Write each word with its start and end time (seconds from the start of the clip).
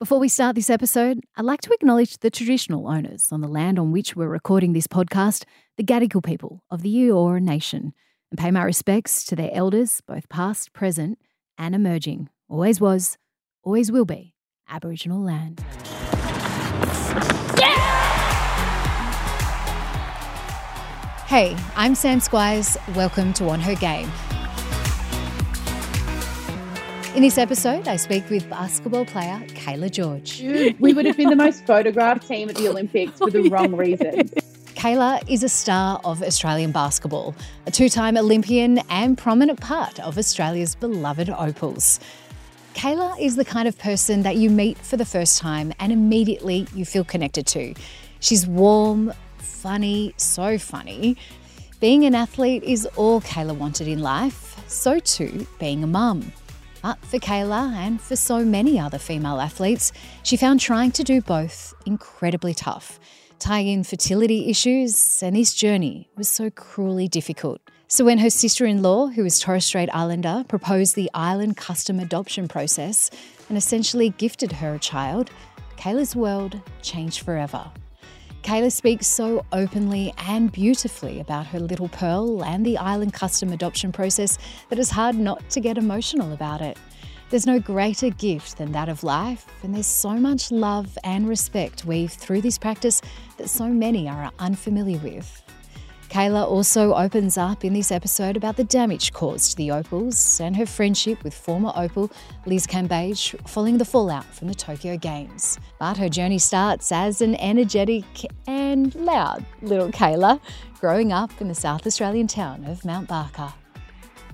Before 0.00 0.20
we 0.20 0.28
start 0.28 0.54
this 0.54 0.70
episode, 0.70 1.24
I'd 1.34 1.44
like 1.44 1.60
to 1.62 1.72
acknowledge 1.72 2.18
the 2.18 2.30
traditional 2.30 2.86
owners 2.86 3.32
on 3.32 3.40
the 3.40 3.48
land 3.48 3.80
on 3.80 3.90
which 3.90 4.14
we're 4.14 4.28
recording 4.28 4.72
this 4.72 4.86
podcast, 4.86 5.42
the 5.76 5.82
Gadigal 5.82 6.24
people 6.24 6.62
of 6.70 6.82
the 6.82 6.94
Eora 6.94 7.42
Nation, 7.42 7.92
and 8.30 8.38
pay 8.38 8.52
my 8.52 8.62
respects 8.62 9.24
to 9.24 9.34
their 9.34 9.50
elders, 9.52 10.00
both 10.06 10.28
past, 10.28 10.72
present, 10.72 11.18
and 11.58 11.74
emerging. 11.74 12.28
Always 12.48 12.80
was, 12.80 13.18
always 13.64 13.90
will 13.90 14.04
be 14.04 14.34
Aboriginal 14.68 15.20
land. 15.20 15.64
Hey, 21.26 21.56
I'm 21.74 21.96
Sam 21.96 22.20
Squires. 22.20 22.76
Welcome 22.94 23.32
to 23.32 23.48
On 23.48 23.58
Her 23.58 23.74
Game. 23.74 24.08
In 27.18 27.22
this 27.22 27.36
episode, 27.36 27.88
I 27.88 27.96
speak 27.96 28.30
with 28.30 28.48
basketball 28.48 29.04
player 29.04 29.40
Kayla 29.48 29.90
George. 29.90 30.40
We 30.78 30.94
would 30.94 31.04
have 31.04 31.16
been 31.16 31.30
the 31.30 31.34
most 31.34 31.66
photographed 31.66 32.28
team 32.28 32.48
at 32.48 32.54
the 32.54 32.68
Olympics 32.68 33.18
for 33.18 33.28
the 33.28 33.48
wrong 33.48 33.74
reasons. 33.74 34.30
Kayla 34.76 35.28
is 35.28 35.42
a 35.42 35.48
star 35.48 36.00
of 36.04 36.22
Australian 36.22 36.70
basketball, 36.70 37.34
a 37.66 37.72
two 37.72 37.88
time 37.88 38.16
Olympian 38.16 38.78
and 38.88 39.18
prominent 39.18 39.60
part 39.60 39.98
of 39.98 40.16
Australia's 40.16 40.76
beloved 40.76 41.28
Opals. 41.28 41.98
Kayla 42.74 43.20
is 43.20 43.34
the 43.34 43.44
kind 43.44 43.66
of 43.66 43.76
person 43.76 44.22
that 44.22 44.36
you 44.36 44.48
meet 44.48 44.78
for 44.78 44.96
the 44.96 45.04
first 45.04 45.40
time 45.40 45.72
and 45.80 45.90
immediately 45.90 46.68
you 46.72 46.84
feel 46.84 47.02
connected 47.02 47.48
to. 47.48 47.74
She's 48.20 48.46
warm, 48.46 49.12
funny, 49.38 50.14
so 50.18 50.56
funny. 50.56 51.16
Being 51.80 52.04
an 52.04 52.14
athlete 52.14 52.62
is 52.62 52.86
all 52.94 53.20
Kayla 53.22 53.56
wanted 53.56 53.88
in 53.88 54.02
life, 54.02 54.62
so 54.68 55.00
too 55.00 55.48
being 55.58 55.82
a 55.82 55.88
mum. 55.88 56.32
But 56.82 56.98
for 57.04 57.18
Kayla 57.18 57.72
and 57.72 58.00
for 58.00 58.16
so 58.16 58.44
many 58.44 58.78
other 58.78 58.98
female 58.98 59.40
athletes, 59.40 59.92
she 60.22 60.36
found 60.36 60.60
trying 60.60 60.92
to 60.92 61.02
do 61.02 61.20
both 61.20 61.74
incredibly 61.86 62.54
tough, 62.54 63.00
tying 63.38 63.68
in 63.68 63.84
fertility 63.84 64.48
issues, 64.48 65.22
and 65.22 65.34
this 65.34 65.54
journey 65.54 66.08
was 66.16 66.28
so 66.28 66.50
cruelly 66.50 67.08
difficult. 67.08 67.60
So 67.88 68.04
when 68.04 68.18
her 68.18 68.30
sister 68.30 68.66
in 68.66 68.82
law, 68.82 69.06
who 69.08 69.24
is 69.24 69.40
Torres 69.40 69.64
Strait 69.64 69.88
Islander, 69.94 70.44
proposed 70.46 70.94
the 70.94 71.10
island 71.14 71.56
custom 71.56 71.98
adoption 71.98 72.46
process 72.46 73.10
and 73.48 73.56
essentially 73.56 74.10
gifted 74.10 74.52
her 74.52 74.74
a 74.74 74.78
child, 74.78 75.30
Kayla's 75.78 76.14
world 76.14 76.60
changed 76.82 77.20
forever. 77.20 77.70
Kayla 78.42 78.72
speaks 78.72 79.06
so 79.06 79.44
openly 79.52 80.14
and 80.16 80.50
beautifully 80.50 81.20
about 81.20 81.46
her 81.48 81.60
little 81.60 81.88
Pearl 81.88 82.42
and 82.42 82.64
the 82.64 82.78
island 82.78 83.12
custom 83.12 83.52
adoption 83.52 83.92
process 83.92 84.38
that 84.68 84.78
it's 84.78 84.90
hard 84.90 85.16
not 85.16 85.48
to 85.50 85.60
get 85.60 85.76
emotional 85.76 86.32
about 86.32 86.60
it. 86.60 86.78
There's 87.30 87.46
no 87.46 87.60
greater 87.60 88.08
gift 88.08 88.56
than 88.56 88.72
that 88.72 88.88
of 88.88 89.04
life, 89.04 89.44
and 89.62 89.74
there's 89.74 89.86
so 89.86 90.14
much 90.14 90.50
love 90.50 90.96
and 91.04 91.28
respect 91.28 91.84
weaved 91.84 92.14
through 92.14 92.40
this 92.40 92.56
practice 92.56 93.02
that 93.36 93.50
so 93.50 93.68
many 93.68 94.08
are 94.08 94.32
unfamiliar 94.38 94.98
with. 95.00 95.42
Kayla 96.08 96.46
also 96.46 96.94
opens 96.94 97.36
up 97.36 97.64
in 97.64 97.74
this 97.74 97.92
episode 97.92 98.36
about 98.36 98.56
the 98.56 98.64
damage 98.64 99.12
caused 99.12 99.50
to 99.50 99.56
the 99.56 99.70
Opals 99.70 100.40
and 100.40 100.56
her 100.56 100.64
friendship 100.64 101.22
with 101.22 101.34
former 101.34 101.70
Opal 101.76 102.10
Liz 102.46 102.66
Cambage 102.66 103.38
following 103.46 103.76
the 103.76 103.84
fallout 103.84 104.24
from 104.24 104.48
the 104.48 104.54
Tokyo 104.54 104.96
Games. 104.96 105.58
But 105.78 105.98
her 105.98 106.08
journey 106.08 106.38
starts 106.38 106.90
as 106.92 107.20
an 107.20 107.34
energetic 107.36 108.04
and 108.46 108.94
loud 108.94 109.44
little 109.60 109.90
Kayla 109.90 110.40
growing 110.80 111.12
up 111.12 111.30
in 111.42 111.48
the 111.48 111.54
South 111.54 111.86
Australian 111.86 112.26
town 112.26 112.64
of 112.64 112.86
Mount 112.86 113.06
Barker. 113.06 113.52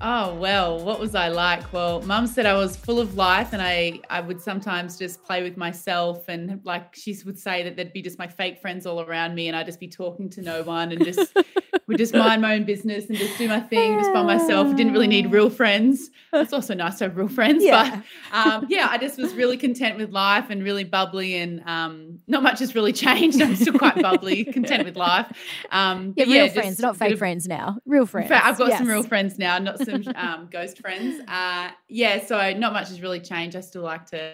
Oh 0.07 0.35
well, 0.35 0.77
what 0.77 0.99
was 0.99 1.15
I 1.15 1.29
like? 1.29 1.73
Well, 1.73 1.99
mum 2.03 2.27
said 2.27 2.45
I 2.45 2.53
was 2.53 2.75
full 2.77 2.99
of 2.99 3.15
life 3.15 3.53
and 3.53 3.61
I 3.61 4.01
I 4.07 4.21
would 4.21 4.39
sometimes 4.39 4.99
just 4.99 5.23
play 5.23 5.41
with 5.41 5.57
myself 5.57 6.29
and 6.29 6.63
like 6.63 6.93
she 6.93 7.17
would 7.25 7.39
say 7.39 7.63
that 7.63 7.75
there'd 7.75 7.91
be 7.91 8.03
just 8.03 8.19
my 8.19 8.27
fake 8.27 8.61
friends 8.61 8.85
all 8.85 9.01
around 9.01 9.33
me 9.33 9.47
and 9.47 9.57
I'd 9.57 9.65
just 9.65 9.79
be 9.79 9.87
talking 9.87 10.29
to 10.29 10.43
no 10.43 10.61
one 10.61 10.91
and 10.91 11.03
just 11.03 11.35
would 11.87 11.97
just 11.97 12.13
mind 12.13 12.41
my 12.41 12.55
own 12.55 12.63
business 12.63 13.05
and 13.07 13.17
just 13.17 13.37
do 13.37 13.47
my 13.47 13.59
thing 13.59 13.97
just 13.99 14.11
by 14.11 14.23
myself. 14.23 14.75
Didn't 14.75 14.93
really 14.93 15.07
need 15.07 15.31
real 15.31 15.49
friends. 15.49 16.09
It's 16.33 16.51
also 16.51 16.73
nice 16.73 16.97
to 16.97 17.05
have 17.05 17.17
real 17.17 17.27
friends, 17.27 17.63
yeah. 17.63 18.01
but 18.31 18.53
um, 18.55 18.65
yeah, 18.69 18.87
I 18.89 18.97
just 18.97 19.17
was 19.17 19.33
really 19.35 19.57
content 19.57 19.97
with 19.97 20.09
life 20.09 20.49
and 20.49 20.63
really 20.63 20.83
bubbly 20.83 21.35
and 21.35 21.61
um, 21.65 22.19
not 22.27 22.43
much 22.43 22.59
has 22.59 22.75
really 22.75 22.93
changed. 22.93 23.41
I'm 23.41 23.55
still 23.55 23.77
quite 23.77 24.01
bubbly, 24.01 24.43
content 24.53 24.85
with 24.85 24.95
life. 24.95 25.31
Um, 25.71 26.13
yeah, 26.17 26.25
real 26.25 26.45
yeah, 26.45 26.47
friends, 26.47 26.79
not 26.79 26.97
fake 26.97 27.13
of, 27.13 27.19
friends 27.19 27.47
now. 27.47 27.77
Real 27.85 28.05
friends. 28.05 28.31
I've 28.31 28.57
got 28.57 28.69
yes. 28.69 28.79
some 28.79 28.87
real 28.87 29.03
friends 29.03 29.37
now, 29.37 29.57
not 29.59 29.79
some 29.79 30.03
um, 30.15 30.49
ghost 30.51 30.79
friends. 30.79 31.21
Uh, 31.27 31.69
yeah, 31.87 32.25
so 32.25 32.53
not 32.53 32.73
much 32.73 32.89
has 32.89 33.01
really 33.01 33.19
changed. 33.19 33.55
I 33.55 33.61
still 33.61 33.83
like 33.83 34.07
to 34.07 34.33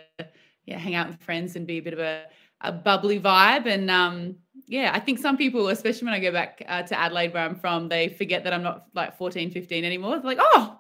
yeah 0.66 0.78
hang 0.78 0.96
out 0.96 1.08
with 1.08 1.22
friends 1.22 1.56
and 1.56 1.68
be 1.68 1.78
a 1.78 1.82
bit 1.82 1.94
of 1.94 2.00
a, 2.00 2.24
a 2.64 2.72
bubbly 2.72 3.20
vibe 3.20 3.66
and 3.66 3.90
um, 3.90 4.36
yeah, 4.72 4.92
I 4.94 5.02
think 5.02 5.20
some 5.20 5.36
people, 5.36 5.68
especially 5.68 6.06
when 6.06 6.14
I 6.14 6.20
go 6.20 6.32
back 6.32 6.64
uh, 6.66 6.84
to 6.84 6.98
Adelaide 6.98 7.34
where 7.34 7.44
I'm 7.44 7.56
from, 7.56 7.90
they 7.90 8.08
forget 8.08 8.46
that 8.46 8.54
I'm 8.54 8.64
not 8.64 8.86
like 8.94 9.18
14, 9.18 9.52
15 9.52 9.84
anymore. 9.84 10.14
They're 10.14 10.22
like, 10.24 10.38
oh, 10.40 10.80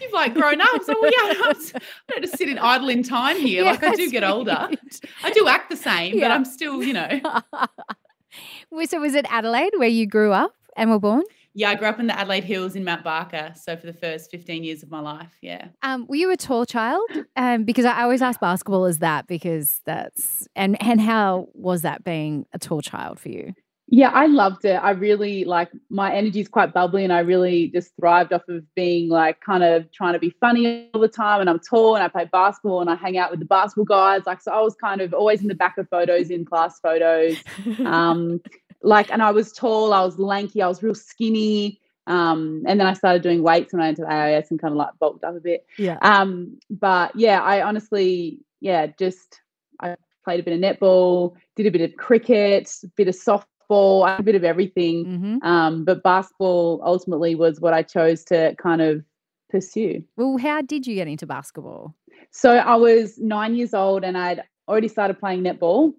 you've 0.00 0.12
like 0.12 0.32
grown 0.32 0.60
up. 0.60 0.82
So 0.84 0.94
well, 1.00 1.10
yeah, 1.10 1.34
I'm, 1.44 1.56
I 1.56 1.80
don't 2.08 2.22
just 2.22 2.38
sit 2.38 2.48
in 2.48 2.58
idle 2.58 2.88
in 2.88 3.02
time 3.02 3.36
here. 3.36 3.64
like 3.64 3.82
I 3.82 3.96
do 3.96 4.10
get 4.10 4.22
older. 4.22 4.70
I 5.24 5.30
do 5.32 5.48
act 5.48 5.70
the 5.70 5.76
same, 5.76 6.16
yeah. 6.16 6.28
but 6.28 6.30
I'm 6.30 6.44
still, 6.44 6.84
you 6.84 6.92
know. 6.92 7.20
so 8.86 9.00
was 9.00 9.14
it 9.14 9.26
Adelaide 9.28 9.72
where 9.76 9.88
you 9.88 10.06
grew 10.06 10.32
up 10.32 10.52
and 10.76 10.90
were 10.90 11.00
born? 11.00 11.24
Yeah, 11.58 11.70
I 11.70 11.74
grew 11.74 11.88
up 11.88 11.98
in 11.98 12.06
the 12.06 12.18
Adelaide 12.18 12.44
Hills 12.44 12.76
in 12.76 12.84
Mount 12.84 13.02
Barker. 13.02 13.54
So 13.56 13.78
for 13.78 13.86
the 13.86 13.94
first 13.94 14.30
15 14.30 14.62
years 14.62 14.82
of 14.82 14.90
my 14.90 15.00
life, 15.00 15.38
yeah. 15.40 15.68
Um, 15.80 16.06
were 16.06 16.16
you 16.16 16.30
a 16.30 16.36
tall 16.36 16.66
child? 16.66 17.10
Um, 17.34 17.64
because 17.64 17.86
I 17.86 18.02
always 18.02 18.20
ask 18.20 18.38
basketball 18.40 18.84
as 18.84 18.98
that 18.98 19.26
because 19.26 19.80
that's, 19.86 20.46
and, 20.54 20.80
and 20.82 21.00
how 21.00 21.48
was 21.54 21.80
that 21.80 22.04
being 22.04 22.44
a 22.52 22.58
tall 22.58 22.82
child 22.82 23.18
for 23.18 23.30
you? 23.30 23.54
Yeah, 23.88 24.10
I 24.10 24.26
loved 24.26 24.66
it. 24.66 24.74
I 24.74 24.90
really 24.90 25.44
like 25.44 25.70
my 25.88 26.12
energy 26.12 26.40
is 26.40 26.48
quite 26.48 26.74
bubbly 26.74 27.04
and 27.04 27.12
I 27.12 27.20
really 27.20 27.68
just 27.68 27.92
thrived 27.98 28.34
off 28.34 28.46
of 28.48 28.62
being 28.74 29.08
like 29.08 29.40
kind 29.40 29.64
of 29.64 29.90
trying 29.92 30.12
to 30.12 30.18
be 30.18 30.34
funny 30.40 30.90
all 30.92 31.00
the 31.00 31.08
time. 31.08 31.40
And 31.40 31.48
I'm 31.48 31.60
tall 31.60 31.94
and 31.94 32.04
I 32.04 32.08
play 32.08 32.28
basketball 32.30 32.82
and 32.82 32.90
I 32.90 32.96
hang 32.96 33.16
out 33.16 33.30
with 33.30 33.40
the 33.40 33.46
basketball 33.46 33.84
guys. 33.86 34.22
Like, 34.26 34.42
so 34.42 34.52
I 34.52 34.60
was 34.60 34.74
kind 34.74 35.00
of 35.00 35.14
always 35.14 35.40
in 35.40 35.48
the 35.48 35.54
back 35.54 35.78
of 35.78 35.88
photos, 35.88 36.28
in 36.30 36.44
class 36.44 36.80
photos. 36.80 37.36
Um, 37.86 38.40
like, 38.82 39.10
and 39.10 39.22
I 39.22 39.30
was 39.30 39.52
tall, 39.52 39.92
I 39.92 40.04
was 40.04 40.18
lanky, 40.18 40.62
I 40.62 40.68
was 40.68 40.82
real 40.82 40.94
skinny. 40.94 41.80
Um, 42.06 42.62
and 42.66 42.78
then 42.78 42.86
I 42.86 42.92
started 42.92 43.22
doing 43.22 43.42
weights 43.42 43.72
when 43.72 43.82
I 43.82 43.86
went 43.86 43.96
to 43.98 44.06
AIS 44.10 44.50
and 44.50 44.60
kind 44.60 44.72
of 44.72 44.78
like 44.78 44.90
bulked 45.00 45.24
up 45.24 45.36
a 45.36 45.40
bit. 45.40 45.66
Yeah. 45.76 45.98
Um, 46.02 46.58
but 46.70 47.16
yeah, 47.16 47.42
I 47.42 47.62
honestly, 47.62 48.38
yeah, 48.60 48.86
just 48.98 49.40
I 49.80 49.96
played 50.24 50.40
a 50.40 50.42
bit 50.42 50.54
of 50.54 50.60
netball, 50.60 51.34
did 51.56 51.66
a 51.66 51.70
bit 51.70 51.80
of 51.80 51.96
cricket, 51.96 52.70
a 52.84 52.88
bit 52.96 53.08
of 53.08 53.16
softball, 53.16 54.18
a 54.18 54.22
bit 54.22 54.36
of 54.36 54.44
everything. 54.44 55.04
Mm-hmm. 55.04 55.46
Um, 55.46 55.84
but 55.84 56.02
basketball 56.04 56.80
ultimately 56.84 57.34
was 57.34 57.60
what 57.60 57.74
I 57.74 57.82
chose 57.82 58.24
to 58.26 58.54
kind 58.56 58.80
of 58.82 59.04
pursue. 59.50 60.04
Well, 60.16 60.38
how 60.38 60.62
did 60.62 60.86
you 60.86 60.94
get 60.94 61.08
into 61.08 61.26
basketball? 61.26 61.94
So 62.30 62.56
I 62.56 62.76
was 62.76 63.18
nine 63.18 63.54
years 63.54 63.74
old 63.74 64.04
and 64.04 64.16
I'd 64.16 64.42
already 64.68 64.88
started 64.88 65.18
playing 65.18 65.42
netball 65.42 65.94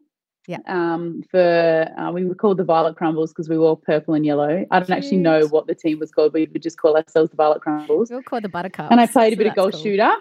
yeah. 0.47 0.59
Um, 0.65 1.23
for 1.29 1.93
uh, 1.97 2.11
we 2.11 2.25
were 2.25 2.33
called 2.33 2.57
the 2.57 2.63
Violet 2.63 2.95
Crumbles 2.95 3.33
because 3.33 3.49
we 3.49 3.57
were 3.57 3.65
all 3.65 3.75
purple 3.75 4.13
and 4.13 4.25
yellow. 4.25 4.65
I 4.71 4.79
don't 4.79 4.85
Cute. 4.85 4.97
actually 4.97 5.17
know 5.17 5.45
what 5.47 5.67
the 5.67 5.75
team 5.75 5.99
was 5.99 6.09
called. 6.09 6.33
We 6.33 6.45
would 6.45 6.63
just 6.63 6.79
call 6.79 6.95
ourselves 6.95 7.31
the 7.31 7.35
Violet 7.35 7.61
Crumbles. 7.61 8.09
We 8.09 8.15
were 8.15 8.23
called 8.23 8.45
the 8.45 8.49
Buttercups. 8.49 8.89
And 8.89 9.01
I 9.01 9.07
played 9.07 9.33
a 9.33 9.35
bit 9.35 9.47
of 9.47 9.55
goal 9.55 9.71
cool. 9.71 9.81
shooter. 9.81 10.13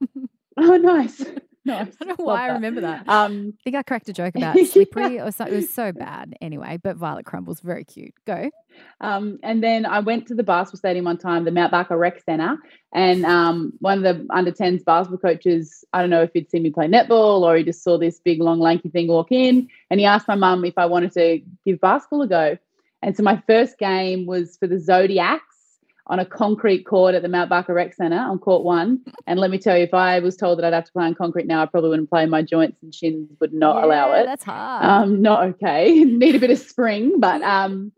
oh, 0.56 0.76
nice. 0.76 1.24
Nice. 1.64 1.88
I 2.00 2.04
don't 2.04 2.18
know 2.18 2.24
why 2.24 2.48
I 2.48 2.52
remember 2.52 2.80
that. 2.82 3.08
Um, 3.08 3.54
I 3.60 3.62
think 3.62 3.76
I 3.76 3.82
cracked 3.82 4.08
a 4.08 4.12
joke 4.12 4.34
about 4.36 4.58
slippery 4.58 5.16
yeah. 5.16 5.26
or 5.26 5.32
something. 5.32 5.54
It 5.54 5.56
was 5.58 5.70
so 5.70 5.92
bad. 5.92 6.34
Anyway, 6.40 6.78
but 6.82 6.96
Violet 6.96 7.26
Crumbles, 7.26 7.60
very 7.60 7.84
cute. 7.84 8.14
Go. 8.26 8.50
Um, 9.00 9.38
and 9.42 9.62
then 9.62 9.86
I 9.86 10.00
went 10.00 10.26
to 10.28 10.34
the 10.34 10.42
basketball 10.42 10.78
stadium 10.78 11.04
one 11.04 11.18
time, 11.18 11.44
the 11.44 11.50
Mount 11.50 11.72
Barker 11.72 11.96
Rec 11.96 12.22
Centre, 12.24 12.56
and 12.92 13.24
um, 13.24 13.72
one 13.80 13.98
of 13.98 14.04
the 14.04 14.26
under 14.34 14.52
10s 14.52 14.84
basketball 14.84 15.18
coaches, 15.18 15.84
I 15.92 16.00
don't 16.00 16.10
know 16.10 16.22
if 16.22 16.30
he'd 16.32 16.50
seen 16.50 16.62
me 16.62 16.70
play 16.70 16.86
netball 16.86 17.42
or 17.42 17.56
he 17.56 17.64
just 17.64 17.82
saw 17.82 17.98
this 17.98 18.20
big, 18.20 18.40
long, 18.40 18.60
lanky 18.60 18.88
thing 18.88 19.08
walk 19.08 19.32
in, 19.32 19.68
and 19.90 20.00
he 20.00 20.06
asked 20.06 20.28
my 20.28 20.36
mum 20.36 20.64
if 20.64 20.78
I 20.78 20.86
wanted 20.86 21.12
to 21.12 21.40
give 21.64 21.80
basketball 21.80 22.22
a 22.22 22.28
go. 22.28 22.58
And 23.02 23.16
so 23.16 23.22
my 23.22 23.42
first 23.46 23.78
game 23.78 24.26
was 24.26 24.56
for 24.56 24.66
the 24.66 24.78
Zodiacs 24.78 25.57
on 26.08 26.18
a 26.18 26.24
concrete 26.24 26.84
court 26.84 27.14
at 27.14 27.22
the 27.22 27.28
Mount 27.28 27.50
Barker 27.50 27.74
Rec 27.74 27.94
Centre 27.94 28.18
on 28.18 28.38
court 28.38 28.64
one. 28.64 29.00
And 29.26 29.38
let 29.38 29.50
me 29.50 29.58
tell 29.58 29.76
you, 29.76 29.84
if 29.84 29.92
I 29.92 30.20
was 30.20 30.36
told 30.36 30.58
that 30.58 30.64
I'd 30.64 30.72
have 30.72 30.84
to 30.84 30.92
play 30.92 31.04
on 31.04 31.14
concrete 31.14 31.46
now, 31.46 31.62
I 31.62 31.66
probably 31.66 31.90
wouldn't 31.90 32.08
play. 32.08 32.24
My 32.26 32.42
joints 32.42 32.82
and 32.82 32.94
shins 32.94 33.30
would 33.40 33.52
not 33.52 33.76
yeah, 33.76 33.84
allow 33.84 34.12
it. 34.14 34.24
That's 34.24 34.44
hard. 34.44 34.84
Um, 34.84 35.22
not 35.22 35.44
okay. 35.44 36.04
Need 36.04 36.34
a 36.34 36.40
bit 36.40 36.50
of 36.50 36.58
spring, 36.58 37.20
but 37.20 37.42
um, 37.42 37.92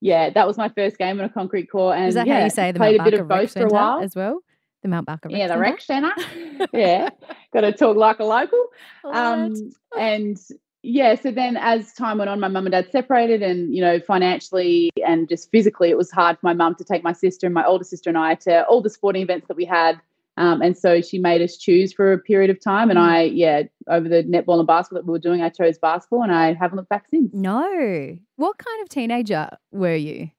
yeah, 0.00 0.30
that 0.30 0.46
was 0.46 0.56
my 0.56 0.68
first 0.68 0.98
game 0.98 1.18
on 1.18 1.24
a 1.24 1.28
concrete 1.28 1.66
court. 1.66 1.96
And 1.96 2.08
is 2.08 2.14
that 2.14 2.26
yeah, 2.26 2.38
how 2.38 2.44
you 2.44 2.50
say 2.50 2.72
the 2.72 2.78
played 2.78 2.98
Mount 2.98 3.08
a 3.08 3.10
bit 3.10 3.20
of 3.20 3.28
both 3.28 3.52
for 3.52 3.66
a 3.66 3.68
while 3.68 4.00
as 4.00 4.14
well? 4.14 4.40
The 4.82 4.88
Mount 4.88 5.06
Barker 5.06 5.28
Yeah, 5.30 5.48
the 5.48 5.58
rec 5.58 5.80
centre. 5.80 6.12
yeah, 6.72 7.08
got 7.52 7.62
to 7.62 7.72
talk 7.72 7.96
like 7.96 8.20
a 8.20 8.24
local. 8.24 8.66
Um, 9.04 9.72
and 9.98 10.38
yeah, 10.82 11.14
so 11.14 11.30
then 11.30 11.56
as 11.56 11.92
time 11.92 12.18
went 12.18 12.30
on, 12.30 12.40
my 12.40 12.48
mum 12.48 12.66
and 12.66 12.72
dad 12.72 12.90
separated, 12.90 13.42
and 13.42 13.74
you 13.74 13.80
know, 13.82 13.98
financially 14.00 14.90
and 15.06 15.28
just 15.28 15.50
physically, 15.50 15.90
it 15.90 15.96
was 15.96 16.10
hard 16.10 16.36
for 16.38 16.46
my 16.46 16.54
mum 16.54 16.74
to 16.76 16.84
take 16.84 17.02
my 17.02 17.12
sister 17.12 17.46
and 17.46 17.54
my 17.54 17.64
older 17.64 17.84
sister 17.84 18.08
and 18.10 18.18
I 18.18 18.34
to 18.36 18.64
all 18.66 18.80
the 18.82 18.90
sporting 18.90 19.22
events 19.22 19.48
that 19.48 19.56
we 19.56 19.64
had 19.64 20.00
Um, 20.36 20.62
and 20.62 20.78
so 20.78 21.00
she 21.00 21.18
made 21.18 21.42
us 21.42 21.56
choose 21.56 21.92
for 21.92 22.12
a 22.12 22.18
period 22.18 22.48
of 22.48 22.60
time. 22.62 22.90
And 22.90 22.98
Mm. 22.98 23.02
I, 23.02 23.22
yeah, 23.22 23.62
over 23.88 24.08
the 24.08 24.22
netball 24.22 24.58
and 24.60 24.68
basketball 24.68 25.02
that 25.02 25.06
we 25.06 25.10
were 25.10 25.18
doing, 25.18 25.42
I 25.42 25.48
chose 25.48 25.78
basketball 25.78 26.22
and 26.22 26.30
I 26.32 26.54
haven't 26.54 26.76
looked 26.76 26.90
back 26.90 27.06
since. 27.10 27.34
No. 27.34 28.16
What 28.36 28.56
kind 28.56 28.80
of 28.82 28.88
teenager 28.88 29.48
were 29.72 29.96
you? 29.96 30.30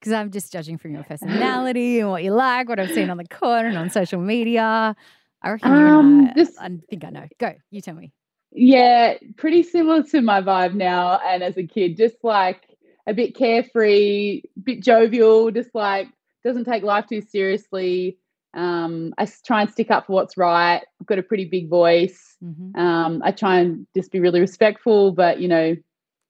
Because 0.00 0.12
I'm 0.12 0.30
just 0.32 0.52
judging 0.52 0.76
from 0.76 0.92
your 0.92 1.02
personality 1.08 2.00
and 2.00 2.10
what 2.10 2.22
you 2.22 2.32
like, 2.32 2.68
what 2.68 2.78
I've 2.78 2.90
seen 2.90 3.08
on 3.08 3.16
the 3.16 3.24
court 3.26 3.64
and 3.64 3.78
on 3.78 3.88
social 3.88 4.20
media. 4.20 4.94
I 5.42 5.50
reckon 5.50 5.72
Um, 5.72 6.26
I, 6.26 6.32
this- 6.34 6.58
I 6.60 6.68
think 6.90 7.04
I 7.06 7.08
know. 7.10 7.26
Go, 7.38 7.54
you 7.70 7.80
tell 7.80 7.94
me. 7.94 8.12
Yeah, 8.52 9.14
pretty 9.36 9.62
similar 9.62 10.02
to 10.04 10.20
my 10.22 10.40
vibe 10.40 10.74
now 10.74 11.18
and 11.26 11.42
as 11.42 11.56
a 11.56 11.66
kid, 11.66 11.96
just 11.96 12.16
like 12.22 12.62
a 13.06 13.12
bit 13.14 13.34
carefree, 13.36 14.42
bit 14.62 14.82
jovial, 14.82 15.50
just 15.50 15.74
like 15.74 16.08
doesn't 16.44 16.64
take 16.64 16.82
life 16.82 17.06
too 17.06 17.20
seriously. 17.20 18.16
Um, 18.54 19.12
I 19.18 19.26
try 19.44 19.60
and 19.62 19.70
stick 19.70 19.90
up 19.90 20.06
for 20.06 20.14
what's 20.14 20.36
right. 20.38 20.80
I've 21.00 21.06
got 21.06 21.18
a 21.18 21.22
pretty 21.22 21.44
big 21.44 21.68
voice. 21.68 22.36
Mhm. 22.42 22.76
Um, 22.76 23.20
I 23.24 23.32
try 23.32 23.58
and 23.60 23.86
just 23.94 24.10
be 24.10 24.20
really 24.20 24.40
respectful, 24.40 25.12
but 25.12 25.40
you 25.40 25.48
know, 25.48 25.76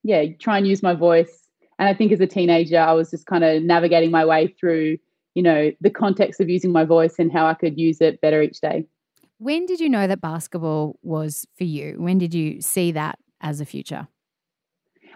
yeah, 0.03 0.25
try 0.41 0.59
and 0.59 0.67
use 0.67 0.82
my 0.82 0.94
voice. 0.94 1.49
And 1.79 1.88
I 1.88 1.94
think 1.94 2.11
as 2.12 2.20
a 2.20 2.26
teenager, 2.26 2.79
I 2.79 2.93
was 2.93 3.11
just 3.11 3.26
kind 3.26 3.44
of 3.44 3.62
navigating 3.62 4.11
my 4.11 4.25
way 4.25 4.49
through, 4.49 4.99
you 5.35 5.43
know, 5.43 5.70
the 5.81 5.91
context 5.91 6.41
of 6.41 6.49
using 6.49 6.73
my 6.73 6.85
voice 6.85 7.17
and 7.20 7.32
how 7.32 7.47
I 7.47 7.55
could 7.55 7.79
use 7.79 8.00
it 8.00 8.20
better 8.20 8.43
each 8.43 8.61
day. 8.61 8.87
When 9.38 9.67
did 9.67 9.81
you 9.81 9.88
know 9.88 10.06
that 10.06 10.20
basketball 10.20 10.99
was 11.02 11.46
for 11.56 11.64
you? 11.64 11.94
When 11.99 12.19
did 12.19 12.35
you 12.35 12.61
see 12.61 12.93
that 12.93 13.19
as 13.40 13.61
a 13.61 13.64
future? 13.64 14.08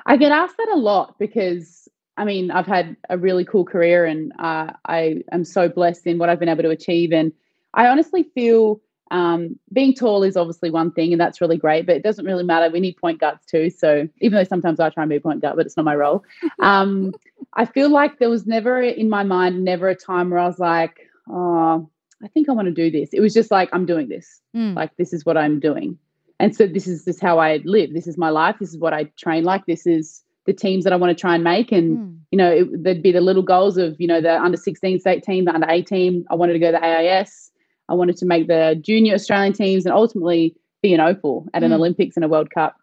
I 0.07 0.17
get 0.17 0.33
asked 0.33 0.57
that 0.57 0.71
a 0.73 0.79
lot 0.79 1.19
because 1.19 1.89
I 2.17 2.25
mean 2.25 2.51
I've 2.51 2.67
had 2.67 2.97
a 3.11 3.19
really 3.19 3.45
cool 3.45 3.65
career 3.65 4.05
and 4.05 4.33
uh, 4.39 4.73
I 4.87 5.23
am 5.33 5.45
so 5.45 5.69
blessed 5.69 6.07
in 6.07 6.19
what 6.19 6.29
I've 6.29 6.39
been 6.39 6.49
able 6.49 6.63
to 6.63 6.71
achieve. 6.71 7.13
And 7.13 7.33
I 7.75 7.87
honestly 7.87 8.25
feel 8.35 8.81
um, 9.13 9.59
being 9.73 9.93
tall 9.93 10.23
is 10.23 10.39
obviously 10.39 10.71
one 10.71 10.91
thing, 10.91 11.13
and 11.13 11.21
that's 11.21 11.41
really 11.41 11.59
great. 11.59 11.85
But 11.85 11.97
it 11.97 12.03
doesn't 12.03 12.25
really 12.25 12.45
matter. 12.45 12.73
We 12.73 12.81
need 12.81 12.97
point 12.97 13.21
guards 13.21 13.45
too. 13.45 13.69
So 13.69 14.09
even 14.21 14.39
though 14.39 14.45
sometimes 14.45 14.81
I 14.81 14.89
try 14.89 15.03
and 15.03 15.11
be 15.11 15.21
point 15.21 15.43
guard, 15.43 15.57
but 15.57 15.67
it's 15.67 15.77
not 15.77 15.85
my 15.85 15.95
role. 15.95 16.25
Um, 16.61 17.13
I 17.55 17.67
feel 17.67 17.91
like 17.91 18.19
there 18.19 18.31
was 18.31 18.47
never 18.47 18.81
in 18.81 19.11
my 19.11 19.25
mind 19.25 19.65
never 19.65 19.89
a 19.89 19.95
time 19.97 20.31
where 20.31 20.39
I 20.39 20.47
was 20.47 20.59
like, 20.59 21.01
oh, 21.29 21.91
I 22.25 22.29
think 22.29 22.49
I 22.49 22.53
want 22.53 22.67
to 22.67 22.73
do 22.73 22.91
this. 22.91 23.11
It 23.13 23.21
was 23.21 23.35
just 23.35 23.51
like 23.51 23.69
I'm 23.73 23.87
doing 23.87 24.09
this. 24.09 24.41
Mm. 24.57 24.75
like 24.77 24.95
this 24.97 25.13
is 25.13 25.25
what 25.27 25.37
i'm 25.37 25.59
doing. 25.61 25.99
And 26.41 26.55
so 26.57 26.67
this 26.67 26.87
is 26.87 27.05
just 27.05 27.21
how 27.21 27.39
i 27.39 27.61
live. 27.65 27.93
This 27.95 28.07
is 28.07 28.17
my 28.19 28.31
life. 28.31 28.57
This 28.61 28.71
is 28.71 28.79
what 28.79 28.93
i 28.93 29.05
train 29.17 29.45
like. 29.45 29.65
This 29.67 29.87
is 29.87 30.23
the 30.47 30.53
teams 30.53 30.85
that 30.85 30.93
i 30.93 30.97
want 30.97 31.17
to 31.17 31.21
try 31.21 31.35
and 31.35 31.45
make. 31.45 31.73
And 31.73 31.99
Mm. 31.99 32.19
you 32.33 32.39
know 32.39 32.51
it, 32.51 32.83
there'd 32.83 33.03
be 33.03 33.13
the 33.13 33.21
little 33.21 33.43
goals 33.43 33.77
of 33.77 34.01
you 34.01 34.07
know 34.07 34.21
the 34.21 34.35
under 34.43 34.57
16 34.57 34.99
state 35.01 35.23
team 35.23 35.45
the 35.47 35.55
under 35.55 35.67
18 35.71 36.25
i 36.31 36.35
wanted 36.35 36.55
to 36.55 36.59
go 36.59 36.71
to 36.73 36.79
the 36.79 36.85
ais 36.85 37.51
i 37.91 37.95
wanted 37.95 38.17
to 38.17 38.27
make 38.27 38.47
the 38.49 38.63
junior 38.81 39.15
australian 39.15 39.53
teams 39.53 39.85
and 39.87 39.93
ultimately 39.95 40.57
be 40.83 40.93
an 40.95 41.01
opal 41.01 41.47
at 41.55 41.63
an 41.63 41.71
Mm. 41.71 41.75
olympics 41.81 42.17
and 42.17 42.25
a 42.25 42.29
world 42.29 42.51
cup. 42.51 42.77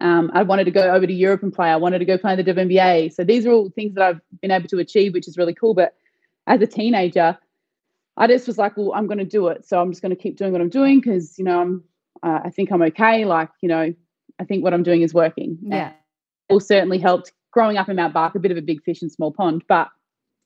Um, 0.00 0.30
i 0.34 0.42
wanted 0.42 0.64
to 0.64 0.70
go 0.70 0.82
over 0.94 1.06
to 1.06 1.12
europe 1.12 1.42
and 1.42 1.52
play. 1.52 1.68
I 1.68 1.76
wanted 1.76 1.98
to 2.00 2.04
go 2.04 2.16
play 2.18 2.32
in 2.34 2.38
the 2.42 2.44
WNBA. 2.54 3.12
so 3.12 3.24
these 3.24 3.44
are 3.46 3.50
all 3.52 3.68
things 3.70 3.94
that 3.94 4.04
i've 4.08 4.20
been 4.42 4.50
able 4.50 4.68
to 4.68 4.78
achieve 4.78 5.12
which 5.14 5.28
is 5.28 5.36
really 5.36 5.54
cool. 5.54 5.74
But 5.74 5.94
as 6.46 6.60
a 6.62 6.66
teenager 6.66 7.36
I 8.16 8.26
just 8.26 8.46
was 8.46 8.58
like, 8.58 8.76
well, 8.76 8.92
I'm 8.94 9.06
going 9.06 9.18
to 9.18 9.24
do 9.24 9.48
it. 9.48 9.66
So 9.66 9.80
I'm 9.80 9.90
just 9.90 10.02
going 10.02 10.14
to 10.14 10.20
keep 10.20 10.36
doing 10.36 10.52
what 10.52 10.60
I'm 10.60 10.68
doing 10.68 11.00
because, 11.00 11.38
you 11.38 11.44
know, 11.44 11.60
I'm, 11.60 11.84
uh, 12.22 12.40
I 12.44 12.50
think 12.50 12.70
I'm 12.70 12.82
okay. 12.82 13.24
Like, 13.24 13.50
you 13.62 13.68
know, 13.68 13.94
I 14.38 14.44
think 14.44 14.62
what 14.62 14.74
I'm 14.74 14.82
doing 14.82 15.02
is 15.02 15.14
working. 15.14 15.58
Yeah. 15.62 15.86
And 15.86 15.94
it 16.48 16.52
all 16.52 16.60
certainly 16.60 16.98
helped 16.98 17.32
growing 17.52 17.76
up 17.76 17.88
in 17.88 17.96
Mount 17.96 18.14
Barker, 18.14 18.38
a 18.38 18.40
bit 18.40 18.50
of 18.50 18.58
a 18.58 18.62
big 18.62 18.82
fish 18.82 19.02
in 19.02 19.10
small 19.10 19.32
pond, 19.32 19.64
but 19.68 19.88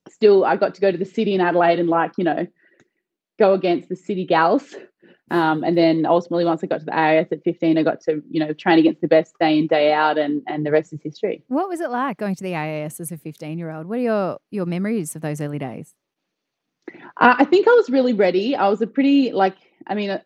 still 0.08 0.44
I 0.44 0.56
got 0.56 0.75
to 0.75 0.81
go 0.81 0.90
to 0.90 0.99
the 0.99 1.05
city 1.05 1.34
in 1.34 1.40
Adelaide 1.40 1.78
and 1.78 1.88
like, 1.88 2.12
you 2.16 2.25
know, 2.25 2.46
go 3.38 3.52
against 3.52 3.88
the 3.88 3.96
city 3.96 4.25
gals. 4.25 4.75
Um, 5.31 5.64
and 5.64 5.76
then 5.76 6.05
ultimately, 6.06 6.44
once 6.44 6.62
I 6.62 6.67
got 6.67 6.81
to 6.81 6.84
the 6.84 6.96
AIS 6.96 7.28
at 7.32 7.43
15, 7.43 7.78
I 7.78 7.82
got 7.82 8.00
to, 8.02 8.22
you 8.31 8.40
know, 8.40 8.52
train 8.52 8.78
against 8.78 9.00
the 9.00 9.08
best 9.08 9.34
day 9.40 9.58
in, 9.58 9.67
day 9.67 9.93
out, 9.93 10.19
and, 10.19 10.43
and 10.46 10.67
the 10.67 10.70
rest 10.70 10.93
is 10.93 11.00
history. 11.02 11.43
What 11.49 11.69
was 11.69 11.81
it 11.81 11.90
like 11.90 12.19
going 12.19 12.34
to 12.37 12.44
the 12.44 12.55
AIS 12.55 13.00
as 13.00 13.10
a 13.10 13.17
15 13.17 13.58
year 13.58 13.70
old? 13.70 13.87
What 13.87 13.99
are 13.99 14.02
your, 14.02 14.38
your 14.50 14.67
memories 14.67 15.17
of 15.17 15.22
those 15.22 15.40
early 15.40 15.58
days? 15.58 15.94
Uh, 17.16 17.34
I 17.38 17.44
think 17.44 17.66
I 17.69 17.72
was 17.72 17.90
really 17.90 18.12
ready. 18.12 18.56
I 18.56 18.69
was 18.69 18.82
a 18.82 18.86
pretty 18.86 19.32
like, 19.32 19.56
I 19.86 19.94
mean, 19.94 20.10
uh, 20.10 20.20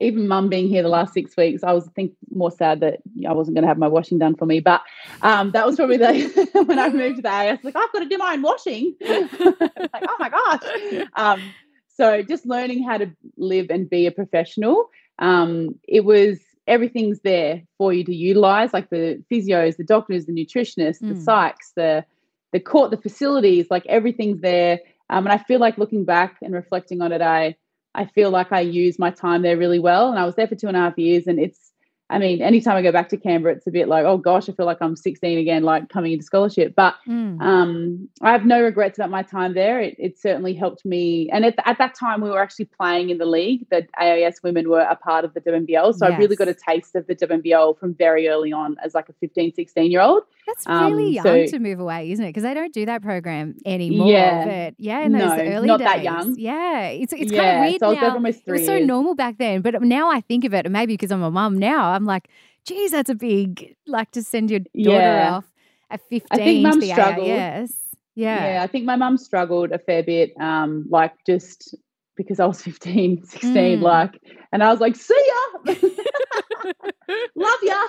even 0.00 0.28
mum 0.28 0.48
being 0.48 0.68
here 0.68 0.82
the 0.82 0.88
last 0.88 1.14
six 1.14 1.36
weeks, 1.36 1.64
I 1.64 1.72
was 1.72 1.88
I 1.88 1.90
think 1.92 2.12
more 2.30 2.50
sad 2.50 2.80
that 2.80 3.00
I 3.26 3.32
wasn't 3.32 3.54
going 3.56 3.62
to 3.62 3.68
have 3.68 3.78
my 3.78 3.88
washing 3.88 4.18
done 4.18 4.36
for 4.36 4.44
me. 4.46 4.60
But 4.60 4.82
um, 5.22 5.52
that 5.52 5.66
was 5.66 5.76
probably 5.76 5.96
the 5.96 6.48
when 6.66 6.78
I 6.78 6.90
moved 6.90 7.16
to 7.16 7.22
the 7.22 7.30
AIS, 7.30 7.60
like 7.64 7.76
I've 7.76 7.92
got 7.92 8.00
to 8.00 8.08
do 8.08 8.18
my 8.18 8.34
own 8.34 8.42
washing. 8.42 8.94
like 9.00 9.30
oh 9.32 10.16
my 10.18 10.28
gosh. 10.28 10.62
Um, 11.16 11.54
so 11.88 12.22
just 12.22 12.44
learning 12.44 12.82
how 12.82 12.98
to 12.98 13.10
live 13.38 13.68
and 13.70 13.88
be 13.88 14.06
a 14.06 14.10
professional. 14.10 14.90
Um, 15.18 15.76
it 15.88 16.04
was 16.04 16.40
everything's 16.66 17.20
there 17.20 17.62
for 17.78 17.92
you 17.92 18.04
to 18.04 18.14
utilize, 18.14 18.74
like 18.74 18.90
the 18.90 19.22
physios, 19.32 19.78
the 19.78 19.84
doctors, 19.84 20.26
the 20.26 20.32
nutritionists, 20.32 20.98
the 21.00 21.14
Mm. 21.14 21.24
psychs, 21.24 21.72
the 21.74 22.04
the 22.52 22.60
court, 22.60 22.90
the 22.90 22.96
facilities, 22.98 23.66
like 23.70 23.86
everything's 23.86 24.40
there. 24.40 24.80
Um, 25.10 25.26
and 25.26 25.32
I 25.32 25.38
feel 25.38 25.60
like 25.60 25.78
looking 25.78 26.04
back 26.04 26.38
and 26.42 26.52
reflecting 26.54 27.02
on 27.02 27.12
it, 27.12 27.22
I 27.22 27.56
I 27.94 28.04
feel 28.06 28.30
like 28.30 28.52
I 28.52 28.60
used 28.60 28.98
my 28.98 29.10
time 29.10 29.42
there 29.42 29.56
really 29.56 29.78
well. 29.78 30.10
And 30.10 30.18
I 30.18 30.26
was 30.26 30.34
there 30.34 30.46
for 30.46 30.54
two 30.54 30.68
and 30.68 30.76
a 30.76 30.80
half 30.80 30.98
years. 30.98 31.26
And 31.26 31.38
it's, 31.40 31.65
I 32.08 32.20
mean, 32.20 32.40
anytime 32.40 32.76
I 32.76 32.82
go 32.82 32.92
back 32.92 33.08
to 33.08 33.16
Canberra, 33.16 33.54
it's 33.56 33.66
a 33.66 33.70
bit 33.72 33.88
like, 33.88 34.04
oh 34.04 34.16
gosh, 34.16 34.48
I 34.48 34.52
feel 34.52 34.64
like 34.64 34.78
I'm 34.80 34.94
16 34.94 35.38
again, 35.38 35.64
like 35.64 35.88
coming 35.88 36.12
into 36.12 36.24
scholarship. 36.24 36.74
But 36.76 36.94
Mm. 37.08 37.40
um, 37.42 38.08
I 38.22 38.30
have 38.30 38.44
no 38.46 38.62
regrets 38.62 38.96
about 38.96 39.10
my 39.10 39.22
time 39.24 39.54
there. 39.54 39.80
It, 39.80 39.96
it 39.98 40.16
certainly 40.18 40.54
helped 40.54 40.84
me. 40.84 41.28
And 41.32 41.44
at, 41.44 41.54
at 41.64 41.78
that 41.78 41.94
time, 41.96 42.20
we 42.20 42.30
were 42.30 42.40
actually 42.40 42.66
playing 42.66 43.10
in 43.10 43.18
the 43.18 43.26
league. 43.26 43.66
The 43.70 43.86
AIS 44.00 44.40
women 44.44 44.68
were 44.70 44.80
a 44.82 44.94
part 44.94 45.24
of 45.24 45.34
the 45.34 45.40
WNBL. 45.40 45.94
So 45.96 46.06
I 46.06 46.16
really 46.16 46.36
got 46.36 46.46
a 46.46 46.54
taste 46.54 46.94
of 46.94 47.08
the 47.08 47.16
WNBL 47.16 47.76
from 47.80 47.92
very 47.94 48.28
early 48.28 48.52
on 48.52 48.76
as 48.84 48.94
like 48.94 49.08
a 49.08 49.12
15, 49.14 49.54
16 49.54 49.90
year 49.90 50.00
old. 50.00 50.22
That's 50.46 50.64
really 50.68 51.18
um, 51.18 51.24
young 51.24 51.24
so- 51.24 51.46
to 51.46 51.58
move 51.58 51.80
away, 51.80 52.12
isn't 52.12 52.24
it? 52.24 52.28
Because 52.28 52.44
they 52.44 52.54
don't 52.54 52.72
do 52.72 52.86
that 52.86 53.02
program 53.02 53.56
anymore. 53.66 54.06
Yeah. 54.08 54.44
But 54.44 54.74
yeah, 54.78 55.00
in 55.00 55.10
those 55.10 55.22
No, 55.30 55.38
early 55.38 55.66
not 55.66 55.78
days. 55.80 55.86
that 55.88 56.02
young. 56.04 56.36
Yeah. 56.38 56.86
It's, 56.86 57.12
it's 57.12 57.32
kind 57.32 57.56
of 57.64 57.68
weird 57.68 57.80
so 57.80 57.86
I 57.86 57.90
was 57.90 57.98
there 57.98 58.10
now. 58.20 58.28
It 58.28 58.50
was 58.52 58.64
so 58.66 58.78
normal 58.78 59.16
back 59.16 59.38
then. 59.38 59.60
But 59.62 59.82
now 59.82 60.08
I 60.08 60.20
think 60.20 60.44
of 60.44 60.54
it, 60.54 60.66
and 60.66 60.72
maybe 60.72 60.92
because 60.94 61.10
I'm 61.10 61.22
a 61.24 61.32
mum 61.32 61.58
now, 61.58 61.95
I'm 61.96 62.04
like, 62.04 62.28
geez, 62.64 62.90
that's 62.92 63.10
a 63.10 63.14
big, 63.14 63.74
like 63.86 64.10
to 64.12 64.22
send 64.22 64.50
your 64.50 64.60
daughter 64.60 64.70
Yeah. 64.98 65.34
off 65.36 65.52
at 65.90 66.00
15 66.08 66.62
mum 66.62 66.80
to 66.80 66.86
the 66.86 66.92
struggled. 66.92 67.28
AIS. 67.28 67.74
Yeah. 68.14 68.54
Yeah. 68.54 68.62
I 68.62 68.66
think 68.66 68.84
my 68.84 68.96
mum 68.96 69.16
struggled 69.18 69.72
a 69.72 69.78
fair 69.78 70.02
bit, 70.02 70.32
um, 70.40 70.86
like 70.88 71.12
just 71.26 71.74
because 72.16 72.40
I 72.40 72.46
was 72.46 72.62
15, 72.70 73.24
16, 73.24 73.78
Mm. 73.78 73.82
like, 73.82 74.20
and 74.52 74.62
I 74.62 74.70
was 74.70 74.80
like, 74.80 74.96
see 74.96 75.30
ya, 75.66 75.74
love 77.36 77.60
ya. 77.62 77.80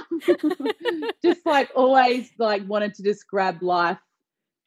just 1.23 1.45
like 1.45 1.69
always 1.75 2.29
like 2.37 2.67
wanted 2.67 2.93
to 2.95 3.03
just 3.03 3.27
grab 3.27 3.61
life, 3.61 3.97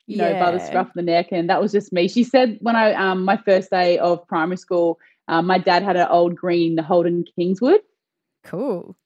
you 0.07 0.17
know, 0.17 0.33
by 0.33 0.51
the 0.51 0.59
scruff 0.61 0.89
of 0.89 0.93
the 0.95 1.03
neck. 1.03 1.29
And 1.31 1.49
that 1.51 1.61
was 1.61 1.73
just 1.73 1.93
me. 1.93 2.09
She 2.09 2.25
said 2.25 2.59
when 2.61 2.75
I, 2.77 2.95
um, 2.95 3.25
my 3.25 3.37
first 3.37 3.71
day 3.71 3.99
of 3.99 4.27
primary 4.29 4.57
school, 4.57 4.99
um, 5.29 5.47
my 5.47 5.59
dad 5.59 5.83
had 5.83 5.97
an 5.97 6.09
old 6.11 6.35
green 6.35 6.77
Holden 6.79 7.25
Kingswood. 7.37 7.81
Cool. 8.45 8.97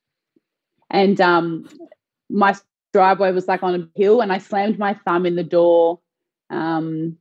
And 0.94 1.20
um, 1.20 1.68
my 2.30 2.54
driveway 2.92 3.32
was 3.32 3.48
like 3.48 3.64
on 3.64 3.74
a 3.74 4.00
hill, 4.00 4.20
and 4.20 4.32
I 4.32 4.38
slammed 4.38 4.78
my 4.78 4.94
thumb 4.94 5.26
in 5.26 5.34
the 5.34 5.42
door 5.42 5.98
um, 6.50 7.18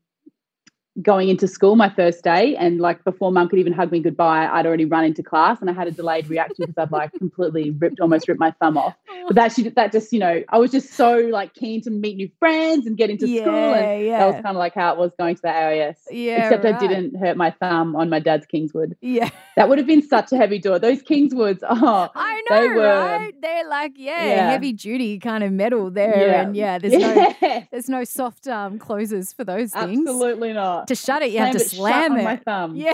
going 1.01 1.29
into 1.29 1.47
school 1.47 1.75
my 1.75 1.89
first 1.89 2.23
day, 2.23 2.55
and 2.55 2.79
like 2.79 3.03
before 3.03 3.31
mum 3.31 3.50
could 3.50 3.59
even 3.59 3.73
hug 3.73 3.91
me 3.91 4.00
goodbye, 4.00 4.47
I'd 4.47 4.65
already 4.65 4.85
run 4.85 5.05
into 5.05 5.23
class, 5.23 5.59
and 5.62 5.69
I 5.69 5.73
had 5.73 5.88
a 5.88 5.91
delayed 5.91 6.27
reaction 6.29 6.65
because 6.67 6.77
I'd 6.77 6.91
like 6.91 7.12
completely 7.17 7.71
ripped, 7.71 8.00
almost 8.00 8.27
ripped 8.27 8.39
my 8.39 8.51
thumb 8.59 8.77
off. 8.77 8.95
But 9.27 9.35
that 9.35 9.51
she 9.53 9.67
that 9.69 9.91
just 9.91 10.13
you 10.13 10.19
know 10.19 10.43
I 10.50 10.57
was 10.57 10.71
just 10.71 10.93
so 10.93 11.17
like 11.17 11.53
keen 11.53 11.81
to 11.83 11.89
meet 11.89 12.17
new 12.17 12.29
friends 12.39 12.85
and 12.85 12.95
get 12.97 13.09
into 13.09 13.27
yeah, 13.27 13.41
school, 13.41 13.55
and 13.55 14.05
yeah. 14.05 14.19
that 14.19 14.25
was 14.27 14.35
kind 14.35 14.47
of 14.47 14.57
like 14.57 14.75
how 14.75 14.93
it 14.93 15.00
was 15.00 15.12
going 15.17 15.35
to 15.35 15.41
the 15.41 15.50
AIS. 15.50 15.97
yeah. 16.12 16.43
Except 16.45 16.63
right. 16.63 16.75
I 16.75 16.79
didn't 16.79 17.15
hurt 17.17 17.38
my 17.38 17.51
thumb 17.51 17.95
on 17.95 18.09
my 18.09 18.19
dad's 18.19 18.45
Kingswood. 18.45 18.95
Yeah. 19.01 19.29
That 19.55 19.69
would 19.69 19.77
have 19.77 19.88
been 19.88 20.01
such 20.01 20.31
a 20.31 20.38
heavy 20.38 20.57
door. 20.59 20.79
Those 20.79 21.01
Kingswoods, 21.01 21.63
oh, 21.67 22.09
I 22.15 22.41
know, 22.50 22.62
They 22.62 22.67
were- 22.69 22.81
right? 22.83 23.33
They're 23.41 23.67
like, 23.69 23.93
yeah, 23.95 24.25
Yeah. 24.25 24.50
heavy 24.51 24.73
duty 24.73 25.19
kind 25.19 25.43
of 25.43 25.51
metal 25.51 25.89
there. 25.91 26.35
And 26.35 26.55
yeah, 26.55 26.77
there's 26.79 26.93
no 26.93 27.35
yeah. 27.41 27.63
there's 27.71 27.89
no 27.89 28.03
soft 28.03 28.47
um 28.47 28.79
closes 28.79 29.31
for 29.33 29.43
those 29.43 29.71
things. 29.71 30.00
Absolutely 30.00 30.53
not. 30.53 30.82
To 30.87 30.95
shut 30.95 31.21
it, 31.21 31.31
you 31.31 31.39
have 31.39 31.53
to 31.53 31.59
slam 31.59 32.17
it. 32.17 32.23
my 32.23 32.37
thumb. 32.37 32.75
Yeah. 32.75 32.93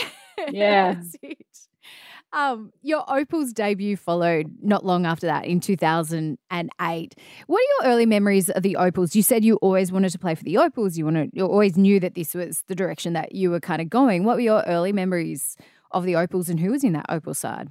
Yeah. 0.51 0.93
That's 0.93 1.15
it. 1.21 1.37
Um, 2.31 2.71
your 2.83 3.03
Opals 3.07 3.53
debut 3.53 3.97
followed 3.97 4.53
not 4.61 4.85
long 4.85 5.05
after 5.05 5.25
that 5.25 5.45
in 5.45 5.59
2008. 5.59 7.15
What 7.47 7.57
are 7.57 7.85
your 7.87 7.91
early 7.91 8.05
memories 8.05 8.49
of 8.51 8.61
the 8.61 8.75
Opals? 8.75 9.15
You 9.15 9.23
said 9.23 9.43
you 9.43 9.55
always 9.57 9.91
wanted 9.91 10.11
to 10.11 10.19
play 10.19 10.35
for 10.35 10.43
the 10.43 10.57
Opals. 10.57 10.97
You 10.97 11.05
wanted, 11.05 11.31
you 11.33 11.45
always 11.45 11.75
knew 11.75 11.99
that 11.99 12.13
this 12.13 12.35
was 12.35 12.63
the 12.67 12.75
direction 12.75 13.13
that 13.13 13.33
you 13.33 13.49
were 13.49 13.59
kind 13.59 13.81
of 13.81 13.89
going. 13.89 14.25
What 14.25 14.35
were 14.35 14.41
your 14.41 14.63
early 14.67 14.93
memories 14.93 15.57
of 15.91 16.05
the 16.05 16.15
Opals 16.15 16.49
and 16.49 16.59
who 16.59 16.71
was 16.71 16.83
in 16.83 16.93
that 16.93 17.07
Opal 17.09 17.33
side? 17.33 17.69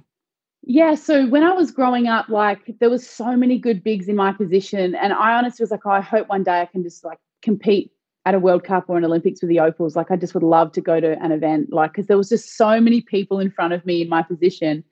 Yeah, 0.63 0.95
so 0.95 1.25
when 1.27 1.43
I 1.43 1.53
was 1.53 1.71
growing 1.71 2.07
up, 2.07 2.27
like 2.27 2.75
there 2.81 2.89
was 2.89 3.07
so 3.07 3.37
many 3.37 3.57
good 3.57 3.81
bigs 3.81 4.09
in 4.09 4.17
my 4.17 4.33
position, 4.33 4.93
and 4.93 5.13
I 5.13 5.35
honestly 5.35 5.63
was 5.63 5.71
like, 5.71 5.85
oh, 5.85 5.91
I 5.91 6.01
hope 6.01 6.27
one 6.27 6.43
day 6.43 6.59
I 6.59 6.65
can 6.65 6.83
just 6.83 7.05
like 7.05 7.17
compete 7.41 7.93
at 8.25 8.35
a 8.35 8.39
World 8.39 8.63
Cup 8.63 8.85
or 8.87 8.97
an 8.97 9.05
Olympics 9.05 9.41
with 9.41 9.49
the 9.49 9.59
Opals. 9.59 9.95
Like 9.95 10.11
I 10.11 10.15
just 10.15 10.33
would 10.33 10.43
love 10.43 10.71
to 10.73 10.81
go 10.81 10.99
to 10.99 11.21
an 11.21 11.31
event, 11.31 11.71
like 11.71 11.93
because 11.93 12.07
there 12.07 12.17
was 12.17 12.29
just 12.29 12.57
so 12.57 12.79
many 12.79 13.01
people 13.01 13.39
in 13.39 13.49
front 13.49 13.73
of 13.73 13.85
me 13.85 14.01
in 14.01 14.09
my 14.09 14.21
position, 14.21 14.83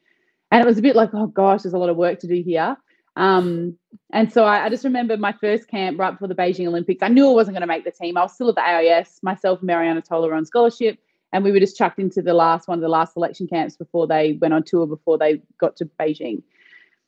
and 0.52 0.62
it 0.62 0.66
was 0.66 0.78
a 0.78 0.82
bit 0.82 0.96
like, 0.96 1.10
oh 1.14 1.28
gosh, 1.28 1.64
there's 1.64 1.74
a 1.74 1.78
lot 1.78 1.90
of 1.90 1.98
work 1.98 2.20
to 2.20 2.28
do 2.28 2.42
here. 2.42 2.78
Um, 3.18 3.78
and 4.12 4.32
so 4.32 4.46
I, 4.46 4.66
I, 4.66 4.70
just 4.70 4.84
remember 4.84 5.18
my 5.18 5.34
first 5.42 5.68
camp 5.68 5.98
right 5.98 6.12
before 6.12 6.28
the 6.28 6.36
Beijing 6.36 6.68
Olympics. 6.68 7.02
I 7.02 7.08
knew 7.08 7.28
I 7.28 7.34
wasn't 7.34 7.56
going 7.56 7.62
to 7.62 7.68
make 7.68 7.84
the 7.84 7.90
team. 7.90 8.16
I 8.16 8.22
was 8.22 8.34
still 8.34 8.50
at 8.50 8.56
the 8.56 8.62
AIS. 8.62 9.20
Myself 9.24 9.60
and 9.60 9.66
Marianna 9.66 10.04
Tolo 10.04 10.28
were 10.28 10.36
on 10.36 10.46
scholarship, 10.46 11.00
and 11.34 11.44
we 11.44 11.52
were 11.52 11.60
just 11.60 11.76
chucked 11.76 11.98
into 11.98 12.22
the 12.22 12.36
last 12.36 12.68
one 12.68 12.78
of 12.78 12.84
the 12.84 12.90
last 12.90 13.14
selection 13.14 13.48
camps 13.48 13.76
before 13.76 14.06
they 14.06 14.34
went 14.34 14.54
on 14.54 14.62
tour 14.62 14.86
before 14.86 15.18
they 15.18 15.42
got 15.60 15.76
to 15.78 15.86
Beijing. 16.00 16.44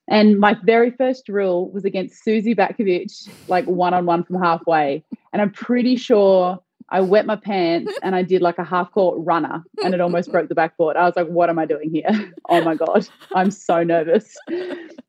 And 0.08 0.40
my 0.40 0.58
very 0.64 0.90
first 0.90 1.28
drill 1.28 1.70
was 1.70 1.86
against 1.86 2.24
Susie 2.24 2.56
Batkovic, 2.56 3.30
like 3.48 3.66
one 3.66 3.94
on 3.94 4.08
one 4.08 4.24
from 4.24 4.42
halfway. 4.42 5.04
And 5.34 5.42
I'm 5.42 5.52
pretty 5.52 5.96
sure 5.96 6.60
I 6.92 7.02
wet 7.02 7.26
my 7.26 7.36
pants 7.36 7.94
and 8.02 8.16
I 8.16 8.24
did 8.24 8.42
like 8.42 8.58
a 8.58 8.64
half 8.64 8.92
court 8.92 9.18
runner 9.20 9.64
and 9.84 9.94
it 9.94 10.02
almost 10.02 10.32
broke 10.32 10.50
the 10.50 10.56
backboard. 10.56 10.98
I 10.98 11.06
was 11.06 11.16
like, 11.16 11.28
what 11.28 11.50
am 11.50 11.60
I 11.60 11.66
doing 11.66 11.92
here? 11.92 12.34
Oh 12.52 12.64
my 12.64 12.74
God, 12.74 13.08
I'm 13.36 13.52
so 13.52 13.84
nervous. 13.84 14.36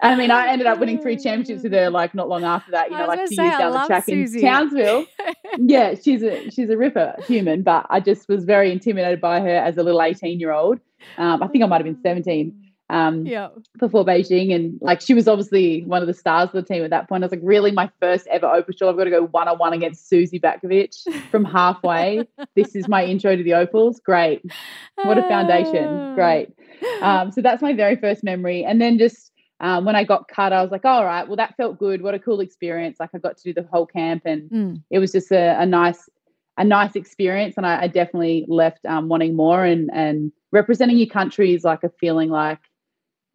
I 0.02 0.14
mean, 0.14 0.30
I 0.30 0.48
ended 0.48 0.66
up 0.66 0.78
winning 0.78 1.00
three 1.00 1.16
championships 1.16 1.62
with 1.62 1.72
her 1.72 1.88
like 1.88 2.14
not 2.14 2.28
long 2.28 2.44
after 2.44 2.70
that, 2.72 2.90
you 2.90 2.98
know, 2.98 3.06
like 3.06 3.20
two 3.30 3.34
say, 3.34 3.44
years 3.44 3.56
down 3.56 3.72
the 3.72 3.86
track 3.86 4.04
Susie. 4.04 4.40
in 4.40 4.44
Townsville. 4.44 5.06
yeah, 5.58 5.94
she's 5.94 6.22
a 6.22 6.50
she's 6.50 6.68
a 6.68 6.76
ripper 6.76 7.14
human, 7.26 7.62
but 7.62 7.86
I 7.88 8.00
just 8.00 8.28
was 8.28 8.44
very 8.44 8.70
intimidated 8.70 9.22
by 9.22 9.40
her 9.40 9.56
as 9.56 9.78
a 9.78 9.82
little 9.82 10.02
18 10.02 10.38
year 10.38 10.52
old. 10.52 10.80
Um, 11.16 11.42
I 11.42 11.48
think 11.48 11.64
I 11.64 11.66
might 11.66 11.78
have 11.78 11.86
been 11.86 12.02
17 12.02 12.69
um, 12.90 13.24
yeah. 13.26 13.48
before 13.78 14.04
Beijing. 14.04 14.54
And 14.54 14.78
like 14.80 15.00
she 15.00 15.14
was 15.14 15.28
obviously 15.28 15.82
one 15.84 16.02
of 16.02 16.08
the 16.08 16.14
stars 16.14 16.48
of 16.48 16.52
the 16.52 16.62
team 16.62 16.84
at 16.84 16.90
that 16.90 17.08
point. 17.08 17.22
I 17.22 17.26
was 17.26 17.32
like, 17.32 17.40
really, 17.42 17.70
my 17.70 17.90
first 18.00 18.26
ever 18.26 18.46
Opal 18.46 18.74
shot. 18.74 18.90
I've 18.90 18.96
got 18.96 19.04
to 19.04 19.10
go 19.10 19.26
one 19.26 19.48
on 19.48 19.58
one 19.58 19.72
against 19.72 20.08
Susie 20.08 20.40
Batkovic 20.40 20.94
from 21.30 21.44
halfway. 21.56 22.26
this 22.56 22.74
is 22.74 22.88
my 22.88 23.04
intro 23.04 23.36
to 23.36 23.42
the 23.42 23.54
Opals. 23.54 24.00
Great. 24.00 24.42
What 24.96 25.18
a 25.18 25.22
foundation. 25.22 25.86
Ah. 25.86 26.14
Great. 26.14 26.48
Um, 27.00 27.30
so 27.30 27.40
that's 27.40 27.62
my 27.62 27.72
very 27.72 27.96
first 27.96 28.24
memory. 28.24 28.64
And 28.64 28.80
then 28.80 28.98
just 28.98 29.30
um, 29.60 29.84
when 29.84 29.94
I 29.94 30.04
got 30.04 30.28
cut, 30.28 30.52
I 30.52 30.62
was 30.62 30.70
like, 30.70 30.84
all 30.84 31.04
right, 31.04 31.26
well, 31.26 31.36
that 31.36 31.56
felt 31.56 31.78
good. 31.78 32.02
What 32.02 32.14
a 32.14 32.18
cool 32.18 32.40
experience. 32.40 32.98
Like 32.98 33.10
I 33.14 33.18
got 33.18 33.36
to 33.36 33.42
do 33.42 33.52
the 33.52 33.68
whole 33.70 33.86
camp 33.86 34.22
and 34.24 34.50
mm. 34.50 34.82
it 34.90 34.98
was 34.98 35.12
just 35.12 35.30
a, 35.30 35.60
a 35.60 35.66
nice 35.66 36.08
a 36.56 36.64
nice 36.64 36.94
experience 36.94 37.54
and 37.56 37.64
I, 37.64 37.82
I 37.82 37.86
definitely 37.86 38.44
left 38.46 38.84
um, 38.84 39.08
wanting 39.08 39.34
more 39.34 39.64
and 39.64 39.90
and 39.94 40.30
representing 40.52 40.98
your 40.98 41.06
country 41.06 41.54
is 41.54 41.64
like 41.64 41.84
a 41.84 41.88
feeling 42.00 42.28
like 42.28 42.58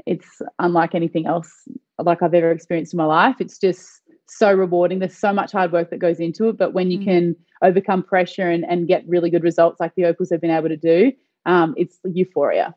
it's 0.05 0.41
unlike 0.59 0.95
anything 0.95 1.25
else 1.25 1.51
like 1.99 2.21
I've 2.21 2.33
ever 2.33 2.51
experienced 2.51 2.93
in 2.93 2.97
my 2.97 3.05
life. 3.05 3.37
It's 3.39 3.57
just 3.57 4.01
so 4.27 4.53
rewarding. 4.53 4.99
There's 4.99 5.17
so 5.17 5.31
much 5.33 5.51
hard 5.51 5.71
work 5.71 5.89
that 5.91 5.99
goes 5.99 6.19
into 6.19 6.49
it, 6.49 6.57
but 6.57 6.73
when 6.73 6.91
you 6.91 6.99
mm. 6.99 7.05
can 7.05 7.35
overcome 7.61 8.03
pressure 8.03 8.49
and, 8.49 8.65
and 8.65 8.87
get 8.87 9.07
really 9.07 9.29
good 9.29 9.43
results 9.43 9.79
like 9.79 9.93
the 9.95 10.05
Opals 10.05 10.29
have 10.31 10.41
been 10.41 10.51
able 10.51 10.69
to 10.69 10.77
do, 10.77 11.11
um, 11.45 11.73
it's 11.77 11.99
euphoria. 12.03 12.75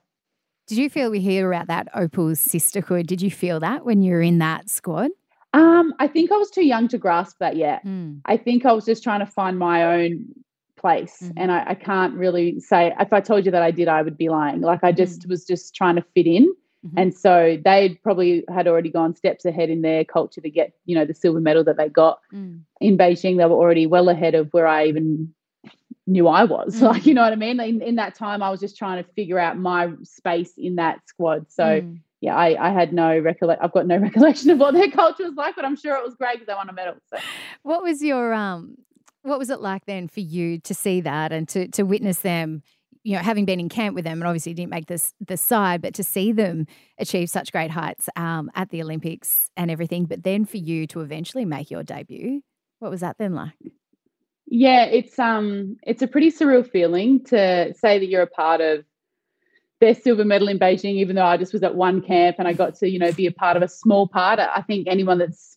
Did 0.66 0.78
you 0.78 0.90
feel 0.90 1.10
we 1.10 1.20
hear 1.20 1.50
about 1.50 1.66
that 1.68 1.88
Opals 1.94 2.40
sisterhood? 2.40 3.06
Did 3.06 3.22
you 3.22 3.30
feel 3.30 3.58
that 3.60 3.84
when 3.84 4.02
you 4.02 4.12
were 4.12 4.20
in 4.20 4.38
that 4.38 4.68
squad? 4.68 5.10
Um, 5.54 5.94
I 5.98 6.06
think 6.06 6.30
I 6.30 6.36
was 6.36 6.50
too 6.50 6.64
young 6.64 6.88
to 6.88 6.98
grasp 6.98 7.38
that 7.40 7.56
yet. 7.56 7.84
Mm. 7.86 8.20
I 8.26 8.36
think 8.36 8.66
I 8.66 8.72
was 8.72 8.84
just 8.84 9.02
trying 9.02 9.20
to 9.20 9.26
find 9.26 9.58
my 9.58 9.82
own 9.82 10.26
place. 10.76 11.18
Mm. 11.22 11.32
And 11.38 11.52
I, 11.52 11.64
I, 11.68 11.74
can't 11.74 12.14
really 12.14 12.60
say 12.60 12.92
if 13.00 13.12
I 13.12 13.20
told 13.20 13.46
you 13.46 13.50
that 13.50 13.62
I 13.62 13.70
did, 13.70 13.88
I 13.88 14.02
would 14.02 14.18
be 14.18 14.28
lying. 14.28 14.60
Like 14.60 14.84
I 14.84 14.92
just 14.92 15.22
mm. 15.22 15.30
was 15.30 15.44
just 15.46 15.74
trying 15.74 15.96
to 15.96 16.04
fit 16.14 16.26
in. 16.26 16.54
Mm-hmm. 16.86 16.98
And 16.98 17.14
so 17.14 17.58
they 17.62 17.98
probably 18.02 18.44
had 18.48 18.68
already 18.68 18.90
gone 18.90 19.14
steps 19.14 19.44
ahead 19.44 19.68
in 19.68 19.82
their 19.82 20.04
culture 20.04 20.40
to 20.40 20.50
get, 20.50 20.72
you 20.84 20.94
know, 20.94 21.04
the 21.04 21.14
silver 21.14 21.40
medal 21.40 21.64
that 21.64 21.76
they 21.76 21.88
got 21.88 22.20
mm. 22.32 22.60
in 22.80 22.96
Beijing. 22.96 23.36
They 23.36 23.44
were 23.44 23.56
already 23.56 23.86
well 23.86 24.08
ahead 24.08 24.34
of 24.34 24.52
where 24.52 24.66
I 24.66 24.86
even 24.86 25.34
knew 26.06 26.28
I 26.28 26.44
was. 26.44 26.76
Mm. 26.78 26.82
Like, 26.82 27.06
you 27.06 27.14
know 27.14 27.22
what 27.22 27.32
I 27.32 27.36
mean? 27.36 27.58
In, 27.58 27.82
in 27.82 27.96
that 27.96 28.14
time, 28.14 28.42
I 28.42 28.50
was 28.50 28.60
just 28.60 28.76
trying 28.76 29.02
to 29.02 29.10
figure 29.12 29.38
out 29.38 29.58
my 29.58 29.90
space 30.04 30.52
in 30.56 30.76
that 30.76 31.00
squad. 31.06 31.50
So, 31.50 31.64
mm. 31.64 31.98
yeah, 32.20 32.36
I, 32.36 32.68
I 32.68 32.70
had 32.70 32.92
no 32.92 33.18
recollection. 33.18 33.64
I've 33.64 33.72
got 33.72 33.86
no 33.86 33.96
recollection 33.98 34.50
of 34.50 34.58
what 34.58 34.74
their 34.74 34.90
culture 34.90 35.24
was 35.24 35.34
like, 35.34 35.56
but 35.56 35.64
I'm 35.64 35.76
sure 35.76 35.96
it 35.96 36.04
was 36.04 36.14
great 36.14 36.34
because 36.34 36.46
they 36.46 36.54
won 36.54 36.68
a 36.68 36.72
medal. 36.72 36.94
So. 37.12 37.18
What 37.62 37.82
was 37.82 38.02
your 38.02 38.32
um? 38.32 38.76
What 39.22 39.40
was 39.40 39.50
it 39.50 39.60
like 39.60 39.84
then 39.86 40.06
for 40.06 40.20
you 40.20 40.60
to 40.60 40.74
see 40.74 41.00
that 41.00 41.32
and 41.32 41.48
to 41.48 41.66
to 41.68 41.82
witness 41.82 42.20
them? 42.20 42.62
You 43.08 43.16
know, 43.16 43.22
having 43.22 43.46
been 43.46 43.58
in 43.58 43.70
camp 43.70 43.94
with 43.94 44.04
them 44.04 44.20
and 44.20 44.28
obviously 44.28 44.52
didn't 44.52 44.68
make 44.70 44.84
this 44.84 45.14
the 45.18 45.38
side, 45.38 45.80
but 45.80 45.94
to 45.94 46.04
see 46.04 46.30
them 46.30 46.66
achieve 46.98 47.30
such 47.30 47.52
great 47.52 47.70
heights 47.70 48.10
um, 48.16 48.50
at 48.54 48.68
the 48.68 48.82
Olympics 48.82 49.50
and 49.56 49.70
everything, 49.70 50.04
but 50.04 50.24
then 50.24 50.44
for 50.44 50.58
you 50.58 50.86
to 50.88 51.00
eventually 51.00 51.46
make 51.46 51.70
your 51.70 51.82
debut, 51.82 52.42
what 52.80 52.90
was 52.90 53.00
that 53.00 53.16
then 53.16 53.34
like? 53.34 53.54
Yeah, 54.46 54.84
it's 54.84 55.18
um, 55.18 55.78
it's 55.84 56.02
a 56.02 56.06
pretty 56.06 56.30
surreal 56.30 56.70
feeling 56.70 57.24
to 57.24 57.72
say 57.72 57.98
that 57.98 58.08
you're 58.08 58.20
a 58.20 58.26
part 58.26 58.60
of 58.60 58.84
their 59.80 59.94
silver 59.94 60.26
medal 60.26 60.48
in 60.48 60.58
Beijing, 60.58 60.96
even 60.96 61.16
though 61.16 61.24
I 61.24 61.38
just 61.38 61.54
was 61.54 61.62
at 61.62 61.74
one 61.74 62.02
camp 62.02 62.36
and 62.38 62.46
I 62.46 62.52
got 62.52 62.74
to, 62.76 62.90
you 62.90 62.98
know, 62.98 63.12
be 63.12 63.24
a 63.24 63.32
part 63.32 63.56
of 63.56 63.62
a 63.62 63.68
small 63.68 64.06
part. 64.06 64.38
I 64.38 64.60
think 64.66 64.86
anyone 64.86 65.16
that's 65.16 65.56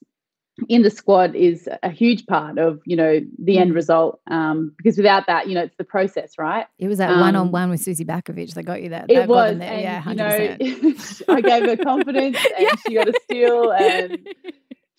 in 0.67 0.81
the 0.81 0.89
squad 0.89 1.35
is 1.35 1.67
a 1.83 1.89
huge 1.89 2.25
part 2.25 2.57
of 2.57 2.81
you 2.85 2.95
know 2.95 3.19
the 3.39 3.57
end 3.57 3.71
mm. 3.71 3.75
result 3.75 4.19
um, 4.27 4.73
because 4.77 4.97
without 4.97 5.25
that 5.27 5.47
you 5.47 5.55
know 5.55 5.63
it's 5.63 5.75
the 5.77 5.83
process 5.83 6.37
right 6.37 6.67
it 6.77 6.87
was 6.87 6.97
that 6.97 7.09
um, 7.09 7.19
one-on-one 7.19 7.69
with 7.69 7.81
Susie 7.81 8.05
Batkovic 8.05 8.53
that 8.53 8.63
got 8.63 8.81
you 8.81 8.89
that 8.89 9.09
it 9.09 9.27
was 9.27 9.57
there. 9.57 9.71
And, 9.71 9.81
yeah 9.81 10.01
100%. 10.01 10.61
you 10.61 10.93
know 10.93 10.95
I 11.35 11.41
gave 11.41 11.65
her 11.65 11.83
confidence 11.83 12.37
and 12.57 12.63
yeah. 12.67 12.75
she 12.85 12.95
got 12.95 13.07
a 13.07 13.13
steal 13.23 13.71
and 13.71 14.27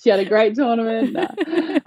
she 0.02 0.10
had 0.10 0.20
a 0.20 0.24
great 0.24 0.54
tournament 0.54 1.16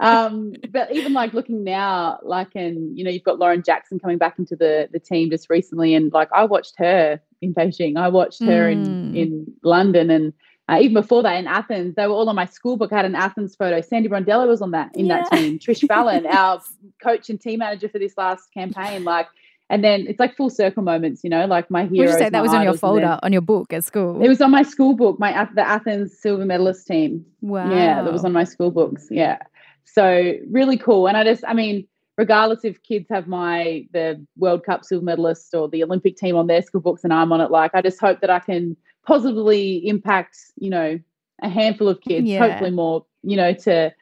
um, 0.00 0.54
but 0.70 0.90
even 0.92 1.12
like 1.12 1.34
looking 1.34 1.64
now 1.64 2.18
like 2.22 2.54
and 2.54 2.96
you 2.96 3.04
know 3.04 3.10
you've 3.10 3.24
got 3.24 3.38
Lauren 3.38 3.62
Jackson 3.62 3.98
coming 3.98 4.18
back 4.18 4.38
into 4.38 4.56
the 4.56 4.88
the 4.92 5.00
team 5.00 5.28
just 5.30 5.50
recently 5.50 5.94
and 5.94 6.12
like 6.12 6.28
I 6.32 6.44
watched 6.44 6.74
her 6.78 7.20
in 7.42 7.52
Beijing 7.52 7.98
I 7.98 8.08
watched 8.08 8.42
her 8.42 8.68
mm. 8.68 8.72
in 8.72 9.16
in 9.16 9.46
London 9.62 10.10
and 10.10 10.32
uh, 10.68 10.78
even 10.80 10.94
before 10.94 11.22
that 11.22 11.36
in 11.36 11.46
Athens, 11.46 11.94
they 11.94 12.06
were 12.06 12.14
all 12.14 12.28
on 12.28 12.34
my 12.34 12.46
school 12.46 12.76
book. 12.76 12.92
I 12.92 12.96
had 12.96 13.04
an 13.04 13.14
Athens 13.14 13.54
photo. 13.54 13.80
Sandy 13.80 14.08
Brondello 14.08 14.48
was 14.48 14.60
on 14.60 14.72
that 14.72 14.94
in 14.96 15.06
yeah. 15.06 15.22
that 15.22 15.36
team. 15.36 15.58
Trish 15.58 15.86
Fallon, 15.88 16.26
our 16.26 16.60
coach 17.02 17.30
and 17.30 17.40
team 17.40 17.60
manager 17.60 17.88
for 17.88 17.98
this 17.98 18.14
last 18.16 18.52
campaign, 18.52 19.04
like. 19.04 19.28
And 19.68 19.82
then 19.82 20.06
it's 20.06 20.20
like 20.20 20.36
full 20.36 20.48
circle 20.48 20.84
moments, 20.84 21.24
you 21.24 21.30
know, 21.30 21.44
like 21.46 21.68
my 21.72 21.86
hero. 21.86 22.06
Would 22.06 22.12
you 22.12 22.18
say 22.18 22.28
that 22.28 22.40
was 22.40 22.54
on 22.54 22.62
your 22.62 22.76
folder, 22.76 23.18
on 23.20 23.32
your 23.32 23.42
book 23.42 23.72
at 23.72 23.82
school? 23.82 24.22
It 24.22 24.28
was 24.28 24.40
on 24.40 24.52
my 24.52 24.62
school 24.62 24.94
book, 24.94 25.18
my 25.18 25.48
the 25.56 25.66
Athens 25.66 26.16
silver 26.16 26.44
medalist 26.44 26.86
team. 26.86 27.26
Wow. 27.40 27.68
Yeah, 27.74 28.00
that 28.04 28.12
was 28.12 28.24
on 28.24 28.32
my 28.32 28.44
school 28.44 28.70
books. 28.70 29.08
Yeah. 29.10 29.38
So 29.84 30.34
really 30.48 30.78
cool. 30.78 31.08
And 31.08 31.16
I 31.16 31.24
just, 31.24 31.42
I 31.48 31.52
mean, 31.52 31.88
regardless 32.16 32.64
if 32.64 32.80
kids 32.84 33.06
have 33.10 33.26
my 33.26 33.86
the 33.92 34.24
World 34.36 34.64
Cup 34.64 34.84
silver 34.84 35.04
medalist 35.04 35.52
or 35.52 35.68
the 35.68 35.82
Olympic 35.82 36.16
team 36.16 36.36
on 36.36 36.46
their 36.46 36.62
school 36.62 36.80
books 36.80 37.02
and 37.02 37.12
I'm 37.12 37.32
on 37.32 37.40
it, 37.40 37.50
like 37.50 37.72
I 37.74 37.82
just 37.82 38.00
hope 38.00 38.20
that 38.20 38.30
I 38.30 38.38
can 38.38 38.76
positively 39.06 39.86
impact, 39.86 40.36
you 40.56 40.70
know, 40.70 40.98
a 41.42 41.48
handful 41.48 41.88
of 41.88 42.00
kids, 42.00 42.26
yeah. 42.26 42.38
hopefully 42.38 42.70
more, 42.70 43.06
you 43.22 43.36
know, 43.36 43.52
to 43.52 43.92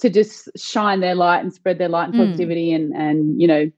to 0.00 0.10
just 0.10 0.48
shine 0.56 1.00
their 1.00 1.14
light 1.14 1.40
and 1.40 1.52
spread 1.52 1.78
their 1.78 1.88
light 1.88 2.06
and 2.06 2.14
mm. 2.14 2.24
positivity 2.24 2.70
mm. 2.70 2.76
and 2.76 2.92
and 2.94 3.40
you 3.40 3.48
know 3.48 3.70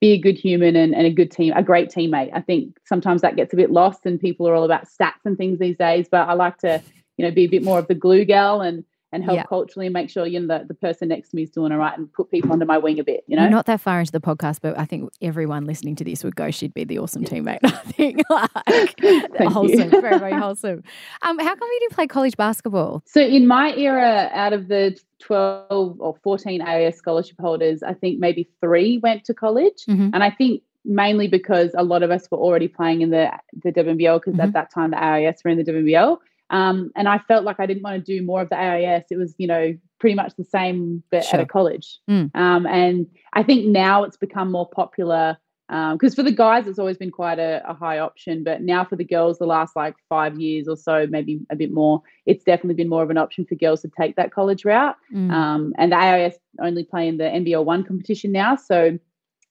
be 0.00 0.12
a 0.12 0.18
good 0.18 0.36
human 0.36 0.76
and, 0.76 0.94
and 0.94 1.06
a 1.06 1.10
good 1.10 1.30
team, 1.30 1.54
a 1.56 1.62
great 1.62 1.88
teammate. 1.88 2.30
I 2.34 2.42
think 2.42 2.76
sometimes 2.84 3.22
that 3.22 3.36
gets 3.36 3.54
a 3.54 3.56
bit 3.56 3.70
lost 3.70 4.04
and 4.04 4.20
people 4.20 4.46
are 4.46 4.54
all 4.54 4.64
about 4.64 4.86
stats 4.86 5.24
and 5.24 5.38
things 5.38 5.58
these 5.58 5.78
days. 5.78 6.06
But 6.10 6.28
I 6.28 6.34
like 6.34 6.58
to, 6.58 6.82
you 7.16 7.24
know, 7.24 7.30
be 7.30 7.44
a 7.44 7.48
bit 7.48 7.62
more 7.62 7.78
of 7.78 7.88
the 7.88 7.94
glue 7.94 8.26
gal 8.26 8.60
and 8.60 8.84
and 9.12 9.24
help 9.24 9.36
yeah. 9.36 9.44
culturally 9.44 9.86
and 9.86 9.92
make 9.92 10.10
sure 10.10 10.26
you 10.26 10.40
know 10.40 10.58
the, 10.58 10.66
the 10.66 10.74
person 10.74 11.08
next 11.08 11.30
to 11.30 11.36
me 11.36 11.42
is 11.42 11.50
doing 11.50 11.72
all 11.72 11.78
right 11.78 11.96
and 11.96 12.12
put 12.12 12.30
people 12.30 12.52
under 12.52 12.64
my 12.64 12.78
wing 12.78 12.98
a 12.98 13.04
bit 13.04 13.24
you 13.26 13.36
know? 13.36 13.48
Not 13.48 13.66
that 13.66 13.80
far 13.80 14.00
into 14.00 14.12
the 14.12 14.20
podcast 14.20 14.58
but 14.62 14.78
i 14.78 14.84
think 14.84 15.10
everyone 15.22 15.64
listening 15.64 15.96
to 15.96 16.04
this 16.04 16.24
would 16.24 16.36
go 16.36 16.50
she'd 16.50 16.74
be 16.74 16.84
the 16.84 16.98
awesome 16.98 17.24
teammate 17.24 17.58
i 17.64 17.70
think 17.70 18.20
like 18.30 19.48
wholesome 19.52 19.90
very 19.90 20.18
very 20.18 20.32
wholesome. 20.32 20.82
Um 21.22 21.38
how 21.38 21.54
come 21.54 21.68
you 21.72 21.80
didn't 21.80 21.94
play 21.94 22.06
college 22.06 22.36
basketball? 22.36 23.02
So 23.06 23.20
in 23.20 23.46
my 23.46 23.74
era 23.74 24.30
out 24.32 24.52
of 24.52 24.68
the 24.68 24.98
12 25.20 26.00
or 26.00 26.16
14 26.22 26.60
AIS 26.62 26.96
scholarship 26.96 27.36
holders 27.40 27.82
i 27.82 27.94
think 27.94 28.18
maybe 28.18 28.48
three 28.60 28.98
went 28.98 29.24
to 29.24 29.34
college. 29.34 29.84
Mm-hmm. 29.88 30.10
and 30.12 30.22
i 30.22 30.30
think 30.30 30.62
mainly 30.86 31.26
because 31.26 31.72
a 31.76 31.82
lot 31.82 32.02
of 32.02 32.10
us 32.10 32.30
were 32.30 32.38
already 32.38 32.68
playing 32.68 33.02
in 33.02 33.10
the 33.10 33.30
the 33.64 33.72
WNBL 33.72 34.20
because 34.20 34.34
mm-hmm. 34.34 34.40
at 34.40 34.52
that 34.52 34.72
time 34.72 34.92
the 34.92 35.02
AIS 35.02 35.42
were 35.44 35.50
in 35.50 35.58
the 35.58 35.64
WNBL 35.64 36.18
um, 36.50 36.92
and 36.94 37.08
I 37.08 37.18
felt 37.18 37.44
like 37.44 37.58
I 37.58 37.66
didn't 37.66 37.82
want 37.82 38.04
to 38.04 38.18
do 38.18 38.24
more 38.24 38.42
of 38.42 38.48
the 38.48 38.56
AIS. 38.56 39.04
It 39.10 39.16
was, 39.16 39.34
you 39.38 39.46
know, 39.46 39.76
pretty 39.98 40.14
much 40.14 40.34
the 40.36 40.44
same 40.44 41.02
but 41.10 41.24
sure. 41.24 41.40
at 41.40 41.44
a 41.44 41.46
college. 41.46 41.98
Mm. 42.08 42.34
Um, 42.34 42.66
and 42.66 43.06
I 43.32 43.42
think 43.42 43.66
now 43.66 44.04
it's 44.04 44.16
become 44.16 44.52
more 44.52 44.68
popular 44.68 45.38
because 45.68 46.12
um, 46.12 46.14
for 46.14 46.22
the 46.22 46.30
guys 46.30 46.68
it's 46.68 46.78
always 46.78 46.96
been 46.96 47.10
quite 47.10 47.40
a, 47.40 47.60
a, 47.68 47.74
high 47.74 47.98
option, 47.98 48.44
but 48.44 48.62
now 48.62 48.84
for 48.84 48.94
the 48.94 49.04
girls, 49.04 49.38
the 49.38 49.46
last 49.46 49.74
like 49.74 49.96
five 50.08 50.38
years 50.38 50.68
or 50.68 50.76
so, 50.76 51.08
maybe 51.10 51.40
a 51.50 51.56
bit 51.56 51.72
more, 51.72 52.02
it's 52.24 52.44
definitely 52.44 52.74
been 52.74 52.88
more 52.88 53.02
of 53.02 53.10
an 53.10 53.18
option 53.18 53.44
for 53.44 53.56
girls 53.56 53.82
to 53.82 53.90
take 54.00 54.14
that 54.14 54.32
college 54.32 54.64
route. 54.64 54.94
Mm. 55.12 55.32
Um, 55.32 55.72
and 55.76 55.90
the 55.90 55.96
AIS 55.96 56.36
only 56.62 56.84
play 56.84 57.08
in 57.08 57.16
the 57.16 57.24
NBL 57.24 57.64
one 57.64 57.82
competition 57.82 58.30
now, 58.30 58.54
so 58.54 58.96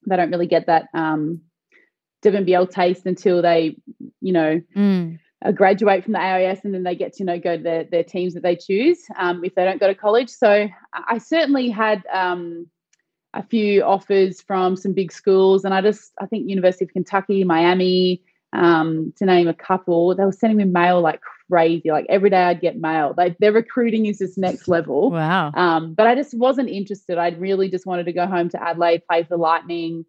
they 0.07 0.15
don't 0.15 0.31
really 0.31 0.47
get 0.47 0.67
that 0.67 0.87
um, 0.93 1.41
WNBL 2.23 2.71
taste 2.71 3.05
until 3.05 3.41
they, 3.41 3.75
you 4.21 4.31
know. 4.31 4.61
Mm 4.73 5.19
graduate 5.51 6.03
from 6.03 6.13
the 6.13 6.19
AIS 6.21 6.61
and 6.63 6.73
then 6.73 6.83
they 6.83 6.95
get 6.95 7.13
to 7.13 7.19
you 7.19 7.25
know 7.25 7.39
go 7.39 7.57
to 7.57 7.63
their, 7.63 7.83
their 7.83 8.03
teams 8.03 8.33
that 8.33 8.43
they 8.43 8.55
choose 8.55 8.99
um, 9.17 9.43
if 9.43 9.55
they 9.55 9.65
don't 9.65 9.79
go 9.79 9.87
to 9.87 9.95
college. 9.95 10.29
So 10.29 10.67
I 10.93 11.17
certainly 11.17 11.69
had 11.69 12.03
um, 12.11 12.67
a 13.33 13.43
few 13.43 13.83
offers 13.83 14.41
from 14.41 14.75
some 14.75 14.93
big 14.93 15.11
schools, 15.11 15.65
and 15.65 15.73
I 15.73 15.81
just 15.81 16.13
I 16.19 16.25
think 16.25 16.49
University 16.49 16.85
of 16.85 16.91
Kentucky, 16.91 17.43
Miami, 17.43 18.23
um, 18.53 19.13
to 19.17 19.25
name 19.25 19.47
a 19.47 19.53
couple, 19.53 20.15
they 20.15 20.23
were 20.23 20.31
sending 20.31 20.57
me 20.57 20.63
mail 20.63 21.01
like 21.01 21.21
crazy. 21.49 21.91
Like 21.91 22.05
every 22.09 22.29
day 22.29 22.43
I'd 22.43 22.61
get 22.61 22.79
mail. 22.79 23.13
Like 23.17 23.37
their 23.37 23.51
recruiting 23.51 24.05
is 24.05 24.19
this 24.19 24.37
next 24.37 24.67
level. 24.67 25.11
Wow. 25.11 25.51
Um, 25.53 25.93
but 25.93 26.07
I 26.07 26.15
just 26.15 26.33
wasn't 26.33 26.69
interested. 26.69 27.17
I 27.17 27.29
really 27.29 27.69
just 27.69 27.85
wanted 27.85 28.05
to 28.05 28.13
go 28.13 28.25
home 28.25 28.49
to 28.49 28.63
Adelaide, 28.63 29.03
play 29.07 29.23
for 29.23 29.37
Lightning, 29.37 30.05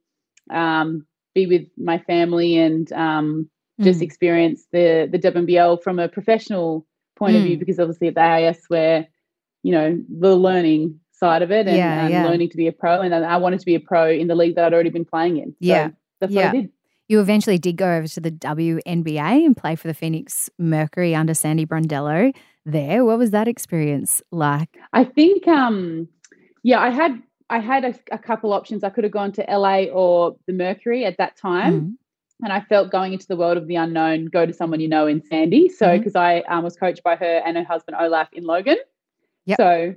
um, 0.51 1.07
be 1.35 1.47
with 1.47 1.67
my 1.77 1.99
family, 1.99 2.57
and 2.57 2.91
um, 3.79 3.85
just 3.85 4.01
mm. 4.01 4.05
experience 4.05 4.67
the 4.73 5.09
the 5.11 5.19
WNBL 5.19 5.83
from 5.83 5.99
a 5.99 6.09
professional 6.09 6.87
point 7.17 7.35
mm. 7.35 7.39
of 7.39 7.45
view. 7.45 7.59
Because 7.59 7.79
obviously 7.79 8.09
at 8.09 8.15
the 8.15 8.23
AIS, 8.23 8.65
where 8.69 9.07
you 9.63 9.73
know 9.73 9.99
the 10.09 10.37
learning 10.37 11.01
side 11.13 11.43
of 11.43 11.51
it 11.51 11.67
and, 11.67 11.77
yeah, 11.77 12.05
and 12.05 12.13
yeah. 12.13 12.25
learning 12.27 12.51
to 12.51 12.57
be 12.57 12.67
a 12.67 12.73
pro, 12.73 13.01
and 13.01 13.15
I 13.15 13.37
wanted 13.37 13.61
to 13.61 13.67
be 13.67 13.75
a 13.75 13.81
pro 13.81 14.11
in 14.11 14.29
the 14.29 14.35
league 14.35 14.55
that 14.57 14.65
I'd 14.65 14.75
already 14.75 14.91
been 14.91 15.05
playing 15.05 15.39
in. 15.39 15.51
So 15.51 15.57
yeah, 15.61 15.91
that's 16.21 16.33
yeah. 16.33 16.47
what 16.47 16.49
I 16.49 16.61
did. 16.61 16.71
You 17.09 17.21
eventually 17.21 17.59
did 17.59 17.77
go 17.77 17.97
over 17.97 18.09
to 18.09 18.21
the 18.21 18.33
WNBA 18.33 19.47
and 19.47 19.57
play 19.57 19.77
for 19.77 19.87
the 19.87 19.95
Phoenix 19.95 20.51
Mercury 20.59 21.15
under 21.15 21.35
Sandy 21.35 21.65
Brondello 21.65 22.35
there. 22.65 23.05
What 23.05 23.19
was 23.19 23.31
that 23.31 23.47
experience 23.47 24.21
like? 24.33 24.77
I 24.93 25.05
think, 25.05 25.47
um, 25.47 26.09
yeah, 26.65 26.81
I 26.81 26.91
had 26.91 27.23
I 27.49 27.61
had 27.61 27.85
a, 27.85 27.95
a, 28.11 28.19
couple 28.19 28.53
options. 28.53 28.83
I 28.83 28.91
could 28.91 29.05
have 29.05 29.13
gone 29.13 29.31
to 29.33 29.45
LA 29.49 29.85
or 29.85 30.37
the 30.47 30.53
Mercury 30.53 31.05
at 31.05 31.17
that 31.19 31.37
time. 31.37 31.81
Mm. 31.81 31.95
And 32.43 32.53
I 32.53 32.61
felt 32.61 32.91
going 32.91 33.13
into 33.13 33.27
the 33.27 33.37
world 33.37 33.57
of 33.57 33.67
the 33.67 33.77
unknown, 33.77 34.27
go 34.27 34.45
to 34.45 34.53
someone 34.53 34.81
you 34.81 34.89
know 34.89 35.07
in 35.07 35.23
Sandy. 35.23 35.69
So, 35.69 35.97
because 35.97 36.13
mm-hmm. 36.13 36.51
I 36.51 36.57
um, 36.57 36.65
was 36.65 36.77
coached 36.77 37.03
by 37.03 37.17
her 37.17 37.43
and 37.45 37.57
her 37.57 37.65
husband 37.65 37.97
Olaf 37.99 38.29
in 38.33 38.45
Logan. 38.45 38.77
Yep. 39.47 39.57
So, 39.57 39.95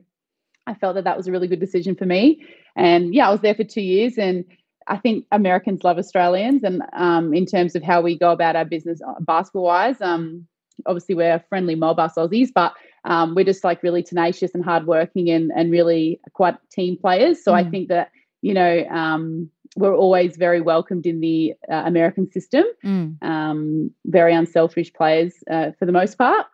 I 0.67 0.73
felt 0.75 0.95
that 0.95 1.03
that 1.03 1.17
was 1.17 1.27
a 1.27 1.31
really 1.31 1.47
good 1.47 1.59
decision 1.59 1.95
for 1.95 2.05
me. 2.05 2.45
And 2.75 3.13
yeah, 3.13 3.27
I 3.27 3.31
was 3.31 3.41
there 3.41 3.55
for 3.55 3.63
two 3.63 3.81
years. 3.81 4.17
And 4.17 4.45
I 4.89 4.97
think 4.97 5.25
Americans 5.31 5.83
love 5.83 5.97
Australians, 5.97 6.63
and 6.63 6.81
um, 6.93 7.33
in 7.33 7.45
terms 7.45 7.75
of 7.75 7.83
how 7.83 8.01
we 8.01 8.17
go 8.17 8.31
about 8.31 8.55
our 8.55 8.65
business 8.65 8.99
uh, 9.07 9.13
basketball 9.19 9.63
wise, 9.63 10.01
um, 10.01 10.47
obviously 10.85 11.15
we're 11.15 11.43
friendly 11.47 11.75
mob 11.75 11.99
us 11.99 12.15
Aussies, 12.15 12.49
but 12.53 12.73
um, 13.05 13.35
we're 13.35 13.45
just 13.45 13.63
like 13.63 13.83
really 13.83 14.01
tenacious 14.01 14.53
and 14.55 14.65
hardworking 14.65 15.29
and 15.29 15.51
and 15.55 15.71
really 15.71 16.19
quite 16.33 16.55
team 16.71 16.97
players. 16.97 17.43
So 17.43 17.51
mm. 17.51 17.55
I 17.55 17.69
think 17.69 17.89
that 17.89 18.11
you 18.41 18.53
know 18.53 18.83
um, 18.89 19.49
we're 19.75 19.95
always 19.95 20.35
very 20.37 20.61
welcomed 20.61 21.05
in 21.05 21.19
the 21.19 21.53
uh, 21.71 21.83
American 21.85 22.31
system. 22.31 22.65
Mm. 22.83 23.21
Um, 23.23 23.91
very 24.05 24.33
unselfish 24.33 24.91
players 24.93 25.33
uh, 25.49 25.71
for 25.77 25.85
the 25.85 25.91
most 25.91 26.17
part. 26.17 26.47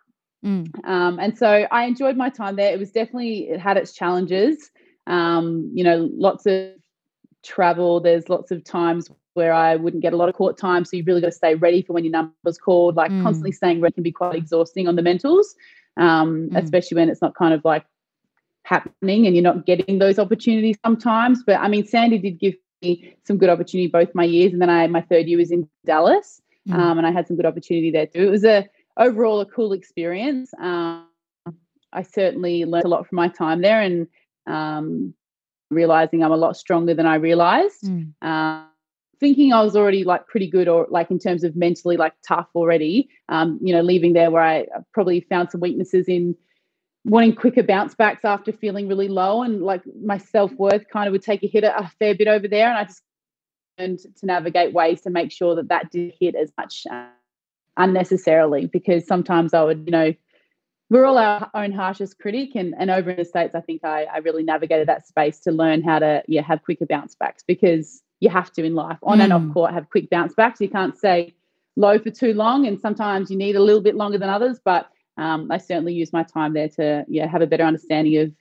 Mm. 0.44 0.68
Um, 0.86 1.18
and 1.18 1.36
so 1.36 1.66
I 1.70 1.84
enjoyed 1.84 2.16
my 2.16 2.28
time 2.28 2.56
there. 2.56 2.72
It 2.72 2.78
was 2.78 2.90
definitely 2.90 3.48
it 3.48 3.60
had 3.60 3.76
its 3.76 3.92
challenges. 3.92 4.70
Um, 5.06 5.70
you 5.74 5.82
know, 5.82 6.10
lots 6.12 6.46
of 6.46 6.72
travel. 7.42 8.00
There's 8.00 8.28
lots 8.28 8.50
of 8.50 8.64
times 8.64 9.10
where 9.34 9.52
I 9.52 9.76
wouldn't 9.76 10.02
get 10.02 10.12
a 10.12 10.16
lot 10.16 10.28
of 10.28 10.34
court 10.34 10.56
time. 10.58 10.84
So 10.84 10.96
you've 10.96 11.06
really 11.06 11.20
got 11.20 11.28
to 11.28 11.32
stay 11.32 11.54
ready 11.54 11.82
for 11.82 11.92
when 11.92 12.04
your 12.04 12.12
number's 12.12 12.58
called. 12.58 12.96
Like 12.96 13.10
mm. 13.10 13.22
constantly 13.22 13.52
staying 13.52 13.80
ready 13.80 13.94
can 13.94 14.02
be 14.02 14.12
quite 14.12 14.34
exhausting 14.34 14.88
on 14.88 14.96
the 14.96 15.02
mentals, 15.02 15.46
um, 15.96 16.50
mm. 16.50 16.62
especially 16.62 16.96
when 16.96 17.08
it's 17.08 17.22
not 17.22 17.34
kind 17.34 17.54
of 17.54 17.64
like 17.64 17.84
happening 18.64 19.26
and 19.26 19.36
you're 19.36 19.42
not 19.42 19.64
getting 19.64 19.98
those 19.98 20.18
opportunities 20.18 20.76
sometimes. 20.84 21.42
But 21.46 21.60
I 21.60 21.68
mean, 21.68 21.86
Sandy 21.86 22.18
did 22.18 22.38
give 22.38 22.54
some 23.24 23.38
good 23.38 23.48
opportunity 23.48 23.88
both 23.88 24.14
my 24.14 24.24
years, 24.24 24.52
and 24.52 24.60
then 24.62 24.70
I 24.70 24.86
my 24.86 25.02
third 25.02 25.26
year 25.26 25.38
was 25.38 25.50
in 25.50 25.68
Dallas, 25.84 26.40
mm. 26.68 26.74
um, 26.74 26.98
and 26.98 27.06
I 27.06 27.10
had 27.10 27.26
some 27.26 27.36
good 27.36 27.46
opportunity 27.46 27.90
there 27.90 28.06
too. 28.06 28.22
It 28.22 28.30
was 28.30 28.44
a 28.44 28.68
overall 28.96 29.40
a 29.40 29.46
cool 29.46 29.72
experience. 29.72 30.52
Um, 30.58 31.06
I 31.92 32.02
certainly 32.02 32.64
learned 32.64 32.84
a 32.84 32.88
lot 32.88 33.06
from 33.06 33.16
my 33.16 33.28
time 33.28 33.62
there, 33.62 33.80
and 33.80 34.06
um, 34.46 35.14
realizing 35.70 36.22
I'm 36.22 36.32
a 36.32 36.36
lot 36.36 36.56
stronger 36.56 36.94
than 36.94 37.06
I 37.06 37.16
realized. 37.16 37.84
Mm. 37.84 38.12
Um, 38.22 38.66
thinking 39.18 39.52
I 39.52 39.62
was 39.62 39.76
already 39.76 40.04
like 40.04 40.26
pretty 40.26 40.48
good 40.48 40.68
or 40.68 40.86
like 40.90 41.10
in 41.10 41.18
terms 41.18 41.42
of 41.44 41.56
mentally 41.56 41.96
like 41.96 42.12
tough 42.26 42.48
already. 42.54 43.08
Um, 43.28 43.58
you 43.62 43.72
know, 43.74 43.80
leaving 43.80 44.12
there 44.12 44.30
where 44.30 44.42
I 44.42 44.66
probably 44.92 45.20
found 45.20 45.50
some 45.50 45.60
weaknesses 45.60 46.06
in 46.08 46.36
wanting 47.06 47.36
quicker 47.36 47.62
bounce 47.62 47.94
backs 47.94 48.24
after 48.24 48.52
feeling 48.52 48.88
really 48.88 49.06
low 49.06 49.42
and 49.42 49.62
like 49.62 49.82
my 50.02 50.18
self-worth 50.18 50.88
kind 50.92 51.06
of 51.06 51.12
would 51.12 51.22
take 51.22 51.42
a 51.44 51.46
hit 51.46 51.62
a 51.62 51.90
fair 52.00 52.16
bit 52.16 52.26
over 52.26 52.48
there 52.48 52.68
and 52.68 52.76
I 52.76 52.84
just 52.84 53.02
learned 53.78 54.00
to 54.00 54.26
navigate 54.26 54.72
ways 54.72 55.02
to 55.02 55.10
make 55.10 55.30
sure 55.30 55.54
that 55.54 55.68
that 55.68 55.90
did 55.92 56.12
hit 56.18 56.34
as 56.34 56.52
much 56.58 56.84
uh, 56.90 57.06
unnecessarily 57.76 58.66
because 58.66 59.06
sometimes 59.06 59.54
I 59.54 59.62
would, 59.62 59.84
you 59.86 59.92
know, 59.92 60.14
we're 60.90 61.04
all 61.04 61.16
our 61.16 61.48
own 61.54 61.70
harshest 61.70 62.18
critic 62.18 62.56
and, 62.56 62.74
and 62.76 62.90
over 62.90 63.10
in 63.10 63.16
the 63.16 63.24
states 63.24 63.56
i 63.56 63.60
think 63.60 63.84
I, 63.84 64.04
I 64.04 64.18
really 64.18 64.44
navigated 64.44 64.86
that 64.86 65.04
space 65.04 65.40
to 65.40 65.50
learn 65.50 65.82
how 65.82 65.98
to 65.98 66.22
yeah 66.28 66.42
have 66.42 66.62
quicker 66.62 66.86
bounce 66.86 67.16
backs 67.16 67.42
because 67.44 68.04
you 68.20 68.30
have 68.30 68.52
to 68.52 68.64
in 68.64 68.76
life 68.76 68.98
on 69.02 69.18
mm. 69.18 69.24
and 69.24 69.32
off 69.32 69.42
mm. 69.42 69.52
court 69.52 69.72
have 69.72 69.90
quick 69.90 70.08
bounce 70.10 70.34
backs 70.34 70.60
you 70.60 70.68
can't 70.68 70.96
stay 70.96 71.34
low 71.74 71.98
for 71.98 72.10
too 72.10 72.34
long 72.34 72.68
and 72.68 72.80
sometimes 72.80 73.32
you 73.32 73.36
need 73.36 73.56
a 73.56 73.60
little 73.60 73.82
bit 73.82 73.96
longer 73.96 74.16
than 74.16 74.28
others 74.28 74.60
but 74.64 74.88
um, 75.16 75.50
i 75.50 75.58
certainly 75.58 75.92
use 75.92 76.12
my 76.12 76.22
time 76.22 76.52
there 76.52 76.68
to 76.68 77.04
yeah 77.08 77.26
have 77.26 77.42
a 77.42 77.46
better 77.46 77.64
understanding 77.64 78.16
of 78.18 78.32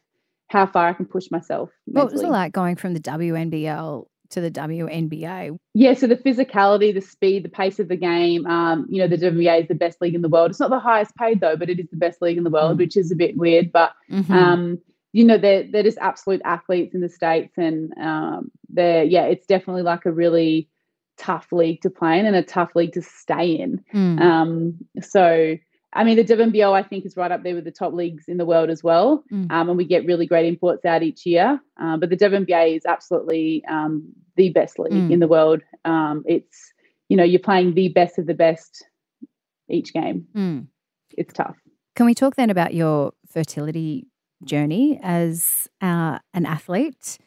how 0.48 0.66
far 0.66 0.88
i 0.90 0.94
can 0.94 1.06
push 1.06 1.30
myself 1.32 1.70
mentally. 1.88 2.06
what 2.06 2.14
was 2.14 2.22
it 2.22 2.30
like 2.30 2.54
going 2.54 2.76
from 2.76 2.94
the 2.94 3.00
wnbl 3.00 4.06
to 4.30 4.42
the 4.42 4.52
WNBA? 4.52 5.58
Yeah, 5.74 5.94
so 5.94 6.08
the 6.08 6.16
physicality, 6.16 6.94
the 6.94 7.02
speed, 7.02 7.44
the 7.44 7.50
pace 7.50 7.80
of 7.80 7.88
the 7.88 7.96
game. 7.96 8.46
Um, 8.46 8.86
you 8.90 9.00
know, 9.00 9.08
the 9.08 9.18
WNBA 9.18 9.64
is 9.64 9.68
the 9.68 9.76
best 9.76 10.02
league 10.02 10.16
in 10.16 10.22
the 10.22 10.30
world. 10.30 10.52
It's 10.52 10.60
not 10.60 10.70
the 10.70 10.80
highest 10.80 11.16
paid 11.16 11.42
though, 11.42 11.56
but 11.56 11.70
it 11.70 11.80
is 11.80 11.90
the 11.90 11.98
best 11.98 12.22
league 12.22 12.38
in 12.38 12.44
the 12.44 12.50
world, 12.50 12.76
mm. 12.76 12.80
which 12.80 12.98
is 12.98 13.12
a 13.12 13.16
bit 13.16 13.38
weird. 13.38 13.72
But 13.72 13.94
mm-hmm. 14.12 14.32
um, 14.32 14.80
you 15.14 15.24
know, 15.24 15.38
they're 15.38 15.64
they're 15.64 15.84
just 15.84 15.98
absolute 16.00 16.42
athletes 16.44 16.94
in 16.94 17.02
the 17.02 17.10
states, 17.10 17.54
and 17.58 17.94
um, 17.98 18.52
they're 18.70 19.04
yeah, 19.04 19.26
it's 19.26 19.48
definitely 19.48 19.84
like 19.84 20.06
a 20.06 20.12
really 20.12 20.70
tough 21.18 21.52
league 21.52 21.82
to 21.82 21.90
play 21.90 22.20
in 22.20 22.26
and 22.26 22.36
a 22.36 22.44
tough 22.44 22.76
league 22.76 22.94
to 22.94 23.02
stay 23.02 23.52
in. 23.52 23.84
Mm. 23.94 24.20
Um, 24.20 24.78
so 25.02 25.56
I 25.96 26.04
mean, 26.04 26.18
the 26.18 26.26
WNBL 26.26 26.74
I 26.74 26.84
think 26.84 27.06
is 27.06 27.16
right 27.16 27.32
up 27.32 27.44
there 27.44 27.56
with 27.56 27.64
the 27.64 27.72
top 27.72 27.94
leagues 27.94 28.26
in 28.28 28.38
the 28.38 28.46
world 28.46 28.70
as 28.70 28.84
well, 28.84 29.24
mm. 29.32 29.50
um, 29.50 29.70
and 29.70 29.78
we 29.78 29.86
get 29.86 30.06
really 30.06 30.28
great 30.28 30.46
imports 30.46 30.84
out 30.84 31.04
each 31.04 31.26
year. 31.26 31.60
Uh, 31.82 31.96
but 31.96 32.10
the 32.10 32.18
WNBA 32.18 32.76
is 32.76 32.86
absolutely 32.86 33.64
um, 33.70 34.04
the 34.36 34.50
best 34.50 34.78
league 34.78 34.92
mm. 34.92 35.12
in 35.12 35.22
the 35.22 35.28
world. 35.28 35.62
Um, 35.86 36.24
it's 36.26 36.74
you 37.08 37.16
know 37.16 37.24
you're 37.24 37.40
playing 37.40 37.76
the 37.76 37.88
best 37.88 38.20
of 38.20 38.28
the 38.28 38.34
best 38.34 38.86
each 39.70 39.94
game. 39.94 40.28
Mm. 40.36 40.68
It's 41.12 41.34
tough. 41.34 41.56
Can 41.96 42.06
we 42.06 42.14
talk 42.14 42.36
then 42.36 42.50
about 42.50 42.74
your 42.74 43.14
fertility 43.32 44.08
journey 44.44 45.00
as 45.02 45.70
uh, 45.82 46.20
an 46.34 46.46
athlete? 46.46 47.18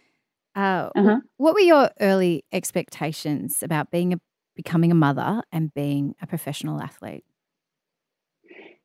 Uh, 0.54 0.90
uh-huh. 0.94 1.20
What 1.38 1.54
were 1.54 1.60
your 1.60 1.90
early 2.00 2.44
expectations 2.52 3.62
about 3.62 3.90
being 3.90 4.12
a 4.12 4.20
becoming 4.54 4.90
a 4.90 4.94
mother 4.94 5.42
and 5.52 5.72
being 5.72 6.16
a 6.20 6.26
professional 6.26 6.82
athlete? 6.82 7.24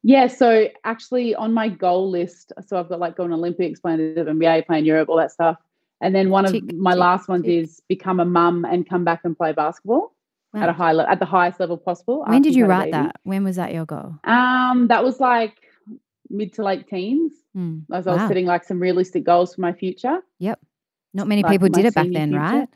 Yeah, 0.04 0.28
so 0.28 0.68
actually 0.84 1.34
on 1.34 1.54
my 1.54 1.70
goal 1.70 2.10
list, 2.10 2.52
so 2.68 2.78
I've 2.78 2.89
got 2.89 3.00
like 3.00 3.16
going 3.16 3.32
Olympics, 3.32 3.80
playing 3.80 4.16
the 4.16 4.22
WNBA, 4.22 4.66
playing 4.66 4.86
Europe, 4.86 5.08
all 5.08 5.18
that 5.18 5.32
stuff. 5.32 5.58
And 6.02 6.13
then 6.13 6.30
one 6.30 6.44
tick, 6.46 6.63
of 6.63 6.76
my 6.76 6.92
tick, 6.92 7.00
last 7.00 7.30
ones 7.30 7.46
tick. 7.46 7.63
is 7.63 7.82
become 7.88 8.20
a 8.20 8.26
mum 8.26 8.66
and 8.66 8.88
come 8.88 9.06
back 9.06 9.22
and 9.24 9.38
play 9.38 9.54
basketball 9.54 10.13
wow. 10.54 10.63
at 10.63 10.70
a 10.70 10.74
high 10.74 10.92
level, 10.92 11.10
at 11.10 11.20
the 11.20 11.26
highest 11.26 11.62
level 11.62 11.78
possible. 11.78 12.26
When 12.28 12.42
did 12.42 12.54
you 12.54 12.66
write 12.66 12.92
that? 12.92 13.16
When 13.24 13.46
was 13.46 13.56
that 13.56 13.74
your 13.74 13.86
goal? 13.86 14.16
Um, 14.26 14.88
that 14.88 15.06
was 15.06 15.22
like 15.22 15.58
mid 16.30 16.52
to 16.54 16.63
late 16.63 16.88
teens. 16.89 17.32
Mm. 17.56 17.84
As 17.94 18.06
wow. 18.06 18.13
I 18.13 18.16
was 18.18 18.28
setting 18.28 18.46
like 18.46 18.66
some 18.66 18.82
realistic 18.82 19.24
goals 19.24 19.56
for 19.56 19.62
my 19.62 19.72
future. 19.72 20.20
Yep. 20.39 20.60
Not 21.13 21.28
many 21.28 21.44
like 21.44 21.52
people 21.52 21.70
did 21.70 21.86
it 21.86 21.96
back 21.96 22.08
then, 22.12 22.30
future. 22.30 22.39
right? 22.42 22.70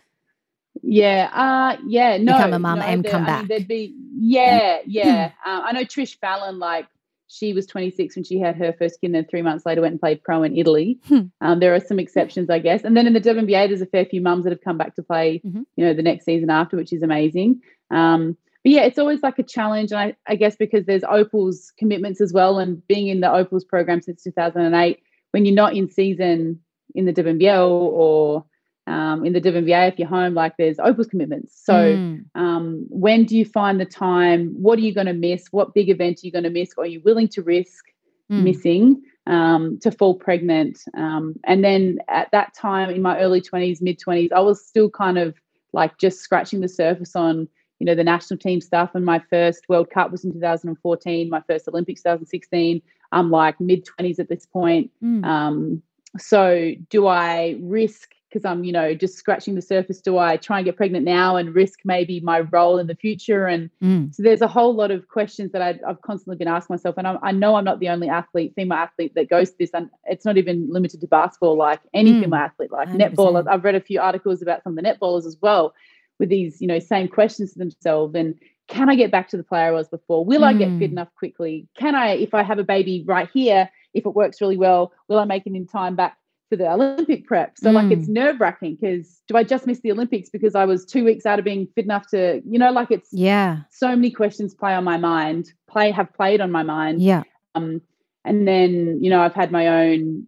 Yeah, 0.84 1.30
uh, 1.34 1.82
yeah, 1.88 2.18
no, 2.18 2.34
become 2.34 2.54
a 2.54 2.60
mum 2.60 2.80
no, 2.80 2.86
and 2.86 3.04
come 3.04 3.26
back. 3.26 3.38
I 3.38 3.40
mean, 3.40 3.48
there'd 3.48 3.68
be, 3.68 3.96
yeah, 4.16 4.78
yeah. 4.86 5.32
um, 5.44 5.64
I 5.66 5.72
know 5.72 5.82
Trish 5.82 6.20
Fallon 6.20 6.60
like 6.60 6.86
she 7.28 7.54
was 7.54 7.66
26 7.66 8.16
when 8.16 8.24
she 8.24 8.40
had 8.40 8.56
her 8.56 8.74
first 8.78 9.02
kid, 9.02 9.08
and 9.08 9.16
then 9.16 9.26
three 9.26 9.42
months 9.42 9.66
later 9.66 9.82
went 9.82 9.94
and 9.94 10.00
played 10.00 10.24
pro 10.24 10.44
in 10.44 10.58
Italy. 10.58 11.00
Hmm. 11.08 11.22
Um, 11.42 11.60
there 11.60 11.76
are 11.76 11.80
some 11.80 12.00
exceptions, 12.00 12.50
I 12.50 12.60
guess. 12.60 12.84
And 12.84 12.96
then 12.96 13.08
in 13.08 13.14
the 13.14 13.22
WNBA, 13.22 13.68
there's 13.68 13.82
a 13.82 13.86
fair 13.86 14.06
few 14.06 14.22
mums 14.22 14.44
that 14.44 14.52
have 14.52 14.62
come 14.62 14.78
back 14.78 14.96
to 14.96 15.04
play, 15.04 15.42
mm-hmm. 15.46 15.64
you 15.76 15.86
know, 15.86 15.94
the 15.94 16.02
next 16.02 16.26
season 16.26 16.50
after, 16.50 16.78
which 16.78 16.94
is 16.94 17.04
amazing. 17.04 17.62
Um, 17.92 18.38
but 18.64 18.72
yeah, 18.72 18.84
it's 18.84 19.00
always 19.00 19.22
like 19.24 19.40
a 19.40 19.44
challenge, 19.44 19.92
and 19.92 20.00
I, 20.00 20.16
I, 20.28 20.36
guess 20.36 20.56
because 20.56 20.86
there's 20.86 21.04
Opal's 21.04 21.72
commitments 21.78 22.22
as 22.22 22.34
well, 22.34 22.60
and 22.60 22.86
being 22.88 23.08
in 23.08 23.22
the 23.22 23.32
Opal's 23.32 23.64
program 23.64 24.02
since 24.02 24.24
2008, 24.24 25.02
when 25.32 25.46
you're 25.46 25.56
not 25.56 25.76
in 25.76 25.90
season 25.90 26.60
in 26.96 27.06
the 27.06 27.14
WNBL 27.14 27.70
or 27.70 28.46
um, 28.88 29.26
in 29.26 29.34
the 29.34 29.42
WNBA, 29.42 29.92
if 29.92 30.00
you're 30.00 30.08
home, 30.08 30.34
like 30.34 30.56
there's 30.58 30.80
Opal's 30.80 31.08
commitments. 31.08 31.60
So 31.64 31.74
mm. 31.74 32.24
um, 32.36 32.86
when 32.90 33.26
do 33.26 33.38
you 33.38 33.46
find 33.46 33.80
the 33.80 33.86
time? 33.86 34.56
What 34.58 34.80
are 34.80 34.82
you 34.82 34.94
going 34.94 35.08
to 35.08 35.14
miss? 35.14 35.48
What 35.52 35.74
big 35.74 35.90
event 35.90 36.20
are 36.24 36.26
you 36.26 36.32
going 36.32 36.46
to 36.46 36.50
miss? 36.50 36.72
Or 36.78 36.86
are 36.86 36.88
you 36.88 37.02
willing 37.04 37.28
to 37.30 37.42
risk 37.42 37.86
mm. 38.32 38.44
missing 38.44 39.02
um, 39.26 39.78
to 39.82 39.92
fall 39.92 40.16
pregnant? 40.16 40.80
Um, 40.96 41.36
and 41.44 41.64
then 41.64 42.00
at 42.08 42.32
that 42.32 42.54
time 42.54 42.90
in 42.90 43.02
my 43.02 43.20
early 43.20 43.42
20s, 43.42 43.82
mid 43.82 44.00
20s, 44.00 44.32
I 44.32 44.40
was 44.40 44.66
still 44.66 44.90
kind 44.90 45.18
of 45.18 45.36
like 45.74 45.98
just 45.98 46.22
scratching 46.22 46.62
the 46.62 46.70
surface 46.70 47.16
on 47.16 47.48
you 47.80 47.86
know 47.86 47.94
the 47.94 48.04
national 48.04 48.40
team 48.40 48.62
stuff. 48.62 48.92
And 48.96 49.06
my 49.06 49.22
first 49.30 49.66
World 49.68 49.90
Cup 49.90 50.12
was 50.12 50.24
in 50.24 50.32
2014. 50.32 51.30
My 51.30 51.42
first 51.48 51.68
Olympics 51.68 52.02
2016. 52.02 52.82
I'm 53.12 53.32
like 53.32 53.60
mid 53.60 53.86
20s 53.86 54.20
at 54.20 54.30
this 54.30 54.46
point. 54.46 54.92
Mm. 55.04 55.26
Um, 55.26 55.84
so 56.18 56.72
do 56.90 57.08
I 57.08 57.58
risk 57.60 58.12
because 58.30 58.46
I'm, 58.46 58.64
you 58.64 58.72
know, 58.72 58.94
just 58.94 59.16
scratching 59.16 59.56
the 59.56 59.62
surface. 59.62 60.02
Do 60.02 60.18
I 60.18 60.38
try 60.38 60.58
and 60.58 60.66
get 60.66 60.76
pregnant 60.76 61.06
now 61.06 61.38
and 61.38 61.56
risk 61.56 61.80
maybe 61.86 62.20
my 62.20 62.42
role 62.42 62.78
in 62.78 62.88
the 62.88 62.96
future? 62.96 63.46
And 63.46 63.70
mm. 63.82 64.14
so 64.14 64.22
there's 64.22 64.42
a 64.42 64.48
whole 64.48 64.76
lot 64.76 64.92
of 64.92 65.08
questions 65.08 65.52
that 65.54 65.62
I, 65.62 65.80
have 65.88 66.02
constantly 66.02 66.36
been 66.38 66.48
asking 66.48 66.74
myself. 66.74 66.96
And 66.98 67.08
I, 67.08 67.18
I, 67.22 67.32
know 67.32 67.56
I'm 67.56 67.64
not 67.64 67.80
the 67.80 67.90
only 67.90 68.10
athlete, 68.10 68.54
female 68.56 68.78
athlete 68.78 69.14
that 69.16 69.30
goes 69.30 69.52
to 69.52 69.56
this. 69.58 69.72
And 69.74 69.90
it's 70.06 70.26
not 70.26 70.38
even 70.38 70.68
limited 70.70 71.02
to 71.02 71.08
basketball, 71.08 71.58
like 71.58 71.80
any 71.94 72.14
mm. 72.14 72.22
female 72.22 72.40
athlete, 72.40 72.72
like 72.72 72.90
100%. 72.90 73.16
netball. 73.16 73.48
I've 73.48 73.64
read 73.64 73.76
a 73.76 73.82
few 73.82 74.02
articles 74.02 74.42
about 74.42 74.64
some 74.64 74.78
of 74.78 74.84
the 74.84 74.90
netballers 74.90 75.26
as 75.26 75.38
well 75.42 75.74
with 76.20 76.30
these, 76.30 76.62
you 76.62 76.68
know, 76.68 76.80
same 76.80 77.08
questions 77.08 77.54
to 77.54 77.60
themselves. 77.60 78.14
And 78.16 78.36
can 78.68 78.90
I 78.90 78.96
get 78.96 79.12
back 79.12 79.30
to 79.30 79.38
the 79.38 79.44
player 79.44 79.68
I 79.68 79.72
was 79.72 79.88
before? 79.88 80.26
Will 80.26 80.42
mm. 80.42 80.48
I 80.48 80.54
get 80.54 80.68
fit 80.80 80.90
mm. 80.90 80.94
enough 80.94 81.10
quickly? 81.16 81.68
Can 81.78 81.96
I, 81.96 82.16
if 82.16 82.34
I 82.34 82.44
have 82.44 82.60
a 82.60 82.64
baby 82.64 83.04
right 83.08 83.30
here, 83.34 83.70
if 83.94 84.06
it 84.06 84.14
works 84.14 84.42
really 84.42 84.58
well, 84.58 84.92
will 85.08 85.20
I 85.20 85.26
make 85.26 85.48
it 85.48 85.56
in 85.56 85.66
time 85.66 85.96
back 85.96 86.18
for 86.50 86.56
the 86.56 86.70
Olympic 86.72 87.26
prep. 87.26 87.58
So 87.58 87.70
mm. 87.70 87.74
like 87.74 87.92
it's 87.92 88.08
mm. 88.08 88.14
nerve 88.14 88.40
wracking 88.40 88.78
because 88.80 89.22
do 89.28 89.36
I 89.36 89.44
just 89.44 89.68
miss 89.68 89.80
the 89.82 89.92
Olympics 89.92 90.30
because 90.30 90.56
I 90.56 90.66
was 90.66 90.86
two 90.86 91.04
weeks 91.04 91.26
out 91.26 91.40
of 91.40 91.46
being 91.46 91.68
fit 91.76 91.86
enough 91.86 92.08
to, 92.12 92.42
you 92.46 92.60
know, 92.60 92.72
like 92.72 92.92
it's 92.92 93.10
yeah. 93.12 93.60
So 93.72 93.88
many 93.90 94.12
questions 94.12 94.54
play 94.54 94.74
on 94.74 94.84
my 94.84 94.98
mind, 94.98 95.52
play 95.70 95.92
have 95.92 96.14
played 96.14 96.42
on 96.42 96.52
my 96.52 96.64
mind. 96.64 97.02
Yeah. 97.02 97.24
Um, 97.56 97.82
and 98.26 98.48
then 98.48 99.00
you 99.02 99.10
know 99.10 99.22
I've 99.22 99.34
had 99.34 99.52
my 99.52 99.68
own 99.68 100.26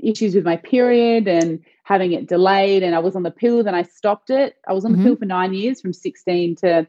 issues 0.00 0.34
with 0.34 0.44
my 0.44 0.56
period 0.56 1.26
and 1.26 1.60
having 1.82 2.12
it 2.12 2.28
delayed, 2.28 2.82
and 2.82 2.94
I 2.94 3.00
was 3.00 3.16
on 3.16 3.22
the 3.22 3.30
pill. 3.30 3.62
Then 3.62 3.74
I 3.74 3.82
stopped 3.82 4.30
it. 4.30 4.56
I 4.66 4.72
was 4.72 4.84
on 4.84 4.92
the 4.92 4.98
mm-hmm. 4.98 5.06
pill 5.06 5.16
for 5.16 5.24
nine 5.24 5.52
years, 5.54 5.80
from 5.80 5.92
sixteen 5.92 6.54
to 6.56 6.86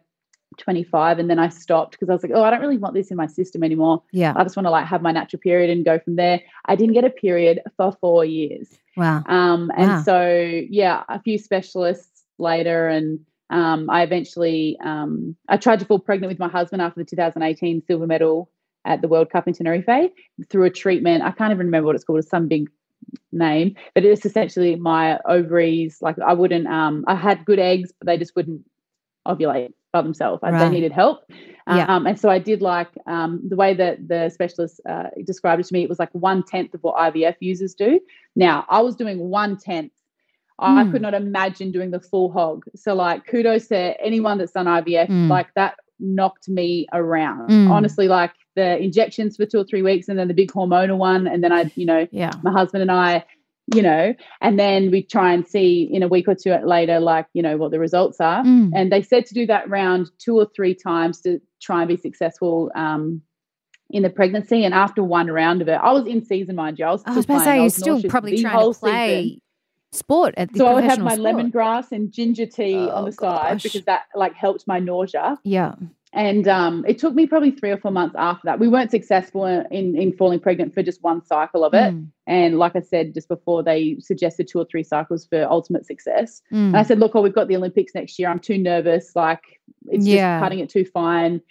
25 0.57 1.19
and 1.19 1.29
then 1.29 1.39
I 1.39 1.49
stopped 1.49 1.91
because 1.91 2.09
I 2.09 2.13
was 2.13 2.23
like, 2.23 2.31
oh, 2.33 2.43
I 2.43 2.49
don't 2.49 2.61
really 2.61 2.77
want 2.77 2.93
this 2.93 3.11
in 3.11 3.17
my 3.17 3.27
system 3.27 3.63
anymore. 3.63 4.01
Yeah. 4.11 4.33
I 4.35 4.43
just 4.43 4.55
want 4.55 4.65
to 4.65 4.71
like 4.71 4.85
have 4.85 5.01
my 5.01 5.11
natural 5.11 5.39
period 5.39 5.69
and 5.69 5.85
go 5.85 5.99
from 5.99 6.15
there. 6.15 6.41
I 6.65 6.75
didn't 6.75 6.93
get 6.93 7.05
a 7.05 7.09
period 7.09 7.61
for 7.77 7.95
four 8.01 8.25
years. 8.25 8.69
Wow. 8.97 9.23
Um, 9.27 9.71
and 9.77 9.89
wow. 9.89 10.01
so 10.03 10.61
yeah, 10.69 11.03
a 11.07 11.21
few 11.21 11.37
specialists 11.37 12.23
later 12.37 12.87
and 12.87 13.19
um, 13.49 13.89
I 13.89 14.03
eventually 14.03 14.77
um, 14.83 15.35
I 15.47 15.57
tried 15.57 15.79
to 15.79 15.85
fall 15.85 15.99
pregnant 15.99 16.29
with 16.29 16.39
my 16.39 16.49
husband 16.49 16.81
after 16.81 16.99
the 16.99 17.05
2018 17.05 17.83
silver 17.85 18.05
medal 18.07 18.49
at 18.85 19.01
the 19.01 19.07
World 19.07 19.29
Cup 19.29 19.47
in 19.47 19.53
Tenerife 19.53 20.11
through 20.49 20.65
a 20.65 20.69
treatment. 20.69 21.23
I 21.23 21.31
can't 21.31 21.51
even 21.51 21.67
remember 21.67 21.87
what 21.87 21.95
it's 21.95 22.03
called. 22.03 22.19
It's 22.19 22.29
some 22.29 22.47
big 22.47 22.69
name, 23.31 23.75
but 23.95 24.05
it's 24.05 24.25
essentially 24.25 24.75
my 24.75 25.19
ovaries. 25.25 25.97
Like 26.01 26.17
I 26.19 26.33
wouldn't, 26.33 26.67
um, 26.67 27.05
I 27.07 27.15
had 27.15 27.45
good 27.45 27.59
eggs, 27.59 27.91
but 27.97 28.05
they 28.05 28.17
just 28.17 28.35
wouldn't 28.35 28.61
ovulate 29.27 29.73
by 29.91 30.01
themselves. 30.01 30.41
Right. 30.43 30.57
They 30.57 30.69
needed 30.69 30.91
help. 30.91 31.23
Yeah. 31.67 31.85
Um, 31.85 32.07
and 32.07 32.19
so 32.19 32.29
I 32.29 32.39
did 32.39 32.61
like 32.61 32.89
um, 33.05 33.41
the 33.47 33.55
way 33.55 33.75
that 33.75 34.07
the 34.07 34.29
specialist 34.29 34.81
uh, 34.89 35.09
described 35.23 35.61
it 35.61 35.67
to 35.67 35.73
me, 35.73 35.83
it 35.83 35.89
was 35.89 35.99
like 35.99 36.09
one 36.13 36.43
tenth 36.43 36.73
of 36.73 36.81
what 36.81 36.95
IVF 36.95 37.35
users 37.39 37.75
do. 37.75 37.99
Now, 38.35 38.65
I 38.69 38.81
was 38.81 38.95
doing 38.95 39.19
one 39.19 39.57
tenth. 39.57 39.91
Mm. 40.59 40.77
I 40.77 40.83
could 40.85 40.97
hmm. 40.97 41.03
not 41.03 41.13
imagine 41.13 41.71
doing 41.71 41.91
the 41.91 42.01
full 42.01 42.33
hog. 42.33 42.65
So, 42.75 42.93
like, 42.93 43.25
kudos 43.27 43.67
to 43.67 43.95
anyone 44.01 44.37
that's 44.37 44.51
done 44.51 44.65
IVF. 44.65 45.07
Mm. 45.07 45.29
Like, 45.29 45.53
that 45.53 45.75
knocked 45.99 46.49
me 46.49 46.87
around. 46.91 47.49
Mm. 47.49 47.69
Honestly, 47.69 48.07
like 48.07 48.33
the 48.55 48.77
injections 48.77 49.37
for 49.37 49.45
two 49.45 49.59
or 49.59 49.63
three 49.63 49.81
weeks 49.81 50.07
and 50.07 50.17
then 50.17 50.27
the 50.27 50.33
big 50.33 50.51
hormonal 50.51 50.97
one. 50.97 51.27
And 51.27 51.43
then 51.43 51.51
I, 51.51 51.71
you 51.75 51.85
know, 51.85 52.07
yeah. 52.11 52.31
my 52.43 52.51
husband 52.51 52.81
and 52.81 52.91
I 52.91 53.23
you 53.73 53.81
know, 53.81 54.13
and 54.41 54.59
then 54.59 54.91
we 54.91 55.03
try 55.03 55.33
and 55.33 55.47
see 55.47 55.89
in 55.91 56.03
a 56.03 56.07
week 56.07 56.27
or 56.27 56.35
two 56.35 56.53
later, 56.63 56.99
like, 56.99 57.27
you 57.33 57.41
know, 57.41 57.57
what 57.57 57.71
the 57.71 57.79
results 57.79 58.19
are. 58.19 58.43
Mm. 58.43 58.71
And 58.73 58.91
they 58.91 59.01
said 59.01 59.25
to 59.27 59.33
do 59.33 59.45
that 59.47 59.69
round 59.69 60.09
two 60.17 60.35
or 60.35 60.47
three 60.55 60.73
times 60.73 61.21
to 61.21 61.39
try 61.61 61.81
and 61.81 61.87
be 61.87 61.97
successful 61.97 62.71
um, 62.75 63.21
in 63.89 64.03
the 64.03 64.09
pregnancy. 64.09 64.63
And 64.63 64.73
after 64.73 65.03
one 65.03 65.27
round 65.27 65.61
of 65.61 65.67
it, 65.67 65.79
I 65.81 65.91
was 65.91 66.07
in 66.07 66.23
season, 66.23 66.55
mind 66.55 66.79
you. 66.79 66.85
I 66.85 66.91
was, 66.91 67.03
I 67.05 67.15
was 67.15 67.25
about 67.25 67.39
to 67.39 67.43
say, 67.43 67.59
you're 67.61 67.69
still 67.69 68.01
probably 68.03 68.41
trying 68.41 68.73
to 68.73 68.79
play 68.79 69.23
season. 69.23 69.41
sport 69.91 70.33
at 70.37 70.51
the 70.51 70.59
So 70.59 70.67
I 70.67 70.73
would 70.73 70.83
have 70.85 70.99
my 70.99 71.15
sport. 71.15 71.35
lemongrass 71.35 71.91
and 71.91 72.11
ginger 72.11 72.45
tea 72.45 72.75
oh, 72.75 72.89
on 72.89 73.05
the 73.05 73.11
gosh. 73.11 73.41
side 73.41 73.63
because 73.63 73.85
that 73.85 74.03
like 74.15 74.33
helped 74.33 74.67
my 74.67 74.79
nausea. 74.79 75.37
Yeah 75.43 75.75
and 76.11 76.47
um, 76.47 76.83
it 76.87 76.97
took 76.97 77.13
me 77.13 77.27
probably 77.27 77.51
three 77.51 77.69
or 77.69 77.77
four 77.77 77.91
months 77.91 78.15
after 78.17 78.41
that. 78.45 78.59
We 78.59 78.67
weren't 78.67 78.89
successful 78.89 79.45
in 79.45 79.95
in 79.95 80.11
falling 80.13 80.39
pregnant 80.39 80.73
for 80.73 80.81
just 80.81 81.03
one 81.03 81.23
cycle 81.23 81.63
of 81.63 81.73
it. 81.75 81.93
Mm. 81.93 82.07
And 82.25 82.57
like 82.57 82.75
I 82.75 82.81
said 82.81 83.13
just 83.13 83.27
before, 83.27 83.63
they 83.63 83.97
suggested 83.99 84.47
two 84.47 84.59
or 84.59 84.65
three 84.65 84.83
cycles 84.83 85.27
for 85.27 85.43
ultimate 85.43 85.85
success. 85.85 86.41
Mm. 86.51 86.67
And 86.67 86.77
I 86.77 86.83
said, 86.83 86.99
look, 86.99 87.15
oh, 87.15 87.21
we've 87.21 87.33
got 87.33 87.47
the 87.47 87.55
Olympics 87.55 87.93
next 87.93 88.17
year. 88.17 88.29
I'm 88.29 88.39
too 88.39 88.57
nervous. 88.57 89.15
Like 89.15 89.61
it's 89.87 90.05
yeah. 90.05 90.37
just 90.37 90.43
cutting 90.43 90.59
it 90.59 90.69
too 90.69 90.85
fine. 90.85 91.41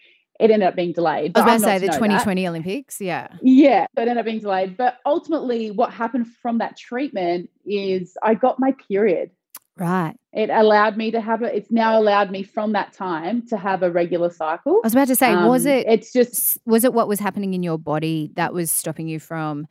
It 0.41 0.51
ended 0.53 0.69
up 0.69 0.77
being 0.77 0.93
delayed. 0.93 1.37
I 1.37 1.41
was 1.41 1.47
going 1.47 1.61
to 1.61 1.65
say 1.65 1.87
the 1.87 1.93
2020 1.93 2.43
that. 2.43 2.49
Olympics. 2.49 3.01
Yeah. 3.01 3.29
Yeah. 3.43 3.87
So 3.97 4.03
it 4.03 4.09
ended 4.09 4.19
up 4.19 4.25
being 4.25 4.39
delayed. 4.39 4.77
But 4.77 4.99
ultimately, 5.05 5.73
what 5.73 5.93
happened 5.93 6.29
from 6.41 6.59
that 6.59 6.77
treatment 6.77 7.51
is 7.67 8.17
I 8.23 8.35
got 8.35 8.61
my 8.61 8.73
period. 8.89 9.31
Right. 9.79 10.15
It 10.33 10.51
allowed 10.51 10.97
me 10.97 11.11
to 11.13 11.21
have 11.21 11.43
it. 11.43 11.55
It's 11.55 11.71
now 11.71 11.99
allowed 11.99 12.31
me 12.31 12.43
from 12.43 12.73
that 12.73 12.93
time 12.93 13.47
to 13.49 13.57
have 13.57 13.83
a 13.83 13.91
regular 13.91 14.31
cycle. 14.31 14.81
I 14.83 14.87
was 14.87 14.93
about 14.93 15.09
to 15.09 15.17
say, 15.17 15.33
um, 15.33 15.49
was 15.49 15.67
it? 15.67 15.87
It's 15.87 16.13
just 16.13 16.59
was 16.67 16.85
it 16.85 16.93
what 16.93 17.09
was 17.09 17.21
happening 17.21 17.55
in 17.55 17.63
your 17.63 17.79
body 17.79 18.31
that 18.35 18.53
was 18.53 18.71
stopping 18.71 19.09
you 19.09 19.21
from 19.21 19.67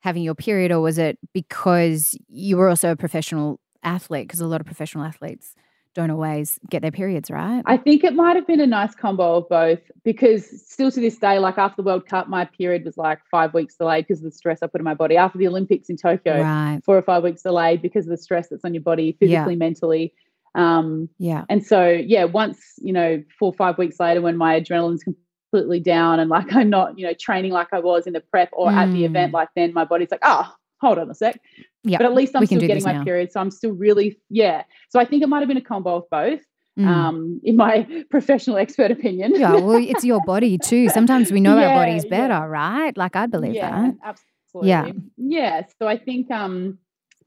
having 0.00 0.22
your 0.22 0.34
period, 0.34 0.72
or 0.72 0.80
was 0.80 0.98
it 0.98 1.18
because 1.32 2.18
you 2.28 2.56
were 2.56 2.68
also 2.68 2.90
a 2.90 2.96
professional 2.96 3.60
athlete? 3.82 4.26
Because 4.26 4.40
a 4.40 4.46
lot 4.46 4.60
of 4.60 4.66
professional 4.66 5.04
athletes 5.04 5.54
don't 5.94 6.10
always 6.10 6.58
get 6.70 6.82
their 6.82 6.90
periods, 6.90 7.30
right? 7.30 7.62
I 7.66 7.76
think 7.76 8.04
it 8.04 8.14
might 8.14 8.36
have 8.36 8.46
been 8.46 8.60
a 8.60 8.66
nice 8.66 8.94
combo 8.94 9.36
of 9.36 9.48
both 9.48 9.80
because 10.04 10.48
still 10.66 10.90
to 10.90 11.00
this 11.00 11.18
day, 11.18 11.38
like 11.38 11.58
after 11.58 11.82
the 11.82 11.86
World 11.86 12.06
Cup, 12.06 12.28
my 12.28 12.44
period 12.44 12.84
was 12.84 12.96
like 12.96 13.20
five 13.30 13.52
weeks 13.54 13.76
delayed 13.76 14.06
because 14.06 14.20
of 14.20 14.24
the 14.24 14.36
stress 14.36 14.62
I 14.62 14.66
put 14.66 14.80
in 14.80 14.84
my 14.84 14.94
body. 14.94 15.16
After 15.16 15.38
the 15.38 15.48
Olympics 15.48 15.88
in 15.88 15.96
Tokyo, 15.96 16.40
right. 16.40 16.80
four 16.84 16.96
or 16.96 17.02
five 17.02 17.22
weeks 17.22 17.42
delayed 17.42 17.82
because 17.82 18.06
of 18.06 18.10
the 18.10 18.16
stress 18.16 18.48
that's 18.48 18.64
on 18.64 18.74
your 18.74 18.82
body 18.82 19.16
physically, 19.20 19.54
yeah. 19.54 19.58
mentally. 19.58 20.14
Um, 20.54 21.08
yeah. 21.18 21.44
And 21.48 21.64
so, 21.64 21.88
yeah, 21.88 22.24
once, 22.24 22.58
you 22.78 22.92
know, 22.92 23.22
four 23.38 23.50
or 23.50 23.54
five 23.54 23.78
weeks 23.78 23.98
later 24.00 24.20
when 24.20 24.36
my 24.36 24.60
adrenaline's 24.60 25.04
completely 25.04 25.80
down 25.80 26.20
and 26.20 26.30
like 26.30 26.52
I'm 26.54 26.70
not, 26.70 26.98
you 26.98 27.06
know, 27.06 27.14
training 27.14 27.52
like 27.52 27.68
I 27.72 27.80
was 27.80 28.06
in 28.06 28.12
the 28.12 28.20
prep 28.20 28.50
or 28.52 28.70
mm. 28.70 28.76
at 28.76 28.92
the 28.92 29.04
event, 29.04 29.32
mm. 29.32 29.34
like 29.34 29.48
then 29.56 29.72
my 29.72 29.84
body's 29.84 30.10
like, 30.10 30.20
oh, 30.22 30.52
hold 30.80 30.98
on 30.98 31.10
a 31.10 31.14
sec. 31.14 31.40
Yeah. 31.84 31.98
But 31.98 32.06
at 32.06 32.14
least 32.14 32.36
I'm 32.36 32.46
still 32.46 32.60
getting 32.60 32.84
my 32.84 32.92
now. 32.92 33.04
period. 33.04 33.32
So 33.32 33.40
I'm 33.40 33.50
still 33.50 33.72
really, 33.72 34.18
yeah. 34.30 34.62
So 34.90 35.00
I 35.00 35.04
think 35.04 35.22
it 35.22 35.28
might 35.28 35.40
have 35.40 35.48
been 35.48 35.56
a 35.56 35.62
combo 35.62 35.96
of 35.96 36.04
both. 36.10 36.40
Mm. 36.78 36.86
Um, 36.86 37.40
in 37.44 37.56
my 37.56 37.86
professional 38.10 38.56
expert 38.56 38.90
opinion. 38.90 39.34
yeah, 39.34 39.52
well, 39.52 39.72
it's 39.76 40.04
your 40.04 40.22
body 40.24 40.56
too. 40.56 40.88
Sometimes 40.88 41.30
we 41.30 41.38
know 41.38 41.58
yeah, 41.58 41.68
our 41.68 41.84
bodies 41.84 42.06
better, 42.06 42.32
yeah. 42.32 42.44
right? 42.44 42.96
Like 42.96 43.14
I 43.14 43.26
believe 43.26 43.54
yeah, 43.54 43.70
that. 43.70 43.94
Absolutely. 44.02 44.70
Yeah. 44.70 44.92
Yeah. 45.18 45.62
So 45.78 45.86
I 45.86 45.98
think 45.98 46.30
um 46.30 46.78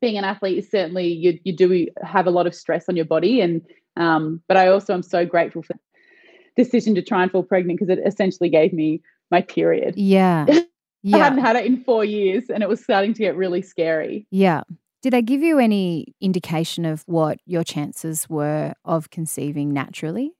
being 0.01 0.17
an 0.17 0.23
athlete 0.23 0.57
is 0.57 0.69
certainly 0.71 1.07
you 1.07 1.39
you 1.43 1.55
do 1.55 1.87
have 2.01 2.25
a 2.25 2.31
lot 2.31 2.47
of 2.47 2.55
stress 2.55 2.89
on 2.89 2.95
your 2.95 3.05
body. 3.05 3.41
And 3.41 3.61
um, 3.97 4.41
but 4.47 4.57
I 4.57 4.67
also 4.67 4.93
am 4.93 5.03
so 5.03 5.25
grateful 5.25 5.61
for 5.61 5.73
the 5.73 6.63
decision 6.63 6.95
to 6.95 7.01
try 7.01 7.23
and 7.23 7.31
fall 7.31 7.43
pregnant 7.43 7.79
because 7.79 7.95
it 7.95 8.01
essentially 8.05 8.49
gave 8.49 8.73
me 8.73 9.01
my 9.31 9.41
period. 9.41 9.95
Yeah. 9.95 10.45
Yeah. 11.07 11.17
I 11.17 11.19
hadn't 11.19 11.45
had 11.45 11.55
it 11.55 11.67
in 11.67 11.83
four 11.83 12.03
years 12.03 12.49
and 12.49 12.63
it 12.63 12.67
was 12.67 12.83
starting 12.83 13.13
to 13.13 13.19
get 13.19 13.35
really 13.35 13.61
scary. 13.61 14.25
Yeah. 14.31 14.63
Did 15.03 15.13
they 15.13 15.21
give 15.21 15.43
you 15.43 15.59
any 15.59 16.15
indication 16.19 16.83
of 16.83 17.03
what 17.05 17.37
your 17.45 17.63
chances 17.63 18.27
were 18.27 18.73
of 18.83 19.11
conceiving 19.11 19.71
naturally? 19.71 20.31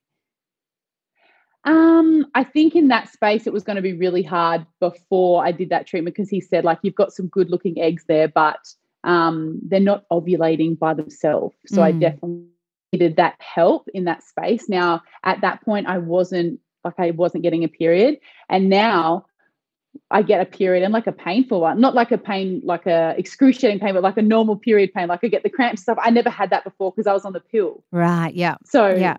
Um, 1.66 2.26
I 2.34 2.44
think 2.44 2.76
in 2.76 2.88
that 2.88 3.10
space 3.10 3.46
it 3.46 3.54
was 3.54 3.64
going 3.64 3.76
to 3.76 3.84
be 3.84 3.94
really 3.94 4.24
hard 4.24 4.66
before 4.80 5.46
I 5.46 5.52
did 5.52 5.70
that 5.70 5.86
treatment 5.86 6.16
because 6.16 6.32
he 6.32 6.42
said 6.42 6.64
like 6.64 6.80
you've 6.82 6.96
got 6.96 7.14
some 7.14 7.28
good 7.28 7.52
looking 7.52 7.80
eggs 7.80 8.06
there, 8.08 8.28
but 8.28 8.58
um, 9.04 9.60
they're 9.68 9.80
not 9.80 10.06
ovulating 10.12 10.80
by 10.80 10.96
themselves. 10.96 11.56
So 11.68 11.78
mm. 11.78 11.84
I 11.84 11.92
definitely 11.92 12.46
needed 12.92 13.18
that 13.18 13.36
help 13.38 13.88
in 13.94 14.06
that 14.06 14.24
space. 14.24 14.68
Now 14.68 15.04
at 15.24 15.42
that 15.42 15.62
point 15.62 15.86
I 15.86 16.00
wasn't 16.00 16.60
like 16.84 16.96
I 16.98 17.12
wasn't 17.12 17.44
getting 17.44 17.64
a 17.64 17.68
period, 17.68 18.18
and 18.50 18.68
now 18.68 19.26
I 20.12 20.22
get 20.22 20.42
a 20.42 20.46
period 20.46 20.84
and 20.84 20.94
like 20.94 21.08
a 21.08 21.12
painful 21.12 21.62
one, 21.62 21.80
not 21.80 21.96
like 21.96 22.12
a 22.12 22.18
pain, 22.18 22.62
like 22.64 22.86
a 22.86 23.16
excruciating 23.18 23.80
pain, 23.80 23.94
but 23.94 24.04
like 24.04 24.18
a 24.18 24.22
normal 24.22 24.56
period 24.56 24.94
pain. 24.94 25.08
Like 25.08 25.24
I 25.24 25.28
get 25.28 25.44
the 25.44 25.50
cramps 25.50 25.82
stuff. 25.82 25.98
I 26.02 26.10
never 26.10 26.30
had 26.30 26.50
that 26.52 26.64
before 26.64 26.92
because 26.92 27.08
I 27.08 27.14
was 27.14 27.26
on 27.26 27.34
the 27.34 27.40
pill. 27.40 27.84
Right. 27.92 28.34
Yeah. 28.34 28.56
So 28.66 28.90
yeah. 28.90 29.18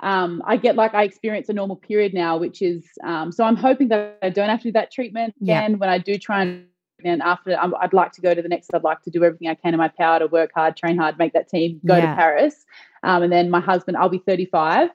Um, 0.00 0.42
I 0.44 0.56
get 0.56 0.74
like 0.74 0.94
I 0.94 1.04
experience 1.04 1.48
a 1.48 1.52
normal 1.52 1.76
period 1.76 2.12
now, 2.12 2.36
which 2.36 2.60
is 2.60 2.84
um, 3.04 3.30
so 3.30 3.44
I'm 3.44 3.56
hoping 3.56 3.88
that 3.88 4.18
I 4.22 4.30
don't 4.30 4.48
have 4.48 4.58
to 4.60 4.64
do 4.64 4.72
that 4.72 4.90
treatment 4.90 5.34
again 5.40 5.70
yeah. 5.72 5.76
when 5.76 5.88
I 5.88 5.98
do 5.98 6.18
try 6.18 6.42
and 6.42 6.66
and 7.04 7.22
after 7.22 7.58
um, 7.58 7.74
I'd 7.80 7.92
like 7.92 8.12
to 8.12 8.20
go 8.20 8.34
to 8.34 8.42
the 8.42 8.48
next. 8.48 8.70
I'd 8.74 8.84
like 8.84 9.02
to 9.02 9.10
do 9.10 9.24
everything 9.24 9.48
I 9.48 9.54
can 9.54 9.74
in 9.74 9.78
my 9.78 9.88
power 9.88 10.18
to 10.18 10.26
work 10.26 10.50
hard, 10.54 10.76
train 10.76 10.98
hard, 10.98 11.18
make 11.18 11.32
that 11.32 11.48
team, 11.48 11.80
go 11.84 11.96
yeah. 11.96 12.10
to 12.10 12.16
Paris, 12.16 12.64
um, 13.02 13.22
and 13.22 13.32
then 13.32 13.50
my 13.50 13.60
husband. 13.60 13.96
I'll 13.96 14.08
be 14.08 14.18
35, 14.18 14.90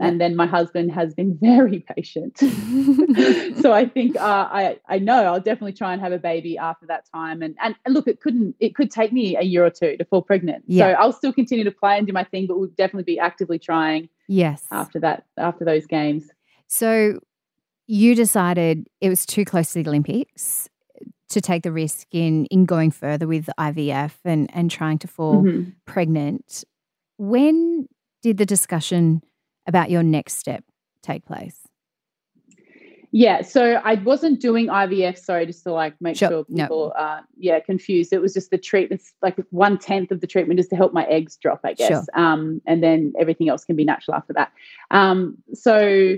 and 0.00 0.20
then 0.20 0.34
my 0.34 0.46
husband 0.46 0.90
has 0.90 1.14
been 1.14 1.36
very 1.40 1.84
patient 1.96 2.36
so 3.60 3.72
i 3.72 3.86
think 3.86 4.16
uh, 4.16 4.48
i 4.50 4.78
i 4.88 4.98
know 4.98 5.24
i'll 5.24 5.40
definitely 5.40 5.72
try 5.72 5.92
and 5.92 6.02
have 6.02 6.12
a 6.12 6.18
baby 6.18 6.58
after 6.58 6.86
that 6.86 7.04
time 7.14 7.42
and, 7.42 7.54
and 7.62 7.74
and 7.84 7.94
look 7.94 8.08
it 8.08 8.20
couldn't 8.20 8.54
it 8.60 8.74
could 8.74 8.90
take 8.90 9.12
me 9.12 9.36
a 9.36 9.42
year 9.42 9.64
or 9.64 9.70
two 9.70 9.96
to 9.96 10.04
fall 10.04 10.22
pregnant 10.22 10.64
yeah. 10.66 10.86
so 10.86 10.92
i'll 11.00 11.12
still 11.12 11.32
continue 11.32 11.64
to 11.64 11.70
play 11.70 11.96
and 11.96 12.06
do 12.06 12.12
my 12.12 12.24
thing 12.24 12.46
but 12.46 12.58
we'll 12.58 12.68
definitely 12.76 13.04
be 13.04 13.18
actively 13.18 13.58
trying 13.58 14.08
yes 14.28 14.64
after 14.70 14.98
that 14.98 15.24
after 15.36 15.64
those 15.64 15.86
games 15.86 16.30
so 16.66 17.20
you 17.86 18.14
decided 18.14 18.88
it 19.00 19.08
was 19.10 19.26
too 19.26 19.44
close 19.44 19.72
to 19.72 19.82
the 19.82 19.88
olympics 19.88 20.68
to 21.28 21.40
take 21.40 21.62
the 21.62 21.72
risk 21.72 22.06
in 22.12 22.46
in 22.46 22.64
going 22.64 22.90
further 22.90 23.26
with 23.26 23.48
IVF 23.58 24.12
and 24.24 24.48
and 24.54 24.70
trying 24.70 24.98
to 24.98 25.08
fall 25.08 25.42
Mhm. 25.42 25.74
pregnant. 25.84 26.64
When 27.18 27.88
did 28.22 28.36
the 28.36 28.46
discussion 28.46 29.22
about 29.66 29.90
your 29.90 30.02
next 30.02 30.36
step 30.36 30.64
take 31.02 31.24
place? 31.24 31.58
Yeah, 33.16 33.42
so 33.42 33.74
I 33.84 33.94
wasn't 33.94 34.40
doing 34.40 34.66
IVF. 34.66 35.16
Sorry, 35.16 35.46
just 35.46 35.62
to 35.62 35.72
like 35.72 35.94
make 36.00 36.16
Sure, 36.16 36.28
sure 36.30 36.44
no. 36.48 36.64
people 36.64 36.92
are 36.98 37.22
yeah 37.36 37.60
confused. 37.60 38.12
It 38.12 38.20
was 38.20 38.34
just 38.34 38.50
the 38.50 38.58
treatments, 38.58 39.12
like 39.22 39.36
one 39.50 39.78
tenth 39.78 40.10
of 40.10 40.20
the 40.20 40.26
treatment, 40.26 40.58
is 40.58 40.66
to 40.68 40.76
help 40.76 40.92
my 40.92 41.04
eggs 41.04 41.36
drop, 41.36 41.60
I 41.62 41.74
guess. 41.74 41.88
Sure. 41.90 42.02
Um, 42.14 42.60
and 42.66 42.82
then 42.82 43.12
everything 43.16 43.48
else 43.48 43.64
can 43.64 43.76
be 43.76 43.84
natural 43.84 44.16
after 44.16 44.32
that. 44.32 44.50
Um, 44.90 45.38
so 45.52 46.16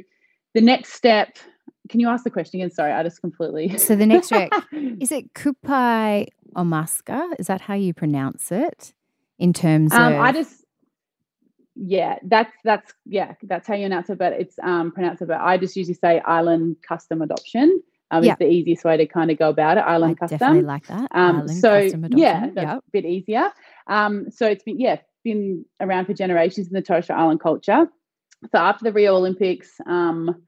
the 0.54 0.60
next 0.62 0.94
step. 0.94 1.36
Can 1.90 2.00
you 2.00 2.08
ask 2.08 2.24
the 2.24 2.30
question 2.30 2.60
again? 2.60 2.70
Sorry, 2.72 2.90
I 2.90 3.02
just 3.04 3.20
completely. 3.20 3.68
So 3.78 3.94
the 3.94 4.06
next 4.06 4.26
step 4.28 4.50
is 4.72 5.12
it 5.12 5.34
Kupai 5.34 6.26
Omasker? 6.56 7.28
Is 7.38 7.46
that 7.46 7.60
how 7.60 7.74
you 7.74 7.92
pronounce 7.94 8.50
it? 8.50 8.92
In 9.38 9.52
terms 9.52 9.92
Um, 9.92 10.14
of 10.14 10.18
I 10.20 10.32
just 10.32 10.64
yeah, 11.76 12.18
that's 12.24 12.52
that's 12.64 12.92
yeah, 13.04 13.34
that's 13.42 13.68
how 13.68 13.74
you 13.74 13.86
announce 13.86 14.10
it, 14.10 14.18
but 14.18 14.32
it's 14.32 14.58
um 14.62 14.92
pronounced 14.92 15.22
it. 15.22 15.28
But 15.28 15.40
I 15.40 15.58
just 15.58 15.76
usually 15.76 15.94
say 15.94 16.20
island 16.20 16.76
custom 16.86 17.22
adoption. 17.22 17.82
Um, 18.12 18.22
Yeah. 18.22 18.32
is 18.34 18.38
the 18.38 18.46
easiest 18.48 18.84
way 18.84 18.96
to 18.98 19.06
kind 19.06 19.32
of 19.32 19.38
go 19.38 19.48
about 19.48 19.78
it. 19.78 19.80
I 19.80 19.94
Island 19.94 20.16
definitely 20.18 20.62
like 20.62 20.86
that. 20.86 21.08
Um, 21.10 21.36
Island 21.38 21.50
so 21.58 21.82
custom 21.82 22.04
adoption. 22.04 22.18
yeah, 22.22 22.40
that's 22.54 22.66
Yep. 22.74 22.78
a 22.78 22.90
bit 22.92 23.04
easier. 23.04 23.50
Um, 23.88 24.30
so 24.30 24.46
it's 24.46 24.62
been 24.62 24.78
yeah, 24.78 24.98
been 25.24 25.64
around 25.80 26.06
for 26.06 26.14
generations 26.14 26.68
in 26.68 26.72
the 26.74 26.82
Torres 26.82 27.04
Strait 27.04 27.16
Island 27.18 27.40
culture. 27.40 27.88
So 28.52 28.58
after 28.58 28.84
the 28.84 28.92
Rio 28.92 29.16
Olympics, 29.16 29.80
um, 29.86 30.42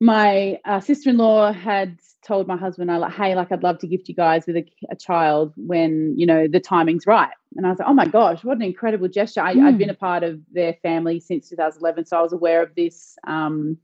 my 0.00 0.58
uh, 0.64 0.80
sister-in-law 0.80 1.52
had 1.52 1.98
told 2.26 2.46
my 2.46 2.56
husband, 2.56 2.90
"I 2.90 2.96
like, 2.98 3.12
hey, 3.14 3.34
like 3.34 3.50
I'd 3.52 3.62
love 3.62 3.78
to 3.78 3.86
gift 3.86 4.08
you 4.08 4.14
guys 4.14 4.46
with 4.46 4.56
a, 4.56 4.66
a 4.90 4.96
child 4.96 5.52
when 5.56 6.14
you 6.18 6.26
know 6.26 6.46
the 6.48 6.60
timing's 6.60 7.06
right." 7.06 7.30
And 7.56 7.66
I 7.66 7.70
was 7.70 7.78
like, 7.78 7.88
"Oh 7.88 7.94
my 7.94 8.06
gosh, 8.06 8.44
what 8.44 8.56
an 8.56 8.62
incredible 8.62 9.08
gesture!" 9.08 9.40
I, 9.40 9.50
I'd 9.50 9.74
Mm. 9.74 9.78
been 9.78 9.90
a 9.90 9.94
part 9.94 10.22
of 10.22 10.40
their 10.52 10.74
family 10.82 11.20
since 11.20 11.48
2011, 11.48 12.04
so 12.06 12.18
I 12.18 12.22
was 12.22 12.32
aware 12.32 12.62
of 12.62 12.74
this 12.74 13.16
um, 13.26 13.78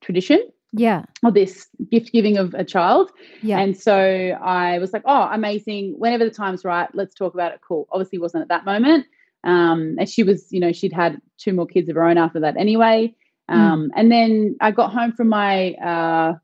tradition 0.00 0.40
Yeah. 0.72 1.04
or 1.22 1.30
this 1.30 1.68
gift 1.90 2.12
giving 2.12 2.36
of 2.36 2.52
a 2.54 2.64
child. 2.64 3.10
Yeah. 3.42 3.58
And 3.60 3.74
so 3.76 3.94
I 3.96 4.78
was 4.78 4.92
like, 4.92 5.02
oh, 5.06 5.28
amazing. 5.32 5.94
Whenever 5.96 6.24
the 6.24 6.30
time's 6.30 6.64
right, 6.64 6.88
let's 6.94 7.14
talk 7.14 7.32
about 7.32 7.52
it. 7.52 7.60
Cool. 7.66 7.88
Obviously, 7.90 8.18
wasn't 8.18 8.42
at 8.42 8.48
that 8.48 8.64
moment. 8.66 9.06
Um, 9.44 9.96
and 9.98 10.08
she 10.08 10.22
was, 10.22 10.50
you 10.52 10.60
know, 10.60 10.72
she'd 10.72 10.92
had 10.92 11.20
two 11.38 11.52
more 11.52 11.66
kids 11.66 11.88
of 11.88 11.96
her 11.96 12.04
own 12.04 12.18
after 12.18 12.40
that 12.40 12.56
anyway. 12.58 13.14
Mm. 13.50 13.54
Um, 13.54 13.90
And 13.94 14.10
then 14.10 14.56
I 14.60 14.70
got 14.70 14.92
home 14.92 15.12
from 15.12 15.28
my, 15.28 15.74
uh, 15.74 16.34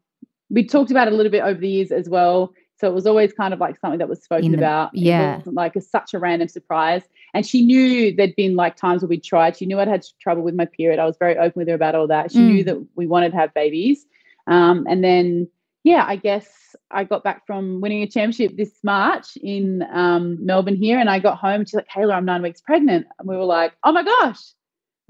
we 0.50 0.66
talked 0.66 0.90
about 0.90 1.08
it 1.08 1.12
a 1.12 1.16
little 1.16 1.32
bit 1.32 1.42
over 1.42 1.58
the 1.60 1.68
years 1.68 1.92
as 1.92 2.08
well. 2.08 2.52
So 2.78 2.88
it 2.88 2.94
was 2.94 3.06
always 3.06 3.32
kind 3.34 3.52
of 3.52 3.60
like 3.60 3.78
something 3.78 3.98
that 3.98 4.08
was 4.08 4.22
spoken 4.22 4.52
the- 4.52 4.58
about. 4.58 4.90
yeah. 4.94 5.40
Like 5.44 5.76
a, 5.76 5.80
such 5.80 6.14
a 6.14 6.18
random 6.18 6.48
surprise. 6.48 7.02
And 7.34 7.46
she 7.46 7.62
knew 7.64 8.14
there'd 8.14 8.34
been 8.36 8.56
like 8.56 8.74
times 8.76 9.02
where 9.02 9.08
we 9.08 9.20
tried. 9.20 9.56
She 9.56 9.66
knew 9.66 9.78
I'd 9.78 9.86
had 9.88 10.04
trouble 10.20 10.42
with 10.42 10.54
my 10.54 10.64
period. 10.64 10.98
I 10.98 11.04
was 11.04 11.16
very 11.18 11.36
open 11.36 11.60
with 11.60 11.68
her 11.68 11.74
about 11.74 11.94
all 11.94 12.06
that. 12.08 12.32
She 12.32 12.38
knew 12.38 12.62
Mm. 12.62 12.66
that 12.66 12.86
we 12.96 13.06
wanted 13.06 13.30
to 13.32 13.36
have 13.36 13.52
babies. 13.54 14.06
Um, 14.46 14.86
and 14.88 15.04
then, 15.04 15.46
yeah, 15.84 16.04
I 16.06 16.16
guess 16.16 16.74
I 16.90 17.04
got 17.04 17.22
back 17.22 17.46
from 17.46 17.80
winning 17.80 18.02
a 18.02 18.06
championship 18.06 18.56
this 18.56 18.72
March 18.82 19.36
in 19.36 19.84
um, 19.92 20.44
Melbourne 20.44 20.76
here, 20.76 20.98
and 20.98 21.08
I 21.08 21.18
got 21.20 21.38
home 21.38 21.60
and 21.60 21.68
she's 21.68 21.74
like, 21.74 21.88
Kayla, 21.88 22.14
I'm 22.14 22.24
nine 22.24 22.42
weeks 22.42 22.60
pregnant. 22.60 23.06
And 23.18 23.28
we 23.28 23.36
were 23.36 23.44
like, 23.44 23.74
oh 23.84 23.92
my 23.92 24.02
gosh, 24.02 24.40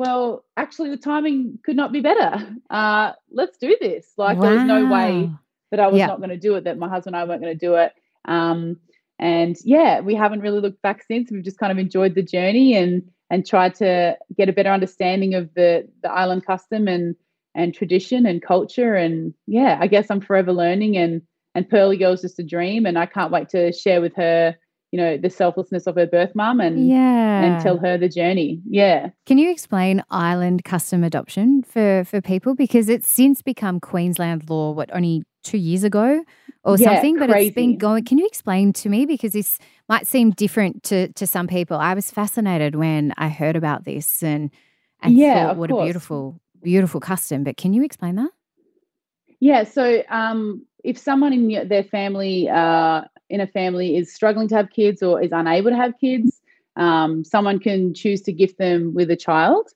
well, 0.01 0.45
actually, 0.57 0.89
the 0.89 0.97
timing 0.97 1.59
could 1.63 1.77
not 1.77 1.93
be 1.93 2.01
better. 2.01 2.57
Uh, 2.71 3.13
let's 3.31 3.59
do 3.59 3.77
this. 3.81 4.07
Like, 4.17 4.41
there 4.41 4.55
was 4.55 4.65
no 4.65 4.91
way 4.91 5.31
that 5.71 5.79
I 5.81 5.89
was 5.89 5.99
not 6.09 6.19
going 6.19 6.31
to 6.31 6.39
do 6.39 6.55
it, 6.55 6.65
that 6.65 6.79
my 6.79 6.89
husband 6.89 7.15
and 7.15 7.23
I 7.23 7.29
weren't 7.29 7.43
going 7.43 7.53
to 7.53 7.67
do 7.67 7.75
it. 7.75 7.93
Um, 8.25 8.79
and 9.19 9.57
yeah, 9.63 10.01
we 10.01 10.15
haven't 10.15 10.41
really 10.41 10.61
looked 10.61 10.81
back 10.81 11.03
since. 11.03 11.31
We've 11.31 11.45
just 11.45 11.59
kind 11.59 11.71
of 11.71 11.79
enjoyed 11.79 12.15
the 12.15 12.23
journey 12.23 12.75
and 12.75 13.03
and 13.29 13.47
tried 13.47 13.75
to 13.77 14.17
get 14.37 14.49
a 14.49 14.53
better 14.53 14.71
understanding 14.71 15.35
of 15.35 15.53
the 15.55 15.87
the 16.03 16.11
island 16.11 16.47
custom 16.47 16.89
and 16.89 17.15
and 17.55 17.75
tradition 17.75 18.25
and 18.25 18.41
culture. 18.41 18.95
And 18.95 19.35
yeah, 19.47 19.77
I 19.81 19.87
guess 19.87 20.11
I'm 20.11 20.23
forever 20.23 20.53
learning. 20.53 20.97
And 20.97 21.21
and 21.55 21.69
Pearly 21.69 21.99
Girl's 21.99 22.23
just 22.23 22.39
a 22.39 22.43
dream, 22.43 22.87
and 22.87 22.99
I 22.99 23.05
can't 23.05 23.33
wait 23.33 23.51
to 23.51 23.73
share 23.73 24.01
with 24.01 24.17
her, 24.17 24.57
you 24.93 24.97
know, 24.99 25.17
the 25.17 25.31
selflessness 25.31 25.87
of 25.87 25.95
her 25.97 26.07
birth 26.07 26.35
mum 26.35 26.61
and 26.61 26.89
Yeah. 26.89 27.45
and 27.45 27.63
tell 27.63 27.79
her 27.79 27.97
the 27.97 28.09
journey. 28.09 28.61
Yeah. 28.69 29.11
Can 29.27 29.39
you 29.39 29.51
explain 29.51 30.03
island 30.11 30.65
custom 30.65 31.05
adoption 31.05 31.63
for 31.63 32.05
for 32.05 32.21
people 32.21 32.55
because 32.55 32.89
it's 32.89 33.09
since 33.09 33.43
become 33.43 33.81
Queensland 33.81 34.49
law? 34.51 34.73
What 34.73 34.91
only 34.93 35.23
two 35.45 35.59
years 35.59 35.85
ago 35.85 36.25
or 36.65 36.77
Yeah, 36.77 36.85
something? 36.95 37.19
But 37.19 37.31
it's 37.31 37.55
been 37.55 37.79
going. 37.79 38.05
Can 38.05 38.19
you 38.19 38.27
explain 38.27 38.73
to 38.75 38.89
me 38.89 39.07
because 39.07 39.33
this 39.33 39.59
might 39.89 40.07
seem 40.07 40.31
different 40.33 40.83
to 40.85 41.13
to 41.13 41.27
some 41.27 41.47
people? 41.47 41.77
I 41.77 41.95
was 41.95 42.11
fascinated 42.11 42.75
when 42.75 43.13
I 43.17 43.29
heard 43.29 43.57
about 43.57 43.85
this 43.85 44.23
and 44.23 44.51
and 45.03 45.17
Yeah, 45.17 45.47
thought 45.49 45.57
what 45.59 45.71
course. 45.71 45.83
a 45.83 45.85
beautiful 45.87 46.41
beautiful 46.63 47.01
custom. 47.01 47.45
But 47.45 47.57
can 47.57 47.73
you 47.73 47.85
explain 47.85 48.17
that? 48.17 48.31
Yeah. 49.39 49.65
So 49.65 50.03
um, 50.11 50.67
if 50.85 50.99
someone 50.99 51.33
in 51.33 51.69
their 51.69 51.85
family, 51.85 52.49
uh, 52.49 53.03
in 53.31 53.41
a 53.41 53.47
family, 53.47 53.97
is 53.97 54.13
struggling 54.13 54.49
to 54.49 54.57
have 54.57 54.71
kids 54.71 55.03
or 55.03 55.23
is 55.23 55.33
unable 55.33 55.71
to 55.71 55.77
have 55.77 55.95
kids, 55.99 56.41
um, 56.77 57.25
someone 57.25 57.59
can 57.59 57.95
choose 57.95 58.21
to 58.23 58.33
gift 58.33 58.59
them 58.59 58.95
with 58.95 59.11
a 59.11 59.17
child. 59.17 59.71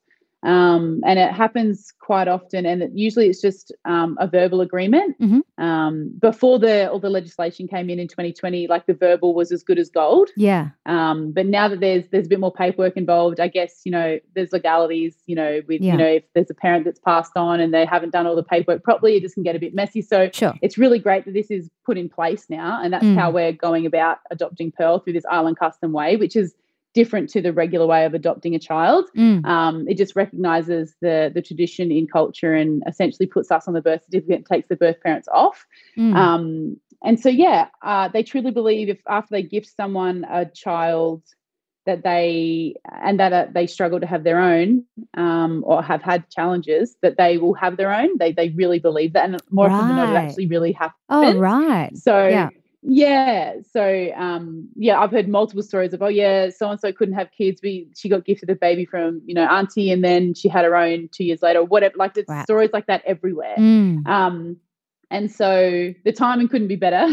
Um, 0.44 1.00
and 1.06 1.18
it 1.18 1.32
happens 1.32 1.92
quite 2.00 2.28
often, 2.28 2.66
and 2.66 2.82
it, 2.82 2.90
usually 2.94 3.28
it's 3.28 3.40
just 3.40 3.72
um, 3.86 4.16
a 4.20 4.26
verbal 4.28 4.60
agreement. 4.60 5.16
Mhm. 5.18 5.40
Um, 5.56 6.12
before 6.20 6.58
the 6.58 6.90
all 6.90 6.98
the 7.00 7.08
legislation 7.08 7.66
came 7.66 7.88
in 7.88 7.98
in 7.98 8.08
2020, 8.08 8.66
like 8.66 8.84
the 8.86 8.92
verbal 8.92 9.32
was 9.34 9.50
as 9.52 9.62
good 9.62 9.78
as 9.78 9.88
gold. 9.88 10.28
Yeah. 10.36 10.68
Um, 10.84 11.32
but 11.32 11.46
now 11.46 11.68
that 11.68 11.80
there's 11.80 12.04
there's 12.08 12.26
a 12.26 12.28
bit 12.28 12.40
more 12.40 12.52
paperwork 12.52 12.96
involved, 12.98 13.40
I 13.40 13.48
guess 13.48 13.80
you 13.84 13.92
know 13.92 14.18
there's 14.34 14.52
legalities. 14.52 15.16
You 15.26 15.36
know, 15.36 15.60
with 15.66 15.80
Yeah. 15.80 15.92
you 15.92 15.98
know 15.98 16.06
if 16.06 16.24
there's 16.34 16.50
a 16.50 16.54
parent 16.54 16.84
that's 16.84 17.00
passed 17.00 17.32
on 17.36 17.60
and 17.60 17.72
they 17.72 17.86
haven't 17.86 18.10
done 18.10 18.26
all 18.26 18.36
the 18.36 18.42
paperwork 18.42 18.82
properly, 18.84 19.16
it 19.16 19.22
just 19.22 19.34
can 19.34 19.44
get 19.44 19.56
a 19.56 19.58
bit 19.58 19.74
messy. 19.74 20.02
So 20.02 20.28
Sure. 20.32 20.52
it's 20.60 20.76
really 20.76 20.98
great 20.98 21.24
that 21.24 21.32
this 21.34 21.50
is 21.50 21.70
put 21.86 21.96
in 21.96 22.08
place 22.10 22.50
now, 22.50 22.82
and 22.82 22.92
that's 22.92 23.04
Mm. 23.06 23.16
how 23.16 23.30
we're 23.30 23.52
going 23.52 23.86
about 23.86 24.18
adopting 24.30 24.72
Pearl 24.72 24.98
through 24.98 25.14
this 25.14 25.24
island 25.30 25.58
custom 25.58 25.92
way, 25.92 26.16
which 26.16 26.36
is 26.36 26.54
different 26.94 27.28
to 27.30 27.42
the 27.42 27.52
regular 27.52 27.86
way 27.86 28.04
of 28.04 28.14
adopting 28.14 28.54
a 28.54 28.58
child. 28.58 29.10
Mm. 29.16 29.44
Um, 29.44 29.88
it 29.88 29.98
just 29.98 30.16
recognises 30.16 30.94
the 31.00 31.30
the 31.34 31.42
tradition 31.42 31.90
in 31.90 32.06
culture 32.06 32.54
and 32.54 32.82
essentially 32.86 33.26
puts 33.26 33.50
us 33.50 33.68
on 33.68 33.74
the 33.74 33.82
birth 33.82 34.04
certificate 34.04 34.46
takes 34.46 34.68
the 34.68 34.76
birth 34.76 35.00
parents 35.02 35.28
off. 35.28 35.66
Mm. 35.98 36.14
Um, 36.14 36.76
and 37.02 37.20
so, 37.20 37.28
yeah, 37.28 37.68
uh, 37.82 38.08
they 38.08 38.22
truly 38.22 38.50
believe 38.50 38.88
if 38.88 38.98
after 39.08 39.34
they 39.34 39.42
gift 39.42 39.68
someone 39.76 40.24
a 40.30 40.46
child 40.46 41.22
that 41.84 42.02
they 42.02 42.74
and 43.02 43.20
that 43.20 43.32
uh, 43.32 43.46
they 43.52 43.66
struggle 43.66 44.00
to 44.00 44.06
have 44.06 44.24
their 44.24 44.40
own 44.40 44.84
um, 45.14 45.62
or 45.66 45.82
have 45.82 46.00
had 46.00 46.30
challenges, 46.30 46.96
that 47.02 47.18
they 47.18 47.36
will 47.36 47.54
have 47.54 47.76
their 47.76 47.92
own. 47.92 48.16
They 48.18 48.32
they 48.32 48.50
really 48.50 48.78
believe 48.78 49.12
that, 49.12 49.28
and 49.28 49.38
more 49.50 49.68
often 49.68 49.88
than 49.88 49.96
not, 49.96 50.08
it 50.08 50.16
actually 50.16 50.46
really 50.46 50.72
happens. 50.72 50.96
oh 51.10 51.36
right. 51.38 51.94
So 51.96 52.26
Yeah. 52.26 52.48
Yeah, 52.86 53.54
so 53.72 54.10
um, 54.14 54.68
yeah, 54.76 55.00
I've 55.00 55.10
heard 55.10 55.26
multiple 55.26 55.62
stories 55.62 55.94
of 55.94 56.02
oh 56.02 56.08
yeah, 56.08 56.50
so 56.50 56.70
and 56.70 56.78
so 56.78 56.92
couldn't 56.92 57.14
have 57.14 57.30
kids. 57.30 57.60
We 57.62 57.88
she 57.96 58.10
got 58.10 58.26
gifted 58.26 58.50
a 58.50 58.54
baby 58.54 58.84
from 58.84 59.22
you 59.24 59.34
know 59.34 59.44
auntie, 59.44 59.90
and 59.90 60.04
then 60.04 60.34
she 60.34 60.48
had 60.48 60.64
her 60.66 60.76
own 60.76 61.08
two 61.10 61.24
years 61.24 61.40
later. 61.42 61.60
Or 61.60 61.64
whatever, 61.64 61.94
like 61.96 62.14
there's 62.14 62.26
Wow. 62.28 62.42
stories 62.44 62.70
like 62.72 62.86
that 62.86 63.02
everywhere. 63.06 63.56
Mm. 63.56 64.06
Um, 64.06 64.58
and 65.10 65.30
so 65.30 65.94
the 66.04 66.12
timing 66.12 66.48
couldn't 66.48 66.68
be 66.68 66.76
better 66.76 67.06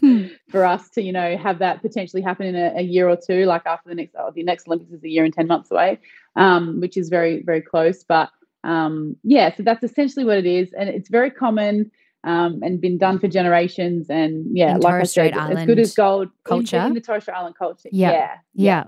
for 0.50 0.64
us 0.64 0.88
to, 0.90 1.02
you 1.02 1.12
know, 1.12 1.36
have 1.36 1.58
that 1.58 1.82
potentially 1.82 2.22
happen 2.22 2.46
in 2.46 2.54
a, 2.54 2.78
a 2.78 2.82
year 2.82 3.08
or 3.08 3.16
two, 3.16 3.46
like 3.46 3.66
after 3.66 3.88
the 3.88 3.94
next, 3.96 4.14
oh, 4.18 4.30
the 4.32 4.42
next 4.44 4.68
Olympics 4.68 4.92
is 4.92 5.02
a 5.02 5.08
year 5.08 5.24
and 5.24 5.34
10 5.34 5.46
months 5.46 5.70
away, 5.70 5.98
um, 6.36 6.80
which 6.80 6.96
is 6.96 7.08
very, 7.08 7.42
very 7.42 7.60
close. 7.60 8.04
But 8.04 8.30
um, 8.64 9.16
yeah, 9.24 9.54
so 9.56 9.62
that's 9.62 9.82
essentially 9.82 10.24
what 10.24 10.38
it 10.38 10.46
is. 10.46 10.72
And 10.72 10.88
it's 10.88 11.08
very 11.08 11.30
common 11.30 11.90
um, 12.28 12.60
and 12.62 12.80
been 12.80 12.98
done 12.98 13.18
for 13.18 13.28
generations. 13.28 14.08
And 14.10 14.46
yeah, 14.56 14.74
In 14.74 14.80
like 14.80 14.92
Torres 14.92 15.08
I 15.08 15.12
Strait 15.12 15.34
said, 15.34 15.58
as 15.60 15.66
good 15.66 15.78
as 15.78 15.94
gold 15.94 16.28
culture? 16.44 16.84
in 16.86 16.94
the 16.94 17.00
Torres 17.00 17.22
Strait 17.24 17.36
Island 17.36 17.56
culture. 17.56 17.88
Yeah. 17.90 18.10
Yeah. 18.10 18.34
Yeah. 18.54 18.84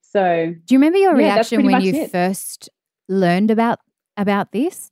So 0.00 0.54
Do 0.64 0.74
you 0.74 0.78
remember 0.78 0.98
your 0.98 1.12
Yeah, 1.12 1.34
reaction 1.36 1.64
when 1.64 1.80
you 1.82 1.94
it. 1.94 2.10
first 2.10 2.70
learned 3.08 3.50
about 3.50 3.78
about 4.16 4.52
this? 4.52 4.90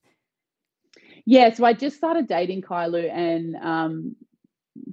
Yeah, 1.25 1.53
so 1.53 1.65
I 1.65 1.73
just 1.73 1.97
started 1.97 2.29
dating 2.29 2.63
Kailu, 2.63 3.11
and 3.11 3.57
um, 3.57 4.15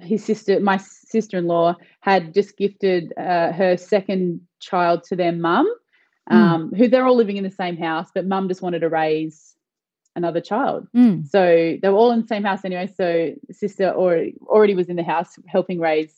his 0.01 0.25
sister, 0.25 0.59
my 0.59 0.77
sister-in-law, 0.77 1.75
had 2.01 2.33
just 2.33 2.57
gifted 2.57 3.13
uh, 3.17 3.51
her 3.51 3.77
second 3.77 4.41
child 4.59 5.03
to 5.09 5.15
their 5.15 5.31
mum, 5.33 5.67
Mm. 6.31 6.35
um, 6.35 6.71
who 6.77 6.87
they're 6.87 7.05
all 7.05 7.17
living 7.17 7.35
in 7.35 7.43
the 7.43 7.51
same 7.51 7.75
house, 7.75 8.07
but 8.15 8.25
mum 8.25 8.47
just 8.47 8.61
wanted 8.61 8.79
to 8.79 8.87
raise 8.89 9.52
another 10.15 10.41
child. 10.41 10.87
Mm. 10.95 11.27
So 11.27 11.77
they 11.81 11.89
were 11.89 11.95
all 11.97 12.11
in 12.11 12.21
the 12.21 12.27
same 12.27 12.43
house 12.43 12.63
anyway. 12.63 12.87
So 12.95 13.33
sister 13.51 13.91
already 13.91 14.35
already 14.47 14.75
was 14.75 14.89
in 14.89 14.95
the 14.95 15.03
house 15.03 15.37
helping 15.47 15.79
raise, 15.79 16.15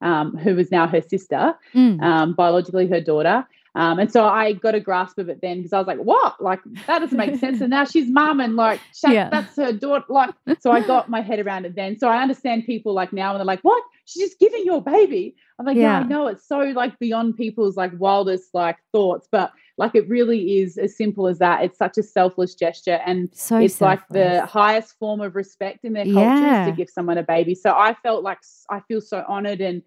um, 0.00 0.36
who 0.36 0.54
was 0.54 0.70
now 0.70 0.86
her 0.86 1.00
sister 1.02 1.54
Mm. 1.74 2.02
um, 2.02 2.34
biologically 2.34 2.86
her 2.88 3.00
daughter. 3.00 3.46
Um, 3.76 3.98
and 3.98 4.10
so 4.10 4.26
I 4.26 4.54
got 4.54 4.74
a 4.74 4.80
grasp 4.80 5.18
of 5.18 5.28
it 5.28 5.40
then 5.42 5.58
because 5.58 5.74
I 5.74 5.78
was 5.78 5.86
like, 5.86 5.98
what? 5.98 6.42
Like, 6.42 6.60
that 6.86 7.00
doesn't 7.00 7.16
make 7.16 7.38
sense. 7.38 7.60
And 7.60 7.68
now 7.68 7.84
she's 7.92 8.10
mum 8.10 8.40
and 8.40 8.56
like, 8.56 8.80
yeah. 9.06 9.28
that's 9.28 9.54
her 9.56 9.70
daughter. 9.70 10.06
Like, 10.08 10.34
so 10.60 10.72
I 10.72 10.80
got 10.80 11.10
my 11.10 11.20
head 11.20 11.40
around 11.40 11.66
it 11.66 11.76
then. 11.76 11.98
So 11.98 12.08
I 12.08 12.22
understand 12.22 12.64
people 12.64 12.94
like 12.94 13.12
now 13.12 13.32
and 13.32 13.38
they're 13.38 13.44
like, 13.44 13.60
what? 13.60 13.84
She's 14.06 14.28
just 14.28 14.40
giving 14.40 14.64
your 14.64 14.82
baby. 14.82 15.36
I'm 15.58 15.66
like, 15.66 15.76
yeah, 15.76 15.82
yeah 15.82 15.98
I 15.98 16.02
know 16.04 16.26
it's 16.26 16.46
so 16.46 16.58
like 16.58 16.98
beyond 16.98 17.36
people's 17.36 17.76
like 17.76 17.92
wildest 17.98 18.54
like 18.54 18.78
thoughts, 18.92 19.28
but 19.30 19.52
like 19.76 19.94
it 19.94 20.08
really 20.08 20.58
is 20.58 20.78
as 20.78 20.96
simple 20.96 21.26
as 21.26 21.38
that. 21.40 21.62
It's 21.62 21.76
such 21.76 21.98
a 21.98 22.02
selfless 22.02 22.54
gesture. 22.54 23.00
And 23.04 23.28
so 23.34 23.58
it's 23.58 23.74
selfless. 23.74 24.00
like 24.00 24.08
the 24.08 24.46
highest 24.46 24.98
form 24.98 25.20
of 25.20 25.36
respect 25.36 25.84
in 25.84 25.92
their 25.92 26.04
culture 26.04 26.20
yeah. 26.20 26.64
is 26.64 26.70
to 26.70 26.76
give 26.76 26.88
someone 26.88 27.18
a 27.18 27.22
baby. 27.22 27.54
So 27.54 27.72
I 27.72 27.94
felt 28.02 28.22
like 28.22 28.38
I 28.70 28.80
feel 28.80 29.02
so 29.02 29.22
honored 29.28 29.60
and 29.60 29.82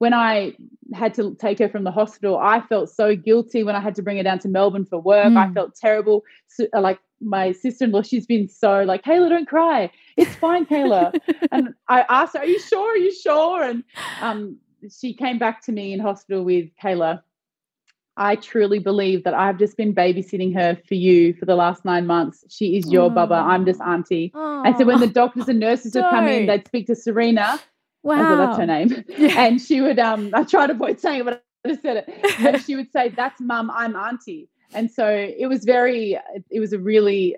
when 0.00 0.14
I 0.14 0.56
had 0.94 1.12
to 1.14 1.34
take 1.34 1.58
her 1.58 1.68
from 1.68 1.84
the 1.84 1.90
hospital, 1.90 2.38
I 2.38 2.62
felt 2.62 2.88
so 2.88 3.14
guilty 3.14 3.62
when 3.62 3.76
I 3.76 3.80
had 3.80 3.94
to 3.96 4.02
bring 4.02 4.16
her 4.16 4.22
down 4.22 4.38
to 4.40 4.48
Melbourne 4.48 4.86
for 4.86 4.98
work. 4.98 5.26
Mm. 5.26 5.36
I 5.36 5.52
felt 5.52 5.74
terrible. 5.74 6.24
So, 6.48 6.66
uh, 6.74 6.80
like 6.80 6.98
my 7.20 7.52
sister 7.52 7.84
in 7.84 7.92
law, 7.92 8.00
she's 8.00 8.24
been 8.24 8.48
so 8.48 8.82
like, 8.82 9.04
Cayla, 9.04 9.28
don't 9.28 9.46
cry. 9.46 9.90
It's 10.16 10.34
fine, 10.36 10.64
Cayla. 10.64 11.20
and 11.52 11.74
I 11.88 12.06
asked 12.08 12.34
her, 12.34 12.40
Are 12.40 12.46
you 12.46 12.58
sure? 12.58 12.94
Are 12.94 12.96
you 12.96 13.12
sure? 13.12 13.62
And 13.62 13.84
um, 14.22 14.56
she 14.90 15.12
came 15.12 15.38
back 15.38 15.62
to 15.66 15.72
me 15.72 15.92
in 15.92 16.00
hospital 16.00 16.44
with 16.44 16.70
Kayla. 16.82 17.22
I 18.16 18.36
truly 18.36 18.78
believe 18.78 19.24
that 19.24 19.34
I've 19.34 19.58
just 19.58 19.76
been 19.76 19.94
babysitting 19.94 20.54
her 20.54 20.78
for 20.88 20.94
you 20.94 21.34
for 21.34 21.44
the 21.44 21.56
last 21.56 21.84
nine 21.84 22.06
months. 22.06 22.42
She 22.48 22.78
is 22.78 22.90
your 22.90 23.10
Bubba. 23.10 23.42
I'm 23.42 23.66
just 23.66 23.82
auntie. 23.82 24.32
Aww. 24.34 24.66
And 24.66 24.78
so 24.78 24.86
when 24.86 25.00
the 25.00 25.06
doctors 25.06 25.46
and 25.46 25.60
nurses 25.60 25.94
would 25.94 26.04
come 26.08 26.26
in, 26.26 26.46
they'd 26.46 26.66
speak 26.66 26.86
to 26.86 26.96
Serena 26.96 27.60
Wow. 28.02 28.36
that's 28.36 28.58
her 28.58 28.66
name. 28.66 29.04
Yeah. 29.18 29.44
And 29.46 29.60
she 29.60 29.80
would, 29.80 29.98
um, 29.98 30.30
I 30.32 30.44
tried 30.44 30.68
to 30.68 30.72
avoid 30.72 31.00
saying 31.00 31.20
it, 31.20 31.24
but 31.24 31.44
I 31.64 31.68
just 31.68 31.82
said 31.82 32.04
it. 32.06 32.36
But 32.42 32.62
she 32.62 32.76
would 32.76 32.90
say, 32.92 33.10
That's 33.10 33.40
mum, 33.40 33.70
I'm 33.74 33.94
auntie. 33.94 34.48
And 34.72 34.90
so 34.90 35.06
it 35.08 35.48
was 35.48 35.64
very, 35.64 36.18
it 36.50 36.60
was 36.60 36.72
a 36.72 36.78
really 36.78 37.36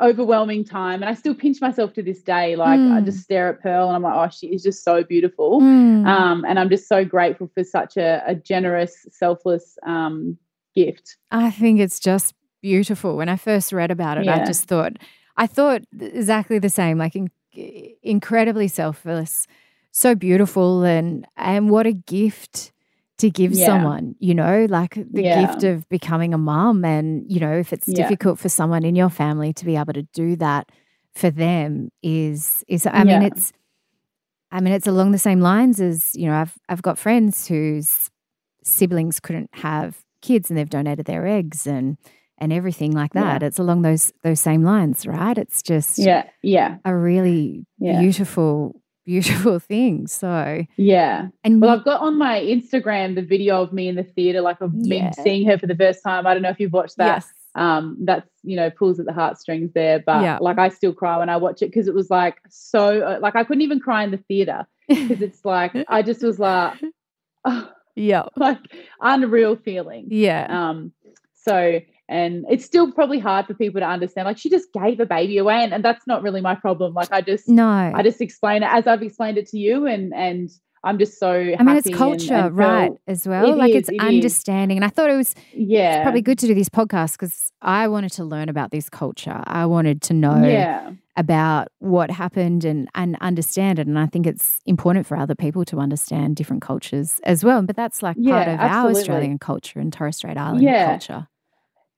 overwhelming 0.00 0.64
time. 0.64 1.02
And 1.02 1.08
I 1.08 1.14
still 1.14 1.34
pinch 1.34 1.60
myself 1.60 1.92
to 1.94 2.02
this 2.02 2.22
day. 2.22 2.56
Like 2.56 2.78
mm. 2.78 2.92
I 2.92 3.00
just 3.00 3.20
stare 3.20 3.48
at 3.48 3.62
Pearl 3.62 3.88
and 3.88 3.96
I'm 3.96 4.02
like, 4.02 4.14
oh, 4.14 4.30
she 4.34 4.48
is 4.48 4.62
just 4.62 4.82
so 4.84 5.02
beautiful. 5.04 5.60
Mm. 5.60 6.06
Um, 6.06 6.44
and 6.46 6.58
I'm 6.58 6.68
just 6.68 6.88
so 6.88 7.04
grateful 7.04 7.50
for 7.54 7.64
such 7.64 7.96
a, 7.96 8.22
a 8.26 8.34
generous, 8.34 9.06
selfless 9.10 9.78
um, 9.86 10.38
gift. 10.74 11.16
I 11.30 11.50
think 11.50 11.80
it's 11.80 12.00
just 12.00 12.34
beautiful. 12.62 13.16
When 13.16 13.28
I 13.28 13.36
first 13.36 13.72
read 13.72 13.90
about 13.90 14.18
it, 14.18 14.24
yeah. 14.24 14.40
I 14.42 14.44
just 14.44 14.64
thought, 14.64 14.94
I 15.36 15.46
thought 15.46 15.82
exactly 15.98 16.58
the 16.58 16.70
same, 16.70 16.98
like 16.98 17.16
in, 17.16 17.30
incredibly 18.02 18.68
selfless 18.68 19.46
so 19.96 20.14
beautiful 20.14 20.84
and 20.84 21.26
and 21.38 21.70
what 21.70 21.86
a 21.86 21.92
gift 21.92 22.70
to 23.16 23.30
give 23.30 23.52
yeah. 23.52 23.64
someone, 23.64 24.14
you 24.18 24.34
know, 24.34 24.66
like 24.68 24.94
the 24.94 25.22
yeah. 25.22 25.46
gift 25.46 25.64
of 25.64 25.88
becoming 25.88 26.34
a 26.34 26.38
mom. 26.38 26.84
And, 26.84 27.24
you 27.32 27.40
know, 27.40 27.54
if 27.58 27.72
it's 27.72 27.88
yeah. 27.88 28.02
difficult 28.02 28.38
for 28.38 28.50
someone 28.50 28.84
in 28.84 28.94
your 28.94 29.08
family 29.08 29.54
to 29.54 29.64
be 29.64 29.74
able 29.74 29.94
to 29.94 30.02
do 30.02 30.36
that 30.36 30.70
for 31.14 31.30
them 31.30 31.90
is 32.02 32.62
is 32.68 32.86
I 32.86 33.04
mean 33.04 33.22
it's 33.22 33.54
I 34.52 34.60
mean 34.60 34.74
it's 34.74 34.86
along 34.86 35.12
the 35.12 35.18
same 35.18 35.40
lines 35.40 35.80
as, 35.80 36.14
you 36.14 36.26
know, 36.26 36.34
I've 36.34 36.52
I've 36.68 36.82
got 36.82 36.98
friends 36.98 37.46
whose 37.46 38.10
siblings 38.62 39.18
couldn't 39.18 39.48
have 39.54 40.04
kids 40.20 40.50
and 40.50 40.58
they've 40.58 40.68
donated 40.68 41.06
their 41.06 41.26
eggs 41.26 41.66
and 41.66 41.96
and 42.36 42.52
everything 42.52 42.92
like 42.92 43.14
that. 43.14 43.42
It's 43.42 43.58
along 43.58 43.80
those 43.80 44.12
those 44.22 44.40
same 44.40 44.62
lines, 44.62 45.06
right? 45.06 45.38
It's 45.38 45.62
just 45.62 45.98
yeah, 45.98 46.24
yeah, 46.42 46.76
a 46.84 46.94
really 46.94 47.64
beautiful 47.80 48.78
beautiful 49.06 49.58
thing. 49.60 50.06
So 50.06 50.64
yeah, 50.76 51.28
and 51.44 51.62
well, 51.62 51.70
I've 51.70 51.84
got 51.84 52.02
on 52.02 52.18
my 52.18 52.40
Instagram 52.40 53.14
the 53.14 53.22
video 53.22 53.62
of 53.62 53.72
me 53.72 53.88
in 53.88 53.96
the 53.96 54.02
theater, 54.02 54.42
like 54.42 54.60
I've 54.60 54.72
yeah. 54.74 55.10
been 55.10 55.24
seeing 55.24 55.46
her 55.48 55.56
for 55.56 55.66
the 55.66 55.74
first 55.76 56.02
time. 56.02 56.26
I 56.26 56.34
don't 56.34 56.42
know 56.42 56.50
if 56.50 56.60
you've 56.60 56.72
watched 56.72 56.98
that. 56.98 57.22
Yes. 57.24 57.32
Um, 57.54 57.96
that's 58.00 58.28
you 58.42 58.54
know 58.56 58.68
pulls 58.68 59.00
at 59.00 59.06
the 59.06 59.14
heartstrings 59.14 59.72
there, 59.72 60.00
but 60.04 60.22
yeah. 60.22 60.38
like 60.42 60.58
I 60.58 60.68
still 60.68 60.92
cry 60.92 61.16
when 61.16 61.30
I 61.30 61.38
watch 61.38 61.62
it 61.62 61.66
because 61.66 61.88
it 61.88 61.94
was 61.94 62.10
like 62.10 62.36
so 62.50 63.00
uh, 63.00 63.18
like 63.22 63.34
I 63.34 63.44
couldn't 63.44 63.62
even 63.62 63.80
cry 63.80 64.04
in 64.04 64.10
the 64.10 64.18
theater 64.18 64.66
because 64.88 65.22
it's 65.22 65.42
like 65.44 65.72
I 65.88 66.02
just 66.02 66.22
was 66.22 66.38
like, 66.38 66.74
oh, 67.46 67.70
yeah, 67.94 68.24
like 68.36 68.58
unreal 69.00 69.56
feeling. 69.56 70.08
Yeah. 70.10 70.46
Um. 70.50 70.92
So 71.34 71.80
and 72.08 72.44
it's 72.48 72.64
still 72.64 72.92
probably 72.92 73.18
hard 73.18 73.46
for 73.46 73.54
people 73.54 73.80
to 73.80 73.86
understand 73.86 74.26
like 74.26 74.38
she 74.38 74.48
just 74.48 74.72
gave 74.72 75.00
a 75.00 75.06
baby 75.06 75.38
away 75.38 75.62
and, 75.62 75.72
and 75.74 75.84
that's 75.84 76.06
not 76.06 76.22
really 76.22 76.40
my 76.40 76.54
problem. 76.54 76.94
Like 76.94 77.12
i 77.12 77.20
just 77.20 77.48
no. 77.48 77.66
I 77.66 78.02
just 78.02 78.20
explain 78.20 78.62
it 78.62 78.68
as 78.70 78.86
i've 78.86 79.02
explained 79.02 79.38
it 79.38 79.48
to 79.48 79.58
you 79.58 79.86
and 79.86 80.14
and 80.14 80.50
i'm 80.84 80.98
just 80.98 81.18
so 81.18 81.32
i 81.32 81.62
mean 81.62 81.76
it's 81.76 81.90
culture 81.90 82.34
and, 82.34 82.46
and 82.46 82.56
right 82.56 82.92
as 83.08 83.26
well. 83.26 83.52
it 83.52 83.56
like 83.56 83.70
is, 83.70 83.76
it's 83.76 83.88
it 83.90 84.00
understanding. 84.00 84.76
Is. 84.76 84.78
and 84.78 84.84
i 84.84 84.88
thought 84.88 85.10
it 85.10 85.16
was 85.16 85.34
yeah. 85.52 85.96
it's 85.96 86.02
probably 86.04 86.22
good 86.22 86.38
to 86.38 86.46
do 86.46 86.54
this 86.54 86.68
podcast 86.68 87.12
because 87.12 87.50
i 87.60 87.88
wanted 87.88 88.12
to 88.12 88.24
learn 88.24 88.48
about 88.48 88.70
this 88.70 88.88
culture. 88.88 89.42
I 89.46 89.66
wanted 89.66 90.00
to 90.02 90.14
know 90.14 90.46
yeah. 90.46 90.92
about 91.16 91.68
what 91.78 92.10
happened 92.10 92.64
and 92.64 92.88
and 92.94 93.16
understand 93.20 93.78
it. 93.78 93.86
And 93.86 93.98
i 93.98 94.06
think 94.06 94.26
it's 94.26 94.60
important 94.66 95.06
for 95.06 95.16
other 95.16 95.34
people 95.34 95.64
to 95.66 95.78
understand 95.78 96.36
different 96.36 96.62
cultures 96.62 97.20
as 97.24 97.42
well. 97.42 97.62
But 97.62 97.74
that's 97.76 98.02
like 98.02 98.16
yeah, 98.18 98.32
part 98.34 98.48
of 98.48 98.60
absolutely. 98.60 98.70
our 98.70 99.00
australian 99.00 99.38
culture 99.38 99.80
and 99.80 99.92
torres 99.92 100.16
strait 100.16 100.36
island 100.36 100.62
yeah. 100.62 100.86
culture 100.86 101.28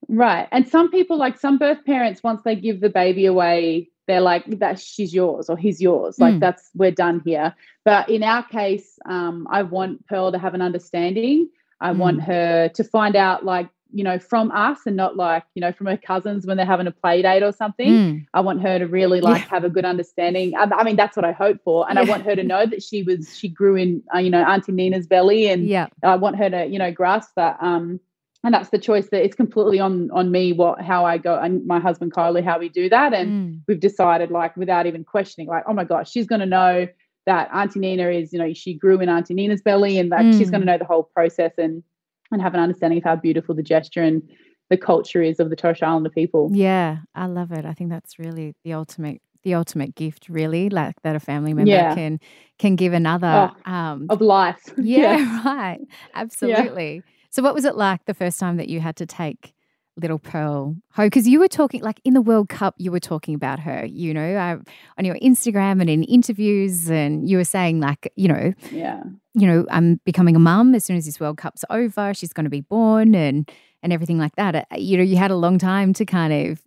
Right. 0.08 0.48
And 0.52 0.68
some 0.68 0.90
people, 0.90 1.18
like 1.18 1.38
some 1.38 1.58
birth 1.58 1.84
parents, 1.84 2.22
once 2.22 2.42
they 2.44 2.56
give 2.56 2.80
the 2.80 2.88
baby 2.88 3.26
away, 3.26 3.90
they're 4.06 4.22
like, 4.22 4.58
that 4.58 4.80
she's 4.80 5.12
yours 5.12 5.50
or 5.50 5.56
he's 5.56 5.80
yours. 5.82 6.18
Like, 6.18 6.36
mm. 6.36 6.40
that's, 6.40 6.70
we're 6.74 6.90
done 6.90 7.20
here. 7.24 7.54
But 7.84 8.08
in 8.08 8.22
our 8.22 8.42
case, 8.42 8.98
um, 9.04 9.46
I 9.50 9.62
want 9.62 10.06
Pearl 10.06 10.32
to 10.32 10.38
have 10.38 10.54
an 10.54 10.62
understanding. 10.62 11.50
I 11.80 11.92
mm. 11.92 11.98
want 11.98 12.22
her 12.22 12.70
to 12.70 12.84
find 12.84 13.16
out, 13.16 13.44
like, 13.44 13.68
you 13.92 14.04
know, 14.04 14.18
from 14.18 14.50
us 14.50 14.80
and 14.86 14.96
not 14.96 15.16
like, 15.16 15.44
you 15.54 15.60
know, 15.60 15.72
from 15.72 15.86
her 15.86 15.96
cousins 15.96 16.46
when 16.46 16.56
they're 16.56 16.66
having 16.66 16.86
a 16.86 16.90
play 16.90 17.22
date 17.22 17.42
or 17.42 17.52
something. 17.52 17.88
Mm. 17.88 18.26
I 18.34 18.40
want 18.40 18.62
her 18.62 18.78
to 18.78 18.86
really 18.86 19.20
like 19.20 19.42
yeah. 19.42 19.48
have 19.48 19.64
a 19.64 19.70
good 19.70 19.84
understanding. 19.84 20.54
I, 20.56 20.64
I, 20.64 20.84
mean, 20.84 20.96
that's 20.96 21.16
what 21.16 21.24
I 21.24 21.32
hope 21.32 21.62
for. 21.64 21.88
And 21.88 21.96
yeah. 21.96 22.02
I 22.02 22.04
want 22.04 22.24
her 22.24 22.36
to 22.36 22.44
know 22.44 22.66
that 22.66 22.82
she 22.82 23.02
was, 23.02 23.34
she 23.36 23.48
grew 23.48 23.76
in, 23.76 24.02
uh, 24.14 24.18
you 24.18 24.30
know, 24.30 24.42
Auntie 24.42 24.72
Nina's 24.72 25.06
belly. 25.06 25.48
And 25.48 25.66
yeah. 25.66 25.86
I 26.02 26.16
want 26.16 26.36
her 26.36 26.50
to, 26.50 26.66
you 26.66 26.78
know, 26.78 26.92
grasp 26.92 27.30
that. 27.36 27.56
Um, 27.62 28.00
and 28.44 28.54
that's 28.54 28.70
the 28.70 28.78
choice 28.78 29.08
that 29.10 29.24
it's 29.24 29.34
completely 29.34 29.80
on 29.80 30.10
on 30.12 30.30
me 30.30 30.52
what 30.52 30.80
how 30.80 31.04
I 31.04 31.18
go 31.18 31.38
and 31.38 31.66
my 31.66 31.80
husband 31.80 32.12
Kylie 32.12 32.44
how 32.44 32.58
we 32.58 32.68
do 32.68 32.88
that 32.88 33.12
and 33.12 33.30
mm. 33.30 33.60
we've 33.66 33.80
decided 33.80 34.30
like 34.30 34.56
without 34.56 34.86
even 34.86 35.04
questioning 35.04 35.48
like 35.48 35.64
oh 35.66 35.72
my 35.72 35.84
gosh 35.84 36.10
she's 36.10 36.26
going 36.26 36.40
to 36.40 36.46
know 36.46 36.86
that 37.26 37.48
Auntie 37.52 37.80
Nina 37.80 38.10
is 38.10 38.32
you 38.32 38.38
know 38.38 38.52
she 38.54 38.74
grew 38.74 39.00
in 39.00 39.08
Auntie 39.08 39.34
Nina's 39.34 39.62
belly 39.62 39.98
and 39.98 40.12
that 40.12 40.20
mm. 40.20 40.38
she's 40.38 40.50
going 40.50 40.60
to 40.60 40.66
know 40.66 40.78
the 40.78 40.84
whole 40.84 41.02
process 41.02 41.52
and 41.58 41.82
and 42.30 42.42
have 42.42 42.54
an 42.54 42.60
understanding 42.60 42.98
of 42.98 43.04
how 43.04 43.16
beautiful 43.16 43.54
the 43.54 43.62
gesture 43.62 44.02
and 44.02 44.22
the 44.70 44.76
culture 44.76 45.22
is 45.22 45.40
of 45.40 45.50
the 45.50 45.56
Torres 45.56 45.78
Strait 45.78 45.88
Islander 45.88 46.10
people. 46.10 46.50
Yeah, 46.52 46.98
I 47.14 47.26
love 47.26 47.52
it. 47.52 47.64
I 47.64 47.72
think 47.72 47.90
that's 47.90 48.18
really 48.18 48.54
the 48.64 48.74
ultimate 48.74 49.22
the 49.44 49.54
ultimate 49.54 49.94
gift 49.94 50.28
really 50.28 50.68
like 50.68 50.96
that 51.02 51.14
a 51.14 51.20
family 51.20 51.54
member 51.54 51.70
yeah. 51.70 51.94
can 51.94 52.18
can 52.58 52.76
give 52.76 52.92
another 52.92 53.52
oh, 53.66 53.70
um 53.70 54.06
of 54.10 54.20
life. 54.20 54.60
Yeah, 54.76 55.16
yeah. 55.16 55.42
right. 55.44 55.80
Absolutely. 56.14 56.96
Yeah. 56.96 57.12
So, 57.38 57.44
what 57.44 57.54
was 57.54 57.64
it 57.64 57.76
like 57.76 58.04
the 58.06 58.14
first 58.14 58.40
time 58.40 58.56
that 58.56 58.68
you 58.68 58.80
had 58.80 58.96
to 58.96 59.06
take 59.06 59.54
little 59.96 60.18
Pearl 60.18 60.74
home? 60.90 61.06
Because 61.06 61.28
you 61.28 61.38
were 61.38 61.46
talking, 61.46 61.80
like 61.82 62.00
in 62.04 62.14
the 62.14 62.20
World 62.20 62.48
Cup, 62.48 62.74
you 62.78 62.90
were 62.90 62.98
talking 62.98 63.32
about 63.32 63.60
her, 63.60 63.86
you 63.86 64.12
know, 64.12 64.34
uh, 64.34 64.56
on 64.98 65.04
your 65.04 65.14
Instagram 65.20 65.80
and 65.80 65.88
in 65.88 66.02
interviews, 66.02 66.90
and 66.90 67.30
you 67.30 67.36
were 67.36 67.44
saying, 67.44 67.78
like, 67.78 68.12
you 68.16 68.26
know, 68.26 68.54
yeah, 68.72 69.04
you 69.34 69.46
know, 69.46 69.66
I'm 69.70 70.00
becoming 70.04 70.34
a 70.34 70.40
mum 70.40 70.74
as 70.74 70.82
soon 70.82 70.96
as 70.96 71.06
this 71.06 71.20
World 71.20 71.38
Cup's 71.38 71.64
over. 71.70 72.12
She's 72.12 72.32
going 72.32 72.42
to 72.42 72.50
be 72.50 72.62
born, 72.62 73.14
and 73.14 73.48
and 73.84 73.92
everything 73.92 74.18
like 74.18 74.34
that. 74.34 74.56
Uh, 74.56 74.64
you 74.76 74.96
know, 74.96 75.04
you 75.04 75.16
had 75.16 75.30
a 75.30 75.36
long 75.36 75.58
time 75.58 75.92
to 75.92 76.04
kind 76.04 76.32
of 76.32 76.60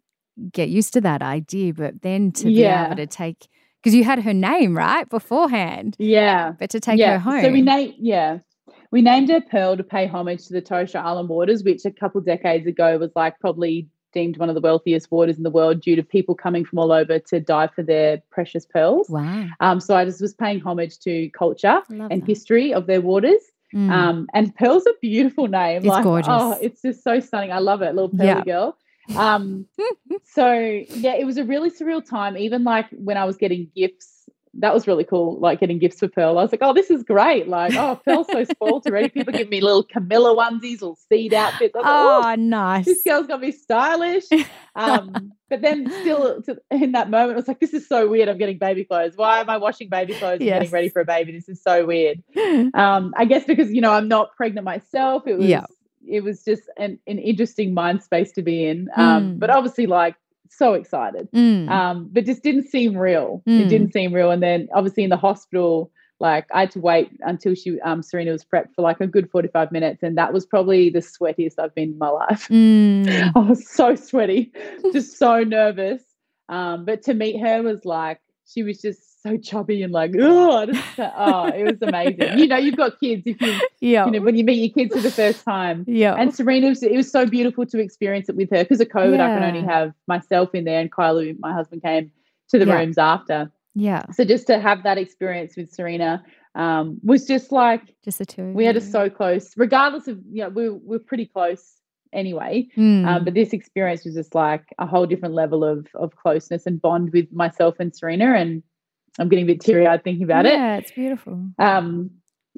get 0.54 0.70
used 0.70 0.94
to 0.94 1.02
that 1.02 1.22
idea, 1.22 1.74
but 1.74 2.02
then 2.02 2.32
to 2.32 2.50
yeah. 2.50 2.86
be 2.86 2.86
able 2.86 2.96
to 2.96 3.08
take 3.08 3.50
because 3.84 3.94
you 3.94 4.06
had 4.06 4.20
her 4.20 4.34
name 4.34 4.78
right 4.78 5.10
beforehand, 5.10 5.98
yeah, 6.00 6.54
but 6.58 6.70
to 6.70 6.80
take 6.80 6.98
yeah. 6.98 7.12
her 7.12 7.20
home, 7.20 7.42
so 7.42 7.52
we 7.52 7.62
name, 7.62 7.94
yeah. 7.98 8.38
We 8.92 9.02
named 9.02 9.30
her 9.30 9.42
Pearl 9.42 9.78
to 9.78 9.84
pay 9.84 10.06
homage 10.06 10.48
to 10.48 10.54
the 10.54 10.62
Strait 10.62 10.96
Island 10.96 11.30
waters, 11.30 11.64
which 11.64 11.86
a 11.86 11.92
couple 11.92 12.22
decades 12.22 12.68
ago 12.68 12.98
was 12.98 13.12
like 13.16 13.40
probably 13.40 13.88
deemed 14.14 14.38
one 14.38 14.50
of 14.50 14.56
the 14.56 14.62
wealthiest 14.62 15.10
waters 15.12 15.38
in 15.38 15.44
the 15.44 15.50
world 15.50 15.82
due 15.82 15.96
to 15.96 16.04
people 16.04 16.36
coming 16.36 16.66
from 16.66 16.80
all 16.80 16.92
over 16.92 17.18
to 17.18 17.40
dive 17.40 17.74
for 17.74 17.84
their 17.84 18.22
precious 18.30 18.66
pearls. 18.66 19.10
Wow. 19.10 19.48
Um, 19.62 19.80
so 19.80 19.96
I 19.96 20.04
just 20.04 20.22
was 20.22 20.34
paying 20.34 20.60
homage 20.60 21.00
to 21.00 21.30
culture 21.30 21.82
Love 21.90 22.12
and 22.12 22.22
that. 22.22 22.28
history 22.28 22.74
of 22.74 22.88
their 22.88 23.00
waters. 23.00 23.42
Mm. 23.74 23.90
Um, 23.90 24.28
and 24.34 24.54
Pearl's 24.56 24.86
a 24.86 24.94
beautiful 25.02 25.48
name. 25.48 25.78
It's 25.78 25.86
like, 25.86 26.04
gorgeous. 26.04 26.28
Oh, 26.30 26.58
it's 26.62 26.82
just 26.82 27.04
so 27.04 27.22
stunning. 27.22 27.54
I 27.54 27.60
love 27.60 27.82
it, 27.82 27.96
little 27.96 28.10
pearly 28.10 28.42
girl. 28.42 28.78
Um, 29.16 29.66
so 30.26 30.52
yeah, 30.54 31.16
it 31.16 31.26
was 31.26 31.38
a 31.38 31.46
really 31.46 31.72
surreal 31.72 32.06
time. 32.06 32.38
Even 32.38 32.66
like 32.66 32.88
when 32.92 33.16
I 33.16 33.24
was 33.24 33.38
getting 33.38 33.72
gifts 33.74 34.21
that 34.56 34.74
was 34.74 34.86
really 34.86 35.06
cool, 35.06 35.40
like 35.40 35.62
getting 35.62 35.80
gifts 35.80 36.00
for 36.00 36.10
Pearl. 36.10 36.38
I 36.38 36.42
was 36.42 36.52
like, 36.52 36.62
oh, 36.62 36.74
this 36.74 36.90
is 36.90 37.04
great. 37.04 37.48
Like, 37.48 37.74
oh, 37.76 38.00
Pearl's 38.04 38.28
so 38.30 38.44
spoiled 38.44 38.86
already. 38.86 39.08
People 39.08 39.32
give 39.32 39.50
me 39.50 39.62
little 39.62 39.84
Camilla 39.84 40.36
onesies 40.36 40.82
or 40.82 40.96
seed 41.08 41.34
outfits. 41.34 41.74
Like, 41.74 41.86
oh, 41.88 42.22
oh, 42.26 42.36
nice. 42.36 42.86
This 42.86 43.02
girl's 43.04 43.28
going 43.28 43.40
to 43.40 43.46
be 43.48 43.54
stylish. 43.54 44.26
Um, 44.76 45.32
but 45.50 45.62
then 45.62 45.90
still 46.02 46.42
to, 46.44 46.58
in 46.70 46.92
that 46.92 47.10
moment, 47.10 47.34
I 47.34 47.36
was 47.36 47.48
like, 47.48 47.62
this 47.62 47.74
is 47.74 47.88
so 47.88 48.10
weird. 48.10 48.28
I'm 48.28 48.38
getting 48.38 48.58
baby 48.58 48.84
clothes. 48.84 49.14
Why 49.16 49.40
am 49.40 49.50
I 49.50 49.56
washing 49.58 49.88
baby 49.88 50.16
clothes 50.16 50.42
yes. 50.42 50.52
and 50.52 50.62
getting 50.62 50.72
ready 50.74 50.90
for 50.90 51.02
a 51.02 51.06
baby? 51.06 51.32
This 51.32 51.48
is 51.48 51.64
so 51.64 51.86
weird. 51.86 52.22
Um, 52.74 53.14
I 53.16 53.26
guess 53.26 53.46
because, 53.46 53.72
you 53.72 53.80
know, 53.80 53.94
I'm 53.94 54.10
not 54.10 54.36
pregnant 54.36 54.66
myself. 54.66 55.28
It 55.28 55.38
was, 55.38 55.48
yeah. 55.48 55.66
it 56.06 56.24
was 56.24 56.44
just 56.44 56.64
an, 56.78 57.00
an 57.08 57.20
interesting 57.20 57.74
mind 57.74 58.04
space 58.04 58.34
to 58.34 58.42
be 58.42 58.66
in. 58.66 58.90
Um, 58.96 59.22
Mm. 59.22 59.40
but 59.40 59.50
obviously 59.50 59.88
like 59.88 60.16
so 60.52 60.74
excited. 60.74 61.30
Mm. 61.32 61.70
Um, 61.70 62.10
but 62.12 62.26
just 62.26 62.44
didn't 62.44 62.68
seem 62.68 62.98
real. 62.98 63.42
Mm. 63.48 63.62
It 63.62 63.70
didn't 63.70 63.94
seem 63.94 64.14
real. 64.14 64.32
And 64.32 64.44
then 64.44 64.68
obviously 64.74 65.04
in 65.04 65.10
the 65.10 65.18
hospital, 65.18 65.92
like 66.20 66.46
I 66.54 66.62
had 66.62 66.72
to 66.72 66.80
wait 66.80 67.12
until 67.22 67.56
she 67.56 67.80
um 67.82 68.04
Serena 68.04 68.32
was 68.32 68.46
prepped 68.46 68.76
for 68.76 68.82
like 68.82 69.02
a 69.02 69.08
good 69.08 69.30
45 69.32 69.72
minutes. 69.72 70.04
And 70.04 70.18
that 70.18 70.34
was 70.34 70.46
probably 70.46 70.90
the 70.90 71.00
sweatiest 71.00 71.56
I've 71.58 71.74
been 71.74 71.94
in 71.94 71.98
my 71.98 72.10
life. 72.10 72.48
Mm. 72.50 73.32
I 73.36 73.40
was 73.40 73.68
so 73.68 73.96
sweaty, 73.96 74.52
just 74.94 75.18
so 75.18 75.44
nervous. 75.44 76.04
Um, 76.50 76.86
but 76.86 77.02
to 77.04 77.14
meet 77.14 77.40
her 77.40 77.64
was 77.64 77.86
like 77.86 78.20
she 78.46 78.64
was 78.64 78.82
just 78.82 79.11
so 79.22 79.38
chubby 79.38 79.84
and 79.84 79.94
like, 79.94 80.12
oh, 80.20 80.66
oh, 80.98 81.48
it 81.48 81.64
was 81.64 81.82
amazing. 81.82 82.38
you 82.40 82.48
know, 82.48 82.58
you've 82.58 82.76
got 82.78 83.00
kids 83.00 83.24
if 83.26 83.42
you, 83.42 83.60
Yeah. 83.80 84.06
you 84.06 84.12
know, 84.12 84.22
when 84.22 84.36
you 84.36 84.44
meet 84.44 84.60
your 84.60 84.74
kids 84.74 84.96
for 84.96 85.02
the 85.02 85.12
first 85.12 85.44
time. 85.46 85.86
yeah. 85.88 86.16
And 86.16 86.34
Serena, 86.34 86.70
was, 86.70 86.82
it 86.84 86.96
was 86.96 87.12
so 87.12 87.26
beautiful 87.26 87.66
to 87.68 87.80
experience 87.80 88.30
it 88.30 88.36
with 88.36 88.50
her 88.52 88.64
because 88.64 88.82
of 88.82 88.88
COVID. 88.90 89.20
I 89.20 89.34
could 89.36 89.44
only 89.44 89.62
have 89.64 89.94
myself 90.08 90.54
in 90.56 90.64
there, 90.66 90.80
and 90.82 90.92
Kyla, 90.92 91.34
my 91.40 91.54
husband, 91.54 91.84
came 91.84 92.12
to 92.50 92.60
the 92.60 92.66
Yeah. 92.66 92.80
rooms 92.80 92.98
after. 92.98 93.52
yeah. 93.76 94.04
So 94.12 94.26
just 94.26 94.48
to 94.48 94.60
have 94.60 94.84
that 94.84 94.98
experience 94.98 95.56
with 95.56 95.72
Serena 95.72 96.24
um, 96.56 97.00
was 97.04 97.26
just 97.26 97.52
like 97.54 97.82
Just 98.04 98.18
the 98.18 98.26
two. 98.26 98.52
we 98.52 98.66
had 98.66 98.76
us 98.76 98.92
so 98.92 99.10
close, 99.10 99.54
regardless 99.56 100.08
of 100.10 100.20
you 100.30 100.44
know 100.44 100.50
we 100.50 100.70
we're 100.70 101.00
pretty 101.00 101.26
close 101.26 101.78
anyway. 102.12 102.68
Mm. 102.78 103.06
Um, 103.08 103.24
but 103.24 103.34
this 103.36 103.54
experience 103.54 104.04
was 104.04 104.16
just 104.16 104.36
like 104.36 104.66
a 104.78 104.86
whole 104.86 105.06
different 105.06 105.34
level 105.34 105.64
of 105.64 105.88
of 105.96 106.14
closeness 106.18 106.66
and 106.66 106.82
bond 106.82 107.14
with 107.14 107.32
myself 107.32 107.76
and 107.80 107.96
Serena. 107.96 108.34
And 108.36 108.64
I'm 109.20 109.30
getting 109.30 109.46
a 109.46 109.48
bit 109.54 109.62
teary 109.62 109.88
eyed 109.88 110.04
thinking 110.04 110.24
about 110.24 110.46
it. 110.46 110.54
Yeah, 110.54 110.78
it's 110.78 110.92
beautiful. 110.92 111.50
Um, 111.60 112.12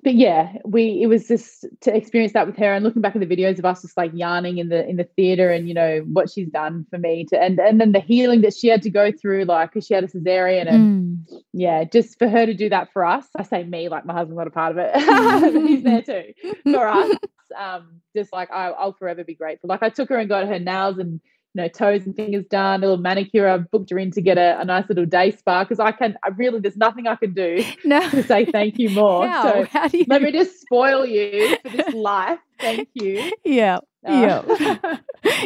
but 0.04 0.16
yeah, 0.16 0.54
we 0.66 1.02
it 1.02 1.08
was 1.08 1.28
just 1.28 1.66
to 1.82 1.96
experience 1.96 2.34
that 2.34 2.48
with 2.48 2.58
her 2.58 2.74
and 2.74 2.84
looking 2.84 3.02
back 3.02 3.16
at 3.16 3.22
the 3.22 3.28
videos 3.36 3.60
of 3.60 3.66
us 3.66 3.84
just 3.84 3.96
like 3.96 4.12
yarning 4.14 4.58
in 4.58 4.70
the 4.70 4.88
in 4.88 4.98
the 4.98 5.04
theater 5.16 5.50
and 5.52 5.68
you 5.68 5.74
know 5.74 6.00
what 6.12 6.30
she's 6.30 6.50
done 6.50 6.86
for 6.90 6.98
me 6.98 7.26
to 7.30 7.40
and 7.40 7.60
and 7.60 7.80
then 7.80 7.92
the 7.92 8.00
healing 8.00 8.42
that 8.42 8.56
she 8.56 8.68
had 8.68 8.82
to 8.82 8.90
go 8.90 9.12
through 9.12 9.46
like 9.46 9.72
because 9.72 9.86
she 9.86 9.94
had 9.94 10.04
a 10.04 10.08
cesarean 10.08 10.68
and 10.68 10.84
Mm. 11.30 11.42
yeah, 11.54 11.84
just 11.86 12.18
for 12.20 12.28
her 12.28 12.46
to 12.46 12.54
do 12.54 12.70
that 12.70 12.92
for 12.92 13.06
us. 13.06 13.26
I 13.38 13.44
say 13.44 13.64
me 13.64 13.88
like 13.88 14.06
my 14.06 14.14
husband's 14.14 14.38
not 14.38 14.48
a 14.48 14.52
part 14.52 14.72
of 14.72 14.78
it, 14.80 14.96
he's 15.68 15.84
there 15.84 16.02
too 16.02 16.34
for 16.72 16.88
us. 16.88 17.12
Um, 17.56 18.02
just 18.16 18.34
like 18.34 18.50
I, 18.50 18.70
I'll 18.70 18.94
forever 18.94 19.24
be 19.24 19.36
grateful. 19.36 19.68
Like 19.68 19.84
I 19.84 19.90
took 19.90 20.10
her 20.10 20.18
and 20.18 20.28
got 20.28 20.48
her 20.48 20.58
nails 20.58 20.98
and 20.98 21.22
you 21.54 21.62
know 21.62 21.68
toes 21.68 22.06
and 22.06 22.16
fingers 22.16 22.46
done, 22.50 22.80
a 22.84 22.88
little 22.88 22.98
manicure. 22.98 23.48
I 23.48 23.58
booked 23.58 23.90
her 23.92 24.00
in 24.00 24.12
to 24.12 24.22
get 24.22 24.38
a, 24.38 24.60
a 24.60 24.66
nice 24.66 24.88
little 24.90 25.06
day 25.06 25.32
spa 25.32 25.64
because 25.64 25.80
I 25.80 25.92
can. 25.92 26.18
I 26.24 26.30
really 26.30 26.60
there's 26.60 26.78
nothing 26.78 27.08
I 27.08 27.16
can 27.16 27.34
do 27.34 27.64
No. 27.86 28.08
to 28.10 28.24
say 28.24 28.46
thank 28.46 28.80
you 28.80 28.90
more. 28.90 29.28
How? 29.30 29.44
So 29.54 29.66
How 29.66 29.88
do 29.88 29.98
you? 30.00 30.06
let 30.08 30.22
me 30.22 30.32
just 30.32 30.62
spoil 30.62 31.06
you 31.06 31.56
for 31.64 31.70
this 31.70 31.94
life. 31.94 32.40
Thank 32.60 32.90
you. 32.94 33.32
yeah. 33.44 33.80
Uh, 34.06 34.42
Yeah. 34.46 34.98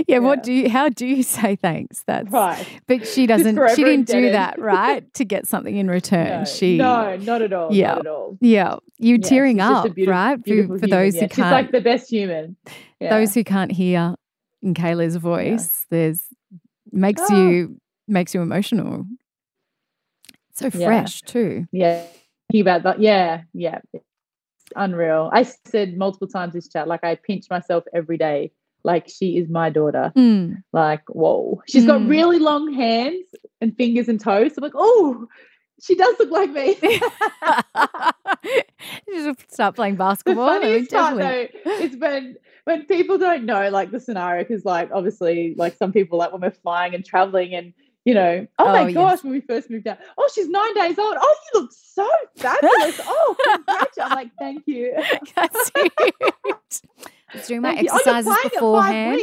Yeah. 0.07 0.17
What 0.19 0.41
do 0.43 0.51
you? 0.51 0.69
How 0.69 0.89
do 0.89 1.05
you 1.05 1.21
say 1.23 1.55
thanks? 1.55 2.03
That's 2.07 2.31
right. 2.31 2.65
But 2.87 3.07
she 3.07 3.27
doesn't. 3.27 3.55
She 3.75 3.83
didn't 3.83 4.07
do 4.07 4.31
that, 4.31 4.59
right? 4.59 5.11
to 5.15 5.25
get 5.25 5.45
something 5.47 5.75
in 5.75 5.87
return. 5.87 6.39
No, 6.39 6.45
she. 6.45 6.77
no, 6.77 7.17
not 7.17 7.41
at 7.43 7.53
all. 7.53 7.71
Yeah. 7.73 7.89
Not 7.89 7.99
at 7.99 8.07
all. 8.07 8.37
Yeah. 8.41 8.75
You 8.97 9.15
Yeah, 9.21 9.29
tearing 9.29 9.57
she's 9.57 9.67
just 9.67 9.85
a 9.85 9.89
up, 9.89 9.95
beautiful- 9.95 10.11
right? 10.13 10.37
For, 10.37 10.43
beautiful 10.43 10.79
for 10.79 10.87
those 10.87 11.15
yeah. 11.15 11.21
who 11.21 11.27
She's 11.27 11.35
can't. 11.35 11.47
She's 11.47 11.51
like 11.51 11.71
the 11.71 11.81
best 11.81 12.09
human. 12.09 12.55
Those 12.99 13.33
who 13.35 13.43
can't 13.43 13.71
hear 13.71 14.15
in 14.61 14.73
Cayla's 14.73 15.15
voice, 15.15 15.85
there's 15.89 16.21
makes 16.91 17.21
Oh. 17.29 17.33
you 17.35 17.79
makes 18.07 18.33
you 18.33 18.41
emotional. 18.41 19.05
So 20.53 20.69
Yeah. 20.73 20.85
fresh 20.85 21.21
too. 21.21 21.67
yeah 21.71 22.03
thinking 22.49 22.61
about 22.61 22.83
that 22.83 22.99
yeah 23.01 23.41
yeah 23.53 23.79
it's 23.93 24.03
unreal 24.77 25.29
i 25.33 25.43
said 25.43 25.97
multiple 25.97 26.27
times 26.29 26.53
this 26.53 26.67
chat 26.69 26.87
like 26.87 27.03
i 27.03 27.13
pinch 27.15 27.45
myself 27.49 27.83
every 27.93 28.17
day 28.17 28.51
like 28.83 29.07
she 29.09 29.37
is 29.37 29.49
my 29.49 29.69
daughter 29.69 30.11
Mm. 30.15 30.63
like 30.71 31.01
whoa 31.09 31.61
she's 31.67 31.85
got 31.85 31.99
Mm. 32.01 32.09
really 32.09 32.39
long 32.39 32.73
hands 32.73 33.25
and 33.61 33.75
fingers 33.75 34.07
and 34.07 34.19
toes 34.19 34.53
i'm 34.57 34.61
like 34.63 34.71
oh 34.75 35.27
she 35.81 35.95
does 35.95 36.15
look 36.19 36.31
like 36.31 36.51
me 36.51 36.77
you 39.07 39.33
just 39.33 39.51
start 39.51 39.75
playing 39.75 39.95
the 39.95 39.99
basketball. 39.99 40.49
I 40.49 40.59
mean, 40.59 40.85
funniest 40.85 40.91
part 40.91 41.17
though 41.17 41.47
is 41.73 41.95
when 41.97 42.35
when 42.65 42.85
people 42.85 43.17
don't 43.17 43.45
know 43.45 43.69
like 43.69 43.91
the 43.91 43.99
scenario 43.99 44.43
because 44.43 44.65
like 44.65 44.89
obviously 44.91 45.53
like 45.57 45.75
some 45.77 45.91
people 45.93 46.17
like 46.19 46.31
when 46.31 46.41
we're 46.41 46.51
flying 46.51 46.93
and 46.95 47.05
traveling 47.05 47.53
and 47.55 47.73
you 48.05 48.13
know 48.13 48.47
oh, 48.59 48.65
Oh, 48.65 48.73
my 48.73 48.87
yes. 48.87 48.93
gosh 48.93 49.23
when 49.23 49.33
we 49.33 49.41
first 49.41 49.69
moved 49.69 49.87
out 49.87 49.97
oh 50.17 50.29
she's 50.33 50.47
nine 50.49 50.73
days 50.73 50.97
old 50.97 51.15
oh 51.19 51.35
you 51.53 51.61
look 51.61 51.71
so 51.73 52.07
fabulous 52.37 52.99
oh 53.05 53.35
congratulations 53.43 53.97
i'm 53.99 54.11
like 54.11 54.31
thank 54.39 54.63
you 54.67 54.93
That's 55.35 55.71
it. 55.75 56.81
I 57.33 57.37
was 57.37 57.47
doing 57.47 57.61
my 57.61 57.75
Thank. 57.75 57.89
Oh, 57.91 57.95
exercises 57.97 58.33
five 58.33 58.51
beforehand. 58.53 59.19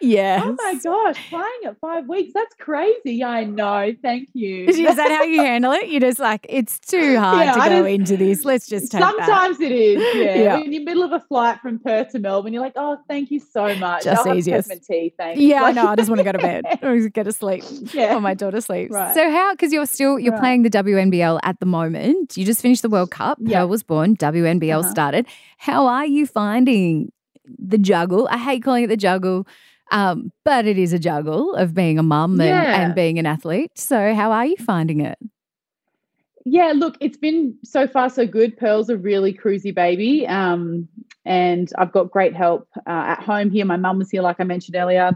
Yes. 0.00 0.42
Oh 0.44 0.52
my 0.56 0.74
gosh, 0.82 1.28
flying 1.28 1.60
at 1.66 1.76
five 1.80 2.08
weeks. 2.08 2.32
That's 2.32 2.54
crazy. 2.54 3.24
I 3.24 3.44
know. 3.44 3.92
Thank 4.00 4.28
you. 4.32 4.66
Is 4.66 4.76
that 4.96 5.10
how 5.10 5.24
you 5.24 5.40
handle 5.42 5.72
it? 5.72 5.88
You're 5.88 6.00
just 6.00 6.20
like, 6.20 6.46
it's 6.48 6.78
too 6.78 7.18
hard 7.18 7.40
Yeah, 7.46 7.54
to 7.54 7.60
I 7.60 7.68
go 7.68 7.76
just- 7.82 7.88
into 7.90 8.16
this. 8.16 8.44
Let's 8.44 8.68
just 8.68 8.92
take 8.92 9.00
that. 9.00 9.16
Sometimes 9.16 9.60
it 9.60 9.72
is, 9.72 10.00
yeah. 10.14 10.34
Yeah. 10.42 10.56
When 10.58 10.72
you're 10.72 10.84
middle 10.84 11.02
of 11.02 11.10
a 11.12 11.18
flight 11.20 11.58
from 11.60 11.80
Perth 11.80 12.10
to 12.12 12.20
Melbourne, 12.20 12.52
you're 12.52 12.62
like, 12.62 12.74
oh, 12.76 12.98
thank 13.08 13.30
you 13.32 13.40
so 13.40 13.74
much. 13.76 14.04
Just 14.04 14.24
I'll 14.26 14.36
easiest. 14.36 14.68
peppermint 14.68 14.86
tea, 14.86 15.14
thanks. 15.18 15.40
Yeah, 15.40 15.64
I 15.64 15.72
know. 15.72 15.88
I 15.88 15.96
just 15.96 16.08
want 16.08 16.18
to 16.20 16.24
go 16.24 16.32
to 16.32 16.38
bed 16.38 16.64
or 16.82 16.96
get 17.08 17.24
to 17.24 17.32
sleep 17.32 17.64
yeah. 17.92 18.12
while 18.12 18.20
my 18.20 18.34
daughter 18.34 18.60
sleeps. 18.60 18.92
Right. 18.92 19.14
So 19.14 19.28
how? 19.30 19.52
Because 19.54 19.72
you're 19.72 19.86
still 19.86 20.18
you're 20.18 20.32
Right. 20.34 20.40
playing 20.40 20.62
the 20.62 20.70
WNBL 20.70 21.40
at 21.42 21.58
the 21.58 21.66
moment. 21.66 22.36
You 22.36 22.44
just 22.44 22.62
finished 22.62 22.82
the 22.82 22.88
World 22.88 23.10
Cup. 23.10 23.38
Yeah. 23.40 23.58
Pearl 23.60 23.68
was 23.68 23.82
born. 23.82 24.16
WNBL 24.16 24.78
Uh-huh. 24.80 24.90
started. 24.90 25.26
How 25.58 25.86
are 25.86 26.06
you 26.06 26.24
finding 26.26 27.10
the 27.58 27.78
juggle? 27.78 28.28
I 28.30 28.38
hate 28.38 28.62
calling 28.62 28.84
it 28.84 28.88
the 28.88 28.96
juggle. 28.96 29.46
Um, 29.90 30.30
but 30.44 30.66
it 30.66 30.76
is 30.76 30.92
a 30.92 30.98
juggle 30.98 31.54
of 31.54 31.72
being 31.72 31.98
a 31.98 32.02
mum 32.02 32.32
and, 32.40 32.48
Yeah. 32.50 32.82
and 32.82 32.94
being 32.94 33.18
an 33.18 33.24
athlete. 33.24 33.70
So, 33.76 34.14
how 34.14 34.32
are 34.32 34.44
you 34.44 34.56
finding 34.56 35.00
it? 35.00 35.18
Yeah, 36.44 36.72
look, 36.74 36.96
it's 37.00 37.16
been 37.16 37.56
so 37.64 37.86
far 37.86 38.10
so 38.10 38.26
good. 38.26 38.56
Pearl's 38.56 38.88
a 38.90 38.96
really 38.96 39.32
cruisy 39.32 39.74
baby. 39.74 40.26
Um, 40.26 40.88
and 41.24 41.70
I've 41.78 41.92
got 41.92 42.10
great 42.10 42.34
help 42.34 42.68
uh, 42.86 43.14
at 43.16 43.22
home 43.22 43.50
here. 43.50 43.64
My 43.64 43.76
mum 43.76 43.98
was 43.98 44.10
here, 44.10 44.22
like 44.22 44.36
I 44.40 44.44
mentioned 44.44 44.76
earlier. 44.76 45.12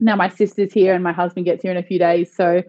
Now 0.00 0.16
my 0.16 0.28
sister's 0.28 0.72
here 0.72 0.94
and 0.94 1.02
my 1.02 1.12
husband 1.12 1.46
gets 1.46 1.62
here 1.62 1.70
in 1.70 1.78
a 1.78 1.82
few 1.82 1.98
days. 1.98 2.34
So 2.34 2.62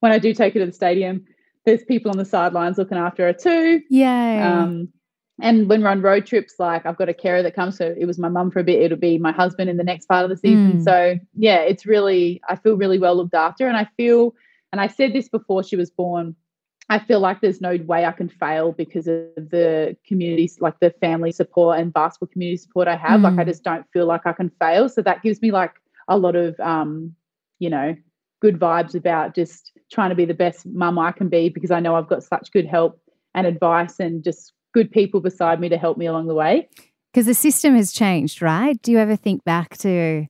when 0.00 0.12
I 0.12 0.18
do 0.18 0.32
take 0.32 0.54
her 0.54 0.60
to 0.60 0.66
the 0.66 0.72
stadium, 0.72 1.24
there's 1.66 1.82
people 1.84 2.10
on 2.10 2.18
the 2.18 2.24
sidelines 2.24 2.78
looking 2.78 2.98
after 2.98 3.26
her 3.26 3.32
too. 3.32 3.80
Yay. 3.90 4.40
Um, 4.40 4.88
and 5.42 5.68
when 5.68 5.82
we're 5.82 5.88
on 5.88 6.02
road 6.02 6.26
trips, 6.26 6.54
like 6.58 6.86
I've 6.86 6.96
got 6.96 7.08
a 7.08 7.14
carer 7.14 7.42
that 7.42 7.54
comes. 7.54 7.76
So 7.76 7.94
it 7.98 8.06
was 8.06 8.18
my 8.18 8.28
mum 8.28 8.50
for 8.50 8.60
a 8.60 8.64
bit. 8.64 8.82
It'll 8.82 8.98
be 8.98 9.18
my 9.18 9.32
husband 9.32 9.70
in 9.70 9.76
the 9.76 9.84
next 9.84 10.06
part 10.06 10.24
of 10.24 10.30
the 10.30 10.36
season. 10.36 10.78
Mm. 10.78 10.84
So 10.84 11.18
yeah, 11.36 11.58
it's 11.58 11.86
really 11.86 12.40
I 12.48 12.56
feel 12.56 12.76
really 12.76 12.98
well 12.98 13.14
looked 13.16 13.34
after, 13.34 13.66
and 13.66 13.76
I 13.76 13.88
feel, 13.96 14.34
and 14.72 14.80
I 14.80 14.86
said 14.86 15.12
this 15.12 15.28
before 15.28 15.62
she 15.62 15.76
was 15.76 15.90
born. 15.90 16.34
I 16.88 16.98
feel 16.98 17.20
like 17.20 17.40
there's 17.40 17.60
no 17.60 17.76
way 17.86 18.04
I 18.04 18.10
can 18.10 18.28
fail 18.28 18.72
because 18.72 19.06
of 19.06 19.26
the 19.36 19.96
communities, 20.04 20.58
like 20.60 20.80
the 20.80 20.90
family 21.00 21.30
support 21.30 21.78
and 21.78 21.92
basketball 21.92 22.32
community 22.32 22.56
support 22.56 22.88
I 22.88 22.96
have. 22.96 23.22
Like 23.22 23.38
I 23.38 23.44
Mm. 23.44 23.46
just 23.46 23.62
don't 23.62 23.86
feel 23.92 24.06
like 24.06 24.26
I 24.26 24.32
can 24.32 24.50
fail. 24.60 24.88
So 24.88 25.00
that 25.02 25.22
gives 25.22 25.40
me 25.40 25.52
like 25.52 25.74
a 26.08 26.18
lot 26.18 26.34
of, 26.34 26.58
um, 26.58 27.14
you 27.60 27.70
know, 27.70 27.94
good 28.40 28.58
vibes 28.58 28.96
about 28.96 29.36
just 29.36 29.70
trying 29.92 30.10
to 30.10 30.16
be 30.16 30.24
the 30.24 30.34
best 30.34 30.66
mum 30.66 30.98
I 30.98 31.12
can 31.12 31.28
be 31.28 31.48
because 31.48 31.70
I 31.70 31.78
know 31.78 31.94
I've 31.94 32.08
got 32.08 32.24
such 32.24 32.50
good 32.50 32.66
help 32.66 33.00
and 33.36 33.46
advice 33.46 34.00
and 34.00 34.24
just 34.24 34.52
good 34.72 34.90
people 34.90 35.20
beside 35.20 35.60
me 35.60 35.68
to 35.68 35.76
help 35.78 35.98
me 35.98 36.06
along 36.06 36.26
the 36.26 36.34
way. 36.34 36.68
Because 37.12 37.26
the 37.26 37.34
system 37.34 37.74
has 37.74 37.92
changed, 37.92 38.40
right? 38.40 38.80
Do 38.82 38.92
you 38.92 38.98
ever 38.98 39.16
think 39.16 39.44
back 39.44 39.76
to 39.78 40.26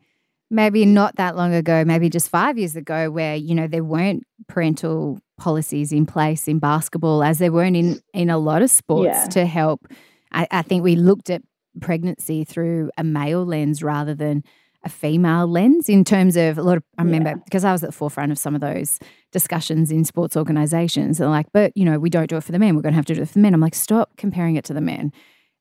maybe 0.50 0.84
not 0.86 1.16
that 1.16 1.36
long 1.36 1.52
ago, 1.54 1.84
maybe 1.84 2.08
just 2.08 2.28
five 2.30 2.56
years 2.58 2.74
ago, 2.74 3.10
where 3.10 3.36
you 3.36 3.54
know 3.54 3.66
there 3.66 3.84
weren't 3.84 4.24
parental 4.48 5.20
policies 5.38 5.92
in 5.92 6.06
place 6.06 6.48
in 6.48 6.58
basketball, 6.58 7.22
as 7.22 7.38
there 7.38 7.52
weren't 7.52 7.76
in 7.76 8.00
in 8.14 8.30
a 8.30 8.38
lot 8.38 8.62
of 8.62 8.70
sports 8.70 9.06
Yeah. 9.06 9.26
to 9.28 9.46
help. 9.46 9.86
I, 10.32 10.46
I 10.50 10.62
think 10.62 10.82
we 10.82 10.96
looked 10.96 11.28
at 11.30 11.42
pregnancy 11.80 12.44
through 12.44 12.90
a 12.96 13.04
male 13.04 13.44
lens 13.44 13.82
rather 13.82 14.14
than 14.14 14.42
a 14.84 14.88
female 14.88 15.46
lens 15.46 15.88
in 15.88 16.04
terms 16.04 16.36
of 16.36 16.56
a 16.58 16.62
lot 16.62 16.76
of 16.78 16.82
I 16.96 17.02
remember 17.02 17.30
Yeah. 17.30 17.34
because 17.44 17.64
I 17.64 17.72
was 17.72 17.82
at 17.84 17.88
the 17.90 17.92
forefront 17.96 18.32
of 18.32 18.38
some 18.38 18.54
of 18.54 18.60
those 18.60 18.98
discussions 19.32 19.90
in 19.90 20.04
sports 20.04 20.36
organizations. 20.36 21.18
They're 21.18 21.28
like, 21.28 21.46
but 21.52 21.72
you 21.76 21.84
know, 21.84 21.98
we 21.98 22.08
don't 22.10 22.28
do 22.30 22.36
it 22.36 22.44
for 22.44 22.52
the 22.52 22.58
men. 22.58 22.74
We're 22.76 22.82
going 22.82 22.92
to 22.94 22.96
have 22.96 23.04
to 23.06 23.14
do 23.14 23.22
it 23.22 23.26
for 23.28 23.34
the 23.34 23.40
men. 23.40 23.52
I'm 23.54 23.60
like, 23.60 23.74
stop 23.74 24.16
comparing 24.16 24.56
it 24.56 24.64
to 24.64 24.74
the 24.74 24.80
men. 24.80 25.12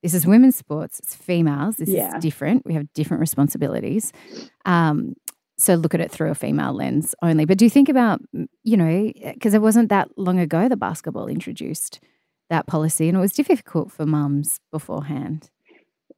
This 0.02 0.14
is 0.14 0.26
women's 0.26 0.56
sports. 0.56 1.00
It's 1.00 1.14
females. 1.16 1.76
This 1.76 1.90
Yeah. 1.90 2.16
is 2.16 2.22
different. 2.24 2.66
We 2.66 2.74
have 2.76 2.92
different 2.94 3.20
responsibilities. 3.20 4.14
Um, 4.66 5.16
so 5.58 5.76
look 5.76 5.94
at 5.94 6.00
it 6.00 6.10
through 6.10 6.32
a 6.32 6.36
female 6.36 6.72
lens 6.72 7.14
only. 7.22 7.44
But 7.44 7.58
do 7.58 7.66
you 7.66 7.70
think 7.70 7.90
about, 7.90 8.22
you 8.64 8.78
know, 8.78 9.12
because 9.34 9.54
it 9.54 9.62
wasn't 9.62 9.90
that 9.90 10.08
long 10.18 10.40
ago 10.40 10.70
the 10.70 10.78
basketball 10.78 11.28
introduced 11.28 12.00
that 12.50 12.66
policy 12.68 13.10
and 13.10 13.18
it 13.18 13.22
was 13.22 13.34
difficult 13.34 13.92
for 13.92 14.06
mums 14.06 14.60
beforehand. 14.72 15.50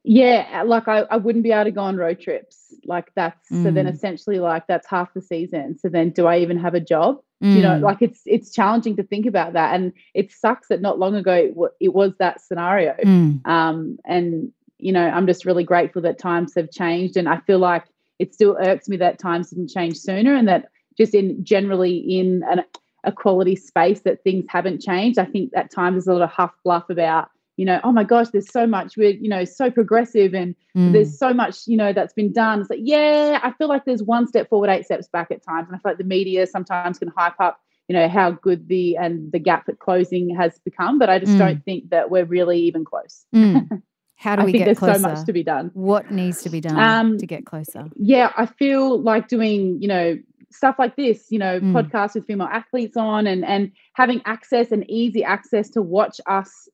Yeah, 0.03 0.63
like 0.65 0.87
I, 0.87 1.01
I 1.11 1.17
wouldn't 1.17 1.43
be 1.43 1.51
able 1.51 1.65
to 1.65 1.71
go 1.71 1.81
on 1.81 1.95
road 1.95 2.19
trips. 2.19 2.73
Like 2.85 3.11
that's 3.15 3.47
so 3.49 3.69
then 3.69 3.85
Mm. 3.85 3.93
essentially 3.93 4.39
like 4.39 4.65
that's 4.67 4.87
half 4.87 5.13
the 5.13 5.21
season. 5.21 5.77
So 5.77 5.89
then 5.89 6.09
do 6.09 6.25
I 6.25 6.39
even 6.39 6.57
have 6.57 6.73
a 6.73 6.79
job? 6.79 7.21
You 7.39 7.61
know, 7.61 7.69
Mm. 7.79 7.81
like 7.81 8.01
it's 8.01 8.21
it's 8.25 8.51
challenging 8.51 8.95
to 8.97 9.03
think 9.03 9.25
about 9.25 9.53
that, 9.53 9.73
and 9.75 9.93
it 10.13 10.31
sucks 10.31 10.67
that 10.69 10.81
not 10.81 10.99
long 10.99 11.15
ago 11.15 11.33
it, 11.33 11.49
w- 11.49 11.71
it 11.79 11.93
was 11.93 12.13
that 12.17 12.39
scenario. 12.41 12.93
Mm. 13.03 13.45
Um, 13.47 13.97
and 14.05 14.51
you 14.79 14.91
know, 14.91 15.07
I'm 15.07 15.27
just 15.27 15.45
really 15.45 15.63
grateful 15.63 16.01
that 16.03 16.17
times 16.17 16.55
have 16.55 16.71
changed. 16.71 17.15
And 17.17 17.29
I 17.29 17.37
feel 17.41 17.59
like 17.59 17.83
it 18.17 18.33
still 18.33 18.57
irks 18.59 18.89
me 18.89 18.97
that 18.97 19.19
times 19.19 19.51
didn't 19.51 19.69
change 19.69 19.97
sooner 19.97 20.33
and 20.35 20.47
that 20.47 20.69
just 20.97 21.13
in 21.13 21.43
generally 21.43 21.97
in 21.97 22.41
an 22.49 22.63
equality 23.05 23.55
space 23.55 24.01
that 24.01 24.23
things 24.23 24.45
haven't 24.49 24.81
changed. 24.81 25.19
I 25.19 25.25
think 25.25 25.51
at 25.55 25.69
times 25.71 25.93
there's 26.05 26.07
a 26.07 26.13
lot 26.13 26.23
of 26.23 26.31
huff 26.31 26.51
bluff 26.63 26.89
about, 26.89 27.29
you 27.61 27.65
know, 27.65 27.79
oh 27.83 27.91
my 27.91 28.03
gosh, 28.03 28.29
there's 28.29 28.51
so 28.51 28.65
much, 28.65 28.97
we're, 28.97 29.11
you 29.11 29.29
know, 29.29 29.45
so 29.45 29.69
progressive 29.69 30.33
and 30.33 30.55
mm. 30.75 30.93
there's 30.93 31.15
so 31.19 31.31
much, 31.31 31.67
you 31.67 31.77
know, 31.77 31.93
that's 31.93 32.11
been 32.11 32.33
done. 32.33 32.61
It's 32.61 32.71
like, 32.71 32.79
yeah, 32.81 33.39
I 33.43 33.51
feel 33.51 33.67
like 33.67 33.85
there's 33.85 34.01
one 34.01 34.25
step 34.27 34.49
forward, 34.49 34.71
eight 34.71 34.83
steps 34.83 35.07
back 35.07 35.29
at 35.29 35.45
times. 35.45 35.67
And 35.67 35.75
I 35.75 35.77
feel 35.77 35.91
like 35.91 35.99
the 35.99 36.03
media 36.03 36.47
sometimes 36.47 36.97
can 36.97 37.09
hype 37.15 37.39
up, 37.39 37.61
you 37.87 37.93
know, 37.93 38.09
how 38.09 38.31
good 38.31 38.67
the 38.67 38.97
and 38.97 39.31
the 39.31 39.37
gap 39.37 39.69
at 39.69 39.77
closing 39.77 40.35
has 40.35 40.57
become. 40.65 40.97
But 40.97 41.11
I 41.11 41.19
just 41.19 41.33
mm. 41.33 41.37
don't 41.37 41.63
think 41.63 41.91
that 41.91 42.09
we're 42.09 42.25
really 42.25 42.59
even 42.61 42.83
close. 42.83 43.27
Mm. 43.35 43.83
How 44.15 44.35
do 44.35 44.43
we 44.43 44.53
get 44.53 44.65
there's 44.65 44.79
closer? 44.79 44.99
so 44.99 45.07
much 45.07 45.25
to 45.27 45.33
be 45.33 45.43
done. 45.43 45.69
What 45.75 46.09
needs 46.09 46.41
to 46.41 46.49
be 46.49 46.61
done 46.61 46.79
um, 46.79 47.19
to 47.19 47.27
get 47.27 47.45
closer? 47.45 47.85
Yeah, 47.95 48.31
I 48.35 48.47
feel 48.47 48.99
like 48.99 49.27
doing, 49.27 49.79
you 49.79 49.87
know, 49.87 50.17
stuff 50.49 50.77
like 50.79 50.95
this, 50.95 51.27
you 51.29 51.37
know, 51.37 51.59
mm. 51.59 51.73
podcasts 51.73 52.15
with 52.15 52.25
female 52.25 52.47
athletes 52.47 52.97
on 52.97 53.27
and 53.27 53.45
and 53.45 53.71
having 53.93 54.19
access 54.25 54.71
and 54.71 54.89
easy 54.89 55.23
access 55.23 55.69
to 55.71 55.81
watch 55.83 56.19
us 56.25 56.67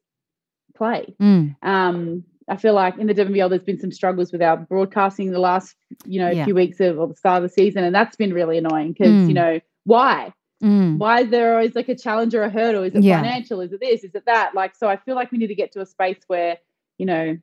play. 0.78 1.16
Mm. 1.22 1.56
Um, 1.62 2.24
I 2.50 2.56
feel 2.56 2.74
like 2.74 2.98
in 2.98 3.08
the 3.08 3.14
WNBL 3.14 3.50
there's 3.50 3.64
been 3.64 3.80
some 3.80 3.92
struggles 3.92 4.32
with 4.32 4.42
our 4.42 4.58
broadcasting 4.58 5.32
the 5.32 5.40
last, 5.40 5.76
you 6.06 6.20
know, 6.20 6.30
yeah. 6.30 6.46
few 6.46 6.56
weeks 6.56 6.80
of, 6.80 7.00
of, 7.00 7.10
the 7.10 7.16
start 7.16 7.44
of 7.44 7.50
the 7.50 7.54
season, 7.54 7.84
and 7.84 7.94
that's 7.94 8.16
been 8.16 8.34
really 8.34 8.58
annoying 8.58 8.94
because 8.94 9.12
mm. 9.12 9.28
you 9.28 9.34
know 9.34 9.60
why. 9.84 10.34
Mm. 10.64 10.98
Why 10.98 11.22
is 11.22 11.30
there 11.30 11.54
always 11.54 11.76
like 11.76 11.90
a 11.90 11.96
challenge 11.96 12.34
or 12.34 12.44
a 12.44 12.50
hurdle? 12.50 12.84
Is 12.84 12.96
it 12.96 13.04
yeah. 13.04 13.22
financial? 13.22 13.62
Is 13.62 13.74
it 13.74 13.80
this? 13.80 14.04
Is 14.04 14.16
it 14.16 14.26
that? 14.26 14.56
Like, 14.56 14.76
so 14.76 14.88
I 14.88 14.98
feel 14.98 15.16
like 15.16 15.32
we 15.32 15.38
need 15.38 15.48
to 15.48 15.56
get 15.56 15.72
to 15.74 15.82
a 15.82 15.86
space 15.86 16.18
where, 16.28 16.58
you 16.98 17.06
know, 17.06 17.38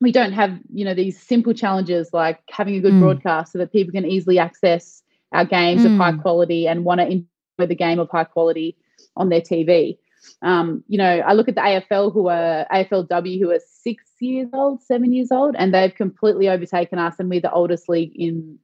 we 0.00 0.12
don't 0.12 0.32
have, 0.32 0.58
you 0.72 0.84
know, 0.84 0.94
these 0.94 1.20
simple 1.20 1.54
challenges 1.54 2.10
like 2.12 2.40
having 2.50 2.74
a 2.74 2.80
good 2.80 2.92
mm. 2.92 3.00
broadcast 3.00 3.52
so 3.52 3.58
that 3.58 3.72
people 3.72 3.92
can 3.92 4.04
easily 4.04 4.38
access 4.38 5.02
our 5.32 5.46
games 5.46 5.84
of 5.84 5.92
high 5.92 6.12
mm. 6.12 6.20
quality 6.20 6.68
and 6.68 6.84
want 6.84 7.00
to 7.00 7.06
enjoy 7.06 7.26
the 7.66 7.74
game 7.74 7.98
of 7.98 8.10
high 8.10 8.24
quality 8.24 8.76
on 9.16 9.28
their 9.28 9.40
TV. 9.40 9.96
Um, 10.42 10.84
you 10.88 10.98
know, 10.98 11.04
I 11.04 11.32
look 11.32 11.48
at 11.48 11.54
the 11.54 11.60
AFL 11.60 12.12
who 12.12 12.28
are 12.28 12.66
AFLW 12.72 13.40
who 13.40 13.50
are 13.50 13.60
six 13.82 14.04
years 14.20 14.48
old, 14.52 14.82
seven 14.82 15.12
years 15.12 15.30
old, 15.30 15.54
and 15.58 15.74
they've 15.74 15.94
completely 15.94 16.48
overtaken 16.48 16.98
us, 16.98 17.16
and 17.18 17.28
we're 17.28 17.40
the 17.40 17.52
oldest 17.52 17.88
league 17.88 18.12
in. 18.14 18.58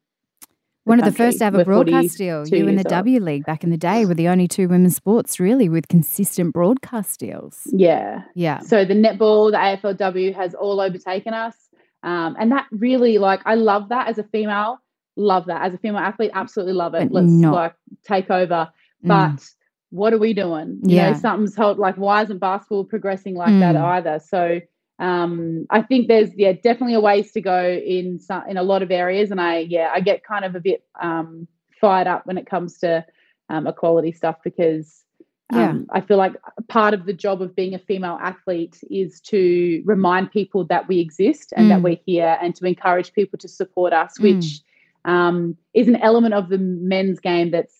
One 0.85 0.99
of 0.99 1.05
the 1.05 1.13
first 1.13 1.43
ever 1.43 1.65
broadcast 1.65 2.17
deals. 2.17 2.51
You 2.51 2.67
in 2.67 2.77
the 2.77 2.81
old. 2.81 2.89
W 2.89 3.21
League 3.21 3.45
back 3.45 3.63
in 3.63 3.69
the 3.69 3.77
day 3.77 4.07
were 4.07 4.15
the 4.15 4.29
only 4.29 4.49
two 4.49 4.69
women's 4.69 4.97
sports 4.97 5.39
really 5.39 5.69
with 5.69 5.87
consistent 5.89 6.55
broadcast 6.55 7.21
deals. 7.21 7.61
Yeah. 7.67 8.23
Yeah. 8.35 8.61
So 8.61 8.87
the 8.87 8.95
netball, 8.95 9.51
the 9.51 9.59
AFLW 9.59 10.35
has 10.35 10.55
all 10.55 10.81
overtaken 10.81 11.35
us. 11.35 11.55
Um, 12.03 12.37
and 12.41 12.53
that 12.53 12.67
really, 12.71 13.19
like, 13.19 13.41
I 13.45 13.57
love 13.57 13.91
that 13.91 14.09
as 14.09 14.17
a 14.17 14.23
female 14.25 14.79
love 15.19 15.47
that 15.47 15.63
as 15.63 15.75
a 15.75 15.79
female 15.79 15.99
athlete 15.99 16.31
absolutely 16.33 16.73
love 16.73 16.95
it 16.95 17.13
but 17.13 17.23
let's 17.23 17.33
not. 17.33 17.53
like 17.53 17.75
take 18.05 18.31
over 18.31 18.71
mm. 19.05 19.09
but 19.09 19.31
mm. 19.31 19.55
What 19.91 20.13
are 20.13 20.19
we 20.19 20.35
doing 20.35 20.81
you 20.85 20.97
yeah. 20.97 21.11
know 21.11 21.19
something's 21.19 21.57
held 21.57 21.79
like 21.79 21.97
why 21.97 22.23
isn't 22.23 22.39
basketball 22.39 22.85
progressing 22.85 23.35
like 23.35 23.51
mm. 23.51 23.61
that 23.61 23.77
either 23.77 24.21
so 24.25 24.61
um, 25.01 25.65
I 25.71 25.83
think 25.83 26.09
there's 26.09 26.31
yeah 26.35 26.53
definitely 26.53 26.95
a 26.95 27.01
ways 27.01 27.31
to 27.33 27.41
go 27.41 27.69
in 27.69 28.19
some 28.19 28.43
in 28.49 28.57
a 28.57 28.65
lot 28.65 28.83
of 28.83 28.91
areas 28.91 29.31
and 29.31 29.41
I 29.41 29.59
yeah 29.59 29.91
I 29.95 30.01
get 30.01 30.25
kind 30.25 30.45
of 30.45 30.57
a 30.57 30.61
bit 30.61 30.83
um, 31.01 31.47
fired 31.81 32.09
up 32.09 32.27
when 32.27 32.37
it 32.37 32.47
comes 32.47 32.79
to 32.79 33.07
um, 33.49 33.69
equality 33.69 34.11
stuff 34.13 34.37
because 34.43 35.05
yeah. 35.51 35.71
Um, 35.71 35.87
I 35.91 36.03
feel 36.03 36.19
like 36.19 36.35
part 36.69 36.93
of 36.93 37.07
the 37.07 37.15
job 37.15 37.41
of 37.41 37.57
being 37.57 37.75
a 37.75 37.79
female 37.79 38.19
athlete 38.21 38.79
is 38.91 39.19
to 39.23 39.83
remind 39.87 40.31
people 40.31 40.65
that 40.65 40.87
we 40.89 40.99
exist 40.99 41.55
and 41.57 41.67
mm. 41.67 41.69
that 41.71 41.81
we're 41.81 41.99
here 42.05 42.37
and 42.43 42.55
to 42.57 42.67
encourage 42.67 43.15
people 43.15 43.39
to 43.39 43.49
support 43.49 43.95
us, 43.95 44.21
which 44.21 44.35
mm 44.45 44.61
um, 45.05 45.57
is 45.75 45.89
an 45.89 45.97
element 45.97 46.35
of 46.35 46.49
the 46.49 46.59
men's 46.59 47.19
game 47.19 47.51
that's 47.51 47.75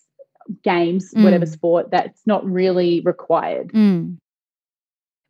games, 0.63 1.13
mm. 1.13 1.23
whatever 1.23 1.45
sport, 1.45 1.91
that's 1.91 2.21
not 2.25 2.45
really 2.45 3.01
required. 3.01 3.71
Mm. 3.73 4.17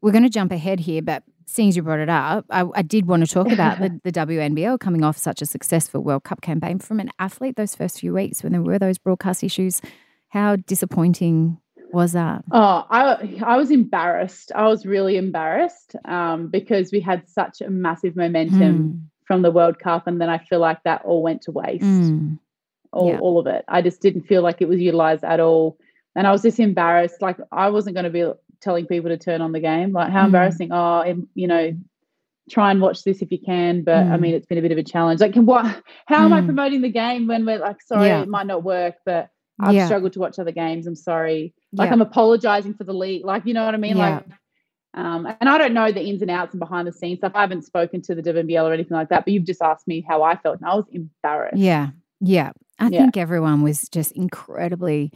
We're 0.02 0.12
going 0.12 0.24
to 0.24 0.30
jump 0.30 0.52
ahead 0.52 0.80
here, 0.80 1.02
but 1.02 1.24
seeing 1.46 1.70
as 1.70 1.76
you 1.76 1.84
brought 1.84 2.00
it 2.00 2.10
up, 2.10 2.46
I, 2.50 2.66
I 2.74 2.82
did 2.82 3.08
want 3.08 3.26
to 3.26 3.34
talk 3.34 3.52
about 3.52 3.80
the, 3.80 4.00
the 4.04 4.12
WNBL 4.12 4.80
coming 4.80 5.04
off 5.04 5.18
such 5.18 5.42
a 5.42 5.46
successful 5.46 6.02
World 6.02 6.24
Cup 6.24 6.42
campaign 6.42 6.80
from 6.80 7.00
an 7.00 7.12
athlete 7.20 7.56
those 7.56 7.76
first 7.76 8.00
few 8.00 8.14
weeks 8.14 8.44
when 8.44 8.54
there 8.54 8.62
were 8.62 8.80
those 8.80 8.98
broadcast 8.98 9.44
issues. 9.44 9.82
How 10.30 10.56
disappointing 10.56 11.58
was 11.92 12.12
that? 12.14 12.44
Oh, 12.52 12.86
I 12.90 13.40
I 13.42 13.58
was 13.58 13.72
embarrassed. 13.72 14.52
I 14.54 14.68
was 14.68 14.86
really 14.86 15.18
embarrassed 15.18 15.96
um, 16.06 16.48
because 16.50 16.92
we 16.92 17.00
had 17.00 17.28
such 17.28 17.62
a 17.62 17.70
massive 17.70 18.16
momentum 18.16 18.60
mm 18.62 19.00
from 19.30 19.44
the 19.44 19.52
World 19.52 19.78
Cup, 19.78 20.08
and 20.08 20.20
then 20.20 20.28
I 20.28 20.40
feel 20.40 20.60
like 20.60 20.82
that 20.86 21.06
all 21.06 21.22
went 21.22 21.44
to 21.44 21.52
waste. 21.52 21.84
Mm. 21.84 22.40
All, 22.92 23.10
yeah. 23.10 23.20
all 23.20 23.40
of 23.40 23.48
it. 23.48 23.64
I 23.68 23.82
just 23.82 24.02
didn't 24.02 24.24
feel 24.24 24.42
like 24.42 24.62
it 24.62 24.68
was 24.68 24.80
utilized 24.80 25.24
at 25.24 25.40
all. 25.40 25.78
And 26.16 26.26
I 26.26 26.32
was 26.32 26.42
just 26.42 26.60
embarrassed. 26.60 27.22
Like 27.22 27.38
I 27.52 27.70
wasn't 27.70 27.96
going 27.96 28.06
to 28.06 28.10
be 28.10 28.32
telling 28.62 28.88
people 28.88 29.10
to 29.10 29.18
turn 29.18 29.42
on 29.42 29.52
the 29.52 29.60
game. 29.60 29.92
Like 29.92 30.12
how 30.12 30.24
mm. 30.24 30.28
embarrassing. 30.28 30.70
Oh, 30.72 31.04
you 31.36 31.48
know, 31.48 31.78
try 32.50 32.72
and 32.72 32.82
watch 32.82 33.04
this 33.04 33.22
if 33.22 33.32
you 33.32 33.40
can. 33.40 33.84
But 33.84 34.06
mm. 34.06 34.12
I 34.12 34.18
mean, 34.18 34.34
it's 34.34 34.48
been 34.48 34.58
a 34.58 34.62
bit 34.62 34.72
of 34.72 34.78
a 34.78 34.84
challenge. 34.84 35.22
Like, 35.22 35.36
what? 35.36 35.66
How 36.08 36.26
am 36.26 36.34
I 36.34 36.42
mm. 36.42 36.46
promoting 36.46 36.82
the 36.82 36.90
game 36.90 37.28
when 37.28 37.46
we're 37.46 37.60
like, 37.60 37.82
sorry, 37.82 38.08
yeah. 38.08 38.22
it 38.22 38.28
might 38.28 38.48
not 38.48 38.64
work, 38.64 38.96
but 39.06 39.30
I've 39.60 39.76
yeah. 39.76 39.86
struggled 39.86 40.14
to 40.14 40.20
watch 40.20 40.40
other 40.40 40.52
games. 40.52 40.88
I'm 40.88 40.96
sorry. 40.96 41.54
Like 41.74 41.92
I'm 41.92 42.02
apologizing 42.02 42.74
for 42.74 42.86
the 42.86 42.94
league. 42.94 43.26
Like 43.26 43.46
you 43.46 43.54
know 43.54 43.66
what 43.66 43.76
I 43.76 43.78
mean? 43.78 43.98
Like 43.98 44.26
um, 44.96 45.28
and 45.40 45.48
I 45.48 45.58
don't 45.58 45.74
know 45.74 45.92
the 45.92 46.02
ins 46.02 46.22
and 46.22 46.32
outs 46.32 46.54
and 46.54 46.60
behind 46.60 46.88
the 46.88 46.92
scenes 46.92 47.20
stuff. 47.20 47.34
I 47.36 47.42
haven't 47.42 47.64
spoken 47.64 48.02
to 48.04 48.16
the 48.16 48.24
WNBL 48.24 48.64
or 48.64 48.74
anything 48.74 48.96
like 48.96 49.10
that, 49.10 49.26
but 49.26 49.34
you've 49.34 49.46
just 49.46 49.62
asked 49.62 49.88
me 49.88 50.04
how 50.08 50.24
I 50.24 50.36
felt, 50.36 50.60
and 50.60 50.70
I 50.70 50.76
was 50.76 50.86
embarrassed. 50.92 51.58
Yeah, 51.58 51.90
yeah. 52.20 52.52
I 52.80 52.88
yeah. 52.88 53.00
think 53.00 53.18
everyone 53.18 53.62
was 53.62 53.90
just 53.90 54.12
incredibly. 54.14 55.12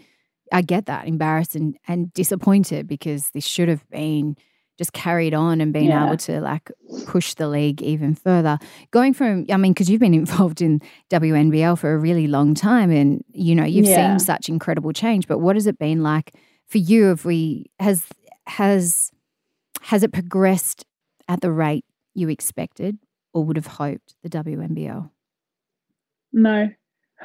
I 0.51 0.61
get 0.61 0.85
that 0.87 1.07
embarrassed 1.07 1.55
and, 1.55 1.77
and 1.87 2.13
disappointed 2.13 2.87
because 2.87 3.29
this 3.31 3.45
should 3.45 3.69
have 3.69 3.89
been 3.89 4.35
just 4.77 4.93
carried 4.93 5.33
on 5.33 5.61
and 5.61 5.71
been 5.71 5.85
yeah. 5.85 6.05
able 6.05 6.17
to 6.17 6.41
like 6.41 6.71
push 7.05 7.35
the 7.35 7.47
league 7.47 7.81
even 7.81 8.15
further. 8.15 8.57
Going 8.91 9.13
from, 9.13 9.45
I 9.49 9.57
mean, 9.57 9.73
because 9.73 9.89
you've 9.89 9.99
been 9.99 10.13
involved 10.13 10.61
in 10.61 10.81
WNBL 11.09 11.77
for 11.77 11.93
a 11.93 11.97
really 11.97 12.27
long 12.27 12.53
time, 12.53 12.91
and 12.91 13.23
you 13.31 13.55
know 13.55 13.65
you've 13.65 13.85
yeah. 13.85 14.11
seen 14.11 14.19
such 14.19 14.49
incredible 14.49 14.91
change. 14.93 15.27
But 15.27 15.39
what 15.39 15.55
has 15.55 15.67
it 15.67 15.77
been 15.77 16.01
like 16.03 16.35
for 16.67 16.79
you? 16.79 17.11
If 17.11 17.23
we 17.23 17.71
has 17.79 18.05
has 18.47 19.11
has 19.81 20.03
it 20.03 20.11
progressed 20.11 20.85
at 21.27 21.41
the 21.41 21.51
rate 21.51 21.85
you 22.13 22.29
expected 22.29 22.97
or 23.33 23.43
would 23.43 23.57
have 23.57 23.67
hoped 23.67 24.15
the 24.23 24.29
WNBL? 24.29 25.09
No, 26.31 26.69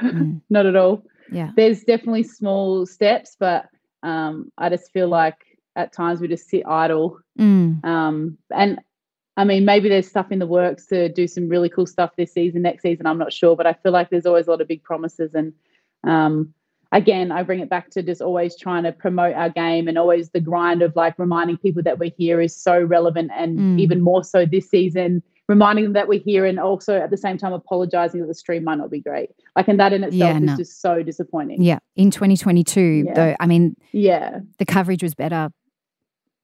mm. 0.02 0.40
not 0.50 0.66
at 0.66 0.76
all. 0.76 1.04
Yeah. 1.30 1.50
There's 1.56 1.84
definitely 1.84 2.22
small 2.22 2.86
steps, 2.86 3.36
but 3.38 3.66
um, 4.02 4.50
I 4.56 4.68
just 4.68 4.92
feel 4.92 5.08
like 5.08 5.36
at 5.76 5.92
times 5.92 6.20
we 6.20 6.28
just 6.28 6.48
sit 6.48 6.66
idle. 6.66 7.18
Mm. 7.38 7.84
Um, 7.84 8.38
and 8.54 8.80
I 9.36 9.44
mean, 9.44 9.64
maybe 9.64 9.88
there's 9.88 10.08
stuff 10.08 10.32
in 10.32 10.40
the 10.40 10.46
works 10.46 10.86
to 10.86 11.08
do 11.08 11.28
some 11.28 11.48
really 11.48 11.68
cool 11.68 11.86
stuff 11.86 12.16
this 12.16 12.32
season, 12.32 12.62
next 12.62 12.82
season, 12.82 13.06
I'm 13.06 13.18
not 13.18 13.32
sure, 13.32 13.54
but 13.54 13.66
I 13.66 13.74
feel 13.74 13.92
like 13.92 14.10
there's 14.10 14.26
always 14.26 14.48
a 14.48 14.50
lot 14.50 14.60
of 14.60 14.66
big 14.66 14.82
promises. 14.82 15.32
And 15.32 15.52
um, 16.02 16.54
again, 16.90 17.30
I 17.30 17.44
bring 17.44 17.60
it 17.60 17.70
back 17.70 17.90
to 17.90 18.02
just 18.02 18.20
always 18.20 18.58
trying 18.58 18.82
to 18.82 18.92
promote 18.92 19.36
our 19.36 19.50
game 19.50 19.86
and 19.86 19.96
always 19.96 20.30
the 20.30 20.40
grind 20.40 20.82
of 20.82 20.96
like 20.96 21.18
reminding 21.18 21.58
people 21.58 21.84
that 21.84 22.00
we're 22.00 22.12
here 22.18 22.40
is 22.40 22.56
so 22.56 22.82
relevant 22.82 23.30
and 23.32 23.58
mm. 23.58 23.80
even 23.80 24.00
more 24.00 24.24
so 24.24 24.44
this 24.44 24.68
season, 24.68 25.22
reminding 25.48 25.84
them 25.84 25.92
that 25.94 26.08
we're 26.08 26.20
here 26.20 26.44
and 26.44 26.60
also 26.60 26.98
at 26.98 27.10
the 27.10 27.16
same 27.16 27.38
time 27.38 27.52
apologizing 27.52 28.20
that 28.20 28.26
the 28.26 28.34
stream 28.34 28.64
might 28.64 28.76
not 28.76 28.90
be 28.90 29.00
great. 29.00 29.30
Like, 29.56 29.66
and 29.68 29.80
that 29.80 29.92
in 29.92 30.04
itself 30.04 30.34
yeah, 30.34 30.38
no. 30.38 30.52
is 30.52 30.58
just 30.58 30.80
so 30.80 31.02
disappointing. 31.02 31.62
Yeah. 31.62 31.78
In 31.96 32.10
2022, 32.10 32.80
yeah. 32.80 33.14
though, 33.14 33.36
I 33.40 33.46
mean, 33.46 33.74
yeah, 33.92 34.40
the 34.58 34.66
coverage 34.66 35.02
was 35.02 35.14
better 35.14 35.48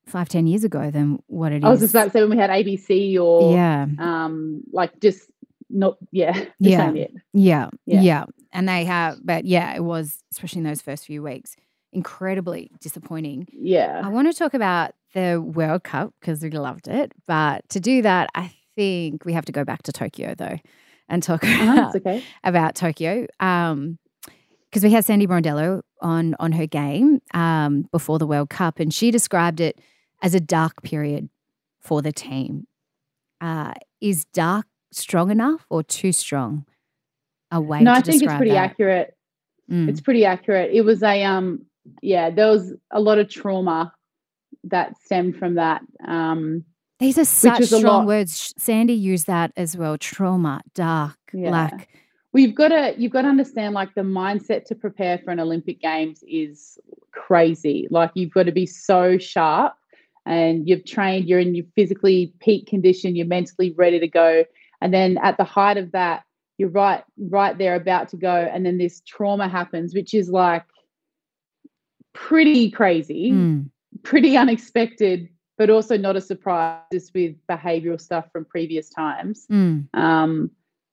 five, 0.07 0.29
ten 0.29 0.47
years 0.47 0.65
ago 0.65 0.91
than 0.91 1.19
what 1.27 1.53
it 1.53 1.59
is. 1.59 1.65
I 1.65 1.69
was 1.69 1.81
just 1.81 1.95
about 1.95 2.05
to 2.05 2.11
say 2.11 2.21
when 2.23 2.31
we 2.31 2.39
had 2.39 2.51
ABC 2.51 3.21
or, 3.21 3.55
yeah, 3.55 3.87
um, 3.99 4.63
like 4.73 5.01
just 5.01 5.31
not 5.71 5.97
yeah 6.13 6.33
yeah. 6.61 6.93
yeah 6.93 7.09
yeah 7.33 7.69
yeah 7.87 8.25
and 8.53 8.69
they 8.69 8.85
have 8.85 9.19
but 9.25 9.45
yeah 9.45 9.75
it 9.75 9.83
was 9.83 10.23
especially 10.33 10.59
in 10.59 10.65
those 10.65 10.81
first 10.81 11.05
few 11.07 11.23
weeks 11.23 11.57
incredibly 11.93 12.71
disappointing 12.81 13.49
yeah 13.51 14.01
i 14.05 14.09
want 14.09 14.31
to 14.31 14.39
talk 14.39 14.55
about 14.55 14.93
the 15.15 15.41
world 15.41 15.83
cup 15.83 16.13
because 16.21 16.43
we 16.43 16.51
loved 16.51 16.87
it 16.87 17.13
but 17.27 17.69
to 17.69 17.81
do 17.81 18.03
that 18.03 18.29
i 18.35 18.53
think 18.77 19.25
we 19.25 19.33
have 19.33 19.45
to 19.45 19.53
go 19.53 19.65
back 19.65 19.83
to 19.83 19.93
tokyo 19.93 20.35
though 20.35 20.59
and 21.09 21.23
talk 21.23 21.45
uh-huh, 21.45 21.73
about, 21.73 21.97
okay. 21.97 22.25
about 22.43 22.75
tokyo 22.75 23.27
um 23.41 23.99
because 24.71 24.83
we 24.83 24.91
had 24.91 25.05
sandy 25.05 25.27
brondello 25.27 25.83
on 26.01 26.35
on 26.39 26.53
her 26.53 26.67
game 26.67 27.21
um 27.33 27.83
before 27.93 28.19
the 28.19 28.27
world 28.27 28.51
cup 28.51 28.79
and 28.79 28.93
she 28.93 29.11
described 29.11 29.61
it 29.61 29.81
as 30.23 30.35
a 30.35 30.41
dark 30.41 30.83
period 30.83 31.29
for 31.81 32.03
the 32.03 32.13
team 32.13 32.67
uh, 33.41 33.75
is 34.01 34.25
dark 34.27 34.67
strong 34.91 35.31
enough 35.31 35.67
or 35.69 35.83
too 35.83 36.13
strong 36.13 36.65
a 37.51 37.61
way 37.61 37.81
no 37.81 37.93
i 37.93 38.01
think 38.01 38.23
it's 38.23 38.35
pretty 38.35 38.53
that? 38.53 38.71
accurate 38.71 39.17
mm. 39.71 39.89
it's 39.89 40.01
pretty 40.01 40.25
accurate 40.25 40.71
it 40.73 40.83
was 40.83 41.03
a 41.03 41.25
um 41.25 41.67
yeah 42.01 42.31
there 42.31 42.49
was 42.49 42.73
a 42.91 43.01
lot 43.01 43.19
of 43.19 43.29
trauma 43.29 43.93
that 44.63 44.97
stemmed 45.05 45.37
from 45.37 45.57
that 45.57 45.83
um 46.07 46.65
These 47.01 47.19
are 47.19 47.25
such 47.25 47.65
strong 47.65 48.07
words. 48.07 48.55
Sandy 48.57 48.95
used 48.95 49.27
that 49.27 49.53
as 49.57 49.77
well. 49.77 49.99
Trauma, 49.99 50.63
dark, 50.75 51.19
yeah. 51.33 51.51
like 51.51 51.89
well, 52.33 52.43
you've 52.43 52.55
got 52.57 52.69
to 52.69 52.95
you've 52.99 53.13
got 53.13 53.23
to 53.23 53.29
understand 53.29 53.75
like 53.75 53.95
the 53.95 54.03
mindset 54.03 54.65
to 54.67 54.75
prepare 54.75 55.19
for 55.19 55.31
an 55.31 55.39
Olympic 55.39 55.81
Games 55.81 56.25
is 56.29 56.79
crazy. 57.13 57.87
Like 57.91 58.11
you've 58.15 58.33
got 58.33 58.47
to 58.47 58.53
be 58.53 58.67
so 58.67 59.19
sharp 59.19 59.75
and 60.27 60.69
you've 60.69 60.85
trained, 60.85 61.29
you're 61.29 61.39
in 61.39 61.55
your 61.55 61.67
physically 61.77 62.35
peak 62.41 62.67
condition, 62.67 63.15
you're 63.15 63.27
mentally 63.27 63.73
ready 63.77 64.01
to 64.01 64.09
go. 64.09 64.45
And 64.81 64.93
then 64.93 65.19
at 65.23 65.37
the 65.37 65.45
height 65.45 65.77
of 65.77 65.93
that, 65.93 66.25
you're 66.59 66.71
right, 66.71 67.05
right 67.19 67.57
there 67.57 67.75
about 67.75 68.09
to 68.11 68.17
go. 68.17 68.35
And 68.53 68.67
then 68.67 68.79
this 68.79 69.01
trauma 69.07 69.49
happens, 69.49 69.95
which 69.95 70.13
is 70.13 70.29
like 70.29 70.65
pretty 72.15 72.71
crazy, 72.71 73.33
mm. 73.33 73.71
pretty 74.03 74.37
unexpected, 74.37 75.29
but 75.57 75.71
also 75.71 75.97
not 75.97 76.17
a 76.17 76.21
surprise 76.21 76.81
just 76.93 77.15
with 77.15 77.35
behavioral 77.49 78.01
stuff 78.01 78.27
from 78.33 78.45
previous 78.45 78.91
times. 78.91 79.47
Mm. 79.51 79.89
Um, 79.95 80.51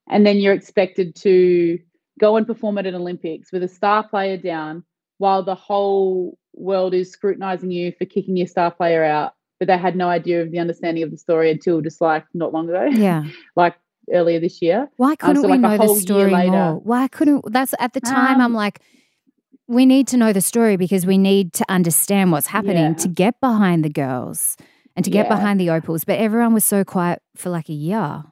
and 0.09 0.25
then 0.25 0.37
you're 0.37 0.53
expected 0.53 1.15
to 1.17 1.79
go 2.19 2.37
and 2.37 2.45
perform 2.45 2.77
at 2.77 2.85
an 2.85 2.95
Olympics 2.95 3.51
with 3.51 3.63
a 3.63 3.67
star 3.67 4.07
player 4.07 4.37
down 4.37 4.83
while 5.17 5.43
the 5.43 5.55
whole 5.55 6.37
world 6.53 6.93
is 6.93 7.11
scrutinizing 7.11 7.71
you 7.71 7.93
for 7.97 8.05
kicking 8.05 8.37
your 8.37 8.47
star 8.47 8.71
player 8.71 9.03
out. 9.03 9.33
But 9.59 9.67
they 9.67 9.77
had 9.77 9.95
no 9.95 10.09
idea 10.09 10.41
of 10.41 10.51
the 10.51 10.59
understanding 10.59 11.03
of 11.03 11.11
the 11.11 11.17
story 11.17 11.51
until 11.51 11.81
just 11.81 12.01
like 12.01 12.25
not 12.33 12.51
long 12.51 12.67
ago. 12.69 12.85
Yeah. 12.85 13.25
like 13.55 13.75
earlier 14.11 14.39
this 14.39 14.61
year. 14.61 14.89
Why 14.97 15.15
couldn't 15.15 15.37
um, 15.37 15.43
so 15.43 15.47
we 15.49 15.57
like 15.57 15.79
know 15.79 15.93
the 15.93 15.99
story 15.99 16.31
later, 16.31 16.51
more? 16.51 16.79
Why 16.79 17.07
couldn't 17.07 17.51
that's 17.51 17.73
at 17.79 17.93
the 17.93 18.01
time 18.01 18.35
um, 18.35 18.41
I'm 18.41 18.53
like 18.53 18.81
we 19.71 19.85
need 19.85 20.05
to 20.09 20.17
know 20.17 20.33
the 20.33 20.41
story 20.41 20.75
because 20.75 21.05
we 21.05 21.17
need 21.17 21.53
to 21.53 21.65
understand 21.69 22.33
what's 22.33 22.47
happening 22.47 22.91
yeah. 22.91 22.93
to 22.93 23.07
get 23.07 23.39
behind 23.39 23.85
the 23.85 23.89
girls 23.89 24.57
and 24.97 25.05
to 25.05 25.09
get 25.09 25.27
yeah. 25.27 25.35
behind 25.35 25.61
the 25.61 25.69
opals. 25.69 26.03
But 26.03 26.19
everyone 26.19 26.53
was 26.53 26.65
so 26.65 26.83
quiet 26.83 27.21
for 27.37 27.49
like 27.49 27.69
a 27.69 27.73
year. 27.73 28.23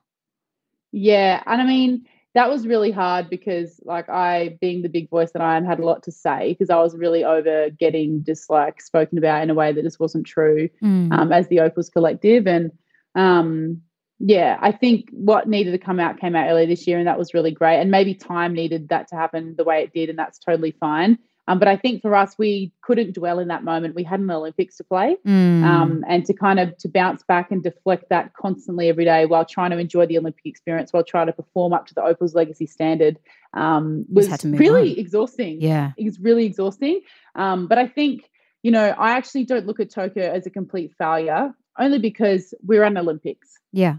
Yeah. 0.92 1.42
And 1.46 1.62
I 1.62 1.66
mean, 1.66 2.06
that 2.36 2.50
was 2.50 2.68
really 2.68 2.92
hard 2.92 3.30
because, 3.30 3.80
like, 3.86 4.10
I, 4.10 4.58
being 4.60 4.82
the 4.82 4.90
big 4.90 5.10
voice 5.10 5.32
that 5.32 5.42
I 5.42 5.56
am, 5.56 5.66
had 5.66 5.80
a 5.80 5.86
lot 5.86 6.04
to 6.04 6.12
say 6.12 6.50
because 6.50 6.70
I 6.70 6.82
was 6.82 6.96
really 6.96 7.24
over 7.24 7.70
getting 7.70 8.24
just 8.26 8.50
like 8.50 8.82
spoken 8.82 9.18
about 9.18 9.42
in 9.42 9.50
a 9.50 9.54
way 9.54 9.72
that 9.72 9.84
just 9.84 10.00
wasn't 10.00 10.28
true 10.28 10.68
mm. 10.84 11.12
um, 11.14 11.32
as 11.32 11.48
the 11.48 11.62
Opals 11.62 11.90
Collective. 11.90 12.48
And 12.48 12.72
um, 13.16 13.82
yeah, 14.20 14.58
I 14.60 14.74
think 14.74 15.10
what 15.12 15.48
needed 15.48 15.72
to 15.72 15.78
come 15.78 16.02
out 16.02 16.20
came 16.20 16.36
out 16.36 16.50
earlier 16.50 16.68
this 16.68 16.86
year, 16.86 16.98
and 16.98 17.08
that 17.08 17.18
was 17.18 17.34
really 17.34 17.52
great. 17.52 17.80
And 17.80 17.90
maybe 17.90 18.14
time 18.14 18.54
needed 18.54 18.90
that 18.90 19.08
to 19.08 19.16
happen 19.16 19.56
the 19.58 19.64
way 19.64 19.84
it 19.84 19.94
did, 19.94 20.10
and 20.10 20.20
that's 20.20 20.38
totally 20.38 20.72
fine. 20.72 21.18
Um, 21.50 21.58
but 21.58 21.68
I 21.68 21.78
think 21.78 22.04
for 22.04 22.14
us, 22.14 22.36
we 22.38 22.72
couldn't 22.84 23.16
dwell 23.16 23.40
in 23.40 23.48
that 23.48 23.64
moment. 23.64 23.96
We 23.96 24.04
had 24.04 24.20
an 24.20 24.30
Olympics 24.30 24.78
to 24.78 24.84
play, 24.84 25.18
mm. 25.26 25.64
um, 25.64 26.06
and 26.08 26.24
to 26.28 26.34
kind 26.34 26.60
of 26.60 26.78
to 26.78 26.88
bounce 26.88 27.24
back 27.24 27.52
and 27.52 27.64
deflect 27.64 28.10
that 28.10 28.34
constantly 28.36 28.88
every 28.88 29.04
day 29.04 29.26
while 29.26 29.46
trying 29.46 29.72
to 29.72 29.80
enjoy 29.80 30.06
the 30.06 30.20
Olympic 30.20 30.46
experience, 30.46 30.94
while 30.94 31.04
trying 31.04 31.26
to 31.26 31.34
perform 31.34 31.74
up 31.74 31.88
to 31.88 31.96
the 31.96 32.04
Opals 32.04 32.36
legacy 32.36 32.68
standard, 32.68 33.18
um, 33.56 34.06
was 34.10 34.30
really 34.46 34.92
on. 34.94 35.00
exhausting. 35.00 35.60
Yeah, 35.60 35.94
it 35.98 36.06
was 36.06 36.20
really 36.20 36.46
exhausting. 36.46 37.02
Um, 37.34 37.66
but 37.66 37.80
I 37.80 37.88
think 37.88 38.30
you 38.62 38.72
know, 38.72 38.94
I 38.98 39.12
actually 39.12 39.46
don't 39.46 39.66
look 39.66 39.80
at 39.80 39.90
Tokyo 39.90 40.32
as 40.32 40.46
a 40.46 40.50
complete 40.50 40.94
failure, 40.98 41.54
only 41.80 41.98
because 41.98 42.54
we're 42.62 42.84
an 42.84 42.98
Olympics. 42.98 43.58
Yeah. 43.72 43.96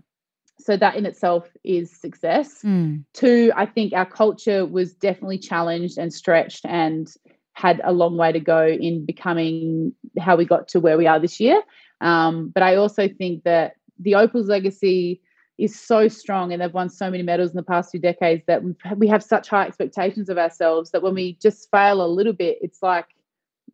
So 0.59 0.77
that 0.77 0.95
in 0.95 1.07
itself 1.07 1.49
is 1.65 1.91
success. 1.91 2.63
Mm. 2.63 3.05
Two, 3.15 3.51
I 3.57 3.67
think 3.67 3.95
our 3.95 4.05
culture 4.05 4.67
was 4.67 4.93
definitely 4.93 5.39
challenged 5.39 5.97
and 5.99 6.13
stretched 6.13 6.67
and 6.67 7.11
had 7.53 7.81
a 7.85 7.93
long 7.93 8.17
way 8.17 8.33
to 8.33 8.41
go 8.41 8.67
in 8.67 9.05
becoming 9.05 9.93
how 10.19 10.37
we 10.37 10.45
got 10.45 10.69
to 10.69 10.81
where 10.81 10.97
we 10.97 11.07
are 11.07 11.19
this 11.19 11.41
year. 11.41 11.63
Um, 12.01 12.49
but 12.49 12.63
I 12.63 12.77
also 12.77 13.09
think 13.09 13.45
that 13.45 13.75
the 13.99 14.15
Opals 14.15 14.49
legacy 14.49 15.21
is 15.59 15.79
so 15.79 16.09
strong 16.09 16.53
and 16.53 16.63
they've 16.63 16.73
won 16.73 16.89
so 16.89 17.11
many 17.11 17.23
medals 17.23 17.51
in 17.51 17.57
the 17.57 17.63
past 17.63 17.91
few 17.91 18.01
decades 18.01 18.43
that 18.47 18.63
we 18.97 19.07
have 19.09 19.23
such 19.23 19.49
high 19.49 19.67
expectations 19.67 20.31
of 20.31 20.39
ourselves 20.39 20.91
that 20.91 21.03
when 21.03 21.15
we 21.15 21.35
just 21.35 21.71
fail 21.71 22.05
a 22.05 22.09
little 22.09 22.33
bit, 22.33 22.59
it's 22.63 22.83
like 22.83 23.07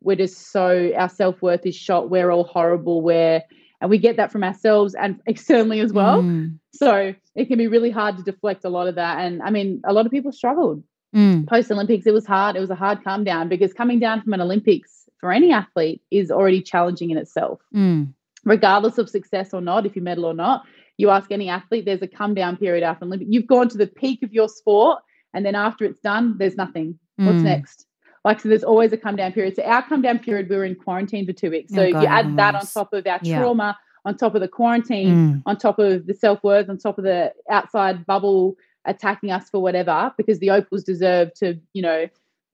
we're 0.01 0.17
just 0.17 0.51
so 0.51 0.91
our 0.97 1.09
self 1.09 1.41
worth 1.41 1.65
is 1.65 1.75
shot. 1.75 2.09
We're 2.09 2.29
all 2.29 2.43
horrible. 2.43 3.01
We're 3.01 3.41
and 3.79 3.89
we 3.89 3.99
get 3.99 4.17
that 4.17 4.31
from 4.31 4.43
ourselves 4.43 4.95
and 4.95 5.21
externally 5.27 5.79
as 5.79 5.93
well. 5.93 6.21
Mm. 6.21 6.59
So 6.73 7.13
it 7.35 7.45
can 7.45 7.57
be 7.57 7.67
really 7.67 7.91
hard 7.91 8.17
to 8.17 8.23
deflect 8.23 8.65
a 8.65 8.69
lot 8.69 8.87
of 8.87 8.95
that. 8.95 9.19
And 9.19 9.41
I 9.41 9.49
mean, 9.49 9.81
a 9.85 9.93
lot 9.93 10.05
of 10.05 10.11
people 10.11 10.31
struggled 10.31 10.83
Mm. 11.15 11.47
Post 11.47 11.71
Olympics, 11.71 12.05
it 12.05 12.13
was 12.13 12.25
hard. 12.25 12.55
It 12.55 12.59
was 12.59 12.69
a 12.69 12.75
hard 12.75 13.03
come 13.03 13.23
down 13.23 13.49
because 13.49 13.73
coming 13.73 13.99
down 13.99 14.21
from 14.21 14.33
an 14.33 14.41
Olympics 14.41 15.09
for 15.19 15.31
any 15.31 15.51
athlete 15.51 16.01
is 16.11 16.31
already 16.31 16.61
challenging 16.61 17.11
in 17.11 17.17
itself. 17.17 17.59
Mm. 17.73 18.13
Regardless 18.43 18.97
of 18.97 19.09
success 19.09 19.53
or 19.53 19.61
not, 19.61 19.85
if 19.85 19.95
you 19.95 20.01
medal 20.01 20.25
or 20.25 20.33
not, 20.33 20.63
you 20.97 21.09
ask 21.09 21.31
any 21.31 21.49
athlete, 21.49 21.85
there's 21.85 22.01
a 22.01 22.07
come 22.07 22.33
down 22.33 22.57
period 22.57 22.83
after 22.83 23.05
Olympic. 23.05 23.27
You've 23.29 23.47
gone 23.47 23.69
to 23.69 23.77
the 23.77 23.87
peak 23.87 24.23
of 24.23 24.33
your 24.33 24.49
sport, 24.49 24.99
and 25.33 25.45
then 25.45 25.55
after 25.55 25.85
it's 25.85 25.99
done, 25.99 26.37
there's 26.37 26.55
nothing. 26.55 26.99
What's 27.17 27.39
mm. 27.39 27.43
next? 27.43 27.85
Like, 28.23 28.41
so 28.41 28.49
there's 28.49 28.63
always 28.63 28.91
a 28.93 28.97
come 28.97 29.15
down 29.15 29.31
period. 29.31 29.55
So, 29.55 29.63
our 29.63 29.87
come 29.87 30.01
down 30.01 30.19
period, 30.19 30.49
we 30.49 30.55
were 30.55 30.65
in 30.65 30.75
quarantine 30.75 31.25
for 31.25 31.33
two 31.33 31.49
weeks. 31.49 31.73
So, 31.73 31.83
oh, 31.83 31.91
God, 31.91 32.01
you 32.01 32.07
add 32.07 32.37
that 32.37 32.55
on 32.55 32.65
top 32.65 32.93
of 32.93 33.05
our 33.07 33.19
yeah. 33.21 33.39
trauma, 33.39 33.77
on 34.05 34.17
top 34.17 34.35
of 34.35 34.41
the 34.41 34.47
quarantine, 34.47 35.07
mm. 35.09 35.43
on 35.45 35.57
top 35.57 35.79
of 35.79 36.05
the 36.05 36.13
self 36.13 36.43
worth, 36.43 36.69
on 36.69 36.77
top 36.77 36.97
of 36.97 37.03
the 37.03 37.33
outside 37.49 38.05
bubble 38.05 38.57
attacking 38.85 39.31
us 39.31 39.49
for 39.49 39.61
whatever 39.61 40.13
because 40.17 40.39
the 40.39 40.51
Opals 40.51 40.83
deserve 40.83 41.33
to, 41.35 41.59
you 41.73 41.81
know, 41.81 42.07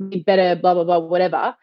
be 0.09 0.19
better, 0.19 0.59
blah, 0.59 0.73
blah, 0.73 0.83
blah, 0.83 0.99
whatever. 0.99 1.55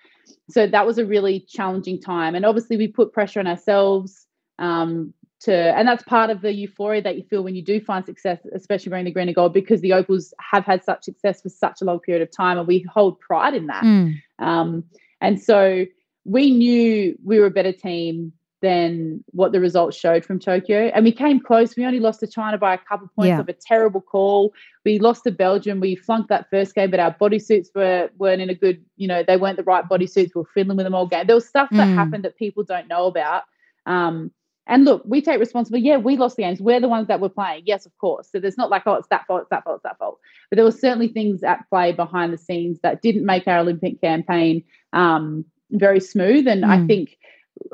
So 0.49 0.67
that 0.67 0.87
was 0.87 0.99
a 0.99 1.05
really 1.05 1.41
challenging 1.41 2.01
time. 2.01 2.35
And 2.35 2.45
obviously, 2.45 2.77
we 2.77 2.89
put 2.89 3.13
pressure 3.13 3.41
on 3.41 3.47
ourselves 3.47 4.27
um, 4.59 5.13
to, 5.41 5.55
and 5.55 5.89
that's 5.89 6.03
part 6.05 6.31
of 6.31 6.41
the 6.41 6.53
euphoria 6.53 7.03
that 7.03 7.17
you 7.17 7.25
feel 7.25 7.43
when 7.43 7.55
you 7.55 7.63
do 7.63 7.81
find 7.81 8.05
success, 8.05 8.39
especially 8.55 8.91
wearing 8.91 9.07
the 9.07 9.11
green 9.11 9.29
and 9.29 9.35
gold, 9.35 9.53
because 9.55 9.81
the 9.81 9.93
Opals 9.93 10.33
have 10.39 10.65
had 10.65 10.85
such 10.85 11.05
success 11.05 11.43
for 11.43 11.49
such 11.49 11.81
a 11.83 11.85
long 11.85 11.99
period 11.99 12.23
of 12.23 12.31
time. 12.31 12.59
And 12.59 12.69
we 12.69 12.83
hold 12.83 13.19
pride 13.21 13.55
in 13.55 13.67
that. 13.67 13.83
Mm. 13.83 14.23
Um, 14.39 14.85
and 15.21 15.41
so 15.41 15.87
we 16.25 16.51
knew 16.51 17.19
we 17.25 17.41
were 17.41 17.47
a 17.47 17.51
better 17.51 17.73
team 17.73 18.33
than 18.63 19.25
what 19.29 19.53
the 19.53 19.61
results 19.61 19.97
showed 19.97 20.25
from 20.25 20.39
Tokyo. 20.39 20.91
And 20.95 21.05
we 21.05 21.13
came 21.13 21.41
close. 21.41 21.77
We 21.77 21.85
only 21.85 22.01
lost 22.01 22.21
to 22.21 22.27
China 22.27 22.59
by 22.59 22.75
a 22.75 22.79
couple 22.79 23.07
of 23.07 23.15
points 23.15 23.29
yeah. 23.29 23.41
of 23.41 23.49
a 23.49 23.55
terrible 23.55 24.01
call. 24.01 24.53
We 24.85 24.99
lost 24.99 25.25
to 25.25 25.31
Belgium. 25.31 25.81
We 25.81 25.97
flunked 25.97 26.29
that 26.29 26.51
first 26.51 26.75
game, 26.75 26.91
but 26.91 27.01
our 27.01 27.15
bodysuits 27.15 27.69
were 27.75 28.11
weren't 28.19 28.43
in 28.43 28.51
a 28.51 28.55
good, 28.55 28.85
you 28.97 29.09
know, 29.09 29.23
they 29.27 29.37
weren't 29.37 29.57
the 29.57 29.65
right 29.65 29.85
bodysuits. 29.89 30.31
We 30.35 30.41
were 30.41 30.49
fiddling 30.53 30.77
with 30.77 30.85
them 30.85 30.95
all 30.95 31.07
game. 31.07 31.27
There 31.27 31.37
was 31.37 31.49
stuff 31.49 31.69
that 31.71 31.89
mm. 31.89 31.95
happened 31.95 32.25
that 32.25 32.37
people 32.37 32.65
don't 32.65 32.89
know 32.89 33.07
about. 33.07 33.45
Um, 33.87 34.31
and 34.67 34.85
look, 34.85 35.03
we 35.05 35.21
take 35.21 35.41
responsibility. 35.41 35.89
Yeah, 35.89 35.97
we 35.97 36.17
lost 36.17 36.37
the 36.37 36.45
games. 36.45 36.61
We're 36.61 36.81
the 36.81 36.89
ones 36.89 37.09
that 37.09 37.19
were 37.19 37.29
playing. 37.29 37.65
Yes, 37.67 37.87
of 37.87 37.99
course. 37.99 38.29
So 38.31 38.39
there's 38.39 38.57
not 38.57 38.71
like, 38.71 38.83
oh, 38.87 38.95
it's 38.95 39.09
that 39.09 39.27
fault, 39.27 39.43
it's 39.43 39.51
that 39.51 39.65
fault, 39.65 39.77
it's 39.77 39.83
that 39.83 39.99
fault. 39.99 40.21
But 40.49 40.57
there 40.57 40.65
were 40.65 40.71
certainly 40.71 41.09
things 41.09 41.43
at 41.43 41.69
play 41.69 41.93
behind 41.93 42.33
the 42.33 42.39
scenes 42.39 42.79
that 42.83 43.03
didn't 43.03 43.27
make 43.27 43.49
our 43.49 43.59
Olympic 43.59 44.01
campaign 44.01 44.63
um, 44.93 45.45
very 45.73 45.99
smooth. 45.99 46.47
And 46.47 46.63
mm. 46.63 46.69
I 46.69 46.87
think 46.87 47.17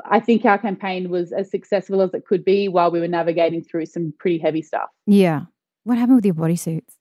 I 0.09 0.19
think 0.19 0.45
our 0.45 0.57
campaign 0.57 1.09
was 1.09 1.31
as 1.31 1.49
successful 1.49 2.01
as 2.01 2.13
it 2.13 2.25
could 2.25 2.43
be 2.43 2.67
while 2.67 2.91
we 2.91 2.99
were 2.99 3.07
navigating 3.07 3.63
through 3.63 3.85
some 3.87 4.13
pretty 4.19 4.37
heavy 4.37 4.61
stuff. 4.61 4.89
Yeah. 5.05 5.41
What 5.83 5.97
happened 5.97 6.17
with 6.17 6.25
your 6.25 6.35
bodysuits? 6.35 6.95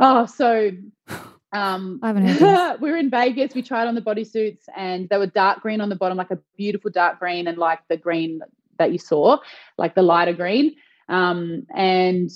Oh, 0.00 0.26
so 0.26 0.70
um, 1.52 2.00
I 2.02 2.08
haven't 2.08 2.26
heard 2.26 2.76
we 2.80 2.90
were 2.90 2.96
in 2.96 3.10
Vegas. 3.10 3.54
We 3.54 3.62
tried 3.62 3.88
on 3.88 3.94
the 3.94 4.00
bodysuits 4.00 4.62
and 4.76 5.08
they 5.08 5.18
were 5.18 5.26
dark 5.26 5.60
green 5.60 5.80
on 5.80 5.88
the 5.88 5.96
bottom, 5.96 6.18
like 6.18 6.30
a 6.30 6.38
beautiful 6.56 6.90
dark 6.90 7.18
green, 7.18 7.46
and 7.46 7.58
like 7.58 7.80
the 7.88 7.96
green 7.96 8.40
that 8.78 8.92
you 8.92 8.98
saw, 8.98 9.38
like 9.78 9.94
the 9.94 10.02
lighter 10.02 10.32
green. 10.32 10.74
Um, 11.08 11.66
and 11.74 12.30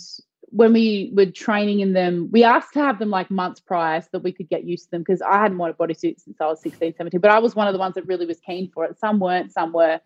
when 0.51 0.73
we 0.73 1.11
were 1.15 1.27
training 1.27 1.81
in 1.81 1.93
them, 1.93 2.29
we 2.31 2.45
asked 2.45 2.73
to 2.75 2.81
have 2.81 2.99
them 2.99 3.11
like 3.11 3.31
months 3.31 3.61
prior 3.61 4.01
so 4.01 4.09
that 4.13 4.23
we 4.23 4.33
could 4.33 4.49
get 4.49 4.65
used 4.65 4.85
to 4.85 4.91
them 4.93 5.03
because 5.03 5.23
I 5.23 5.39
hadn't 5.39 5.59
worn 5.59 5.71
a 5.71 5.75
bodysuit 5.75 6.21
since 6.21 6.41
I 6.41 6.47
was 6.47 6.61
16, 6.63 6.95
17, 6.97 7.21
but 7.21 7.31
I 7.31 7.39
was 7.39 7.55
one 7.55 7.67
of 7.67 7.73
the 7.73 7.79
ones 7.79 7.95
that 7.95 8.07
really 8.07 8.27
was 8.27 8.41
keen 8.41 8.71
for 8.71 8.85
it. 8.85 8.99
Some 8.99 9.19
weren't, 9.19 9.53
some 9.53 9.73
were. 9.73 10.01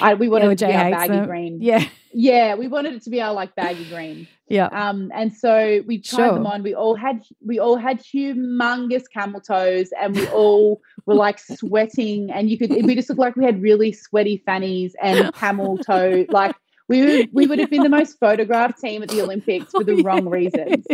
I, 0.00 0.14
we 0.14 0.28
wanted 0.28 0.52
it 0.52 0.58
to 0.58 0.66
be 0.66 0.74
our 0.74 0.90
baggy 0.90 1.12
them. 1.12 1.26
green. 1.26 1.60
Yeah. 1.60 1.84
Yeah, 2.14 2.54
we 2.54 2.68
wanted 2.68 2.94
it 2.94 3.02
to 3.04 3.10
be 3.10 3.20
our 3.20 3.32
like 3.32 3.54
baggy 3.54 3.88
green. 3.88 4.28
Yeah. 4.46 4.66
Um, 4.66 5.10
and 5.14 5.34
so 5.34 5.82
we 5.86 5.98
tried 5.98 6.26
sure. 6.26 6.34
them 6.34 6.46
on. 6.46 6.62
We 6.62 6.74
all 6.74 6.94
had 6.94 7.24
we 7.44 7.58
all 7.58 7.76
had 7.76 8.00
humongous 8.00 9.04
camel 9.12 9.40
toes 9.40 9.88
and 9.98 10.14
we 10.14 10.28
all 10.28 10.82
were 11.06 11.14
like 11.14 11.38
sweating 11.38 12.30
and 12.30 12.50
you 12.50 12.58
could 12.58 12.70
we 12.70 12.94
just 12.94 13.08
looked 13.08 13.18
like 13.18 13.34
we 13.34 13.44
had 13.44 13.62
really 13.62 13.92
sweaty 13.92 14.42
fannies 14.44 14.94
and 15.02 15.32
camel 15.34 15.78
toe 15.78 16.26
like 16.28 16.54
we 16.88 17.04
would, 17.04 17.28
we 17.32 17.46
would 17.46 17.58
have 17.58 17.70
been 17.70 17.82
the 17.82 17.88
most 18.00 18.18
photographed 18.18 18.80
team 18.80 19.02
at 19.02 19.08
the 19.08 19.22
Olympics 19.22 19.70
for 19.72 19.84
the 19.84 19.92
oh, 20.00 20.02
wrong 20.02 20.28
reasons. 20.28 20.86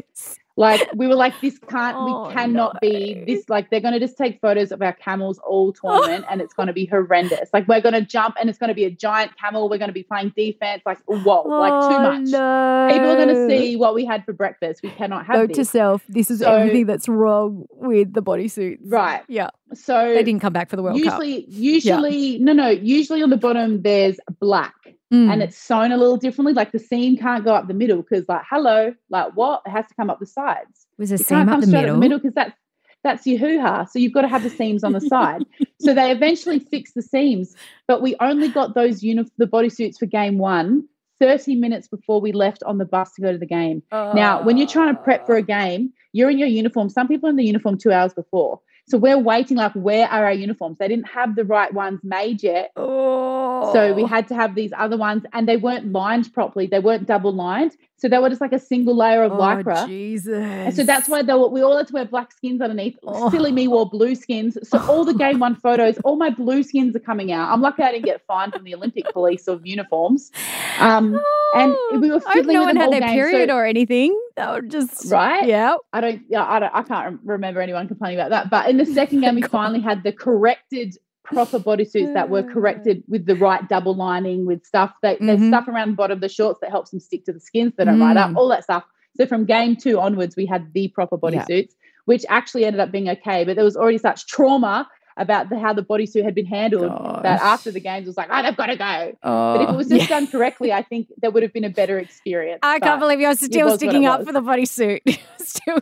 Like 0.59 0.91
we 0.93 1.07
were 1.07 1.15
like, 1.15 1.41
this 1.41 1.57
can't, 1.69 1.97
oh, 1.97 2.27
we 2.27 2.35
cannot 2.35 2.75
no. 2.75 2.89
be 2.89 3.23
this. 3.25 3.49
Like 3.49 3.71
they're 3.71 3.81
going 3.81 3.95
to 3.95 4.01
just 4.01 4.19
take 4.19 4.41
photos 4.41 4.73
of 4.73 4.83
our 4.83 4.93
camels 4.93 5.39
all 5.47 5.73
tournament, 5.73 6.25
and 6.29 6.41
it's 6.41 6.53
going 6.53 6.67
to 6.67 6.73
be 6.73 6.85
horrendous. 6.85 7.49
Like 7.53 7.69
we're 7.69 7.81
going 7.81 7.95
to 7.95 8.01
jump, 8.01 8.35
and 8.41 8.51
it's 8.51 8.59
going 8.59 8.69
to 8.69 8.75
be 8.75 8.85
a 8.85 8.91
giant 8.91 9.39
camel. 9.39 9.69
We're 9.69 9.79
going 9.79 9.91
to 9.91 9.95
be 9.95 10.03
playing 10.03 10.33
defense. 10.37 10.83
Like 10.85 10.99
whoa, 11.07 11.45
oh, 11.47 11.49
like 11.49 11.89
too 11.89 11.97
oh, 11.97 12.03
much. 12.03 12.29
No. 12.31 12.89
People 12.93 13.09
are 13.09 13.25
going 13.25 13.29
to 13.29 13.49
see 13.49 13.77
what 13.77 13.95
we 13.95 14.05
had 14.05 14.25
for 14.25 14.33
breakfast. 14.33 14.81
We 14.83 14.91
cannot 14.91 15.27
have. 15.27 15.37
Note 15.37 15.49
this. 15.51 15.59
to 15.59 15.65
self: 15.65 16.03
this 16.09 16.29
is 16.29 16.41
so, 16.41 16.53
everything 16.53 16.87
that's 16.87 17.09
wrong 17.09 17.67
with 17.71 18.13
the 18.13 18.23
bodysuits. 18.23 18.79
Right. 18.83 19.23
Yeah. 19.29 19.51
So 19.75 20.13
they 20.13 20.25
didn't 20.25 20.41
come 20.41 20.53
back 20.53 20.71
for 20.71 20.75
the 20.77 20.83
World 20.83 20.99
usually, 20.99 21.43
Cup. 21.43 21.51
Usually, 21.53 22.37
yeah. 22.37 22.45
no, 22.45 22.53
no. 22.53 22.69
Usually 22.69 23.23
on 23.23 23.31
the 23.31 23.37
bottom 23.37 23.83
there's 23.83 24.19
black 24.41 24.75
mm. 25.13 25.33
and 25.33 25.43
it's 25.43 25.57
sewn 25.57 25.93
a 25.93 25.97
little 25.97 26.17
differently. 26.17 26.53
Like 26.53 26.73
the 26.73 26.79
seam 26.79 27.17
can't 27.17 27.45
go 27.45 27.55
up 27.55 27.69
the 27.69 27.75
middle 27.75 28.03
because, 28.03 28.29
like, 28.29 28.43
hello, 28.49 28.95
like 29.11 29.33
what? 29.35 29.63
It 29.67 29.71
has 29.71 29.87
to 29.89 29.95
come 29.95 30.11
up 30.11 30.21
the 30.21 30.27
sides. 30.27 30.87
Was 30.99 31.11
a 31.11 31.19
seam 31.19 31.49
up 31.49 31.61
the 31.61 31.67
middle? 31.67 31.95
the 31.95 32.01
middle 32.01 32.19
because 32.19 32.35
that's 32.35 32.57
that's 33.05 33.27
your 33.27 33.39
hoo 33.39 33.61
ha. 33.61 33.85
So 33.85 33.99
you've 33.99 34.13
got 34.13 34.23
to 34.23 34.29
have 34.29 34.43
the 34.43 34.51
seams 34.51 34.83
on 34.83 34.93
the 34.93 35.01
side. 35.01 35.45
so 35.81 35.95
they 35.95 36.11
eventually 36.11 36.59
fixed 36.59 36.95
the 36.95 37.03
seams, 37.03 37.55
but 37.87 38.03
we 38.03 38.17
only 38.21 38.49
got 38.49 38.75
those 38.75 39.03
uni- 39.03 39.31
the 39.37 39.47
bodysuits 39.47 39.99
for 39.99 40.07
game 40.07 40.39
one 40.39 40.87
30 41.21 41.57
minutes 41.57 41.89
before 41.89 42.21
we 42.21 42.33
left 42.33 42.63
on 42.65 42.79
the 42.79 42.85
bus 42.85 43.13
to 43.15 43.23
go 43.23 43.33
to 43.33 43.39
the 43.39 43.47
game. 43.47 43.83
Uh, 43.91 44.13
now, 44.15 44.43
when 44.43 44.57
you're 44.57 44.69
trying 44.69 44.95
to 44.95 45.03
prep 45.03 45.27
for 45.27 45.37
a 45.37 45.43
game, 45.43 45.93
you're 46.13 46.31
in 46.31 46.39
your 46.39 46.49
uniform. 46.49 46.89
Some 46.89 47.09
people 47.09 47.29
in 47.29 47.37
the 47.37 47.45
uniform 47.45 47.77
two 47.77 47.93
hours 47.93 48.15
before. 48.15 48.61
So 48.89 48.97
we're 48.97 49.19
waiting, 49.19 49.59
like, 49.59 49.73
where 49.73 50.09
are 50.09 50.25
our 50.25 50.33
uniforms? 50.33 50.79
They 50.79 50.89
didn't 50.89 51.09
have 51.09 51.37
the 51.37 51.45
right 51.45 51.73
ones 51.73 52.01
made 52.03 52.43
yet. 52.43 52.73
Oh. 52.75 53.71
So 53.73 53.93
we 53.93 54.05
oh. 54.05 54.07
had 54.07 54.29
to 54.29 54.35
have 54.35 54.55
these 54.55 54.73
other 54.77 54.97
ones, 54.97 55.25
and 55.33 55.47
they 55.47 55.59
weren't 55.59 55.93
lined 55.93 56.33
properly. 56.33 56.67
They 56.67 56.79
weren't 56.79 57.07
double 57.07 57.33
lined. 57.33 57.77
So 57.99 58.09
they 58.09 58.19
were 58.19 58.29
just 58.29 58.41
like 58.41 58.53
a 58.53 58.61
single 58.61 58.97
layer 58.97 59.25
of 59.25 59.33
oh, 59.33 59.39
lycra. 59.39 59.87
Jesus. 59.87 60.33
And 60.33 60.75
so 60.75 60.85
that's 60.85 61.09
why 61.09 61.23
they 61.23 61.35
were, 61.35 61.49
we 61.49 61.63
all 61.63 61.77
had 61.77 61.89
to 61.89 61.93
wear 61.93 62.05
black 62.05 62.31
skins 62.33 62.61
underneath. 62.61 62.97
Oh. 63.03 63.29
Silly 63.29 63.51
me 63.51 63.67
wore 63.67 63.91
blue 63.91 64.15
skins. 64.15 64.57
So 64.63 64.79
all 64.79 65.05
the 65.05 65.15
game 65.15 65.41
one 65.41 65.57
photos, 65.57 65.99
all 66.05 66.17
my 66.17 66.31
blue 66.31 66.63
skins 66.63 66.95
are 66.95 67.01
coming 67.01 67.33
out. 67.33 67.51
I'm 67.53 67.61
lucky 67.61 67.83
I 67.83 67.91
didn't 67.91 68.05
get 68.05 68.25
fined 68.25 68.53
from 68.53 68.63
the 68.63 68.75
Olympic 68.75 69.13
police 69.13 69.49
of 69.49 69.67
uniforms. 69.67 70.31
Um, 70.79 71.21
and 71.57 71.77
we 72.01 72.11
were 72.11 72.21
fiddling 72.21 72.55
no 72.55 72.67
with 72.67 72.77
one 72.77 72.77
had 72.77 72.93
their 72.93 73.01
game. 73.01 73.15
period 73.15 73.49
so, 73.49 73.57
or 73.57 73.67
anything. 73.67 74.19
That 74.37 74.53
would 74.55 74.71
just 74.71 75.11
right. 75.11 75.45
Yeah. 75.47 75.77
I 75.93 76.01
don't. 76.01 76.23
Yeah. 76.29 76.45
I 76.47 76.61
don't. 76.61 76.75
I 76.75 76.83
can't 76.83 77.19
remember 77.25 77.61
anyone 77.61 77.89
complaining 77.89 78.21
about 78.21 78.31
that. 78.31 78.49
But 78.49 78.71
in 78.71 78.77
the 78.77 78.87
second 78.87 79.23
game, 79.23 79.35
we 79.35 79.43
finally 79.59 79.81
had 79.81 80.05
the 80.05 80.13
corrected 80.13 80.97
proper 81.33 81.59
bodysuits 81.59 82.15
that 82.15 82.31
were 82.31 82.43
corrected 82.43 83.03
with 83.09 83.27
the 83.27 83.37
right 83.37 83.69
double 83.69 83.95
lining 83.95 84.47
with 84.47 84.65
stuff 84.65 84.93
that 85.03 85.17
mm-hmm. 85.17 85.27
there's 85.27 85.47
stuff 85.47 85.69
around 85.69 85.91
the 85.91 85.97
bottom 85.97 86.17
of 86.17 86.21
the 86.21 86.29
shorts 86.29 86.59
that 86.61 86.71
helps 86.71 86.91
them 86.91 87.01
stick 87.01 87.25
to 87.25 87.33
the 87.33 87.41
skins 87.41 87.73
that 87.77 87.85
don't 87.85 87.99
mm. 87.99 88.03
ride 88.03 88.17
up 88.17 88.35
all 88.37 88.49
that 88.49 88.65
stuff 88.65 88.85
so 89.17 89.27
from 89.27 89.45
game 89.45 89.77
two 89.77 90.01
onwards 90.01 90.37
we 90.37 90.47
had 90.47 90.73
the 90.73 90.89
proper 90.89 91.19
bodysuits 91.19 91.49
yeah. 91.49 91.65
which 92.07 92.25
actually 92.29 92.65
ended 92.65 92.81
up 92.81 92.91
being 92.91 93.09
okay 93.09 93.45
but 93.45 93.57
there 93.57 93.65
was 93.65 93.77
already 93.77 93.99
such 93.99 94.27
trauma 94.27 94.89
about 95.19 95.49
the, 95.51 95.59
how 95.59 95.73
the 95.73 95.83
bodysuit 95.83 96.25
had 96.25 96.35
been 96.35 96.47
handled 96.47 96.89
Gosh. 96.89 97.23
that 97.25 97.43
after 97.43 97.71
the 97.71 97.81
games 97.81 98.07
was 98.07 98.17
like, 98.17 98.29
oh, 98.31 98.43
they've 98.43 98.57
got 98.57 98.67
to 98.67 98.77
go. 98.77 99.19
Oh, 99.23 99.57
but 99.57 99.63
if 99.65 99.71
it 99.71 99.77
was 99.77 99.89
just 99.89 100.03
yeah. 100.03 100.21
done 100.21 100.27
correctly, 100.29 100.73
I 100.73 100.83
think 100.83 101.09
that 101.21 101.33
would 101.33 101.43
have 101.43 101.53
been 101.53 101.65
a 101.65 101.71
better 101.71 101.99
experience. 101.99 102.61
I 102.63 102.79
can't 102.79 103.01
believe 103.01 103.21
you're 103.21 103.35
still 103.35 103.77
sticking 103.77 104.07
up 104.07 104.25
for 104.25 104.33
the 104.33 104.41
bodysuit. 104.41 105.01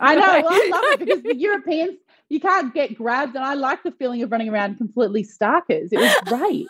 I 0.01 0.15
know. 0.15 0.21
Well, 0.23 0.49
I 0.49 0.69
love 0.71 0.85
it 0.85 0.99
because 1.01 1.23
the 1.23 1.37
Europeans 1.37 1.99
you 2.29 2.41
can't 2.41 2.75
get 2.75 2.95
grabbed. 2.97 3.37
And 3.37 3.45
I 3.45 3.55
like 3.55 3.83
the 3.83 3.93
feeling 3.93 4.23
of 4.23 4.33
running 4.33 4.49
around 4.49 4.77
completely 4.77 5.25
starkers. 5.25 5.89
It 5.93 5.99
was 5.99 6.15
great. 6.27 6.67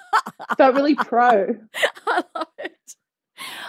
Felt 0.56 0.74
really 0.74 0.94
pro. 0.94 1.56
I 2.06 2.22
love 2.34 2.48
it. 2.58 2.72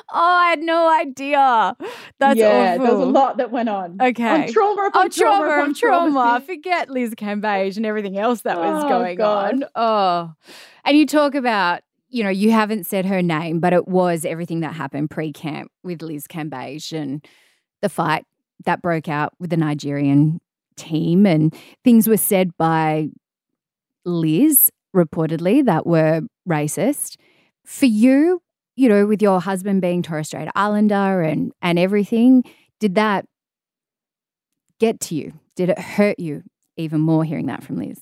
Oh, 0.10 0.38
I 0.40 0.50
had 0.50 0.60
no 0.60 0.90
idea. 0.90 1.76
That's 2.20 2.40
yeah, 2.40 2.76
awful. 2.76 2.86
there 2.86 2.96
was 2.96 3.04
a 3.04 3.10
lot 3.10 3.38
that 3.38 3.52
went 3.52 3.68
on. 3.68 3.98
Okay. 4.02 4.44
On 4.46 4.52
trauma 4.52 4.88
upon 4.88 5.06
oh, 5.06 5.10
trauma, 5.10 5.38
trauma 5.38 5.62
upon 5.62 5.74
trauma. 5.74 6.12
trauma. 6.12 6.42
Forget 6.46 6.90
Liz 6.90 7.14
Cambage 7.16 7.78
and 7.78 7.86
everything 7.86 8.18
else 8.18 8.42
that 8.42 8.58
was 8.58 8.84
oh, 8.86 8.90
going 8.90 9.18
God. 9.18 9.64
on. 9.64 9.70
Oh. 9.76 10.34
And 10.86 10.98
you 10.98 11.06
talk 11.06 11.36
about, 11.36 11.82
you 12.10 12.24
know, 12.24 12.30
you 12.30 12.52
haven't 12.52 12.86
said 12.86 13.06
her 13.06 13.22
name, 13.22 13.60
but 13.60 13.74
it 13.74 13.88
was 13.88 14.24
everything 14.24 14.62
that 14.62 14.74
happened 14.74 15.10
pre-camp 15.10 15.70
with 15.84 16.02
Liz 16.02 16.28
Cambage 16.28 16.94
and 16.94 17.26
the 17.82 17.90
fight 17.90 18.26
that 18.66 18.82
broke 18.82 19.10
out 19.10 19.34
with 19.40 19.50
the 19.50 19.58
Nigerian 19.58 20.40
team, 20.78 21.26
and 21.26 21.54
things 21.84 22.08
were 22.08 22.18
said 22.18 22.56
by 22.58 23.10
Liz 24.06 24.72
reportedly 24.96 25.66
that 25.66 25.86
were 25.86 26.22
racist. 26.48 27.18
For 27.66 27.86
you, 27.86 28.42
you 28.76 28.88
know, 28.88 29.06
with 29.06 29.22
your 29.22 29.42
husband 29.42 29.82
being 29.82 30.02
Torres 30.02 30.28
Strait 30.28 30.48
Islander 30.56 31.22
and 31.22 31.52
and 31.62 31.78
everything, 31.78 32.44
did 32.80 32.96
that 32.96 33.26
get 34.80 35.00
to 35.02 35.16
you? 35.16 35.34
Did 35.56 35.70
it 35.70 35.80
hurt 35.80 36.20
you 36.20 36.44
even 36.78 37.02
more 37.02 37.24
hearing 37.24 37.48
that 37.48 37.64
from 37.64 37.78
Liz? 37.78 38.00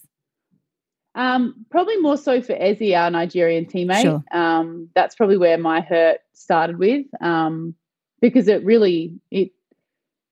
Um, 1.16 1.66
probably 1.72 1.96
more 1.98 2.18
so 2.18 2.42
for 2.42 2.54
Ezi, 2.54 2.94
our 2.94 3.10
Nigerian 3.10 3.66
teammate. 3.66 4.02
Sure. 4.02 4.24
Um, 4.34 4.90
that's 4.94 5.16
probably 5.16 5.38
where 5.38 5.58
my 5.58 5.80
hurt 5.80 6.18
started 6.34 6.78
with, 6.78 7.06
um, 7.22 7.74
because 8.20 8.50
it 8.50 8.66
really, 8.66 9.14
it, 9.32 9.52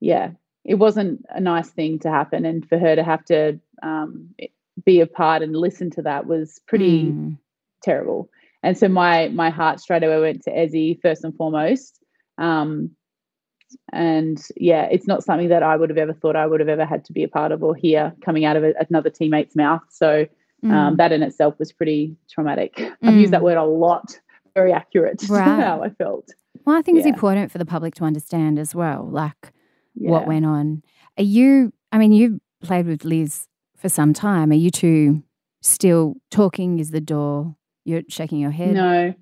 yeah, 0.02 0.32
it 0.66 0.76
wasn't 0.76 1.26
a 1.30 1.40
nice 1.40 1.70
thing 1.70 2.00
to 2.00 2.10
happen, 2.10 2.46
and 2.46 2.68
for 2.68 2.78
her 2.78 2.96
to 2.96 3.04
have 3.04 3.24
to 3.26 3.60
um, 3.82 4.30
be 4.86 5.02
a 5.02 5.08
part 5.08 5.42
and 5.42 5.56
listen 5.56 5.90
to 5.92 6.02
that 6.02 6.26
was 6.26 6.62
pretty 6.68 7.06
mm. 7.06 7.38
terrible. 7.84 8.30
And 8.64 8.78
so 8.78 8.88
my 8.88 9.28
my 9.30 9.50
heart 9.50 9.80
straight 9.80 10.04
away 10.04 10.20
went 10.20 10.44
to 10.44 10.52
Ezi 10.52 11.00
first 11.02 11.24
and 11.24 11.36
foremost. 11.36 12.00
Um, 12.38 12.92
and 13.92 14.42
yeah, 14.56 14.88
it's 14.92 15.08
not 15.08 15.24
something 15.24 15.50
that 15.50 15.64
I 15.64 15.76
would 15.76 15.90
have 15.90 15.98
ever 15.98 16.14
thought 16.14 16.36
I 16.36 16.46
would 16.46 16.60
have 16.60 16.70
ever 16.70 16.86
had 16.86 17.04
to 17.06 17.14
be 17.14 17.24
a 17.24 17.28
part 17.28 17.52
of 17.52 17.64
or 17.64 17.76
hear 17.76 18.14
coming 18.24 18.46
out 18.46 18.56
of 18.56 18.64
a, 18.64 18.74
another 18.90 19.10
teammate's 19.10 19.56
mouth. 19.56 19.82
So 19.90 20.28
um, 20.64 20.70
mm. 20.70 20.98
that 20.98 21.12
in 21.12 21.24
itself 21.24 21.58
was 21.60 21.72
pretty 21.72 22.16
traumatic. 22.30 22.76
Mm. 22.76 22.96
I've 23.04 23.16
used 23.16 23.34
that 23.34 23.42
mm. 23.42 23.46
word 23.46 23.58
a 23.58 23.64
lot. 23.64 24.20
Very 24.56 24.72
accurate 24.72 25.24
right. 25.30 25.44
how 25.44 25.84
I 25.84 25.90
felt. 25.90 26.30
Well, 26.66 26.78
I 26.78 26.82
think 26.82 26.98
yeah. 26.98 27.00
it's 27.00 27.08
important 27.08 27.52
for 27.52 27.58
the 27.58 27.66
public 27.66 27.96
to 27.96 28.04
understand 28.04 28.60
as 28.60 28.76
well. 28.76 29.08
Like 29.10 29.52
yeah. 29.96 30.10
what 30.12 30.28
went 30.28 30.46
on. 30.46 30.84
Are 31.18 31.24
you, 31.24 31.72
I 31.92 31.98
mean, 31.98 32.12
you've 32.12 32.40
played 32.64 32.88
with 32.88 33.04
Liz 33.04 33.48
for 33.78 33.90
some 33.90 34.14
time. 34.14 34.52
Are 34.52 34.56
you 34.56 34.72
two 34.72 35.24
still 35.62 36.16
talking? 36.32 36.80
Is 36.80 36.92
the 36.92 37.02
door, 37.02 37.56
you're 37.86 38.04
shaking 38.10 38.40
your 38.40 38.52
head? 38.52 38.74
No. 38.74 39.14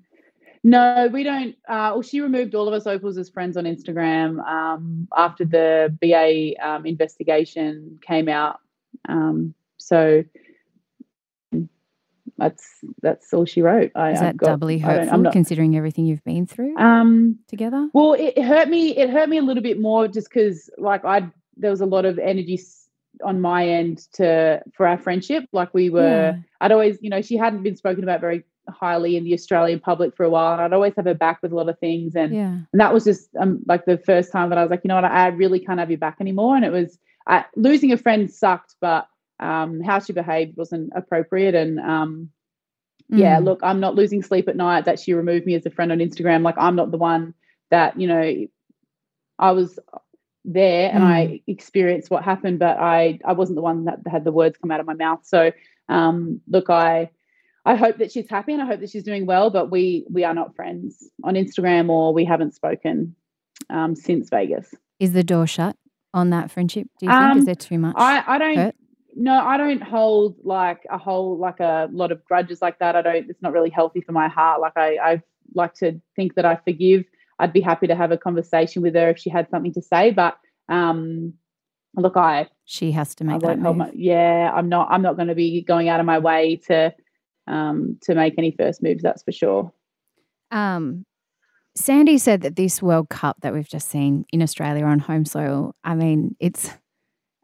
No, 0.64 1.08
we 1.12 1.24
don't. 1.24 1.56
Uh, 1.68 1.90
well, 1.92 2.02
she 2.02 2.20
removed 2.20 2.54
all 2.54 2.68
of 2.68 2.74
us 2.74 2.86
opals 2.86 3.18
as 3.18 3.28
friends 3.28 3.56
on 3.56 3.64
Instagram 3.64 4.46
um, 4.46 5.08
after 5.16 5.44
the 5.44 5.96
BA 6.00 6.54
um, 6.64 6.86
investigation 6.86 7.98
came 8.00 8.28
out. 8.28 8.60
Um, 9.08 9.54
so 9.78 10.22
that's 12.42 12.64
that's 13.00 13.32
all 13.32 13.44
she 13.44 13.62
wrote. 13.62 13.92
I, 13.94 14.10
Is 14.10 14.20
that 14.20 14.36
got, 14.36 14.46
doubly 14.46 14.78
hurtful, 14.78 15.18
not, 15.18 15.32
considering 15.32 15.76
everything 15.76 16.06
you've 16.06 16.24
been 16.24 16.46
through 16.46 16.76
um, 16.76 17.38
together? 17.48 17.88
Well, 17.92 18.14
it 18.14 18.42
hurt 18.42 18.68
me. 18.68 18.96
It 18.96 19.10
hurt 19.10 19.28
me 19.28 19.38
a 19.38 19.42
little 19.42 19.62
bit 19.62 19.80
more 19.80 20.08
just 20.08 20.28
because, 20.28 20.68
like, 20.76 21.04
I 21.04 21.28
there 21.56 21.70
was 21.70 21.80
a 21.80 21.86
lot 21.86 22.04
of 22.04 22.18
energy 22.18 22.60
on 23.24 23.40
my 23.40 23.68
end 23.68 23.98
to 24.14 24.62
for 24.74 24.86
our 24.86 24.98
friendship. 24.98 25.44
Like, 25.52 25.72
we 25.72 25.90
were. 25.90 26.02
Yeah. 26.02 26.36
I'd 26.60 26.72
always, 26.72 26.98
you 27.00 27.10
know, 27.10 27.22
she 27.22 27.36
hadn't 27.36 27.62
been 27.62 27.76
spoken 27.76 28.02
about 28.02 28.20
very 28.20 28.44
highly 28.68 29.16
in 29.16 29.24
the 29.24 29.34
Australian 29.34 29.80
public 29.80 30.16
for 30.16 30.24
a 30.24 30.30
while, 30.30 30.54
and 30.54 30.62
I'd 30.62 30.72
always 30.72 30.94
have 30.96 31.04
her 31.04 31.14
back 31.14 31.42
with 31.42 31.52
a 31.52 31.54
lot 31.54 31.68
of 31.68 31.78
things. 31.78 32.16
And 32.16 32.34
yeah. 32.34 32.58
and 32.72 32.80
that 32.80 32.92
was 32.92 33.04
just 33.04 33.28
um, 33.38 33.60
like 33.66 33.84
the 33.84 33.98
first 33.98 34.32
time 34.32 34.48
that 34.50 34.58
I 34.58 34.62
was 34.62 34.70
like, 34.70 34.80
you 34.82 34.88
know 34.88 34.96
what, 34.96 35.04
I, 35.04 35.28
really 35.28 35.60
can't 35.60 35.78
have 35.78 35.90
you 35.90 35.96
back 35.96 36.16
anymore. 36.20 36.56
And 36.56 36.64
it 36.64 36.72
was 36.72 36.98
I, 37.26 37.44
losing 37.54 37.92
a 37.92 37.96
friend 37.96 38.30
sucked, 38.30 38.74
but 38.80 39.06
um, 39.42 39.80
how 39.80 39.98
she 39.98 40.12
behaved 40.12 40.56
wasn't 40.56 40.92
appropriate. 40.94 41.54
And 41.54 41.80
um, 41.80 42.30
yeah, 43.08 43.38
mm. 43.38 43.44
look, 43.44 43.60
I'm 43.62 43.80
not 43.80 43.94
losing 43.94 44.22
sleep 44.22 44.48
at 44.48 44.56
night 44.56 44.84
that 44.84 45.00
she 45.00 45.12
removed 45.12 45.44
me 45.44 45.54
as 45.54 45.66
a 45.66 45.70
friend 45.70 45.92
on 45.92 45.98
Instagram. 45.98 46.42
Like, 46.42 46.54
I'm 46.58 46.76
not 46.76 46.90
the 46.90 46.96
one 46.98 47.34
that, 47.70 48.00
you 48.00 48.06
know, 48.06 48.46
I 49.38 49.52
was 49.52 49.78
there 50.44 50.90
and 50.92 51.02
mm. 51.02 51.06
I 51.06 51.40
experienced 51.46 52.10
what 52.10 52.22
happened, 52.22 52.58
but 52.58 52.78
I, 52.78 53.18
I 53.24 53.32
wasn't 53.32 53.56
the 53.56 53.62
one 53.62 53.84
that 53.86 53.98
had 54.10 54.24
the 54.24 54.32
words 54.32 54.56
come 54.56 54.70
out 54.70 54.80
of 54.80 54.86
my 54.86 54.94
mouth. 54.94 55.20
So, 55.24 55.52
um, 55.88 56.40
look, 56.48 56.70
I, 56.70 57.10
I 57.64 57.74
hope 57.74 57.98
that 57.98 58.12
she's 58.12 58.28
happy 58.28 58.52
and 58.52 58.62
I 58.62 58.66
hope 58.66 58.80
that 58.80 58.90
she's 58.90 59.04
doing 59.04 59.26
well, 59.26 59.50
but 59.50 59.70
we, 59.70 60.06
we 60.10 60.24
are 60.24 60.34
not 60.34 60.56
friends 60.56 61.08
on 61.24 61.34
Instagram 61.34 61.90
or 61.90 62.12
we 62.14 62.24
haven't 62.24 62.54
spoken 62.54 63.14
um, 63.70 63.94
since 63.94 64.30
Vegas. 64.30 64.74
Is 64.98 65.12
the 65.12 65.24
door 65.24 65.46
shut 65.46 65.76
on 66.14 66.30
that 66.30 66.50
friendship? 66.50 66.86
Do 66.98 67.06
you 67.06 67.12
think? 67.12 67.22
Um, 67.22 67.38
Is 67.38 67.44
there 67.44 67.54
too 67.54 67.78
much? 67.78 67.94
I, 67.98 68.22
I 68.26 68.38
don't. 68.38 68.56
Hurt? 68.56 68.74
No, 69.14 69.44
I 69.44 69.56
don't 69.56 69.82
hold 69.82 70.36
like 70.42 70.84
a 70.90 70.98
whole 70.98 71.38
like 71.38 71.60
a 71.60 71.88
lot 71.92 72.12
of 72.12 72.24
grudges 72.24 72.62
like 72.62 72.78
that. 72.78 72.96
I 72.96 73.02
don't. 73.02 73.28
It's 73.28 73.42
not 73.42 73.52
really 73.52 73.70
healthy 73.70 74.00
for 74.00 74.12
my 74.12 74.28
heart. 74.28 74.60
Like 74.60 74.76
I, 74.76 74.96
I 74.96 75.22
like 75.54 75.74
to 75.74 76.00
think 76.16 76.34
that 76.34 76.44
I 76.44 76.56
forgive. 76.56 77.04
I'd 77.38 77.52
be 77.52 77.60
happy 77.60 77.86
to 77.86 77.94
have 77.94 78.12
a 78.12 78.18
conversation 78.18 78.82
with 78.82 78.94
her 78.94 79.10
if 79.10 79.18
she 79.18 79.30
had 79.30 79.50
something 79.50 79.72
to 79.74 79.82
say. 79.82 80.10
But 80.10 80.38
um, 80.68 81.34
look, 81.96 82.16
I 82.16 82.48
she 82.64 82.92
has 82.92 83.14
to 83.16 83.24
make 83.24 83.40
that 83.40 83.58
move. 83.58 83.76
My, 83.76 83.90
yeah, 83.94 84.50
I'm 84.54 84.68
not. 84.68 84.88
I'm 84.90 85.02
not 85.02 85.16
going 85.16 85.28
to 85.28 85.34
be 85.34 85.62
going 85.62 85.88
out 85.88 86.00
of 86.00 86.06
my 86.06 86.18
way 86.18 86.56
to 86.68 86.94
um 87.46 87.98
to 88.02 88.14
make 88.14 88.34
any 88.38 88.54
first 88.58 88.82
moves. 88.82 89.02
That's 89.02 89.22
for 89.22 89.32
sure. 89.32 89.72
Um, 90.50 91.04
Sandy 91.74 92.18
said 92.18 92.42
that 92.42 92.56
this 92.56 92.82
World 92.82 93.08
Cup 93.08 93.38
that 93.40 93.52
we've 93.54 93.68
just 93.68 93.88
seen 93.88 94.26
in 94.32 94.42
Australia 94.42 94.84
on 94.84 94.98
home 94.98 95.24
soil. 95.24 95.74
I 95.84 95.94
mean, 95.94 96.36
it's 96.38 96.70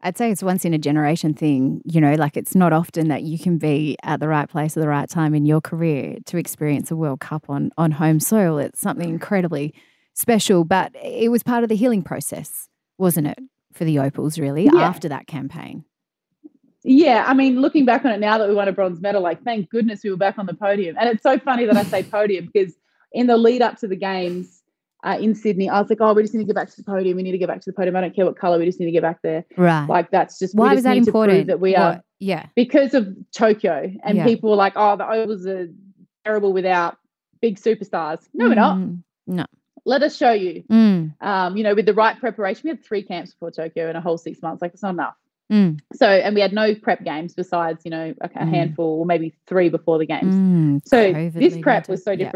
I'd 0.03 0.17
say 0.17 0.31
it's 0.31 0.43
once 0.43 0.65
in 0.65 0.73
a 0.73 0.79
generation 0.79 1.35
thing, 1.35 1.83
you 1.85 2.01
know, 2.01 2.15
like 2.15 2.37
it's 2.37 2.55
not 2.55 2.73
often 2.73 3.09
that 3.09 3.23
you 3.25 3.39
can 3.39 3.59
be 3.59 3.97
at 4.05 4.21
the 4.21 4.29
right 4.29 4.49
place 4.49 4.77
at 4.77 4.81
the 4.81 4.89
right 4.89 5.09
time 5.09 5.35
in 5.35 5.45
your 5.45 5.61
career 5.61 6.19
to 6.27 6.37
experience 6.37 6.91
a 6.91 6.97
World 6.97 7.21
Cup 7.21 7.51
on 7.51 7.71
on 7.77 7.91
home 7.93 8.21
soil. 8.21 8.59
It's 8.59 8.81
something 8.81 9.09
incredibly 9.09 9.75
special, 10.15 10.65
but 10.65 10.93
it 11.03 11.31
was 11.31 11.43
part 11.43 11.65
of 11.65 11.69
the 11.69 11.75
healing 11.77 12.03
process, 12.03 12.69
wasn't 12.97 13.27
it, 13.27 13.39
for 13.73 13.85
the 13.85 13.99
Opals 13.99 14.39
really 14.39 14.65
yeah. 14.65 14.77
after 14.77 15.09
that 15.09 15.27
campaign? 15.27 15.85
Yeah, 16.85 17.25
I 17.27 17.35
mean, 17.35 17.61
looking 17.61 17.85
back 17.85 18.05
on 18.05 18.13
it 18.13 18.21
now 18.21 18.39
that 18.39 18.49
we 18.49 18.55
won 18.55 18.69
a 18.69 18.73
bronze 18.73 19.01
medal, 19.01 19.21
like 19.21 19.43
thank 19.43 19.69
goodness 19.69 20.05
we 20.05 20.11
were 20.11 20.17
back 20.17 20.39
on 20.39 20.47
the 20.47 20.55
podium. 20.55 20.97
And 20.99 21.09
it's 21.09 21.25
so 21.25 21.39
funny 21.39 21.67
that 21.67 21.77
I 21.77 21.83
say 21.83 22.05
podium 22.05 22.49
because 22.53 22.75
in 23.13 23.27
the 23.27 23.37
lead 23.37 23.63
up 23.63 23.79
to 23.79 23.89
the 23.89 23.97
games 23.97 24.58
uh, 25.05 25.17
in 25.21 25.35
Sydney, 25.35 25.69
I 25.69 25.81
was 25.81 25.89
like, 25.91 26.01
oh, 26.01 26.13
we 26.13 26.23
just 26.23 26.35
need 26.35 26.41
to 26.41 26.47
get 26.47 26.57
back 26.57 26.69
to 26.71 26.77
the 26.77 26.83
podium. 26.83 27.17
We 27.17 27.23
need 27.23 27.33
to 27.33 27.39
get 27.39 27.49
back 27.49 27.61
to 27.61 27.71
the 27.71 27.73
podium. 27.75 27.95
I 27.97 28.01
don't 28.01 28.15
care 28.17 28.25
what 28.25 28.37
color. 28.37 28.59
We 28.59 28.65
just 28.67 28.81
need 28.81 28.87
to 28.87 28.93
get 28.93 29.03
back 29.03 29.21
there. 29.23 29.45
Right. 29.57 29.87
Like 29.87 30.11
that's 30.11 30.39
just 30.39 30.55
why 30.57 30.75
was 30.75 30.83
that 30.85 30.95
need 30.95 31.05
to 31.05 31.13
prove 31.13 31.25
important? 31.25 31.47
That 31.49 31.61
we 31.61 31.73
What- 31.73 31.81
are 31.81 32.03
Yeah. 32.19 32.47
because 32.57 32.95
of 32.95 33.15
Tokyo, 33.33 33.93
and 34.03 34.17
Yeah. 34.19 34.25
people 34.25 34.51
were 34.51 34.57
like, 34.57 34.73
oh, 34.77 34.97
the 34.97 35.09
Opals 35.09 35.47
are 35.47 35.69
terrible 36.25 36.53
without 36.53 36.97
big 37.41 37.57
superstars. 37.59 38.21
No, 38.35 38.49
we're 38.49 38.55
not. 38.57 38.77
Mm, 38.79 39.03
No. 39.27 39.45
Let 39.85 40.03
us 40.03 40.17
show 40.17 40.33
you. 40.33 40.65
Mm, 40.71 41.15
Um, 41.21 41.57
you 41.57 41.63
know, 41.63 41.75
with 41.75 41.87
the 41.87 41.95
right 41.95 42.19
preparation, 42.19 42.63
we 42.65 42.71
had 42.71 42.85
three 42.85 43.03
camps 43.03 43.33
before 43.33 43.51
Tokyo 43.53 43.89
in 43.89 43.97
a 43.97 44.01
whole 44.01 44.19
six 44.19 44.43
months. 44.43 44.61
Like 44.61 44.75
it's 44.75 44.83
not 44.83 44.91
enough. 44.95 45.15
mm, 45.51 45.79
So, 45.95 46.07
and 46.07 46.35
we 46.35 46.43
had 46.43 46.53
no 46.53 46.75
prep 46.75 47.05
games 47.05 47.33
besides, 47.35 47.83
you 47.87 47.91
know, 47.91 48.13
a, 48.21 48.27
a 48.27 48.29
Mm. 48.29 48.49
handful 48.51 48.99
or 49.01 49.07
maybe 49.07 49.33
three 49.47 49.69
before 49.71 49.97
the 49.99 50.05
games. 50.05 50.35
mm. 50.35 50.83
So 50.87 51.13
COVID 51.15 51.33
this 51.33 51.57
prep 51.59 51.89
was 51.89 52.03
so 52.05 52.11
yeah. 52.11 52.31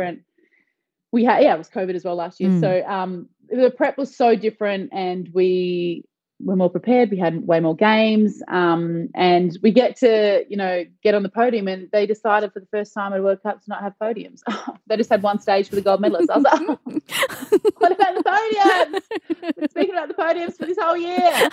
We 1.12 1.24
had 1.24 1.42
yeah, 1.42 1.54
it 1.54 1.58
was 1.58 1.68
COVID 1.68 1.94
as 1.94 2.04
well 2.04 2.16
last 2.16 2.40
year. 2.40 2.50
Mm. 2.50 2.60
So 2.60 2.84
um 2.86 3.28
the 3.48 3.70
prep 3.70 3.98
was 3.98 4.14
so 4.16 4.34
different 4.34 4.90
and 4.92 5.28
we 5.32 6.04
were 6.42 6.56
more 6.56 6.70
prepared. 6.70 7.10
We 7.10 7.18
had 7.18 7.46
way 7.46 7.60
more 7.60 7.76
games. 7.76 8.42
Um 8.48 9.08
and 9.14 9.56
we 9.62 9.70
get 9.72 9.96
to, 9.98 10.44
you 10.48 10.56
know, 10.56 10.84
get 11.02 11.14
on 11.14 11.22
the 11.22 11.28
podium 11.28 11.68
and 11.68 11.88
they 11.92 12.06
decided 12.06 12.52
for 12.52 12.60
the 12.60 12.66
first 12.66 12.92
time 12.94 13.12
at 13.12 13.20
a 13.20 13.22
World 13.22 13.42
Cup 13.42 13.62
to 13.62 13.68
not 13.68 13.82
have 13.82 13.94
podiums. 14.00 14.40
they 14.86 14.96
just 14.96 15.10
had 15.10 15.22
one 15.22 15.40
stage 15.40 15.68
for 15.68 15.74
the 15.76 15.80
gold 15.82 16.00
medalists. 16.02 16.30
I 16.30 16.36
was 16.38 16.44
like, 16.44 16.60
"Oh, 16.62 16.78
what 17.78 17.92
about 17.92 18.14
the 18.16 18.22
podiums? 18.24 19.52
We're 19.56 19.68
speaking 19.68 19.94
about 19.94 20.08
the 20.08 20.14
podiums 20.14 20.56
for 20.56 20.66
this 20.66 20.78
whole 20.80 20.96
year. 20.96 21.48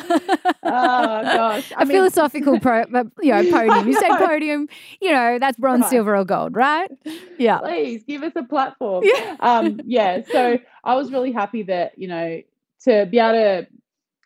Oh 0.63 1.21
gosh. 1.23 1.71
a 1.77 1.85
philosophical 1.85 2.59
pro, 2.59 2.79
you 3.21 3.31
know, 3.31 3.51
podium. 3.51 3.87
You 3.87 3.93
say 3.93 4.09
podium, 4.17 4.67
you 5.01 5.11
know, 5.11 5.39
that's 5.39 5.57
bronze, 5.57 5.81
Right. 5.83 5.89
silver, 5.91 6.15
or 6.15 6.25
gold, 6.25 6.55
right? 6.55 6.89
Yeah. 7.37 7.59
please 7.59 8.03
give 8.03 8.23
us 8.23 8.33
a 8.35 8.43
platform. 8.43 9.03
Yeah. 9.05 9.35
Um, 9.39 9.79
yeah. 9.85 10.21
So 10.31 10.59
I 10.83 10.95
was 10.95 11.11
really 11.11 11.31
happy 11.31 11.63
that, 11.63 11.97
you 11.97 12.07
know, 12.07 12.41
to 12.85 13.05
be 13.05 13.19
able 13.19 13.31
to 13.33 13.67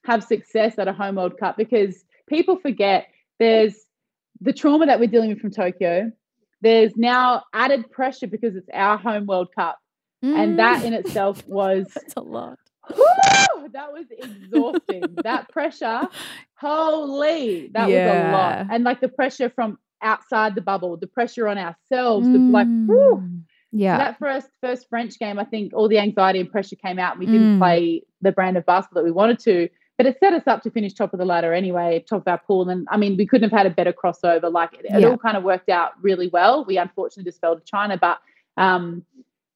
have 0.06 0.24
success 0.24 0.78
at 0.78 0.88
a 0.88 0.94
home 0.94 1.16
World 1.16 1.38
Cup 1.40 1.58
because 1.58 2.04
people 2.28 2.58
forget 2.58 3.08
there's 3.40 3.76
the 4.42 4.54
trauma 4.54 4.86
that 4.86 5.00
we're 5.00 5.08
dealing 5.08 5.30
with 5.30 5.40
from 5.40 5.52
Tokyo. 5.52 6.12
There's 6.62 6.96
now 6.96 7.44
added 7.54 7.90
pressure 7.92 8.28
because 8.28 8.56
it's 8.56 8.70
our 8.74 8.98
home 8.98 9.26
World 9.26 9.50
Cup. 9.56 9.80
And 10.22 10.58
that 10.60 10.86
in 10.86 10.94
itself 10.94 11.44
was 11.48 11.88
That's 11.94 12.14
a 12.16 12.22
lot. 12.22 12.58
Whew, 12.94 13.68
that 13.74 13.92
was 13.92 14.06
exhausting. 14.10 15.04
that 15.24 15.50
pressure, 15.50 16.08
holy, 16.56 17.70
that 17.74 17.88
was 17.88 17.96
a 17.96 18.32
lot. 18.32 18.68
And 18.72 18.84
like 18.84 19.02
the 19.02 19.10
pressure 19.10 19.50
from 19.50 19.78
outside 20.02 20.56
the 20.56 20.62
bubble, 20.62 20.98
the 20.98 21.08
pressure 21.08 21.48
on 21.48 21.58
ourselves, 21.58 22.28
the 22.28 22.38
like, 22.40 22.68
whew, 22.68 23.22
Mm. 23.24 23.42
Yeah. 23.76 23.98
that 23.98 24.20
first 24.20 24.48
first 24.62 24.88
French 24.88 25.18
game, 25.18 25.40
I 25.40 25.46
think 25.46 25.74
all 25.74 25.88
the 25.90 25.98
anxiety 25.98 26.40
and 26.40 26.50
pressure 26.52 26.76
came 26.76 27.00
out. 27.00 27.18
We 27.18 27.26
didn't 27.26 27.56
Mm. 27.56 27.60
play 27.60 28.04
the 28.22 28.32
brand 28.32 28.56
of 28.56 28.66
basketball 28.68 29.02
that 29.02 29.06
we 29.06 29.12
wanted 29.12 29.40
to, 29.40 29.68
but 29.98 30.06
it 30.08 30.18
set 30.20 30.34
us 30.34 30.44
up 30.48 30.64
to 30.64 30.72
finish 30.72 30.94
top 30.94 31.14
of 31.14 31.20
the 31.20 31.26
ladder 31.26 31.54
anyway, 31.54 32.04
top 32.08 32.22
of 32.22 32.28
our 32.28 32.38
pool. 32.40 32.68
And 32.70 32.88
I 32.90 32.98
mean, 32.98 33.16
we 33.18 33.26
couldn't 33.28 33.50
have 33.50 33.58
had 33.58 33.68
a 33.68 33.70
better 33.76 33.94
crossover. 33.94 34.52
Like 34.52 34.74
it, 34.74 34.86
it 34.86 35.02
Yeah. 35.02 35.08
all 35.10 35.18
kind 35.18 35.38
of 35.38 35.44
worked 35.44 35.70
out 35.70 35.92
really 36.02 36.28
well. 36.30 36.66
We 36.66 36.78
unfortunately 36.78 37.30
just 37.30 37.40
fell 37.42 37.56
to 37.56 37.64
China, 37.64 37.98
but 37.98 38.20
um, 38.58 39.06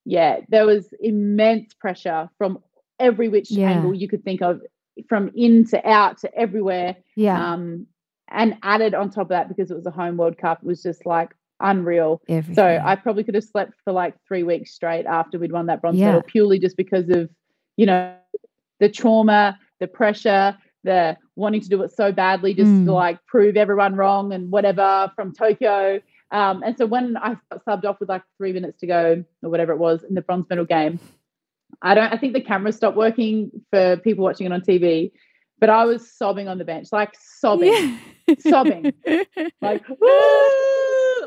yeah, 0.06 0.42
there 0.50 0.66
was 0.66 0.94
immense 1.00 1.74
pressure 1.74 2.30
from 2.38 2.60
every 3.00 3.30
which 3.30 3.52
Yeah. 3.52 3.70
angle 3.72 3.94
you 3.94 4.08
could 4.08 4.24
think 4.24 4.42
of, 4.42 4.62
from 5.10 5.32
in 5.36 5.66
to 5.70 5.88
out 5.88 6.20
to 6.20 6.34
everywhere. 6.36 6.96
yeah. 7.16 7.54
Um, 7.54 7.88
and 8.30 8.58
added 8.62 8.94
on 8.94 9.10
top 9.10 9.22
of 9.22 9.30
that 9.30 9.48
because 9.48 9.72
it 9.72 9.76
was 9.76 9.86
a 9.86 9.92
home 9.92 10.18
World 10.18 10.38
Cup, 10.38 10.60
it 10.62 10.68
was 10.68 10.84
just 10.84 11.06
like 11.06 11.34
unreal. 11.62 12.22
Everything. 12.28 12.56
So 12.56 12.82
I 12.84 12.96
probably 12.98 13.24
could 13.24 13.36
have 13.36 13.44
slept 13.46 13.74
for 13.86 13.94
like 13.94 14.16
three 14.28 14.44
weeks 14.44 14.74
straight 14.74 15.06
after 15.06 15.40
we'd 15.40 15.52
won 15.54 15.68
that 15.68 15.80
bronze 15.82 15.98
Yeah. 15.98 16.08
medal, 16.08 16.22
purely 16.24 16.60
just 16.60 16.76
because 16.76 17.08
of, 17.10 17.30
you 17.78 17.86
know, 17.86 18.14
the 18.80 18.90
trauma, 18.90 19.58
the 19.80 19.88
pressure, 19.88 20.58
the 20.84 21.18
wanting 21.36 21.62
to 21.62 21.70
do 21.70 21.82
it 21.84 21.92
so 21.92 22.12
badly, 22.12 22.54
just 22.54 22.72
Mm. 22.72 22.86
to 22.86 22.94
like 22.94 23.24
prove 23.26 23.58
everyone 23.58 23.96
wrong 23.96 24.34
and 24.34 24.52
whatever 24.52 25.12
from 25.16 25.34
Tokyo. 25.34 26.00
Um, 26.32 26.62
and 26.64 26.78
so 26.78 26.86
when 26.86 27.16
I 27.18 27.36
subbed 27.68 27.86
off 27.86 28.00
with 28.00 28.10
like 28.10 28.24
three 28.38 28.52
minutes 28.54 28.80
to 28.82 28.88
go 28.88 29.24
or 29.44 29.50
whatever 29.50 29.72
it 29.74 29.78
was 29.78 30.04
in 30.04 30.14
the 30.16 30.22
bronze 30.22 30.46
medal 30.50 30.66
game, 30.66 31.00
I 31.82 31.94
don't. 31.96 32.12
I 32.14 32.18
think 32.18 32.34
the 32.34 32.42
camera 32.42 32.72
stopped 32.72 32.98
working 32.98 33.52
for 33.72 33.98
people 33.98 34.24
watching 34.24 34.46
it 34.48 34.52
on 34.54 34.62
TV, 34.62 35.12
but 35.60 35.70
I 35.70 35.86
was 35.86 36.12
sobbing 36.12 36.48
on 36.48 36.58
the 36.58 36.66
bench, 36.66 36.88
like 36.92 37.14
sobbing, 37.20 37.72
Yeah. 38.28 38.36
sobbing. 38.40 38.94
like 39.62 39.88
"Woo!" 39.88 40.77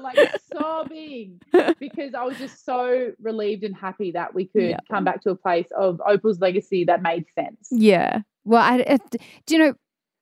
Like 0.02 0.18
sobbing 0.52 1.40
because 1.80 2.14
I 2.14 2.24
was 2.24 2.38
just 2.38 2.64
so 2.64 3.12
relieved 3.20 3.64
and 3.64 3.74
happy 3.74 4.12
that 4.12 4.34
we 4.34 4.46
could 4.46 4.62
Yeah. 4.70 4.78
come 4.90 5.04
back 5.04 5.22
to 5.22 5.30
a 5.30 5.36
place 5.36 5.68
of 5.76 6.00
Opal's 6.06 6.40
legacy 6.40 6.84
that 6.84 7.02
made 7.02 7.26
sense. 7.34 7.68
Yeah. 7.70 8.20
Well, 8.44 8.62
I, 8.62 8.78
it, 8.78 9.00
do 9.46 9.54
you 9.54 9.58
know, 9.58 9.74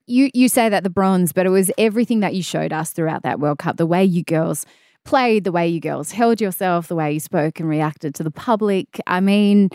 you, 0.06 0.30
you 0.34 0.48
say 0.48 0.68
that 0.68 0.82
the 0.84 0.90
bronze, 0.90 1.32
but 1.32 1.46
it 1.46 1.50
was 1.50 1.70
everything 1.78 2.20
that 2.20 2.34
you 2.34 2.42
showed 2.42 2.72
us 2.72 2.92
throughout 2.92 3.22
that 3.22 3.40
World 3.40 3.58
Cup, 3.58 3.76
the 3.76 3.86
way 3.86 4.04
you 4.04 4.24
girls 4.24 4.64
played, 5.04 5.44
the 5.44 5.52
way 5.52 5.68
you 5.68 5.80
girls 5.80 6.10
held 6.12 6.40
yourself, 6.40 6.88
the 6.88 6.94
way 6.96 7.12
you 7.12 7.20
spoke 7.20 7.60
and 7.60 7.68
reacted 7.68 8.14
to 8.16 8.22
the 8.24 8.30
public. 8.30 9.00
I 9.06 9.20
mean, 9.20 9.70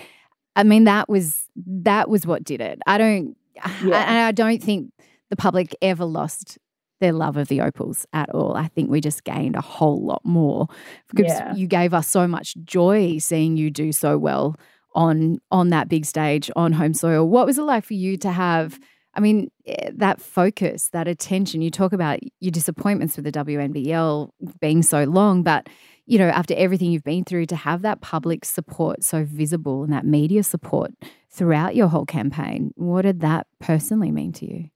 I 0.55 0.63
mean, 0.63 0.83
that 0.85 1.07
was, 1.09 1.47
that 1.55 2.09
was 2.09 2.25
what 2.27 2.43
did 2.43 2.61
it. 2.61 2.79
I 2.87 2.97
don't, 2.97 3.35
Yeah. 3.55 4.03
and 4.07 4.17
I 4.17 4.31
don't 4.31 4.61
think 4.61 4.91
the 5.29 5.35
public 5.35 5.75
ever 5.81 6.05
lost 6.05 6.57
their 7.03 7.13
love 7.13 7.37
of 7.37 7.47
the 7.49 7.61
opals 7.61 8.05
at 8.13 8.29
all. 8.31 8.55
I 8.55 8.67
think 8.67 8.89
we 8.89 9.01
just 9.01 9.23
gained 9.23 9.55
a 9.55 9.61
whole 9.61 10.03
lot 10.03 10.21
more 10.23 10.67
because 11.09 11.31
Yeah. 11.31 11.53
you 11.55 11.67
gave 11.67 11.93
us 11.93 12.07
so 12.07 12.27
much 12.27 12.55
joy 12.63 13.17
seeing 13.19 13.57
you 13.57 13.69
do 13.69 13.91
so 13.91 14.17
well 14.17 14.55
on 14.95 15.37
on 15.51 15.69
that 15.69 15.89
big 15.89 16.05
stage 16.05 16.49
on 16.55 16.71
home 16.73 16.93
soil. 16.93 17.27
What 17.27 17.45
was 17.45 17.57
it 17.57 17.63
like 17.63 17.83
for 17.85 17.93
you 17.95 18.17
to 18.17 18.31
have? 18.31 18.79
I 19.15 19.19
mean, 19.19 19.51
eh, 19.67 19.91
that 19.95 20.19
focus, 20.21 20.89
that 20.89 21.07
attention. 21.07 21.61
You 21.61 21.69
talk 21.69 21.93
about 21.93 22.19
your 22.39 22.51
disappointments 22.51 23.15
with 23.15 23.25
the 23.25 23.31
WNBL 23.31 24.29
being 24.59 24.81
so 24.81 25.03
long, 25.03 25.43
but 25.43 25.67
you 26.05 26.17
know, 26.19 26.27
after 26.29 26.53
everything 26.55 26.91
you've 26.91 27.03
been 27.03 27.23
through, 27.23 27.45
to 27.45 27.55
have 27.55 27.81
that 27.83 28.01
public 28.01 28.43
support 28.43 29.03
so 29.03 29.23
visible 29.23 29.83
and 29.83 29.93
that 29.93 30.05
media 30.05 30.43
support 30.43 30.91
throughout 31.29 31.75
your 31.75 31.87
whole 31.87 32.05
campaign, 32.05 32.71
what 32.75 33.03
did 33.03 33.21
that 33.21 33.47
personally 33.61 34.11
mean 34.11 34.33
to 34.33 34.45
you? 34.45 34.69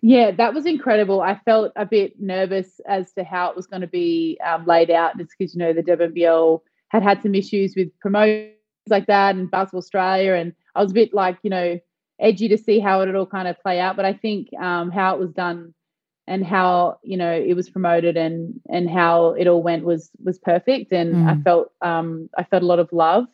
Yeah, 0.00 0.30
that 0.32 0.54
was 0.54 0.64
incredible. 0.66 1.20
I 1.20 1.40
felt 1.44 1.72
a 1.76 1.84
bit 1.84 2.20
nervous 2.20 2.80
as 2.86 3.12
to 3.14 3.24
how 3.24 3.50
it 3.50 3.56
was 3.56 3.66
going 3.66 3.80
to 3.80 3.88
be 3.88 4.38
um, 4.46 4.64
laid 4.64 4.90
out. 4.90 5.18
It's 5.20 5.34
because 5.36 5.54
you 5.54 5.58
know 5.58 5.72
the 5.72 5.82
WNBL 5.82 6.60
had 6.88 7.02
had 7.02 7.22
some 7.22 7.34
issues 7.34 7.74
with 7.76 7.88
promotions 8.00 8.52
like 8.88 9.06
that 9.06 9.34
and 9.34 9.50
Basketball 9.50 9.78
Australia, 9.78 10.34
and 10.34 10.52
I 10.74 10.82
was 10.82 10.92
a 10.92 10.94
bit 10.94 11.12
like 11.12 11.38
you 11.42 11.50
know 11.50 11.80
edgy 12.20 12.48
to 12.48 12.58
see 12.58 12.78
how 12.80 13.00
it 13.00 13.06
would 13.06 13.14
all 13.16 13.26
kind 13.26 13.48
of 13.48 13.58
play 13.60 13.80
out. 13.80 13.96
But 13.96 14.04
I 14.04 14.12
think 14.12 14.48
um, 14.60 14.90
how 14.90 15.14
it 15.14 15.20
was 15.20 15.32
done 15.32 15.74
and 16.28 16.44
how 16.46 16.98
you 17.02 17.16
know 17.16 17.32
it 17.32 17.54
was 17.54 17.68
promoted 17.68 18.16
and 18.16 18.54
and 18.70 18.88
how 18.88 19.30
it 19.32 19.48
all 19.48 19.62
went 19.62 19.84
was 19.84 20.10
was 20.24 20.38
perfect. 20.38 20.92
And 20.92 21.16
I 21.26 21.34
Mm. 21.34 21.42
felt 21.42 21.72
um, 21.82 22.30
I 22.38 22.44
felt 22.44 22.62
a 22.62 22.66
lot 22.66 22.78
of 22.78 22.92
love. 22.92 23.26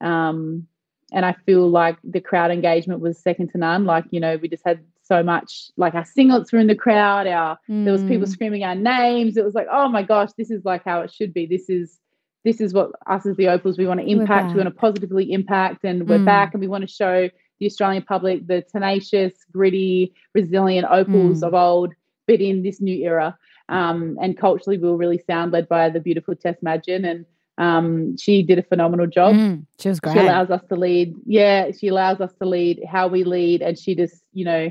Um, 0.00 0.66
and 1.12 1.24
I 1.24 1.34
feel 1.44 1.68
like 1.68 1.98
the 2.02 2.20
crowd 2.20 2.50
engagement 2.50 3.00
was 3.00 3.18
second 3.18 3.48
to 3.52 3.58
none. 3.58 3.84
Like 3.84 4.04
you 4.10 4.20
know, 4.20 4.36
we 4.40 4.48
just 4.48 4.64
had 4.64 4.80
so 5.06 5.22
much. 5.22 5.70
Like 5.76 5.94
our 5.94 6.04
singlets 6.04 6.52
were 6.52 6.58
in 6.58 6.66
the 6.66 6.74
crowd. 6.74 7.26
Our 7.26 7.58
there 7.84 7.92
was 7.92 8.02
people 8.04 8.26
Mm. 8.26 8.30
screaming 8.30 8.64
our 8.64 8.74
names. 8.74 9.36
It 9.36 9.44
was 9.44 9.54
like, 9.54 9.68
oh 9.70 9.88
my 9.88 10.02
gosh, 10.02 10.30
this 10.36 10.50
is 10.50 10.64
like 10.64 10.84
how 10.84 11.00
it 11.02 11.12
should 11.12 11.32
be. 11.32 11.46
This 11.46 11.68
is 11.68 11.98
this 12.44 12.60
is 12.60 12.72
what 12.72 12.90
us 13.08 13.26
as 13.26 13.36
the 13.36 13.48
Opals 13.48 13.76
we 13.76 13.86
want 13.88 14.00
to 14.00 14.06
impact. 14.06 14.54
We 14.54 14.60
want 14.62 14.72
to 14.72 14.80
positively 14.80 15.32
impact, 15.32 15.84
and 15.84 16.08
we're 16.08 16.20
Mm. 16.20 16.24
back, 16.26 16.54
and 16.54 16.60
we 16.60 16.68
want 16.68 16.82
to 16.82 16.88
show 17.02 17.28
the 17.58 17.66
Australian 17.66 18.02
public 18.02 18.46
the 18.46 18.62
tenacious, 18.62 19.32
gritty, 19.50 20.12
resilient 20.34 20.86
Opals 20.90 21.40
Mm. 21.40 21.46
of 21.48 21.54
old, 21.54 21.92
but 22.28 22.40
in 22.40 22.62
this 22.62 22.80
new 22.80 22.94
era. 23.04 23.36
Um, 23.68 24.16
and 24.22 24.36
culturally, 24.38 24.78
we 24.78 24.88
were 24.88 24.96
really 24.96 25.18
sound, 25.26 25.52
led 25.52 25.68
by 25.68 25.88
the 25.90 25.98
beautiful 25.98 26.36
Tess 26.36 26.56
Madgen, 26.62 27.04
and 27.04 27.24
um, 27.58 28.16
she 28.18 28.42
did 28.42 28.58
a 28.58 28.62
phenomenal 28.62 29.06
job 29.06 29.34
Mm, 29.34 29.64
she 29.80 29.88
was 29.88 29.98
great. 29.98 30.12
she 30.12 30.18
allows 30.20 30.50
us 30.50 30.62
to 30.68 30.76
lead 30.76 31.14
yeah 31.24 31.70
she 31.70 31.88
allows 31.88 32.20
us 32.20 32.32
to 32.34 32.44
lead 32.46 32.84
how 32.86 33.08
we 33.08 33.24
lead 33.24 33.62
and 33.62 33.78
she 33.78 33.94
just 33.94 34.22
you 34.34 34.44
know 34.44 34.70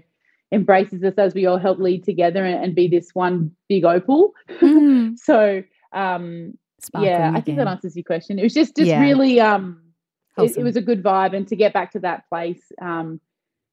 embraces 0.52 1.04
us 1.04 1.14
as 1.18 1.34
we 1.34 1.46
all 1.46 1.58
help 1.58 1.80
lead 1.80 2.04
together 2.04 2.46
and, 2.46 2.64
and 2.64 2.76
be 2.76 2.88
this 2.88 3.10
one 3.14 3.52
big 3.68 3.84
opal 3.84 4.32
Mm, 4.62 5.18
so 5.30 5.64
um 5.92 6.54
yeah 6.54 6.80
sparkling 6.82 7.36
i 7.36 7.42
think 7.42 7.58
that 7.58 7.68
answers 7.68 7.96
your 7.96 8.04
question 8.04 8.38
it 8.40 8.44
was 8.44 8.54
just 8.54 8.76
just 8.76 8.88
Yeah. 8.90 9.02
really 9.02 9.40
um 9.40 9.82
it, 10.38 10.58
it 10.58 10.64
was 10.64 10.76
a 10.76 10.82
good 10.82 11.02
vibe 11.02 11.36
and 11.36 11.48
to 11.48 11.56
get 11.56 11.74
back 11.74 11.92
to 11.94 12.00
that 12.00 12.28
place 12.30 12.62
um 12.82 13.20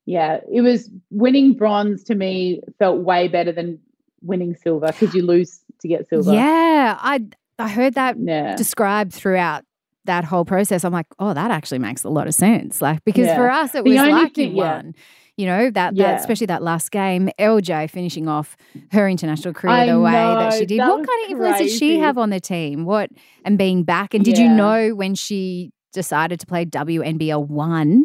yeah 0.06 0.38
it 0.50 0.62
was 0.62 0.90
winning 1.10 1.52
bronze 1.54 2.02
to 2.04 2.14
me 2.14 2.60
felt 2.78 3.00
way 3.00 3.28
better 3.28 3.52
than 3.52 3.78
winning 4.22 4.54
silver 4.56 4.86
because 4.86 5.14
you 5.14 5.22
lose 5.26 5.60
to 5.80 5.88
get 5.88 6.08
silver 6.08 6.32
Yeah, 6.32 6.96
I 7.00 7.24
I 7.58 7.68
heard 7.68 7.94
that 7.94 8.16
yeah 8.18 8.56
described 8.56 9.12
throughout 9.12 9.64
that 10.04 10.24
whole 10.24 10.44
process. 10.44 10.84
I'm 10.84 10.92
like, 10.92 11.06
oh, 11.20 11.32
that 11.32 11.50
actually 11.52 11.78
makes 11.78 12.02
a 12.02 12.08
lot 12.08 12.26
of 12.26 12.34
sense. 12.34 12.80
Like 12.82 13.04
because 13.04 13.26
Yeah. 13.28 13.36
for 13.36 13.48
us, 13.50 13.74
it 13.74 13.84
The 13.84 13.90
was 13.90 13.98
only 14.00 14.12
like 14.14 14.34
thing- 14.34 14.52
you 14.52 14.56
yeah. 14.58 14.82
You 15.37 15.47
know 15.47 15.70
that 15.70 15.97
Yeah. 15.97 16.12
that 16.12 16.20
especially 16.20 16.47
that 16.47 16.62
last 16.62 16.91
game, 16.91 17.30
LJ 17.39 17.89
finishing 17.89 18.28
off 18.28 18.57
her 18.91 19.09
international 19.09 19.55
career 19.55 19.72
I 19.74 19.87
the 19.87 19.99
way 20.01 20.12
that 20.12 20.53
she 20.55 20.66
did. 20.66 20.80
that 20.80 20.89
what 20.89 21.07
kind 21.07 21.24
of 21.24 21.30
influence 21.30 21.59
did 21.59 21.70
she 21.70 21.99
have 21.99 22.18
on 22.18 22.30
the 22.30 22.41
team? 22.41 22.85
What 22.85 23.11
and 23.45 23.57
being 23.57 23.83
back? 23.83 24.12
And 24.14 24.24
did 24.24 24.37
you 24.37 24.49
know 24.49 24.95
when 24.95 25.14
she 25.14 25.72
decided 25.93 26.39
to 26.41 26.47
play 26.47 26.64
WNBL 26.66 27.47
one, 27.49 28.05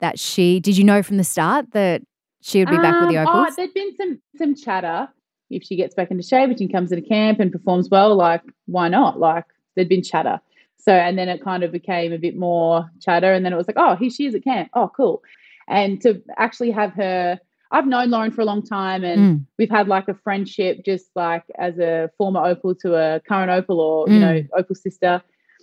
that 0.00 0.18
she 0.18 0.60
did 0.60 0.76
you 0.78 0.84
know 0.84 1.02
from 1.02 1.16
the 1.16 1.24
start 1.24 1.72
that 1.72 2.02
she 2.42 2.60
would 2.60 2.70
be 2.70 2.76
um, 2.76 2.82
back 2.82 3.00
with 3.00 3.10
the 3.10 3.18
um, 3.18 3.26
oh, 3.26 3.30
Opals? 3.30 3.48
Oh, 3.50 3.54
there'd 3.56 3.74
been 3.74 3.96
some 3.96 4.20
some 4.36 4.54
chatter 4.54 5.08
if 5.50 5.64
she 5.64 5.74
gets 5.76 5.94
back 5.94 6.10
into 6.10 6.22
shape 6.22 6.48
and 6.50 6.58
she 6.58 6.68
comes 6.68 6.92
into 6.92 7.06
camp 7.06 7.40
and 7.40 7.50
performs 7.50 7.88
well, 7.88 8.14
like 8.14 8.42
why 8.66 8.88
not? 8.88 9.18
Like 9.18 9.46
there'd 9.74 9.88
been 9.88 10.02
chatter. 10.02 10.40
So 10.78 10.92
and 10.92 11.18
then 11.18 11.28
it 11.28 11.42
kind 11.42 11.64
of 11.64 11.72
became 11.72 12.12
a 12.12 12.18
bit 12.18 12.36
more 12.36 12.88
chatter, 13.00 13.32
and 13.32 13.44
then 13.44 13.52
it 13.52 13.56
was 13.56 13.66
like, 13.66 13.78
oh, 13.78 13.96
here 13.96 14.10
she 14.10 14.26
is 14.26 14.34
at 14.36 14.44
camp. 14.44 14.68
Oh, 14.74 14.90
cool. 14.96 15.22
And 15.68 16.00
to 16.02 16.22
actually 16.38 16.70
have 16.70 16.92
her, 16.94 17.38
I've 17.72 17.86
known 17.86 18.10
Lauren 18.10 18.30
for 18.30 18.42
a 18.42 18.44
long 18.44 18.62
time, 18.62 19.02
and 19.04 19.20
mm. 19.20 19.46
we've 19.58 19.70
had 19.70 19.88
like 19.88 20.08
a 20.08 20.14
friendship, 20.14 20.84
just 20.84 21.06
like 21.16 21.44
as 21.58 21.78
a 21.78 22.10
former 22.16 22.44
Opal 22.44 22.74
to 22.76 22.94
a 22.94 23.20
current 23.20 23.50
Opal, 23.50 23.80
or 23.80 24.06
mm. 24.06 24.12
you 24.12 24.20
know, 24.20 24.44
Opal 24.56 24.74
sister. 24.74 25.22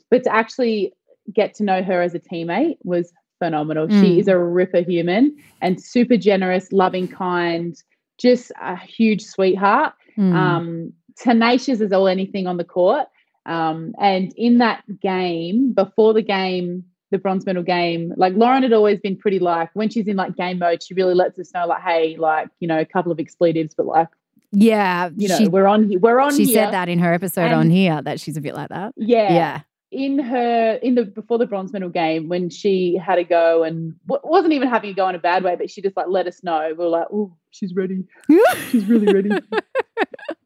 But 0.10 0.24
to 0.24 0.34
actually 0.34 0.94
get 1.34 1.54
to 1.56 1.64
know 1.64 1.82
her 1.82 2.02
as 2.02 2.14
a 2.14 2.20
teammate 2.20 2.78
was 2.84 3.14
phenomenal. 3.40 3.88
Mm. 3.88 4.02
She 4.02 4.20
is 4.20 4.28
a 4.28 4.38
ripper 4.38 4.82
human 4.82 5.36
and 5.62 5.82
super 5.82 6.18
generous, 6.18 6.72
loving, 6.72 7.08
kind, 7.08 7.82
just 8.18 8.52
a 8.62 8.76
huge 8.76 9.24
sweetheart. 9.24 9.94
Mm. 10.18 10.34
Um, 10.34 10.94
tenacious 11.18 11.82
as 11.82 11.92
all 11.92 12.08
anything 12.08 12.48
on 12.48 12.58
the 12.58 12.64
court. 12.64 13.08
Um, 13.46 13.94
and 14.00 14.34
in 14.38 14.60
that 14.60 14.84
game, 15.02 15.74
before 15.74 16.14
the 16.14 16.22
game, 16.22 16.86
the 17.14 17.18
bronze 17.18 17.46
medal 17.46 17.64
game, 17.64 18.14
like 18.18 18.34
Lauren 18.36 18.64
had 18.64 18.74
always 18.74 19.00
been 19.00 19.16
pretty 19.16 19.40
like 19.40 19.70
when 19.74 19.90
she's 19.90 20.08
in 20.08 20.18
like 20.18 20.36
game 20.36 20.60
mode, 20.60 20.84
she 20.84 20.94
really 20.94 21.14
lets 21.14 21.40
us 21.40 21.54
know 21.54 21.66
like, 21.66 21.82
hey, 21.82 22.18
like 22.18 22.50
you 22.60 22.68
know, 22.68 22.80
a 22.80 22.86
couple 22.86 23.12
of 23.12 23.20
expletives, 23.20 23.74
but 23.74 23.86
like 23.86 24.10
yeah, 24.52 25.10
you 25.16 25.30
know, 25.30 25.38
she, 25.38 25.48
we're 25.48 25.66
on 25.66 25.90
here. 25.90 26.00
We're 26.00 26.20
on. 26.20 26.36
She 26.36 26.46
here. 26.46 26.66
said 26.66 26.74
that 26.74 26.90
in 26.90 27.00
her 27.00 27.14
episode 27.14 27.46
and, 27.46 27.56
on 27.56 27.70
here 27.70 28.02
that 28.02 28.20
she's 28.20 28.38
a 28.38 28.42
bit 28.42 28.54
like 28.54 28.70
that. 28.70 28.94
Yeah, 28.98 29.34
yeah 29.34 29.62
in 29.94 30.18
her 30.18 30.80
in 30.82 30.96
the 30.96 31.06
before 31.06 31.38
the 31.38 31.46
bronze 31.46 31.72
medal 31.72 31.90
game 31.90 32.28
when 32.28 32.50
she 32.50 32.98
had 32.98 33.20
a 33.20 33.24
go 33.24 33.64
and 33.64 33.96
wasn't 34.08 34.52
even 34.52 34.68
having 34.68 34.90
a 34.90 34.94
go 34.94 35.08
in 35.08 35.16
a 35.16 35.20
bad 35.20 35.44
way, 35.44 35.56
but 35.56 35.70
she 35.70 35.82
just 35.82 35.96
like 35.96 36.08
let 36.10 36.26
us 36.26 36.44
know. 36.44 36.68
We 36.70 36.84
were 36.84 36.90
like, 36.90 37.08
oh, 37.14 37.36
she's 37.52 37.76
ready. 37.76 38.04
she's 38.70 38.86
really 38.86 39.14
ready. 39.14 39.30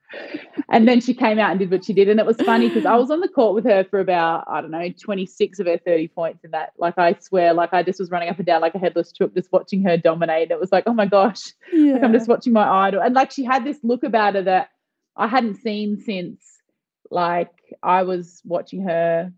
and 0.70 0.88
then 0.88 0.99
she 0.99 1.13
came 1.13 1.39
out 1.39 1.51
and 1.51 1.59
did 1.59 1.72
what 1.72 1.86
she 1.86 1.93
did, 1.93 2.09
and 2.09 2.20
it 2.20 2.26
was 2.26 2.38
funny 2.38 2.68
because 2.68 2.86
I 2.86 2.95
was 2.95 3.09
on 3.09 3.22
the 3.22 3.28
court 3.28 3.55
with 3.55 3.65
her 3.65 3.84
for 3.84 3.99
about 3.99 4.45
I 4.47 4.61
don't 4.61 4.72
know 4.72 4.89
twenty 5.01 5.26
six 5.26 5.59
of 5.59 5.68
her 5.68 5.78
thirty 5.78 6.07
points 6.07 6.43
in 6.43 6.51
that. 6.51 6.74
Like 6.78 6.97
I 6.97 7.15
swear, 7.20 7.53
like 7.53 7.74
I 7.74 7.84
just 7.84 7.99
was 7.99 8.11
running 8.11 8.30
up 8.30 8.38
and 8.38 8.45
down 8.45 8.61
like 8.61 8.76
a 8.76 8.80
headless 8.80 9.11
chook, 9.11 9.34
just 9.34 9.51
watching 9.51 9.84
her 9.84 9.97
dominate. 9.97 10.51
It 10.51 10.59
was 10.59 10.72
like, 10.72 10.84
oh 10.88 10.93
my 10.93 11.05
gosh, 11.05 11.53
yeah. 11.72 11.93
like 11.93 12.03
I'm 12.03 12.13
just 12.13 12.28
watching 12.28 12.53
my 12.53 12.68
idol, 12.68 13.01
and 13.01 13.15
like 13.15 13.32
she 13.32 13.43
had 13.43 13.63
this 13.63 13.80
look 13.84 14.03
about 14.03 14.36
her 14.36 14.43
that 14.43 14.70
I 15.15 15.28
hadn't 15.28 15.55
seen 15.55 15.97
since 15.99 16.43
like 17.09 17.51
I 17.82 18.03
was 18.03 18.41
watching 18.45 18.84
her 18.84 19.32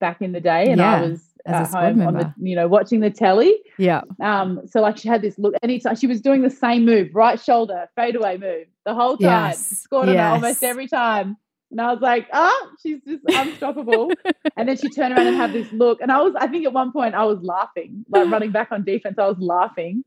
back 0.00 0.20
in 0.20 0.32
the 0.32 0.40
day, 0.40 0.70
and 0.70 0.78
yeah, 0.78 0.96
I 0.96 1.02
was 1.02 1.22
at 1.46 1.68
home 1.68 1.98
member. 1.98 2.20
on 2.20 2.34
the 2.38 2.48
you 2.48 2.56
know 2.56 2.68
watching 2.68 3.00
the 3.00 3.10
telly. 3.10 3.54
Yeah. 3.78 4.02
Um. 4.22 4.60
So 4.66 4.80
like 4.80 4.98
she 4.98 5.08
had 5.08 5.22
this 5.22 5.38
look, 5.38 5.54
and 5.62 5.70
it's, 5.70 5.86
she 5.98 6.06
was 6.06 6.20
doing 6.20 6.42
the 6.42 6.50
same 6.50 6.84
move, 6.84 7.10
right 7.14 7.40
shoulder 7.40 7.88
fadeaway 7.96 8.38
move, 8.38 8.66
the 8.84 8.94
whole 8.94 9.16
time. 9.16 9.50
Yes. 9.50 9.78
Scored 9.78 10.08
on 10.08 10.14
yes. 10.14 10.32
almost 10.32 10.62
every 10.62 10.88
time. 10.88 11.36
And 11.72 11.80
I 11.80 11.90
was 11.90 12.02
like, 12.02 12.28
oh, 12.34 12.70
she's 12.82 13.00
just 13.06 13.22
unstoppable. 13.26 14.12
and 14.56 14.68
then 14.68 14.76
she 14.76 14.90
turned 14.90 15.16
around 15.16 15.26
and 15.26 15.36
had 15.36 15.54
this 15.54 15.72
look. 15.72 16.02
And 16.02 16.12
I 16.12 16.20
was, 16.20 16.34
I 16.38 16.46
think 16.46 16.66
at 16.66 16.72
one 16.74 16.92
point 16.92 17.14
I 17.14 17.24
was 17.24 17.38
laughing, 17.40 18.04
like 18.10 18.28
running 18.30 18.50
back 18.50 18.68
on 18.70 18.84
defense, 18.84 19.18
I 19.18 19.26
was 19.26 19.38
laughing. 19.38 20.04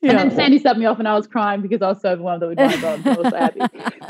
Yeah. 0.00 0.10
And 0.10 0.18
then 0.18 0.36
Sandy 0.36 0.60
subbed 0.60 0.78
me 0.78 0.86
off 0.86 1.00
and 1.00 1.08
I 1.08 1.14
was 1.14 1.26
crying 1.26 1.60
because 1.60 1.82
I 1.82 1.88
was 1.88 2.00
so 2.00 2.10
overwhelmed 2.10 2.42
that 2.42 2.48
we'd 2.48 2.58
won. 2.58 3.02
I 3.04 3.20
was 3.20 3.32
so 3.32 3.36
happy. 3.36 3.60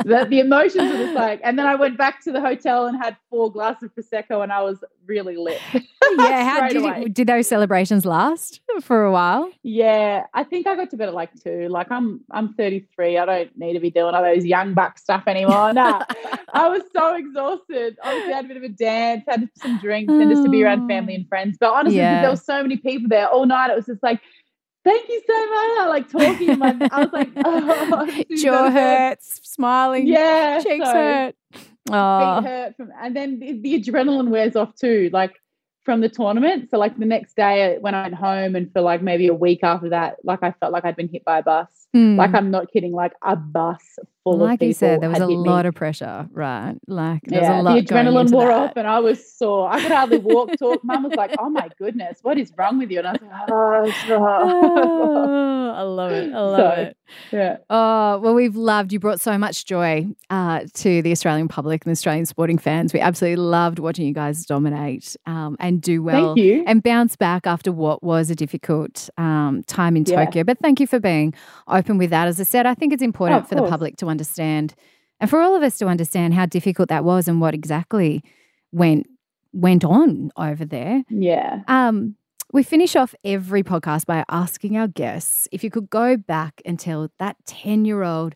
the, 0.04 0.26
the 0.28 0.40
emotions 0.40 0.92
were 0.92 0.98
just 0.98 1.14
like, 1.14 1.40
and 1.42 1.58
then 1.58 1.66
I 1.66 1.76
went 1.76 1.96
back 1.96 2.22
to 2.24 2.32
the 2.32 2.42
hotel 2.42 2.86
and 2.86 3.02
had 3.02 3.16
four 3.30 3.50
glasses 3.50 3.84
of 3.84 3.94
Prosecco 3.94 4.42
and 4.42 4.52
I 4.52 4.60
was 4.60 4.84
really 5.06 5.38
lit. 5.38 5.58
yeah. 5.72 6.44
How 6.44 6.68
did, 6.68 6.84
it, 6.84 7.14
did 7.14 7.26
those 7.26 7.46
celebrations 7.46 8.04
last 8.04 8.60
for 8.82 9.04
a 9.04 9.10
while? 9.10 9.50
Yeah. 9.62 10.26
I 10.34 10.44
think 10.44 10.66
I 10.66 10.76
got 10.76 10.90
to 10.90 10.98
bed 10.98 11.08
at 11.08 11.14
like 11.14 11.30
two. 11.42 11.68
Like 11.68 11.90
I'm, 11.90 12.20
I'm 12.32 12.52
33. 12.52 13.16
I 13.16 13.24
don't 13.24 13.58
need 13.58 13.72
to 13.72 13.80
be 13.80 13.90
doing 13.90 14.14
all 14.14 14.22
those 14.22 14.44
young 14.44 14.74
buck 14.74 14.98
stuff 14.98 15.22
anymore. 15.26 15.72
Nah, 15.72 16.04
I 16.52 16.68
was 16.68 16.82
so 16.94 17.14
exhausted. 17.14 17.96
Obviously, 18.02 18.32
I 18.32 18.36
had 18.36 18.44
a 18.44 18.48
bit 18.48 18.56
of 18.58 18.62
a 18.62 18.68
dance, 18.68 19.24
had 19.26 19.48
some 19.54 19.78
drinks 19.78 20.12
and 20.12 20.30
just 20.30 20.44
to 20.44 20.50
be 20.50 20.62
around 20.62 20.82
oh. 20.82 20.88
family 20.88 21.14
and 21.14 21.26
friends. 21.28 21.56
But 21.58 21.72
honestly, 21.72 21.96
yeah. 21.96 22.20
there 22.20 22.30
were 22.30 22.36
so 22.36 22.60
many 22.62 22.76
people 22.76 23.08
there 23.08 23.26
all 23.28 23.46
night. 23.46 23.70
It 23.70 23.76
was 23.76 23.86
just 23.86 24.02
like, 24.02 24.20
thank 24.88 25.08
you 25.08 25.22
so 25.26 25.50
much. 25.50 25.78
I 25.78 25.86
Like 25.88 26.08
talking 26.10 26.58
my, 26.58 26.88
I 26.92 27.04
was 27.04 27.12
like, 27.12 27.30
oh, 27.44 28.24
jaw 28.36 28.70
hurts, 28.70 29.40
smiling, 29.42 30.06
yeah, 30.06 30.60
cheeks 30.62 30.86
so, 30.86 30.92
hurt, 30.92 31.34
oh. 31.90 32.42
hurt 32.42 32.76
from, 32.76 32.90
and 33.00 33.14
then 33.14 33.38
the, 33.38 33.52
the 33.60 33.80
adrenaline 33.80 34.28
wears 34.28 34.56
off 34.56 34.74
too. 34.74 35.10
Like 35.12 35.40
from 35.84 36.02
the 36.02 36.08
tournament. 36.08 36.68
So 36.70 36.78
like 36.78 36.98
the 36.98 37.06
next 37.06 37.34
day 37.34 37.78
when 37.80 37.94
I 37.94 38.02
went 38.02 38.14
home 38.14 38.56
and 38.56 38.70
for 38.72 38.82
like 38.82 39.00
maybe 39.00 39.26
a 39.28 39.34
week 39.34 39.60
after 39.62 39.88
that, 39.88 40.16
like 40.22 40.42
I 40.42 40.52
felt 40.60 40.70
like 40.70 40.84
I'd 40.84 40.96
been 40.96 41.08
hit 41.08 41.24
by 41.24 41.38
a 41.38 41.42
bus. 41.42 41.68
Mm. 41.96 42.16
Like 42.16 42.34
I'm 42.34 42.50
not 42.50 42.70
kidding, 42.70 42.92
like 42.92 43.14
a 43.22 43.36
bus 43.36 43.98
full 44.24 44.38
like 44.38 44.54
of 44.54 44.60
people. 44.60 44.66
Like 44.66 44.68
you 44.68 44.72
said, 44.74 45.00
there 45.00 45.10
was 45.10 45.20
a 45.20 45.26
lot 45.26 45.64
me. 45.64 45.68
of 45.68 45.74
pressure, 45.74 46.28
right? 46.32 46.74
Like 46.86 47.22
there 47.24 47.42
yeah, 47.42 47.56
was 47.56 47.60
a 47.60 47.62
lot. 47.62 47.74
The 47.74 47.82
adrenaline 47.82 48.30
wore 48.30 48.48
that. 48.48 48.56
off 48.56 48.72
and 48.76 48.86
I 48.86 48.98
was 48.98 49.32
sore. 49.32 49.70
I 49.70 49.80
could 49.80 49.92
hardly 49.92 50.18
walk, 50.18 50.50
talk. 50.58 50.82
Mum 50.84 51.04
was 51.04 51.14
like, 51.14 51.34
Oh 51.38 51.50
my 51.50 51.68
goodness, 51.78 52.18
what 52.22 52.38
is 52.38 52.52
wrong 52.56 52.78
with 52.78 52.90
you? 52.90 52.98
And 52.98 53.08
I 53.08 53.12
was 53.12 53.20
like, 53.20 53.50
Oh, 53.50 53.92
oh 54.10 55.72
I 55.74 55.82
love 55.82 56.12
it. 56.12 56.32
I 56.32 56.40
love 56.40 56.74
so, 56.76 56.82
it. 56.82 56.96
Yeah. 57.32 57.56
Oh, 57.70 58.18
well, 58.18 58.34
we've 58.34 58.56
loved 58.56 58.92
you 58.92 59.00
brought 59.00 59.20
so 59.20 59.38
much 59.38 59.64
joy 59.64 60.06
uh, 60.28 60.64
to 60.74 61.02
the 61.02 61.10
Australian 61.10 61.48
public 61.48 61.84
and 61.84 61.90
the 61.90 61.92
Australian 61.92 62.26
sporting 62.26 62.58
fans. 62.58 62.92
We 62.92 63.00
absolutely 63.00 63.42
loved 63.42 63.78
watching 63.78 64.06
you 64.06 64.12
guys 64.12 64.44
dominate 64.44 65.16
um, 65.26 65.56
and 65.58 65.80
do 65.80 66.02
well 66.02 66.34
and 66.38 66.82
bounce 66.82 67.16
back 67.16 67.46
after 67.46 67.72
what 67.72 68.02
was 68.02 68.30
a 68.30 68.34
difficult 68.34 69.08
um, 69.16 69.62
time 69.66 69.96
in 69.96 70.04
yeah. 70.04 70.24
Tokyo. 70.24 70.44
But 70.44 70.58
thank 70.58 70.80
you 70.80 70.86
for 70.86 71.00
being 71.00 71.32
open 71.66 71.96
with 71.96 72.10
that. 72.10 72.28
As 72.28 72.38
I 72.40 72.44
said, 72.44 72.66
I 72.66 72.74
think 72.74 72.92
it's 72.92 73.02
important 73.02 73.44
oh, 73.44 73.46
for 73.46 73.54
the 73.54 73.66
public 73.66 73.96
to 73.98 74.06
understand 74.06 74.17
and 75.20 75.28
for 75.28 75.40
all 75.40 75.56
of 75.56 75.62
us 75.62 75.78
to 75.78 75.86
understand 75.86 76.34
how 76.34 76.46
difficult 76.46 76.88
that 76.88 77.04
was 77.04 77.28
and 77.28 77.40
what 77.40 77.54
exactly 77.54 78.22
went 78.72 79.06
went 79.52 79.84
on 79.84 80.30
over 80.36 80.64
there. 80.64 81.02
Yeah. 81.08 81.62
Um, 81.68 82.16
we 82.52 82.62
finish 82.62 82.96
off 82.96 83.14
every 83.24 83.62
podcast 83.62 84.06
by 84.06 84.24
asking 84.28 84.76
our 84.76 84.88
guests 84.88 85.48
if 85.52 85.62
you 85.62 85.70
could 85.70 85.90
go 85.90 86.16
back 86.16 86.62
and 86.64 86.78
tell 86.78 87.10
that 87.18 87.36
10 87.46 87.84
year 87.84 88.02
old 88.02 88.34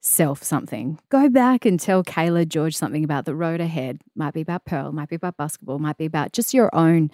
self 0.00 0.42
something. 0.42 0.98
Go 1.08 1.28
back 1.28 1.64
and 1.64 1.80
tell 1.80 2.04
Cayla 2.04 2.48
George 2.48 2.76
something 2.76 3.04
about 3.04 3.24
the 3.24 3.34
road 3.34 3.60
ahead. 3.60 4.02
Might 4.14 4.34
be 4.34 4.40
about 4.40 4.64
Pearl, 4.64 4.92
might 4.92 5.08
be 5.08 5.16
about 5.16 5.36
basketball, 5.36 5.78
might 5.78 5.98
be 5.98 6.06
about 6.06 6.32
just 6.32 6.54
your 6.54 6.74
own 6.74 7.10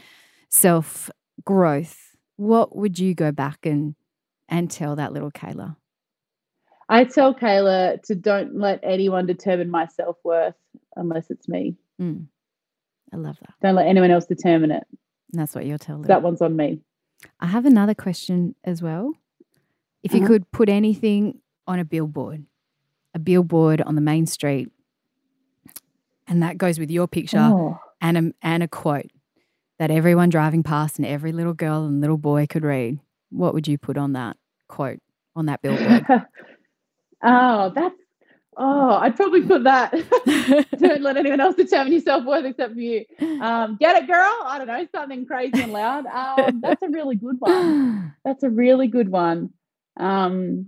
self 0.49 1.11
growth. 1.45 2.17
What 2.37 2.77
would 2.77 2.99
you 2.99 3.15
go 3.15 3.33
back 3.33 3.65
and 3.65 3.95
and 4.49 4.71
tell 4.71 4.97
that 4.97 5.13
little 5.13 5.31
Cayla? 5.31 5.77
I 6.93 7.05
tell 7.05 7.34
Cayla 7.34 8.03
to 8.03 8.14
don't 8.14 8.59
let 8.59 8.80
anyone 8.82 9.24
determine 9.24 9.70
my 9.70 9.86
self 9.86 10.18
worth 10.24 10.55
unless 10.95 11.30
it's 11.30 11.49
me. 11.49 11.74
Mm. 11.99 12.26
I 13.11 13.16
love 13.16 13.38
that. 13.40 13.55
Don't 13.62 13.76
let 13.76 13.86
anyone 13.86 14.11
else 14.11 14.26
determine 14.26 14.70
it. 14.70 14.86
And 15.32 15.40
that's 15.40 15.55
what 15.55 15.64
you're 15.64 15.78
telling. 15.78 16.03
That 16.03 16.20
one's 16.20 16.43
on 16.43 16.55
me. 16.55 16.80
I 17.40 17.47
have 17.47 17.64
another 17.64 17.95
question 17.95 18.55
as 18.62 18.82
well. 18.82 19.14
If 20.03 20.12
you 20.12 20.18
uh-huh. 20.18 20.28
could 20.28 20.51
put 20.51 20.68
anything 20.68 21.38
on 21.66 21.78
a 21.78 21.84
billboard, 21.84 22.45
a 23.14 23.18
billboard 23.18 23.80
on 23.80 23.95
the 23.95 24.03
main 24.03 24.26
street, 24.26 24.68
and 26.28 26.43
that 26.43 26.59
goes 26.59 26.78
with 26.78 26.90
your 26.90 27.09
picture 27.09 27.38
oh. 27.38 27.80
and 28.03 28.18
a 28.18 28.32
and 28.43 28.62
a 28.62 28.68
quote 28.68 29.11
that 29.78 29.90
everyone 29.90 30.28
driving 30.28 30.62
past 30.62 30.99
and 30.99 31.07
every 31.07 31.32
little 31.32 31.55
girl 31.55 31.86
and 31.86 32.03
little 32.03 32.18
boy 32.18 32.47
could 32.47 32.64
read, 32.64 33.01
what 33.30 33.55
would 33.55 33.66
you 33.66 33.78
put 33.78 33.97
on 33.97 34.12
that 34.12 34.36
quote 34.68 35.01
on 35.34 35.47
that 35.47 35.62
billboard? 35.62 36.05
Oh, 37.23 37.73
that's 37.75 37.97
Oh, 38.55 38.97
I'd 38.97 39.16
probably 39.16 39.43
put 39.43 39.64
that. 39.64 39.93
Don't 40.79 41.01
let 41.01 41.16
anyone 41.16 41.41
else 41.41 41.57
determine 41.57 41.93
your 41.93 42.03
self 42.03 42.25
worth 42.25 42.45
except 42.45 42.75
for 42.75 42.81
you. 42.81 43.05
Um, 43.41 43.79
get 43.81 44.03
it, 44.03 44.07
girl? 44.07 44.37
I 44.45 44.59
don't 44.59 44.66
know, 44.66 44.87
something 44.95 45.25
crazy 45.25 45.62
and 45.62 45.73
loud. 45.73 46.05
Um, 46.05 46.61
that's 46.61 46.83
a 46.83 46.89
really 46.89 47.16
good 47.16 47.37
one. 47.39 48.14
That's 48.25 48.43
a 48.43 48.51
really 48.51 48.89
good 48.89 49.09
one. 49.09 49.55
Um, 49.97 50.66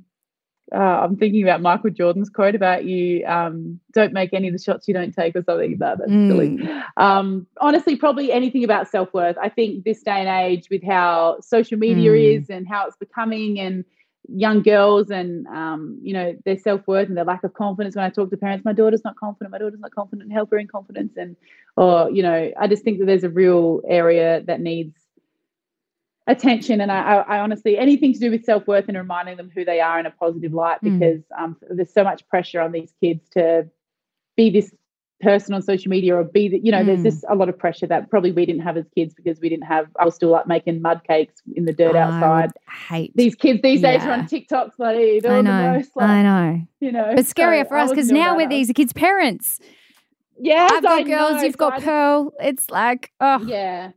uh, 0.74 0.78
I'm 0.78 1.16
thinking 1.16 1.42
about 1.42 1.60
Michael 1.60 1.90
Jordan's 1.90 2.30
quote 2.30 2.54
about 2.54 2.84
you 2.86 3.24
um, 3.26 3.80
don't 3.92 4.14
make 4.14 4.32
any 4.32 4.48
of 4.48 4.54
the 4.54 4.62
shots 4.62 4.88
you 4.88 4.94
don't 4.94 5.12
take 5.12 5.36
or 5.36 5.42
something 5.42 5.72
like 5.72 5.78
that. 5.80 5.98
That's 5.98 6.10
mm. 6.10 6.28
silly. 6.28 6.82
Um, 6.96 7.46
honestly, 7.60 7.96
probably 7.96 8.32
anything 8.32 8.64
about 8.64 8.88
self 8.88 9.12
worth. 9.12 9.36
I 9.40 9.50
think 9.50 9.84
this 9.84 10.02
day 10.02 10.26
and 10.26 10.28
age, 10.28 10.68
with 10.70 10.82
how 10.82 11.38
social 11.42 11.78
media 11.78 12.12
mm. 12.12 12.38
is 12.38 12.48
and 12.48 12.66
how 12.66 12.86
it's 12.86 12.96
becoming, 12.96 13.60
and 13.60 13.84
young 14.28 14.62
girls 14.62 15.10
and 15.10 15.46
um, 15.48 15.98
you 16.02 16.12
know 16.12 16.34
their 16.44 16.58
self-worth 16.58 17.08
and 17.08 17.16
their 17.16 17.24
lack 17.24 17.44
of 17.44 17.54
confidence. 17.54 17.94
When 17.94 18.04
i 18.04 18.10
talk 18.10 18.30
to 18.30 18.36
parents 18.36 18.64
my 18.64 18.72
daughter's 18.72 19.04
not 19.04 19.16
confident 19.16 19.52
my 19.52 19.58
daughter's 19.58 19.80
not 19.80 19.94
confident 19.94 20.32
help 20.32 20.50
her 20.50 20.58
in 20.58 20.66
confidence. 20.66 21.14
And 21.16 21.36
or 21.76 22.10
you 22.10 22.22
know 22.22 22.52
i 22.58 22.66
just 22.66 22.84
think 22.84 22.98
that 22.98 23.06
there's 23.06 23.24
a 23.24 23.30
real 23.30 23.82
area 23.86 24.42
that 24.46 24.60
needs 24.60 24.94
attention. 26.26 26.80
And 26.80 26.90
I, 26.90 27.16
I, 27.16 27.40
honestly 27.40 27.76
anything 27.76 28.12
to 28.14 28.18
do 28.18 28.30
with 28.30 28.44
self-worth 28.44 28.86
and 28.88 28.96
reminding 28.96 29.36
them 29.36 29.50
who 29.54 29.64
they 29.64 29.80
are 29.80 30.00
in 30.00 30.06
a 30.06 30.10
positive 30.10 30.54
light 30.54 30.78
mm. 30.82 30.98
because 30.98 31.22
um, 31.36 31.56
there's 31.70 31.92
so 31.92 32.02
much 32.02 32.26
pressure 32.28 32.60
on 32.60 32.72
these 32.72 32.92
kids 33.00 33.28
to 33.30 33.68
be 34.36 34.50
this 34.50 34.74
person 35.20 35.54
on 35.54 35.62
social 35.62 35.88
media 35.88 36.14
or 36.16 36.24
be 36.24 36.48
the, 36.48 36.58
you 36.62 36.70
know, 36.70 36.82
Mm. 36.82 36.86
there's 36.86 37.02
just 37.02 37.24
a 37.30 37.34
lot 37.34 37.48
of 37.48 37.56
pressure 37.58 37.86
that 37.86 38.10
probably 38.10 38.32
we 38.32 38.44
didn't 38.44 38.62
have 38.62 38.76
as 38.76 38.84
kids 38.94 39.14
because 39.14 39.40
we 39.40 39.48
didn't 39.48 39.64
have, 39.66 39.86
I 39.98 40.04
was 40.04 40.14
still 40.14 40.28
like 40.30 40.46
making 40.46 40.82
mud 40.82 41.00
cakes 41.06 41.40
in 41.54 41.64
the 41.64 41.72
dirt 41.72 41.96
I 41.96 42.00
outside. 42.00 42.50
hate. 42.88 43.12
These 43.16 43.34
kids 43.34 43.62
these 43.62 43.80
days 43.80 44.02
are 44.04 44.10
on 44.12 44.26
TikToks, 44.26 44.72
like, 44.78 45.22
they're 45.22 45.32
I 45.32 45.40
know. 45.40 45.72
most, 45.72 45.90
like, 45.96 46.08
I 46.10 46.22
know. 46.22 46.60
you 46.80 46.92
know. 46.92 47.12
But 47.16 47.24
scarier 47.24 47.62
so 47.62 47.68
for 47.68 47.76
us 47.78 47.90
because 47.90 48.10
now 48.10 48.36
we're 48.36 48.48
these 48.48 48.70
kids' 48.74 48.92
parents. 48.92 49.60
yeah 50.38 50.68
I've 50.70 50.82
got 50.82 50.92
I 50.92 51.02
girls, 51.04 51.36
know, 51.36 51.42
you've 51.42 51.52
so 51.54 51.58
got 51.58 51.72
just- 51.74 51.84
Pearl. 51.84 52.32
It's 52.40 52.70
like, 52.70 53.12
oh, 53.20 53.40
Yeah. 53.46 53.92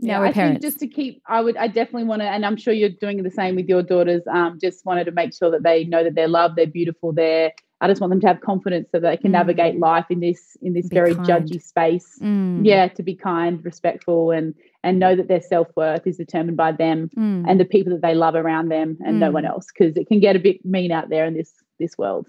Now 0.00 0.14
yeah, 0.14 0.18
we're 0.18 0.26
I 0.26 0.32
parents. 0.32 0.60
think 0.60 0.62
just 0.72 0.80
to 0.80 0.86
keep, 0.88 1.22
I 1.26 1.40
would, 1.40 1.56
I 1.56 1.66
definitely 1.68 2.04
want 2.04 2.20
to, 2.22 2.26
and 2.28 2.44
I'm 2.44 2.56
sure 2.56 2.74
you're 2.74 2.88
doing 2.90 3.22
the 3.22 3.30
same 3.30 3.54
with 3.56 3.68
your 3.68 3.82
daughters. 3.82 4.22
Um, 4.30 4.58
just 4.60 4.84
wanted 4.84 5.04
to 5.04 5.12
make 5.12 5.32
sure 5.34 5.50
that 5.52 5.62
they 5.62 5.84
know 5.84 6.02
that 6.04 6.14
they're 6.14 6.28
loved, 6.28 6.56
they're 6.56 6.66
beautiful, 6.66 7.12
they're. 7.12 7.52
I 7.80 7.88
just 7.88 8.00
want 8.00 8.10
them 8.12 8.20
to 8.20 8.26
have 8.26 8.40
confidence 8.40 8.88
so 8.92 9.00
that 9.00 9.08
they 9.10 9.16
can 9.16 9.30
Mm. 9.30 9.38
navigate 9.40 9.78
life 9.78 10.06
in 10.10 10.20
this 10.20 10.56
in 10.62 10.72
this 10.72 10.88
Be 10.88 10.94
very 10.94 11.14
kind. 11.14 11.26
judgy 11.26 11.60
space. 11.60 12.18
mm, 12.22 12.64
Yeah, 12.64 12.88
to 12.88 13.02
be 13.02 13.14
kind, 13.14 13.62
respectful, 13.64 14.30
and 14.30 14.54
and 14.82 14.98
know 14.98 15.16
that 15.16 15.28
their 15.28 15.40
self 15.40 15.68
worth 15.76 16.06
is 16.06 16.16
determined 16.16 16.56
by 16.56 16.72
them 16.72 17.10
mm. 17.16 17.44
and 17.48 17.58
the 17.58 17.64
people 17.64 17.92
that 17.92 18.02
they 18.02 18.14
love 18.14 18.34
around 18.34 18.68
them, 18.68 18.96
and 19.04 19.18
no 19.20 19.30
Mm. 19.30 19.34
one 19.34 19.44
else, 19.44 19.66
because 19.72 19.96
it 19.96 20.06
can 20.06 20.20
get 20.20 20.36
a 20.36 20.38
bit 20.38 20.64
mean 20.64 20.92
out 20.92 21.08
there 21.08 21.26
in 21.26 21.34
this 21.34 21.52
this 21.78 21.98
world. 21.98 22.26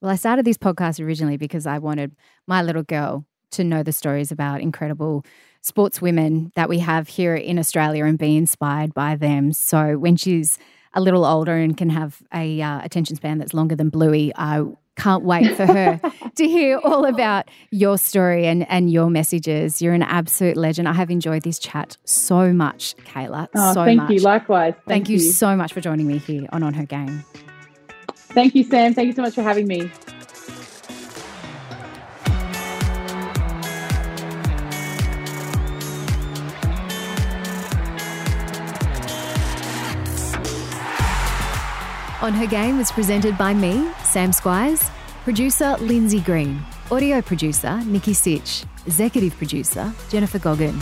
Well, 0.00 0.10
I 0.10 0.16
started 0.16 0.44
this 0.44 0.58
podcast 0.58 1.04
originally 1.04 1.36
because 1.36 1.66
I 1.66 1.78
wanted 1.78 2.16
my 2.46 2.62
little 2.62 2.82
girl 2.82 3.26
to 3.52 3.62
know 3.64 3.82
the 3.82 3.92
stories 3.92 4.32
about 4.32 4.60
incredible 4.60 5.24
sportswomen 5.62 6.52
that 6.54 6.68
we 6.68 6.78
have 6.78 7.08
here 7.08 7.34
in 7.34 7.58
Australia 7.58 8.04
and 8.04 8.18
be 8.18 8.36
inspired 8.36 8.94
by 8.94 9.16
them. 9.16 9.52
So 9.52 9.98
when 9.98 10.16
she's 10.16 10.58
a 10.94 11.00
little 11.00 11.24
older 11.24 11.54
and 11.56 11.76
can 11.76 11.90
have 11.90 12.22
a 12.32 12.60
uh, 12.62 12.80
attention 12.82 13.16
span 13.16 13.38
that's 13.38 13.54
longer 13.54 13.76
than 13.76 13.88
Bluey, 13.90 14.32
I 14.36 14.64
can't 14.96 15.24
wait 15.24 15.54
for 15.56 15.66
her 15.66 16.00
to 16.36 16.48
hear 16.48 16.78
all 16.78 17.04
about 17.04 17.48
your 17.70 17.98
story 17.98 18.46
and, 18.46 18.68
and 18.70 18.90
your 18.90 19.10
messages. 19.10 19.80
You're 19.80 19.94
an 19.94 20.02
absolute 20.02 20.56
legend. 20.56 20.88
I 20.88 20.92
have 20.92 21.10
enjoyed 21.10 21.42
this 21.42 21.58
chat 21.58 21.96
so 22.04 22.52
much, 22.52 22.96
Cayla. 23.04 23.48
Oh, 23.54 23.74
so 23.74 23.84
thank 23.84 23.98
much. 23.98 24.10
you. 24.10 24.20
Likewise. 24.20 24.74
Thank, 24.86 25.08
you 25.08 25.18
so 25.18 25.54
much 25.54 25.72
for 25.72 25.80
joining 25.80 26.06
me 26.06 26.18
here 26.18 26.48
on 26.52 26.62
On 26.62 26.74
Her 26.74 26.86
Game. 26.86 27.24
Thank 28.14 28.54
you, 28.54 28.64
Sam. 28.64 28.94
Thank 28.94 29.06
you 29.06 29.12
so 29.12 29.22
much 29.22 29.34
for 29.34 29.42
having 29.42 29.66
me. 29.68 29.90
On 42.26 42.32
Her 42.32 42.46
Game 42.48 42.76
was 42.76 42.90
presented 42.90 43.38
by 43.38 43.54
me, 43.54 43.88
Sam 44.02 44.32
Squires, 44.32 44.90
producer 45.22 45.76
Lindsay 45.78 46.18
Green, 46.18 46.60
audio 46.90 47.22
producer 47.22 47.80
Nikki 47.84 48.14
Sitch, 48.14 48.64
executive 48.84 49.36
producer 49.36 49.92
Jennifer 50.08 50.40
Goggin. 50.40 50.76